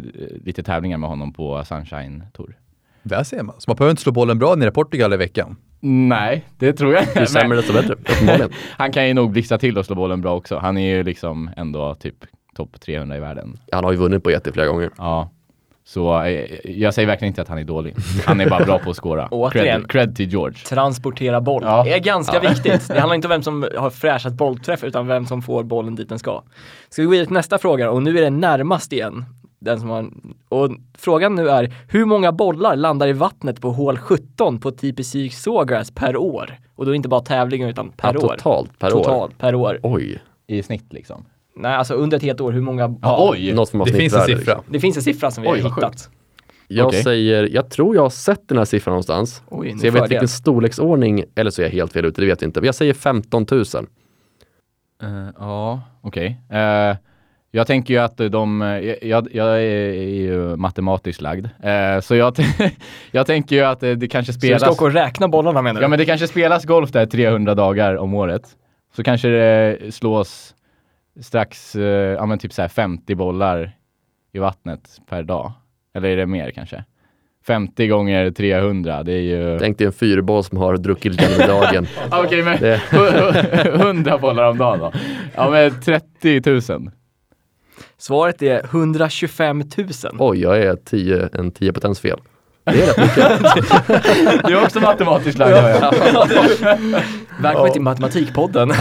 lite 0.44 0.62
tävlingar 0.62 0.98
med 0.98 1.08
honom 1.10 1.32
på 1.32 1.64
Sunshine 1.64 2.24
Tour. 2.32 2.56
Där 3.02 3.22
ser 3.24 3.42
man. 3.42 3.54
Så 3.58 3.70
man 3.70 3.76
behöver 3.76 3.90
inte 3.90 4.02
slå 4.02 4.12
bollen 4.12 4.38
bra 4.38 4.54
nere 4.54 4.68
i 4.68 4.72
Portugal 4.72 5.12
i 5.12 5.16
veckan. 5.16 5.56
Nej, 5.84 6.44
det 6.58 6.72
tror 6.72 6.92
jag 6.94 7.02
ju 7.02 7.08
inte. 7.08 7.26
sämre 7.26 7.56
desto 7.56 7.72
bättre, 7.72 7.94
uppenbarligen. 7.94 8.50
Han 8.78 8.92
kan 8.92 9.08
ju 9.08 9.14
nog 9.14 9.30
blixtra 9.30 9.58
till 9.58 9.78
och 9.78 9.86
slå 9.86 9.94
bollen 9.94 10.20
bra 10.20 10.34
också. 10.36 10.58
Han 10.58 10.78
är 10.78 10.96
ju 10.96 11.02
liksom 11.02 11.50
ändå 11.56 11.94
typ 11.94 12.14
topp 12.56 12.80
300 12.80 13.16
i 13.16 13.20
världen. 13.20 13.58
Han 13.72 13.84
har 13.84 13.92
ju 13.92 13.98
vunnit 13.98 14.22
på 14.22 14.30
jätte 14.30 14.52
flera 14.52 14.66
gånger. 14.66 14.90
Ja. 14.98 15.30
Så 15.84 16.22
eh, 16.22 16.46
jag 16.70 16.94
säger 16.94 17.06
verkligen 17.06 17.30
inte 17.30 17.42
att 17.42 17.48
han 17.48 17.58
är 17.58 17.64
dålig. 17.64 17.94
Han 18.26 18.40
är 18.40 18.50
bara 18.50 18.64
bra 18.64 18.78
på 18.78 18.90
att 18.90 18.96
scora. 18.96 19.28
Återigen. 19.30 19.80
Cred, 19.80 19.90
cred 19.90 20.16
till 20.16 20.28
George. 20.32 20.58
Transportera 20.58 21.40
boll. 21.40 21.62
Ja. 21.64 21.84
Det 21.84 21.92
är 21.94 21.98
ganska 21.98 22.40
viktigt. 22.40 22.88
Det 22.88 23.00
handlar 23.00 23.14
inte 23.14 23.26
om 23.28 23.30
vem 23.30 23.42
som 23.42 23.66
har 23.78 23.90
fräschat 23.90 24.32
bollträff 24.32 24.84
utan 24.84 25.06
vem 25.06 25.26
som 25.26 25.42
får 25.42 25.62
bollen 25.62 25.94
dit 25.94 26.08
den 26.08 26.18
ska. 26.18 26.42
Ska 26.88 27.02
vi 27.02 27.06
gå 27.06 27.10
vidare 27.10 27.26
till 27.26 27.34
nästa 27.34 27.58
fråga 27.58 27.90
och 27.90 28.02
nu 28.02 28.18
är 28.18 28.22
det 28.22 28.30
närmast 28.30 28.92
igen. 28.92 29.24
Den 29.58 29.80
som 29.80 29.90
har, 29.90 30.06
och 30.48 30.70
frågan 30.98 31.34
nu 31.34 31.48
är, 31.48 31.74
hur 31.88 32.04
många 32.04 32.32
bollar 32.32 32.76
landar 32.76 33.08
i 33.08 33.12
vattnet 33.12 33.60
på 33.60 33.70
hål 33.70 33.98
17 33.98 34.60
på 34.60 34.70
TPC 34.70 35.30
Sawgrass 35.30 35.90
per 35.90 36.16
år? 36.16 36.58
Och 36.74 36.86
då 36.86 36.94
inte 36.94 37.08
bara 37.08 37.20
tävlingar 37.20 37.68
utan 37.68 37.90
per 37.90 38.14
Ja, 38.14 38.26
år. 38.26 38.28
totalt 38.36 38.78
per 38.78 38.94
år. 38.94 38.98
Totalt 39.04 39.38
per 39.38 39.54
år. 39.54 39.78
Oj, 39.82 40.22
I 40.46 40.62
snitt 40.62 40.92
liksom. 40.92 41.24
Nej, 41.56 41.74
alltså 41.74 41.94
under 41.94 42.16
ett 42.16 42.22
helt 42.22 42.40
år, 42.40 42.52
hur 42.52 42.60
många? 42.60 42.94
Ja, 43.02 43.28
oj! 43.30 43.52
något 43.52 43.72
Det 43.86 43.92
finns 43.92 44.14
en 44.14 44.20
siffra. 44.20 44.36
liksom. 44.36 44.64
Det 44.68 44.80
finns 44.80 44.96
en 44.96 45.02
siffra 45.02 45.30
som 45.30 45.42
vi 45.42 45.48
Oj, 45.48 45.60
har 45.60 45.70
hittat. 45.70 46.10
Jag 46.68 46.86
Okej. 46.86 47.02
säger, 47.02 47.48
jag 47.52 47.70
tror 47.70 47.94
jag 47.94 48.02
har 48.02 48.10
sett 48.10 48.48
den 48.48 48.58
här 48.58 48.64
siffran 48.64 48.92
någonstans. 48.92 49.42
Oj, 49.48 49.78
Så 49.78 49.86
jag 49.86 49.92
vet 49.92 50.10
vilken 50.10 50.28
storleksordning, 50.28 51.24
eller 51.34 51.50
så 51.50 51.62
är 51.62 51.66
jag 51.66 51.72
helt 51.72 51.92
fel 51.92 52.04
ute, 52.04 52.20
det 52.20 52.26
vet 52.26 52.42
jag 52.42 52.48
inte. 52.48 52.60
Men 52.60 52.66
jag 52.66 52.74
säger 52.74 52.94
15 52.94 53.46
000. 53.50 53.60
Eh, 55.02 55.28
ja, 55.38 55.80
okej. 56.00 56.40
Eh, 56.50 56.96
jag 57.50 57.66
tänker 57.66 57.94
ju 57.94 58.00
att 58.00 58.16
de, 58.16 58.62
eh, 58.62 59.08
jag, 59.08 59.28
jag 59.32 59.62
är, 59.62 59.92
ju 59.92 60.56
matematiskt 60.56 61.20
lagd, 61.20 61.48
Eh, 61.62 62.00
så 62.00 62.14
jag, 62.14 62.36
jag 63.10 63.26
tänker 63.26 63.56
ju 63.56 63.62
att 63.62 63.80
det, 63.80 64.08
kanske 64.10 64.32
Så 64.32 64.38
du 64.38 64.46
spelas... 64.46 64.62
ska 64.62 64.70
åka 64.70 64.84
och 64.84 64.92
räkna 64.92 65.28
bollarna 65.28 65.62
menar 65.62 65.80
du? 65.80 65.84
Ja 65.84 65.88
men 65.88 65.98
det 65.98 66.04
kanske 66.04 66.28
spelas 66.28 66.64
golf 66.64 66.92
där 66.92 67.06
300 67.06 67.54
dagar 67.54 67.96
om 67.96 68.14
året. 68.14 68.42
Så 68.96 69.02
kanske 69.02 69.28
det 69.28 69.94
slås 69.94 70.54
strax, 71.20 71.76
eh, 71.76 71.82
ja 72.12 72.26
men 72.26 72.38
typ 72.38 72.52
så 72.52 72.62
här 72.62 72.68
50 72.68 73.14
bollar 73.14 73.76
i 74.32 74.38
vattnet 74.38 75.00
per 75.08 75.22
dag. 75.22 75.52
Eller 75.94 76.08
är 76.08 76.16
det 76.16 76.26
mer 76.26 76.50
kanske? 76.50 76.84
50 77.46 77.86
gånger 77.86 78.30
300, 78.30 79.02
det 79.02 79.12
är 79.12 79.20
ju... 79.20 79.58
Tänk 79.58 79.78
dig 79.78 79.86
en 79.86 79.92
fyrboll 79.92 80.44
som 80.44 80.58
har 80.58 80.76
druckit 80.76 81.12
lite 81.12 81.32
under 81.32 81.46
dagen. 81.48 81.86
Okej, 82.10 82.42
men 82.42 82.60
Det- 82.60 82.80
100 83.74 84.18
bollar 84.18 84.50
om 84.50 84.58
dagen 84.58 84.78
då? 84.78 84.92
Ja 85.34 85.50
men 85.50 85.80
30 85.80 86.72
000. 86.72 86.90
Svaret 87.98 88.42
är 88.42 88.64
125 88.64 89.58
000. 89.58 89.88
Oj, 90.18 90.40
jag 90.40 90.58
är 90.58 90.76
10, 90.76 91.28
en 91.32 91.50
10 91.50 91.72
potens 91.72 92.00
fel. 92.00 92.20
Det 92.64 92.70
är 92.82 92.86
rätt 92.86 92.98
mycket. 92.98 94.44
Du 94.46 94.58
är 94.58 94.62
också 94.64 94.80
matematiskt 94.80 95.38
lagd. 95.38 95.52
Välkommen 97.40 97.72
till 97.72 97.82
Matematikpodden. 97.82 98.72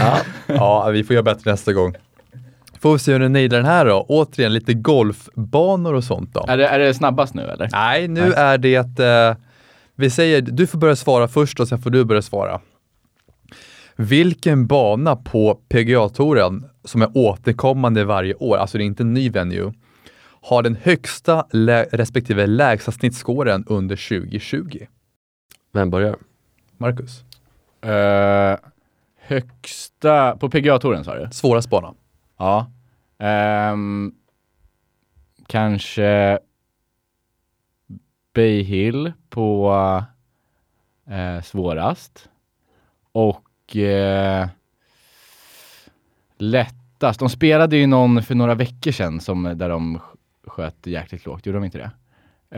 Ja, 0.46 0.88
vi 0.92 1.04
får 1.04 1.14
göra 1.14 1.22
bättre 1.22 1.50
nästa 1.50 1.72
gång. 1.72 1.94
Får 2.82 2.92
vi 2.92 2.98
se 2.98 3.12
hur 3.12 3.18
ni 3.18 3.28
nailar 3.28 3.56
den 3.56 3.66
här 3.66 3.86
då. 3.86 4.06
Återigen 4.08 4.54
lite 4.54 4.74
golfbanor 4.74 5.94
och 5.94 6.04
sånt 6.04 6.34
då. 6.34 6.44
Är 6.48 6.56
det, 6.56 6.66
är 6.68 6.78
det 6.78 6.94
snabbast 6.94 7.34
nu 7.34 7.42
eller? 7.42 7.68
Nej, 7.72 8.08
nu 8.08 8.20
Nej. 8.20 8.32
är 8.36 8.58
det 8.58 8.98
eh, 9.00 9.36
vi 9.94 10.10
säger, 10.10 10.40
du 10.42 10.66
får 10.66 10.78
börja 10.78 10.96
svara 10.96 11.28
först 11.28 11.60
och 11.60 11.68
sen 11.68 11.78
får 11.78 11.90
du 11.90 12.04
börja 12.04 12.22
svara. 12.22 12.60
Vilken 13.96 14.66
bana 14.66 15.16
på 15.16 15.58
PGA-touren 15.68 16.64
som 16.84 17.02
är 17.02 17.10
återkommande 17.14 18.04
varje 18.04 18.34
år, 18.34 18.56
alltså 18.56 18.78
det 18.78 18.84
är 18.84 18.86
inte 18.86 19.02
en 19.02 19.14
ny 19.14 19.30
venue, 19.30 19.72
har 20.42 20.62
den 20.62 20.76
högsta 20.82 21.46
lä- 21.50 21.86
respektive 21.92 22.46
lägsta 22.46 22.92
snittscoren 22.92 23.64
under 23.66 23.96
2020? 23.96 24.86
Vem 25.72 25.90
börjar? 25.90 26.16
Marcus? 26.78 27.24
Eh, 27.82 28.56
högsta, 29.20 30.36
på 30.36 30.50
PGA-touren 30.50 31.04
sa 31.04 31.14
du? 31.14 31.28
Svårast 31.32 31.70
bana? 31.70 31.94
Ja. 32.36 32.70
Um, 33.72 34.14
kanske 35.46 36.38
Bay 38.34 38.62
Hill 38.62 39.12
på 39.30 39.72
uh, 41.10 41.42
svårast. 41.42 42.28
Och 43.12 43.76
uh, 43.76 44.46
lättast. 46.36 47.20
De 47.20 47.28
spelade 47.28 47.76
ju 47.76 47.86
någon 47.86 48.22
för 48.22 48.34
några 48.34 48.54
veckor 48.54 48.90
sedan 48.92 49.20
som, 49.20 49.42
där 49.42 49.68
de 49.68 50.00
sköt 50.46 50.86
jäkligt 50.86 51.26
lågt. 51.26 51.46
Gjorde 51.46 51.58
de 51.58 51.64
inte 51.64 51.78
det? 51.78 51.90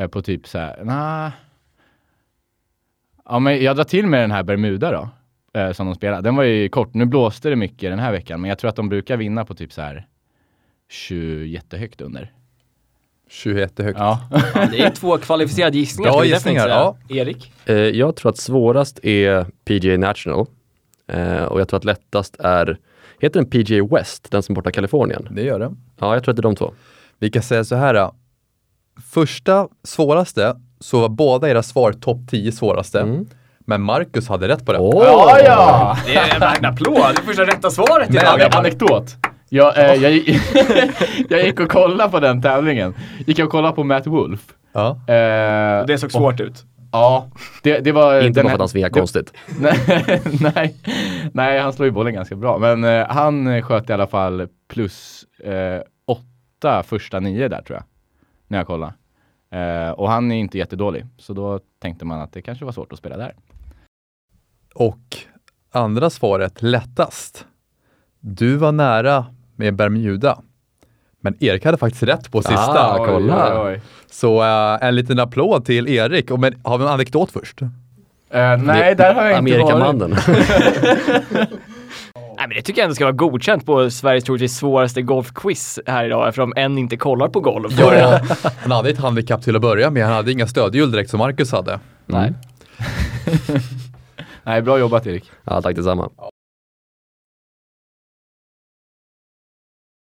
Uh, 0.02 0.08
på 0.08 0.22
typ 0.22 0.48
så 0.48 0.58
här, 0.58 0.84
nah. 0.84 1.30
Ja, 3.24 3.38
men 3.38 3.62
jag 3.62 3.76
drar 3.76 3.84
till 3.84 4.06
med 4.06 4.20
den 4.20 4.30
här 4.30 4.42
Bermuda 4.42 4.90
då 4.90 5.08
eh, 5.54 5.72
som 5.72 5.86
de 5.86 5.94
spelade. 5.94 6.22
Den 6.22 6.36
var 6.36 6.44
ju 6.44 6.68
kort. 6.68 6.94
Nu 6.94 7.04
blåste 7.04 7.50
det 7.50 7.56
mycket 7.56 7.90
den 7.90 7.98
här 7.98 8.12
veckan, 8.12 8.40
men 8.40 8.48
jag 8.48 8.58
tror 8.58 8.68
att 8.68 8.76
de 8.76 8.88
brukar 8.88 9.16
vinna 9.16 9.44
på 9.44 9.54
typ 9.54 9.72
så 9.72 9.82
här 9.82 10.06
20 10.88 11.46
jättehögt 11.46 12.00
under. 12.00 12.32
21 13.28 13.78
högt. 13.78 13.98
Ja. 13.98 14.20
Det 14.70 14.82
är 14.82 14.90
två 14.90 15.18
kvalificerade 15.18 15.78
gissningar. 15.78 16.12
Bra 16.12 16.24
gissningar, 16.24 16.62
säga. 16.62 16.94
Erik? 17.08 17.52
Eh, 17.66 17.76
jag 17.76 18.16
tror 18.16 18.30
att 18.30 18.38
svårast 18.38 19.04
är 19.04 19.46
PGA 19.64 19.98
National. 19.98 20.46
Eh, 21.06 21.44
och 21.44 21.60
jag 21.60 21.68
tror 21.68 21.78
att 21.78 21.84
lättast 21.84 22.36
är, 22.38 22.78
heter 23.20 23.40
den 23.40 23.50
PGA 23.50 23.96
West, 23.96 24.30
den 24.30 24.42
som 24.42 24.52
är 24.52 24.54
borta 24.54 24.70
i 24.70 24.72
Kalifornien? 24.72 25.28
Det 25.30 25.42
gör 25.42 25.58
det. 25.58 25.74
Ja, 25.98 26.14
jag 26.14 26.24
tror 26.24 26.32
att 26.32 26.36
det 26.36 26.40
är 26.40 26.42
de 26.42 26.56
två. 26.56 26.72
Vi 27.18 27.30
kan 27.30 27.42
säga 27.42 27.64
så 27.64 27.76
här. 27.76 27.94
då. 27.94 28.14
Första 29.12 29.68
svåraste 29.82 30.56
så 30.80 31.00
var 31.00 31.08
båda 31.08 31.50
era 31.50 31.62
svar 31.62 31.92
topp 31.92 32.18
10 32.30 32.52
svåraste. 32.52 33.00
Mm. 33.00 33.26
Men 33.64 33.82
Marcus 33.82 34.28
hade 34.28 34.48
rätt 34.48 34.66
på 34.66 34.72
det. 34.72 34.78
Åh! 34.78 35.04
Ja, 35.06 35.38
ja! 35.44 35.96
Det 36.06 36.16
är 36.16 36.56
en 36.58 36.64
applåd. 36.64 36.96
Det 37.14 37.20
är 37.20 37.26
första 37.26 37.42
rätta 37.44 37.70
svaret 37.70 38.08
Men, 38.08 38.16
idag. 38.22 38.40
ane- 38.40 38.56
anekdot. 38.58 39.16
Jag, 39.48 39.78
eh, 39.78 39.94
jag, 40.02 40.12
gick, 40.12 40.40
jag 41.30 41.44
gick 41.44 41.60
och 41.60 41.70
kollade 41.70 42.10
på 42.10 42.20
den 42.20 42.42
tävlingen. 42.42 42.94
Gick 43.26 43.38
jag 43.38 43.46
och 43.46 43.52
kollade 43.52 43.74
på 43.74 43.84
Matt 43.84 44.06
Wolf. 44.06 44.40
Ja. 44.72 44.90
Eh, 44.90 45.86
Det 45.86 45.98
såg 46.00 46.12
svårt 46.12 46.40
ut. 46.40 46.64
Ja, 46.92 47.28
det, 47.62 47.78
det 47.80 47.92
var... 47.92 48.20
Inte 48.22 48.42
bara 48.42 48.56
för 48.56 48.64
att 48.64 48.72
han 48.72 48.82
det- 48.82 48.90
konstigt. 48.90 49.32
nej, 49.60 50.20
nej, 50.40 50.74
nej, 51.32 51.58
han 51.60 51.72
slår 51.72 51.86
ju 51.86 51.92
bollen 51.92 52.14
ganska 52.14 52.36
bra. 52.36 52.58
Men 52.58 52.84
eh, 52.84 53.06
han 53.08 53.62
sköt 53.62 53.90
i 53.90 53.92
alla 53.92 54.06
fall 54.06 54.48
plus 54.68 55.24
eh, 55.44 55.80
åtta 56.06 56.82
första 56.82 57.20
nio 57.20 57.48
där 57.48 57.62
tror 57.62 57.76
jag. 57.76 57.84
När 58.48 58.58
jag 58.58 58.66
kollade. 58.66 58.92
Eh, 59.52 59.90
och 59.90 60.10
han 60.10 60.32
är 60.32 60.36
inte 60.36 60.58
jättedålig. 60.58 61.06
Så 61.18 61.32
då 61.32 61.60
tänkte 61.82 62.04
man 62.04 62.20
att 62.20 62.32
det 62.32 62.42
kanske 62.42 62.64
var 62.64 62.72
svårt 62.72 62.92
att 62.92 62.98
spela 62.98 63.16
där. 63.16 63.32
Och 64.74 65.16
andra 65.72 66.10
svaret, 66.10 66.62
lättast. 66.62 67.46
Du 68.20 68.56
var 68.56 68.72
nära 68.72 69.26
med 69.56 69.74
Bermuda. 69.76 70.38
Men 71.20 71.44
Erik 71.44 71.64
hade 71.64 71.78
faktiskt 71.78 72.02
rätt 72.02 72.30
på 72.30 72.42
sista. 72.42 72.92
Ah, 72.92 73.06
kolla. 73.06 73.62
Oj, 73.62 73.68
oj, 73.68 73.72
oj. 73.72 73.80
Så 74.10 74.42
eh, 74.42 74.88
en 74.88 74.96
liten 74.96 75.18
applåd 75.18 75.64
till 75.64 75.88
Erik. 75.88 76.30
Och, 76.30 76.40
men 76.40 76.54
har 76.64 76.78
vi 76.78 76.84
en 76.84 76.90
anekdot 76.90 77.30
först? 77.32 77.62
Eh, 77.62 77.68
nej, 78.56 78.94
där 78.94 79.14
har 79.14 79.24
jag 79.24 79.38
inte 79.38 79.58
varit. 79.58 79.72
Amerikamannen. 79.72 80.16
Nej 82.36 82.48
men 82.48 82.56
det 82.56 82.62
tycker 82.62 82.80
jag 82.80 82.84
ändå 82.84 82.94
ska 82.94 83.04
vara 83.04 83.12
godkänt 83.12 83.66
på 83.66 83.90
Sveriges 83.90 84.24
troligtvis 84.24 84.56
svåraste 84.56 85.02
golfquiz 85.02 85.78
här 85.86 86.04
idag 86.04 86.28
eftersom 86.28 86.52
en 86.56 86.78
inte 86.78 86.96
kollar 86.96 87.28
på 87.28 87.40
golf. 87.40 87.72
Ja, 87.78 88.20
han 88.62 88.72
hade 88.72 88.90
ett 88.90 88.98
handikapp 88.98 89.42
till 89.42 89.56
att 89.56 89.62
börja 89.62 89.90
med. 89.90 90.04
Han 90.04 90.14
hade 90.14 90.32
inga 90.32 90.46
stödhjul 90.46 90.92
direkt 90.92 91.10
som 91.10 91.18
Marcus 91.18 91.52
hade. 91.52 91.80
Nej. 92.06 92.32
Nej, 94.46 94.62
bra 94.62 94.78
jobbat 94.78 95.06
Erik. 95.06 95.30
Ja, 95.44 95.62
tack 95.62 95.76
detsamma. 95.76 96.10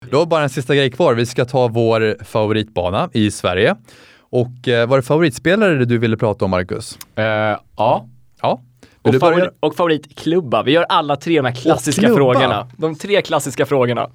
Då 0.09 0.25
bara 0.25 0.43
en 0.43 0.49
sista 0.49 0.75
grej 0.75 0.91
kvar. 0.91 1.13
Vi 1.13 1.25
ska 1.25 1.45
ta 1.45 1.67
vår 1.67 2.23
favoritbana 2.23 3.09
i 3.13 3.31
Sverige. 3.31 3.75
Och 4.19 4.67
eh, 4.67 4.87
var 4.87 4.97
det 4.97 5.03
favoritspelare 5.03 5.85
du 5.85 5.97
ville 5.97 6.17
prata 6.17 6.45
om, 6.45 6.51
Marcus? 6.51 6.97
Eh, 7.15 7.23
ja, 7.77 8.07
Ja. 8.41 8.61
Och, 9.01 9.15
favorit, 9.15 9.49
och 9.59 9.75
favoritklubba. 9.75 10.63
Vi 10.63 10.71
gör 10.71 10.85
alla 10.89 11.15
tre 11.15 11.37
de 11.41 11.45
här 11.45 11.55
klassiska 11.55 12.07
frågorna. 12.07 12.67
De 12.77 12.95
tre 12.95 13.21
klassiska 13.21 13.65
frågorna. 13.65 14.09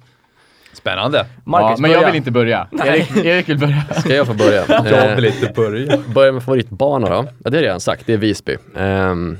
Spännande. 0.73 1.25
Marcus, 1.45 1.77
ja 1.77 1.81
men 1.81 1.91
jag 1.91 1.99
börja. 1.99 2.07
vill 2.11 2.17
inte 2.17 2.31
börja. 2.31 2.67
Erik, 2.85 3.25
Erik 3.25 3.49
vill 3.49 3.57
börja. 3.59 3.83
Ska 3.99 4.15
jag 4.15 4.27
få 4.27 4.33
börja? 4.33 4.65
Jag 4.67 5.15
vill 5.15 5.25
Eh, 5.25 5.35
inte 5.35 5.53
börja. 5.55 5.97
börja 6.13 6.31
med 6.31 6.43
favoritbana 6.43 7.09
då. 7.09 7.15
Ja, 7.43 7.49
det 7.49 7.49
har 7.49 7.55
jag 7.55 7.63
redan 7.63 7.79
sagt, 7.79 8.03
det 8.05 8.13
är 8.13 8.17
Visby. 8.17 8.57
Ehm, 8.75 9.37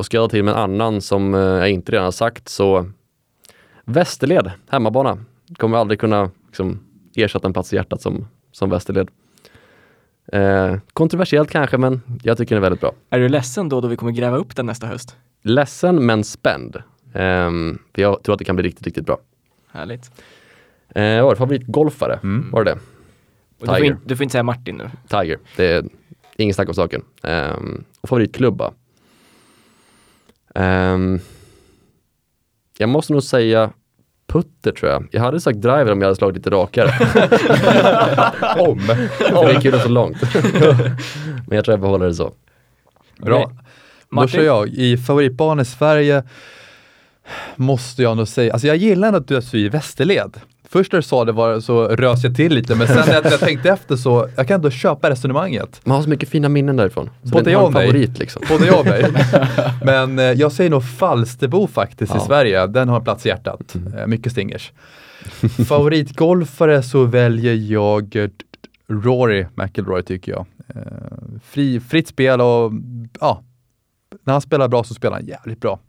och 0.00 0.06
ska 0.06 0.16
jag 0.16 0.30
till 0.30 0.44
med 0.44 0.54
en 0.54 0.60
annan 0.60 1.00
som 1.00 1.34
eh, 1.34 1.40
jag 1.40 1.70
inte 1.70 1.92
redan 1.92 2.04
har 2.04 2.12
sagt 2.12 2.48
så 2.48 2.86
Västerled, 3.84 4.50
hemmabana. 4.68 5.18
Kommer 5.56 5.78
aldrig 5.78 6.00
kunna 6.00 6.30
liksom, 6.46 6.80
ersätta 7.16 7.46
en 7.46 7.52
plats 7.52 7.72
i 7.72 7.76
hjärtat 7.76 8.02
som, 8.02 8.28
som 8.52 8.70
Västerled. 8.70 9.08
Eh, 10.32 10.76
kontroversiellt 10.92 11.50
kanske, 11.50 11.78
men 11.78 12.02
jag 12.22 12.38
tycker 12.38 12.54
den 12.54 12.64
är 12.64 12.66
väldigt 12.66 12.80
bra. 12.80 12.92
Är 13.10 13.18
du 13.18 13.28
ledsen 13.28 13.68
då 13.68 13.80
då 13.80 13.88
vi 13.88 13.96
kommer 13.96 14.12
gräva 14.12 14.36
upp 14.36 14.56
den 14.56 14.66
nästa 14.66 14.86
höst? 14.86 15.16
Ledsen 15.42 16.06
men 16.06 16.24
spänd. 16.24 16.82
Ehm, 17.14 17.78
för 17.94 18.02
jag 18.02 18.22
tror 18.22 18.32
att 18.32 18.38
det 18.38 18.44
kan 18.44 18.56
bli 18.56 18.64
riktigt, 18.64 18.86
riktigt 18.86 19.06
bra. 19.06 19.18
Härligt. 19.72 20.10
Eh, 20.88 21.16
vad 21.16 21.24
var 21.24 21.30
det? 21.30 21.36
Favoritgolfare? 21.36 22.18
Mm. 22.22 22.50
Var 22.50 22.64
det 22.64 22.70
det? 22.70 22.78
Och 22.78 22.80
du, 23.58 23.66
får 23.66 23.74
Tiger. 23.74 23.90
in, 23.90 23.96
du 24.04 24.16
får 24.16 24.22
inte 24.22 24.32
säga 24.32 24.42
Martin 24.42 24.76
nu. 24.76 24.90
Tiger. 25.08 25.38
Det 25.56 25.72
är 25.72 25.84
ingen 26.36 26.54
snack 26.54 26.68
om 26.68 26.74
saken. 26.74 27.02
Um, 27.22 27.84
och 28.00 28.08
favoritklubba? 28.08 28.72
Ehm, 30.54 31.20
jag 32.78 32.88
måste 32.88 33.12
nog 33.12 33.22
säga 33.22 33.70
putter 34.26 34.72
tror 34.72 34.90
jag. 34.90 35.08
Jag 35.10 35.20
hade 35.20 35.40
sagt 35.40 35.60
driver 35.60 35.92
om 35.92 36.00
jag 36.00 36.06
hade 36.06 36.16
slagit 36.16 36.36
lite 36.36 36.50
rakare. 36.50 36.88
Om. 38.58 38.78
För 39.18 39.46
det 39.46 39.54
är 39.54 39.60
kul 39.60 39.80
så 39.80 39.88
långt. 39.88 40.16
Men 41.46 41.56
jag 41.56 41.64
tror 41.64 41.72
jag 41.72 41.80
behåller 41.80 42.06
det 42.06 42.14
så. 42.14 42.32
Bra. 43.18 43.42
Okej. 43.42 43.56
Då 44.08 44.16
Martin? 44.16 44.28
kör 44.28 44.44
jag. 44.44 44.68
I 44.68 44.96
favoritbanan 44.96 45.60
i 45.60 45.64
Sverige 45.64 46.22
måste 47.56 48.02
jag 48.02 48.16
nog 48.16 48.28
säga, 48.28 48.52
alltså 48.52 48.66
jag 48.66 48.76
gillar 48.76 49.08
ändå 49.08 49.18
att 49.18 49.28
du 49.28 49.36
är 49.36 49.56
i 49.56 49.68
Västerled. 49.68 50.40
Först 50.72 50.92
när 50.92 50.98
du 50.98 51.02
sa 51.02 51.24
det 51.24 51.32
var, 51.32 51.60
så 51.60 51.88
rös 51.88 52.24
jag 52.24 52.36
till 52.36 52.54
lite, 52.54 52.74
men 52.74 52.86
sen 52.86 52.96
när 53.06 53.14
jag, 53.30 53.40
tänkte 53.40 53.70
efter 53.70 53.96
så, 53.96 54.28
jag 54.36 54.48
kan 54.48 54.54
ändå 54.54 54.70
köpa 54.70 55.10
resonemanget. 55.10 55.80
Man 55.84 55.96
har 55.96 56.02
så 56.02 56.08
mycket 56.10 56.28
fina 56.28 56.48
minnen 56.48 56.76
därifrån. 56.76 57.10
Så 57.22 57.28
Både 57.28 57.50
jag 57.50 57.64
och 57.64 57.72
mig. 57.72 57.86
favorit 57.86 58.18
liksom. 58.18 58.42
Både 58.48 58.66
jag 58.66 58.78
och 58.80 58.86
mig. 58.86 59.04
Men 59.84 60.18
eh, 60.18 60.24
jag 60.24 60.52
säger 60.52 60.70
nog 60.70 60.84
Falsterbo 60.84 61.66
faktiskt 61.66 62.12
i 62.14 62.16
Ja. 62.18 62.24
Sverige. 62.26 62.66
Den 62.66 62.88
har 62.88 62.96
en 62.96 63.04
plats 63.04 63.26
i 63.26 63.28
hjärtat. 63.28 63.76
Eh, 63.98 64.06
mycket 64.06 64.32
stingers. 64.32 64.72
Favoritgolfare 65.68 66.82
så 66.82 67.04
väljer 67.04 67.54
jag 67.54 68.28
Rory 68.88 69.46
McIlroy 69.54 70.02
tycker 70.02 70.32
jag. 70.32 70.46
Eh, 70.74 70.82
fri, 71.44 71.80
fritt 71.80 72.08
spel 72.08 72.40
och 72.40 72.72
ja, 73.20 73.42
när 74.24 74.32
han 74.32 74.40
spelar 74.40 74.68
bra 74.68 74.84
så 74.84 74.94
spelar 74.94 75.16
han 75.16 75.26
jävligt 75.26 75.60
bra. 75.60 75.80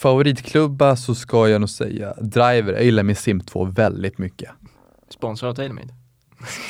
Favoritklubba 0.00 0.96
så 0.96 1.14
ska 1.14 1.48
jag 1.48 1.60
nog 1.60 1.70
säga 1.70 2.14
Driver. 2.20 2.72
Jag 2.72 2.84
gillar 2.84 3.02
min 3.02 3.16
Sim 3.16 3.40
2 3.40 3.64
väldigt 3.64 4.18
mycket. 4.18 4.50
Sponsrad 5.08 5.50
av 5.50 5.54
TaylorMade. 5.54 5.94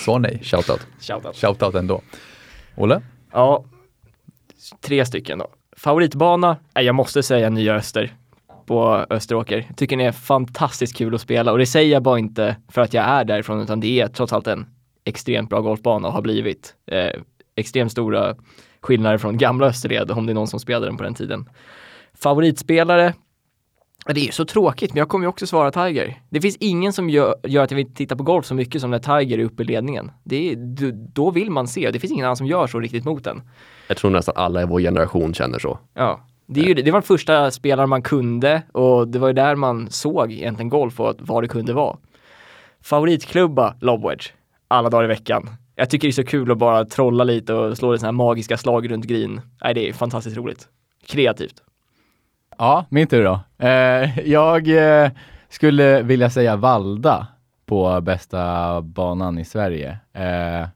Så 0.05 0.19
nej, 0.19 0.41
Shoutout. 0.43 0.87
Shoutout. 1.01 1.37
shoutout 1.37 1.75
ändå. 1.75 2.01
Olle? 2.77 3.03
Ja, 3.33 3.65
tre 4.81 5.05
stycken 5.05 5.39
då. 5.39 5.49
Favoritbana? 5.77 6.57
Nej, 6.75 6.85
jag 6.85 6.95
måste 6.95 7.23
säga 7.23 7.51
Nya 7.51 7.75
Öster 7.75 8.15
på 8.67 9.07
Österåker. 9.11 9.65
Jag 9.69 9.77
tycker 9.77 9.97
den 9.97 10.07
är 10.07 10.13
fantastiskt 10.13 10.97
kul 10.97 11.15
att 11.15 11.21
spela 11.21 11.53
och 11.53 11.59
det 11.59 11.67
säger 11.67 11.93
jag 11.93 12.03
bara 12.03 12.19
inte 12.19 12.57
för 12.69 12.81
att 12.81 12.95
jag 12.95 13.05
är 13.05 13.25
därifrån 13.25 13.61
utan 13.61 13.81
det 13.81 14.01
är 14.01 14.09
trots 14.09 14.33
allt 14.33 14.47
en 14.47 14.67
extremt 15.05 15.51
bra 15.51 15.61
golfbana 15.61 16.09
och 16.09 16.15
har 16.15 16.23
blivit. 16.23 16.75
Eh, 16.87 17.21
extremt 17.55 17.93
stora 17.93 18.37
skillnader 18.81 19.19
från 19.19 19.39
gamla 19.39 19.67
Österled 19.67 20.11
om 20.11 20.27
det 20.27 20.33
är 20.33 20.35
någon 20.35 20.49
som 20.49 20.61
spelade 20.61 20.87
den 20.87 20.97
på 20.97 21.03
den 21.03 21.15
tiden. 21.15 21.49
Favoritspelare? 22.23 23.15
Det 24.07 24.21
är 24.21 24.25
ju 24.25 24.33
så 24.33 24.45
tråkigt, 24.45 24.93
men 24.95 24.99
jag 24.99 25.09
kommer 25.09 25.25
ju 25.25 25.29
också 25.29 25.47
svara 25.47 25.71
Tiger. 25.71 26.21
Det 26.31 26.41
finns 26.41 26.57
ingen 26.61 26.93
som 26.93 27.11
gör, 27.11 27.35
gör 27.43 27.65
att 27.65 27.71
jag 27.71 27.77
vill 27.77 27.95
titta 27.95 28.17
på 28.17 28.23
golf 28.23 28.47
så 28.47 28.55
mycket 28.55 28.81
som 28.81 28.91
när 28.91 28.99
Tiger 28.99 29.39
är 29.39 29.45
uppe 29.45 29.63
i 29.63 29.67
ledningen. 29.67 30.11
Det 30.25 30.51
är, 30.53 30.57
då 30.93 31.31
vill 31.31 31.51
man 31.51 31.69
se, 31.69 31.91
det 31.91 31.99
finns 31.99 32.13
ingen 32.13 32.25
annan 32.25 32.37
som 32.37 32.47
gör 32.47 32.67
så 32.67 32.81
riktigt 32.81 33.05
mot 33.05 33.25
den. 33.25 33.43
Jag 33.89 33.97
tror 33.97 34.11
nästan 34.11 34.35
alla 34.37 34.63
i 34.63 34.67
vår 34.67 34.81
generation 34.81 35.35
känner 35.35 35.59
så. 35.59 35.79
Ja, 35.95 36.21
det, 36.47 36.61
ju, 36.61 36.75
det 36.75 36.91
var 36.91 36.99
den 37.01 37.03
första 37.03 37.51
spelaren 37.51 37.89
man 37.89 38.03
kunde 38.03 38.63
och 38.73 39.09
det 39.09 39.19
var 39.19 39.29
ju 39.29 39.35
där 39.35 39.55
man 39.55 39.91
såg 39.91 40.33
egentligen 40.33 40.69
golf 40.69 41.01
och 41.01 41.15
vad 41.19 41.43
det 41.43 41.49
kunde 41.49 41.73
vara. 41.73 41.97
Favoritklubba, 42.83 43.75
Lobwedge, 43.81 44.33
alla 44.69 44.91
dagar 44.91 45.05
i 45.05 45.09
veckan. 45.09 45.51
Jag 45.75 45.91
tycker 45.91 46.09
det 46.09 46.11
är 46.11 46.13
så 46.13 46.25
kul 46.25 46.51
att 46.51 46.59
bara 46.59 46.85
trolla 46.85 47.25
lite 47.25 47.55
och 47.55 47.79
slå 47.79 47.99
sådana 47.99 48.07
här 48.07 48.13
magiska 48.13 48.57
slag 48.57 48.91
runt 48.91 49.05
green. 49.05 49.41
Nej, 49.65 49.75
det 49.75 49.89
är 49.89 49.93
fantastiskt 49.93 50.37
roligt. 50.37 50.69
Kreativt. 51.07 51.55
Ja, 52.61 52.85
min 52.89 53.07
tur 53.07 53.25
då. 53.25 53.41
Eh, 53.67 54.19
jag 54.29 54.69
eh, 55.05 55.11
skulle 55.49 56.03
vilja 56.03 56.31
säga 56.31 56.57
Valda 56.57 57.27
på 57.67 58.01
bästa 58.01 58.81
banan 58.83 59.39
i 59.39 59.45
Sverige. 59.45 59.91
Eh, 60.13 60.69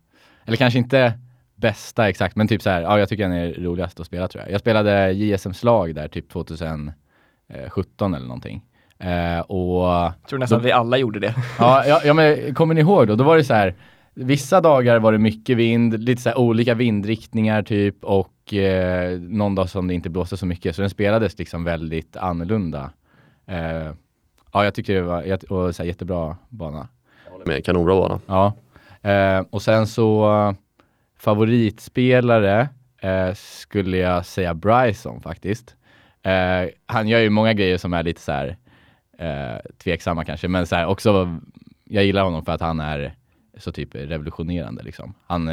eller 0.45 0.57
kanske 0.57 0.78
inte 0.78 1.12
bästa 1.57 2.09
exakt, 2.09 2.37
men 2.37 2.49
typ 2.49 2.62
så 2.62 2.70
här, 2.70 2.82
ja 2.82 2.99
jag 2.99 3.09
tycker 3.09 3.22
den 3.22 3.32
är 3.32 3.53
roligast 3.53 4.01
att 4.01 4.07
spela 4.07 4.28
tror 4.28 4.45
jag. 4.45 4.53
Jag 4.53 4.61
spelade 4.61 5.12
JSM-slag 5.12 5.95
där 5.95 6.09
typ 6.09 6.28
2017 6.28 6.95
eller 8.14 8.26
någonting. 8.26 8.62
Eh, 8.99 9.41
och 9.41 9.85
Jag 9.89 10.12
tror 10.28 10.39
nästan 10.39 10.59
att 10.59 10.64
vi 10.64 10.72
alla 10.72 10.97
gjorde 10.97 11.20
det. 11.20 11.35
Ja, 11.59 11.85
ja, 11.87 12.01
ja 12.05 12.14
men 12.14 12.55
kommer 12.55 12.74
ni 12.74 12.80
ihåg 12.80 13.07
då? 13.07 13.16
Då 13.16 13.24
var 13.24 13.37
det 13.37 13.45
så 13.45 13.55
här, 13.55 13.74
vissa 14.14 14.61
dagar 14.61 14.99
var 14.99 15.12
det 15.12 15.18
mycket 15.18 15.57
vind, 15.57 16.03
lite 16.03 16.22
så 16.22 16.28
här 16.28 16.39
olika 16.39 16.74
vindriktningar 16.74 17.62
typ 17.62 18.05
och 18.05 18.28
eh, 18.53 19.21
någon 19.21 19.55
dag 19.55 19.71
som 19.71 19.89
det 19.89 19.95
inte 19.95 20.11
blåste 20.11 20.37
så 20.37 20.47
mycket. 20.47 20.77
Så 20.77 20.83
den 20.83 20.91
spelades 20.91 21.39
liksom 21.39 21.65
väldigt 21.65 22.17
annorlunda. 22.17 22.91
Eh, 23.47 23.93
ja, 24.53 24.65
jag 24.65 24.75
tycker 24.75 24.95
det 24.95 25.03
var 25.03 25.23
jätte, 25.23 25.47
och 25.47 25.75
så 25.75 25.83
här, 25.83 25.89
jättebra 25.89 26.37
bana. 26.49 26.89
Med 27.47 27.65
kanonbra 27.65 27.95
bana. 27.95 28.21
Ja. 28.27 28.53
Eh, 29.11 29.45
och 29.51 29.63
sen 29.63 29.87
så 29.87 30.55
favoritspelare 31.17 32.69
eh, 32.99 33.35
skulle 33.35 33.97
jag 33.97 34.27
säga 34.27 34.55
Bryson 34.55 35.21
faktiskt. 35.21 35.77
Eh, 36.23 36.69
han 36.87 37.09
gör 37.09 37.19
ju 37.19 37.31
många 37.31 37.53
grejer 37.53 37.79
som 37.79 37.93
är 37.93 38.03
lite 38.03 38.21
så 38.21 38.33
här 38.33 38.57
eh, 39.19 39.71
tveksamma 39.79 40.25
kanske, 40.25 40.49
men 40.49 40.67
så 40.67 40.77
här 40.77 40.87
också, 40.87 41.39
jag 41.85 42.05
gillar 42.05 42.25
honom 42.25 42.45
för 42.45 42.53
att 42.53 42.61
han 42.61 42.81
är 42.81 43.15
så 43.59 43.73
typ 43.73 43.95
revolutionerande 43.95 44.83
liksom. 44.83 45.15
Han 45.27 45.51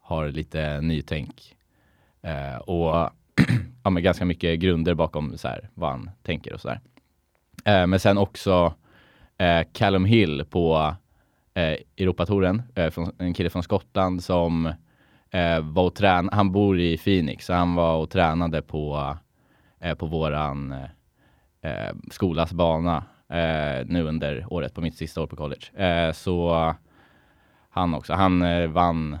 har 0.00 0.28
lite 0.28 0.80
nytänk 0.80 1.56
eh, 2.22 2.56
och 2.56 3.10
ja, 3.84 3.90
med 3.90 4.02
ganska 4.02 4.24
mycket 4.24 4.60
grunder 4.60 4.94
bakom 4.94 5.38
så 5.38 5.48
här, 5.48 5.68
vad 5.74 5.90
han 5.90 6.10
tänker 6.22 6.52
och 6.52 6.60
sådär. 6.60 6.80
Eh, 7.64 7.86
men 7.86 8.00
sen 8.00 8.18
också 8.18 8.74
eh, 9.38 9.66
Callum 9.72 10.04
Hill 10.04 10.44
på 10.50 10.94
eh, 11.54 11.76
Europatouren, 11.96 12.62
eh, 12.74 12.90
från, 12.90 13.12
en 13.18 13.34
kille 13.34 13.50
från 13.50 13.62
Skottland 13.62 14.24
som 14.24 14.66
eh, 15.30 15.60
var 15.60 15.84
och 15.84 15.94
tränade, 15.94 16.36
han 16.36 16.52
bor 16.52 16.80
i 16.80 16.98
Phoenix, 16.98 17.46
så 17.46 17.52
han 17.52 17.74
var 17.74 17.96
och 17.96 18.10
tränade 18.10 18.62
på, 18.62 19.16
eh, 19.80 19.94
på 19.94 20.06
våran 20.06 20.72
eh, 20.72 20.84
eh, 21.70 21.94
skolas 22.10 22.52
bana 22.52 23.04
eh, 23.28 23.86
nu 23.86 24.02
under 24.02 24.52
året, 24.52 24.74
på 24.74 24.80
mitt 24.80 24.96
sista 24.96 25.22
år 25.22 25.26
på 25.26 25.36
college. 25.36 25.84
Eh, 25.84 26.12
så 26.12 26.74
han 27.70 27.94
också, 27.94 28.12
han 28.12 28.42
eh, 28.42 28.68
vann 28.68 29.18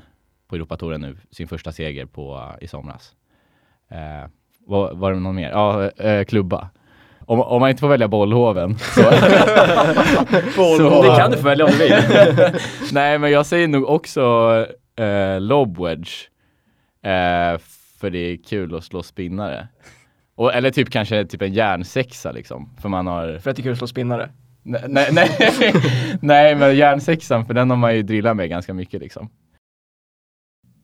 på 0.48 0.56
Europatouren 0.56 1.00
nu 1.00 1.16
sin 1.30 1.48
första 1.48 1.72
seger 1.72 2.06
på, 2.06 2.52
i 2.60 2.66
somras. 2.66 3.12
Eh, 3.90 4.30
var, 4.66 4.94
var 4.94 5.12
det 5.12 5.18
någon 5.18 5.34
mer? 5.34 5.50
Ja, 5.50 5.90
eh, 5.90 6.24
klubba. 6.24 6.68
Om, 7.20 7.40
om 7.40 7.60
man 7.60 7.70
inte 7.70 7.80
får 7.80 7.88
välja 7.88 8.08
bollhoven 8.08 8.78
så, 8.78 9.02
så 10.54 11.02
Det 11.02 11.16
kan 11.16 11.30
du 11.30 11.36
få 11.36 11.42
välja 11.42 11.64
om 11.64 11.70
du 11.70 11.78
vill. 11.78 11.92
Nej, 12.92 13.18
men 13.18 13.30
jag 13.30 13.46
säger 13.46 13.68
nog 13.68 13.88
också 13.88 14.22
eh, 14.96 15.40
lobwedge. 15.40 16.28
Eh, 17.02 17.58
för 18.00 18.10
det 18.10 18.18
är 18.18 18.36
kul 18.36 18.74
att 18.74 18.84
slå 18.84 19.02
spinnare. 19.02 19.68
Och, 20.34 20.54
eller 20.54 20.70
typ 20.70 20.90
kanske 20.90 21.24
typ 21.24 21.42
en 21.42 21.52
järnsexa 21.52 22.32
liksom. 22.32 22.76
För 22.80 22.88
man 22.88 23.06
har, 23.06 23.38
För 23.38 23.50
att 23.50 23.56
det 23.56 23.60
är 23.60 23.64
kul 23.64 23.72
att 23.72 23.78
slå 23.78 23.86
spinnare. 23.86 24.30
Nej, 24.62 24.84
nej, 24.88 25.08
nej, 25.12 25.72
nej 26.22 26.54
men 26.54 26.76
järnsexan 26.76 27.46
för 27.46 27.54
den 27.54 27.70
har 27.70 27.76
man 27.76 27.96
ju 27.96 28.02
drillat 28.02 28.36
med 28.36 28.48
ganska 28.48 28.74
mycket 28.74 29.00
liksom. 29.00 29.30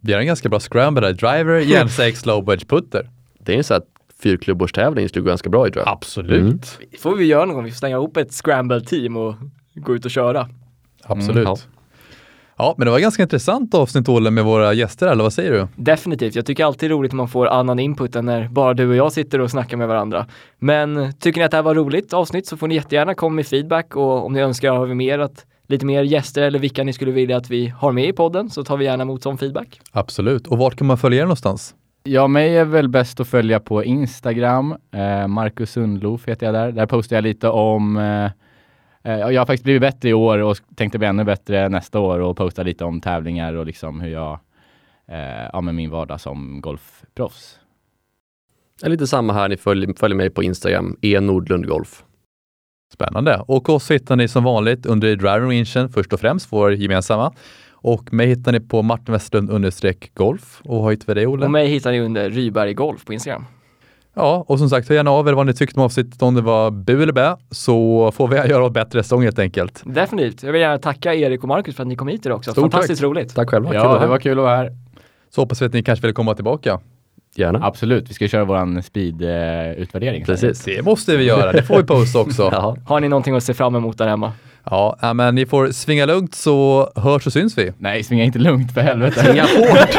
Vi 0.07 0.13
har 0.13 0.21
en 0.21 0.27
ganska 0.27 0.49
bra 0.49 0.61
scramble 0.61 1.07
där. 1.07 1.13
Driver, 1.13 1.59
järnsex, 1.73 2.27
low 2.27 2.47
wedge 2.47 2.69
putter. 2.69 3.11
Det 3.39 3.53
är 3.53 3.57
en 3.57 3.65
sån 3.65 3.75
här 3.75 3.83
fyrklubbårstävling 4.23 5.09
skulle 5.09 5.23
gå 5.23 5.29
ganska 5.29 5.51
bra 5.51 5.69
i 5.69 5.71
tror 5.71 5.85
jag. 5.87 5.93
Absolut. 5.93 6.41
Mm. 6.41 6.61
Det 6.91 6.99
får 6.99 7.17
vi 7.17 7.25
göra 7.25 7.45
någon 7.45 7.55
gång, 7.55 7.65
vi 7.65 7.71
får 7.71 7.79
slänga 7.79 7.97
ihop 7.97 8.17
ett 8.17 8.33
scramble-team 8.33 9.17
och 9.17 9.35
gå 9.75 9.95
ut 9.95 10.05
och 10.05 10.11
köra. 10.11 10.49
Absolut. 11.03 11.37
Mm, 11.37 11.45
ja. 11.45 11.57
ja. 12.57 12.75
men 12.79 12.85
det 12.85 12.91
var 12.91 12.99
ganska 12.99 13.23
intressant 13.23 13.75
avsnitt 13.75 14.09
Olle 14.09 14.31
med 14.31 14.45
våra 14.45 14.73
gäster, 14.73 15.07
eller 15.07 15.23
vad 15.23 15.33
säger 15.33 15.53
du? 15.53 15.67
Definitivt, 15.77 16.35
jag 16.35 16.47
tycker 16.47 16.65
alltid 16.65 16.91
det 16.91 16.95
är 16.95 16.97
roligt 16.97 17.13
när 17.13 17.17
man 17.17 17.29
får 17.29 17.47
annan 17.47 17.79
input 17.79 18.17
än 18.17 18.25
när 18.25 18.49
bara 18.49 18.75
du 18.75 18.89
och 18.89 18.97
jag 18.97 19.13
sitter 19.13 19.41
och 19.41 19.51
snackar 19.51 19.77
med 19.77 19.89
varandra. 19.89 20.27
Men 20.59 21.13
tycker 21.21 21.41
ni 21.41 21.45
att 21.45 21.51
det 21.51 21.57
här 21.57 21.63
var 21.63 21.75
roligt 21.75 22.13
avsnitt 22.13 22.47
så 22.47 22.57
får 22.57 22.69
ni 22.69 22.75
jättegärna 22.75 23.15
komma 23.15 23.35
med 23.35 23.47
feedback 23.47 23.97
och 23.97 24.27
om 24.27 24.33
ni 24.33 24.41
önskar 24.41 24.73
har 24.73 24.87
vi 24.87 24.95
mer 24.95 25.19
att, 25.19 25.47
lite 25.67 25.87
mer 25.87 26.03
gäster 26.03 26.43
eller 26.43 26.59
vilka 26.59 26.85
ni 26.85 26.93
skulle 26.93 27.11
vilja 27.11 27.37
att 27.37 27.51
vi 27.51 27.69
har 27.69 27.93
med 27.93 28.09
i 28.09 28.13
podden 28.13 28.51
så 28.51 28.65
tar 28.65 28.77
vi 28.77 28.85
gärna 28.85 29.03
emot 29.03 29.23
sån 29.23 29.39
feedback. 29.39 29.81
Absolut. 29.93 30.47
Och 30.47 30.59
vart 30.59 30.77
kan 30.77 30.87
man 30.87 30.99
följa 30.99 31.19
er 31.21 31.25
någonstans? 31.25 31.75
Ja, 32.07 32.27
mig 32.27 32.57
är 32.57 32.65
väl 32.65 32.89
bäst 32.89 33.21
att 33.21 33.29
följa 33.29 33.61
på 33.61 33.85
Instagram. 33.85 34.77
Eh, 34.91 35.27
Marcus 35.29 35.71
Sundloof 35.71 36.29
heter 36.29 36.47
jag 36.47 36.55
där. 36.55 36.73
Där 36.73 36.87
postar 36.87 37.17
jag 37.17 37.23
lite 37.23 37.49
om 37.49 37.97
eh, 37.97 38.25
eh, 39.05 39.19
jag 39.21 39.41
har 39.41 39.47
faktiskt 39.47 39.65
blivit 39.65 39.83
bättre 39.83 40.09
i 40.09 40.15
år 40.15 40.39
och 40.39 40.57
tänkte 40.77 40.99
bli 40.99 41.09
ännu 41.09 41.25
bättre 41.25 41.69
nästa 41.69 42.01
år 42.01 42.19
och 42.19 42.37
posta 42.37 42.63
lite 42.63 42.85
om 42.85 43.01
tävlingar 43.01 43.55
och 43.55 43.67
liksom 43.67 44.01
hur 44.01 44.11
jag, 44.11 44.39
eh, 45.09 45.49
ja 45.53 45.61
med 45.61 45.75
min 45.75 45.91
vardag 45.91 46.21
som 46.21 46.61
golfproffs. 46.61 47.59
Det 48.81 48.87
är 48.87 48.91
lite 48.91 49.07
samma 49.07 49.33
här, 49.33 49.49
ni 49.49 49.57
följer, 49.57 49.95
följer 49.99 50.17
mig 50.17 50.31
på 50.31 50.43
Instagram, 50.43 50.97
e 51.01 51.21
Nordlund 51.21 51.67
Golf. 51.69 52.05
Spännande. 52.95 53.43
Och 53.47 53.69
oss 53.69 53.91
hittar 53.91 54.17
ni 54.17 54.29
som 54.29 54.45
vanligt 54.45 54.87
under 54.87 55.17
Driving 55.17 55.65
Rangen 55.65 55.89
först 55.89 56.13
och 56.13 56.21
främst, 56.21 56.53
vår 56.53 56.75
gemensamma. 56.75 57.33
Och 57.73 58.13
mig 58.13 58.27
hittar 58.27 58.53
ni 58.53 58.61
på 58.61 58.83
Martin 58.83 59.13
Westlund 59.13 59.51
understreck 59.51 60.15
golf. 60.15 60.61
Och 60.65 60.83
vad 60.83 60.93
hittar 60.93 61.07
vi 61.07 61.15
dig 61.15 61.27
Olle? 61.27 61.45
Och 61.45 61.51
mig 61.51 61.69
hittar 61.69 61.93
ni 61.93 62.01
under 62.01 62.31
Ryberg 62.31 62.75
Golf 62.75 63.05
på 63.05 63.13
Instagram. 63.13 63.45
Ja, 64.15 64.45
och 64.49 64.59
som 64.59 64.71
sagt, 64.71 64.89
hör 64.89 64.97
gärna 64.97 65.11
av 65.11 65.29
er 65.29 65.33
vad 65.33 65.47
ni 65.47 65.55
tyckte 65.55 65.81
om 65.81 65.87
avsnittet, 65.87 66.23
om 66.23 66.35
det 66.35 66.41
var 66.41 66.71
bu 66.71 67.03
eller 67.03 67.13
bä, 67.13 67.37
så 67.51 68.11
får 68.13 68.29
vi 68.29 68.37
göra 68.37 68.71
bättre 68.71 69.03
säsong 69.03 69.23
helt 69.23 69.39
enkelt. 69.39 69.83
Definitivt. 69.85 70.43
Jag 70.43 70.53
vill 70.53 70.61
gärna 70.61 70.79
tacka 70.79 71.15
Erik 71.15 71.43
och 71.43 71.49
Marcus 71.49 71.77
för 71.77 71.83
att 71.83 71.89
ni 71.89 71.97
kom 71.97 72.09
hit 72.09 72.27
idag 72.27 72.37
också. 72.37 72.53
Stort 72.53 72.63
Fantastiskt 72.63 73.03
roligt. 73.03 73.35
Tack 73.35 73.51
själva, 73.51 73.75
Ja, 73.75 73.99
det 73.99 74.07
var 74.07 74.19
kul 74.19 74.39
att 74.39 74.45
vara 74.45 74.57
här. 74.57 74.73
Så 75.31 75.41
hoppas 75.41 75.63
vi 75.63 75.67
att 75.67 75.73
ni 75.73 75.83
kanske 75.83 76.07
vill 76.07 76.15
komma 76.15 76.35
tillbaka. 76.35 76.81
Gärna. 77.37 77.67
Absolut, 77.67 78.11
vi 78.11 78.15
ska 78.15 78.29
köra 78.29 78.45
våran 78.45 78.83
speed-utvärdering. 78.83 80.25
Precis. 80.25 80.65
Det 80.65 80.83
måste 80.83 81.17
vi 81.17 81.25
göra, 81.25 81.53
det 81.53 81.63
får 81.63 81.77
vi 81.77 81.85
posta 81.85 82.19
också. 82.19 82.43
Jaha. 82.53 82.77
Har 82.87 83.01
ni 83.01 83.09
någonting 83.09 83.35
att 83.37 83.45
se 83.45 83.55
fram 83.55 83.75
emot 83.75 83.99
där 83.99 84.09
hemma? 84.09 84.33
Ja, 84.71 85.13
men 85.15 85.35
ni 85.35 85.47
får 85.47 85.73
svinga 85.73 86.07
lugnt 86.07 86.35
så 86.35 86.91
hörs 86.97 87.27
och 87.27 87.33
syns 87.33 87.59
vi. 87.59 87.73
Nej, 87.79 88.05
svinga 88.05 88.25
inte 88.25 88.39
lugnt 88.39 88.75
för 88.75 88.81
helvete. 88.81 89.21
Svinga 89.25 89.43
hårt! 89.43 89.97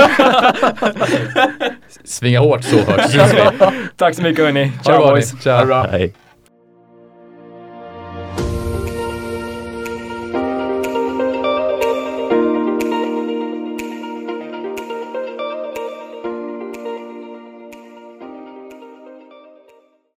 svinga 2.03 2.39
hårt 2.39 2.63
så 2.63 2.75
hörs 2.75 3.05
och 3.05 3.11
syns 3.11 3.33
vi. 3.33 3.65
Tack 3.95 4.15
så 4.15 4.21
mycket 4.21 4.45
hörni. 4.45 4.71
Ciao 4.83 5.07
boys. 5.07 5.41
Ciao. 5.41 5.65
bra. 5.65 5.87
Hej. 5.91 6.13